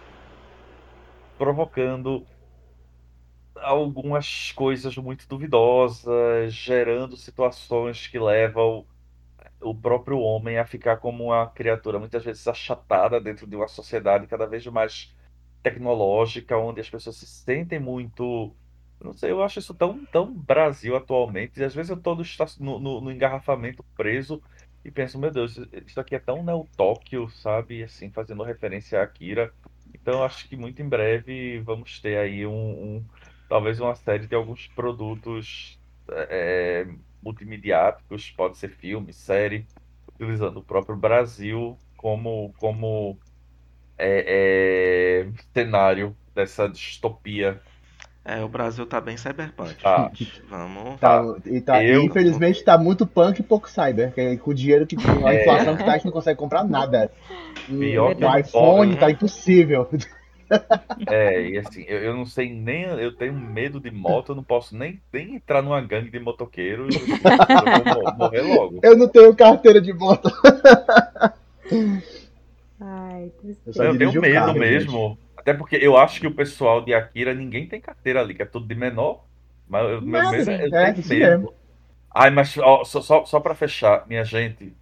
provocando 1.38 2.26
algumas 3.56 4.52
coisas 4.52 4.96
muito 4.98 5.28
duvidosas, 5.28 6.54
gerando 6.54 7.18
situações 7.18 8.08
que 8.08 8.20
levam 8.20 8.86
o 9.62 9.76
próprio 9.76 10.20
homem 10.20 10.58
a 10.58 10.66
ficar 10.66 10.98
como 10.98 11.26
uma 11.26 11.48
criatura 11.48 12.00
muitas 12.00 12.24
vezes 12.24 12.48
achatada 12.48 13.20
dentro 13.20 13.46
de 13.46 13.56
uma 13.56 13.68
sociedade 13.68 14.28
cada 14.28 14.46
vez 14.46 14.66
mais 14.68 15.14
tecnológica, 15.62 16.58
onde 16.58 16.80
as 16.80 16.90
pessoas 16.90 17.18
se 17.18 17.28
sentem 17.28 17.80
muito. 17.80 18.54
Não 19.02 19.14
sei, 19.14 19.32
eu 19.32 19.42
acho 19.42 19.60
isso 19.60 19.74
tão, 19.74 20.06
tão 20.06 20.34
Brasil 20.34 20.96
atualmente. 20.96 21.60
E 21.60 21.64
às 21.64 21.74
vezes 21.74 21.90
eu 21.90 21.98
estou 21.98 22.16
no, 22.60 22.80
no, 22.80 23.02
no, 23.02 23.12
engarrafamento 23.12 23.84
preso 23.96 24.42
e 24.90 24.92
penso, 24.92 25.20
meu 25.20 25.30
Deus, 25.30 25.56
isso 25.86 26.00
aqui 26.00 26.16
é 26.16 26.20
tão 26.20 26.44
Neo 26.44 26.68
Tóquio, 26.76 27.30
sabe? 27.30 27.84
Assim, 27.84 28.10
fazendo 28.10 28.42
referência 28.42 29.00
a 29.00 29.04
Akira. 29.04 29.54
Então 29.94 30.24
acho 30.24 30.50
que 30.50 30.56
muito 30.56 30.82
em 30.82 30.90
breve 30.90 31.60
vamos 31.60 32.00
ter 32.02 32.18
aí 32.18 32.44
um, 32.44 32.52
um 32.52 33.06
talvez 33.48 33.80
uma 33.80 33.94
série 33.96 34.26
de 34.26 34.34
alguns 34.34 34.66
produtos 34.70 35.80
é, 36.10 36.88
multimediáticos, 37.22 38.32
pode 38.32 38.58
ser 38.58 38.70
filme, 38.70 39.14
série, 39.14 39.68
utilizando 40.16 40.58
o 40.58 40.64
próprio 40.64 40.96
Brasil 40.96 41.78
como, 41.96 42.52
como 42.58 43.20
é, 43.96 45.28
é, 45.28 45.32
cenário 45.54 46.18
dessa 46.34 46.68
distopia. 46.68 47.62
É, 48.26 48.44
o 48.44 48.50
Brasil 48.50 48.86
tá 48.86 49.00
bem 49.02 49.18
cyberpunk. 49.18 49.82
Tá. 49.82 50.12
Vamos. 50.50 51.00
Tá, 51.00 51.24
e 51.46 51.62
tá, 51.62 51.84
Eu- 51.84 52.04
infelizmente 52.04 52.64
tá 52.64 52.78
muito 52.78 53.08
punk 53.08 53.40
e 53.40 53.44
pouco 53.44 53.70
cyber. 53.70 54.14
que 54.14 54.38
Com 54.38 54.52
o 54.52 54.54
dinheiro 54.54 54.86
que 54.86 54.96
com 54.96 55.26
a 55.26 55.34
É. 55.34 55.42
inflação 55.42 55.76
que 55.76 55.84
tá, 55.84 55.92
a 55.92 55.96
gente 55.96 56.06
não 56.06 56.12
consegue 56.12 56.38
comprar 56.40 56.64
nada. 56.64 57.12
Pior 57.66 58.16
que 58.16 58.24
o 58.26 58.38
iPhone 58.38 58.96
tá 58.98 59.08
né? 59.08 59.14
impossível. 59.14 59.90
É, 61.06 61.48
e 61.48 61.60
assim, 61.60 61.86
eu, 61.88 62.00
eu 62.06 62.16
não 62.16 62.26
sei 62.26 62.52
nem. 62.52 62.82
Eu 62.86 63.16
tenho 63.16 63.34
medo 63.34 63.80
de 63.80 63.92
moto, 63.92 64.30
eu 64.32 64.36
não 64.36 64.44
posso 64.44 64.76
nem, 64.76 65.00
nem 65.14 65.36
entrar 65.36 65.62
numa 65.62 65.80
gangue 65.80 66.10
de 66.10 66.20
motoqueiros. 66.20 66.96
Eu 66.98 67.94
vou 67.94 68.04
mo- 68.04 68.18
morrer 68.18 68.42
logo. 68.42 68.80
Eu 68.82 68.98
não 68.98 69.08
tenho 69.08 69.36
carteira 69.36 69.80
de 69.80 69.94
moto. 69.94 70.28
Ai, 72.82 73.32
Eu 73.68 73.84
Eu 73.84 73.98
tenho 73.98 74.22
medo 74.22 74.34
carro, 74.34 74.58
mesmo. 74.60 75.18
Até 75.40 75.54
porque 75.54 75.78
eu 75.78 75.98
acho 75.98 76.20
que 76.20 76.28
o 76.28 76.36
pessoal 76.36 76.84
de 76.84 76.94
Akira, 76.94 77.34
ninguém 77.34 77.68
tem 77.68 77.80
carteira 77.82 78.22
ali, 78.22 78.36
que 78.36 78.42
é 78.42 78.46
tudo 78.46 78.68
de 78.68 78.76
menor. 78.76 79.26
Mas 79.68 79.90
eu, 79.90 80.02
meu 80.02 80.22
Nada, 80.22 80.38
medo 80.38 80.52
é, 80.52 80.68
eu 80.68 80.76
é, 80.76 80.94
mesmo. 81.08 81.54
Ai, 82.14 82.30
mas 82.32 82.58
ó, 82.58 82.84
só, 82.84 83.02
só, 83.02 83.26
só 83.26 83.40
pra 83.40 83.56
fechar, 83.56 84.08
minha 84.08 84.24
gente, 84.24 84.74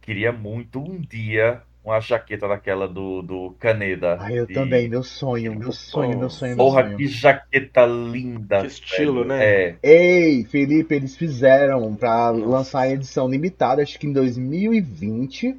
queria 0.00 0.32
muito 0.32 0.80
um 0.80 0.98
dia 1.00 1.62
uma 1.84 2.00
jaqueta 2.00 2.46
daquela 2.46 2.86
do, 2.86 3.22
do 3.22 3.56
Caneda. 3.58 4.16
Ai, 4.20 4.38
eu 4.38 4.46
de- 4.46 4.52
também, 4.54 4.88
meu 4.88 5.02
sonho, 5.02 5.54
meu 5.54 5.72
sonho, 5.72 6.18
meu 6.18 6.28
sonho, 6.28 6.56
meu 6.56 6.66
Porra, 6.66 6.82
sonho. 6.82 6.96
que 6.96 7.06
jaqueta 7.06 7.86
linda. 7.86 8.60
Que 8.60 8.66
estilo, 8.66 9.24
velho. 9.24 9.28
né? 9.28 9.44
É. 9.44 9.76
Ei, 9.82 10.44
Felipe, 10.44 10.94
eles 10.94 11.16
fizeram 11.16 11.94
pra 11.94 12.30
lançar 12.30 12.80
a 12.82 12.90
edição 12.90 13.28
limitada, 13.28 13.82
acho 13.82 13.98
que 13.98 14.06
em 14.06 14.12
2020. 14.12 15.56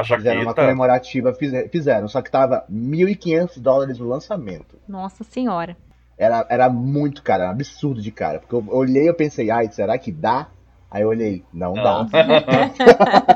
A 0.00 0.04
Fizeram 0.04 0.40
uma 0.40 0.44
jaqueta. 0.50 0.62
comemorativa, 0.62 1.32
fize- 1.34 1.68
fizeram, 1.70 2.08
só 2.08 2.20
que 2.20 2.30
tava 2.30 2.64
1.500 2.70 3.58
dólares 3.60 3.98
no 3.98 4.06
lançamento. 4.06 4.76
Nossa 4.86 5.24
senhora. 5.24 5.74
Era, 6.18 6.46
era 6.50 6.68
muito 6.68 7.22
caro, 7.22 7.42
era 7.42 7.50
um 7.50 7.54
absurdo 7.54 8.00
de 8.02 8.10
cara. 8.10 8.38
Porque 8.40 8.54
eu 8.54 8.64
olhei 8.74 9.04
e 9.04 9.06
eu 9.06 9.14
pensei, 9.14 9.50
ai, 9.50 9.70
será 9.72 9.96
que 9.98 10.12
dá? 10.12 10.48
Aí 10.90 11.02
eu 11.02 11.08
olhei, 11.08 11.42
não, 11.52 11.74
Não. 11.74 11.82
dá. 11.82 12.06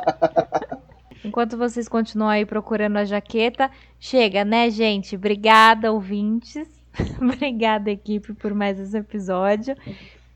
Enquanto 1.24 1.56
vocês 1.56 1.88
continuam 1.88 2.30
aí 2.30 2.46
procurando 2.46 2.96
a 2.96 3.04
jaqueta, 3.04 3.70
chega, 3.98 4.44
né, 4.44 4.70
gente? 4.70 5.16
Obrigada, 5.16 5.92
ouvintes. 5.92 6.66
Obrigada, 7.20 7.90
equipe, 7.90 8.32
por 8.32 8.54
mais 8.54 8.78
esse 8.78 8.96
episódio. 8.96 9.76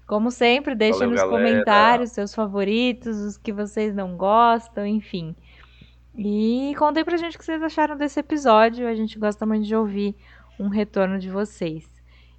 Como 0.07 0.31
sempre, 0.31 0.75
deixem 0.75 1.01
Valeu, 1.01 1.11
nos 1.13 1.21
galera. 1.23 1.45
comentários 1.49 2.11
seus 2.13 2.35
favoritos, 2.35 3.17
os 3.17 3.39
que 3.39 3.53
vocês 3.53 3.95
não 3.95 4.17
gostam, 4.17 4.87
enfim. 4.87 5.35
E 6.17 6.75
contem 6.79 7.05
pra 7.05 7.17
gente 7.17 7.37
o 7.37 7.39
que 7.39 7.45
vocês 7.45 7.63
acharam 7.63 7.97
desse 7.97 8.21
episódio. 8.21 8.87
A 8.89 8.95
gente 8.95 9.19
gosta 9.19 9.45
muito 9.45 9.65
de 9.67 9.75
ouvir 9.75 10.15
um 10.59 10.69
retorno 10.69 11.19
de 11.19 11.29
vocês. 11.29 11.85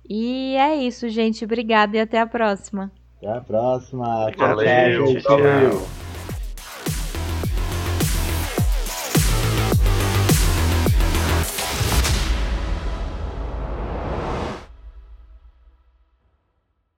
E 0.08 0.56
é 0.56 0.76
isso, 0.76 1.10
gente. 1.10 1.44
Obrigada 1.44 1.98
e 1.98 2.00
até 2.00 2.20
a 2.20 2.28
próxima. 2.28 2.92
Até 3.18 3.32
a 3.38 3.42
próxima. 3.42 4.32
Tchau, 4.32 4.56
tchau, 4.56 4.56
Valeu, 4.56 5.08
gente. 5.08 5.24
tchau. 5.24 5.38
valeu. 5.38 6.05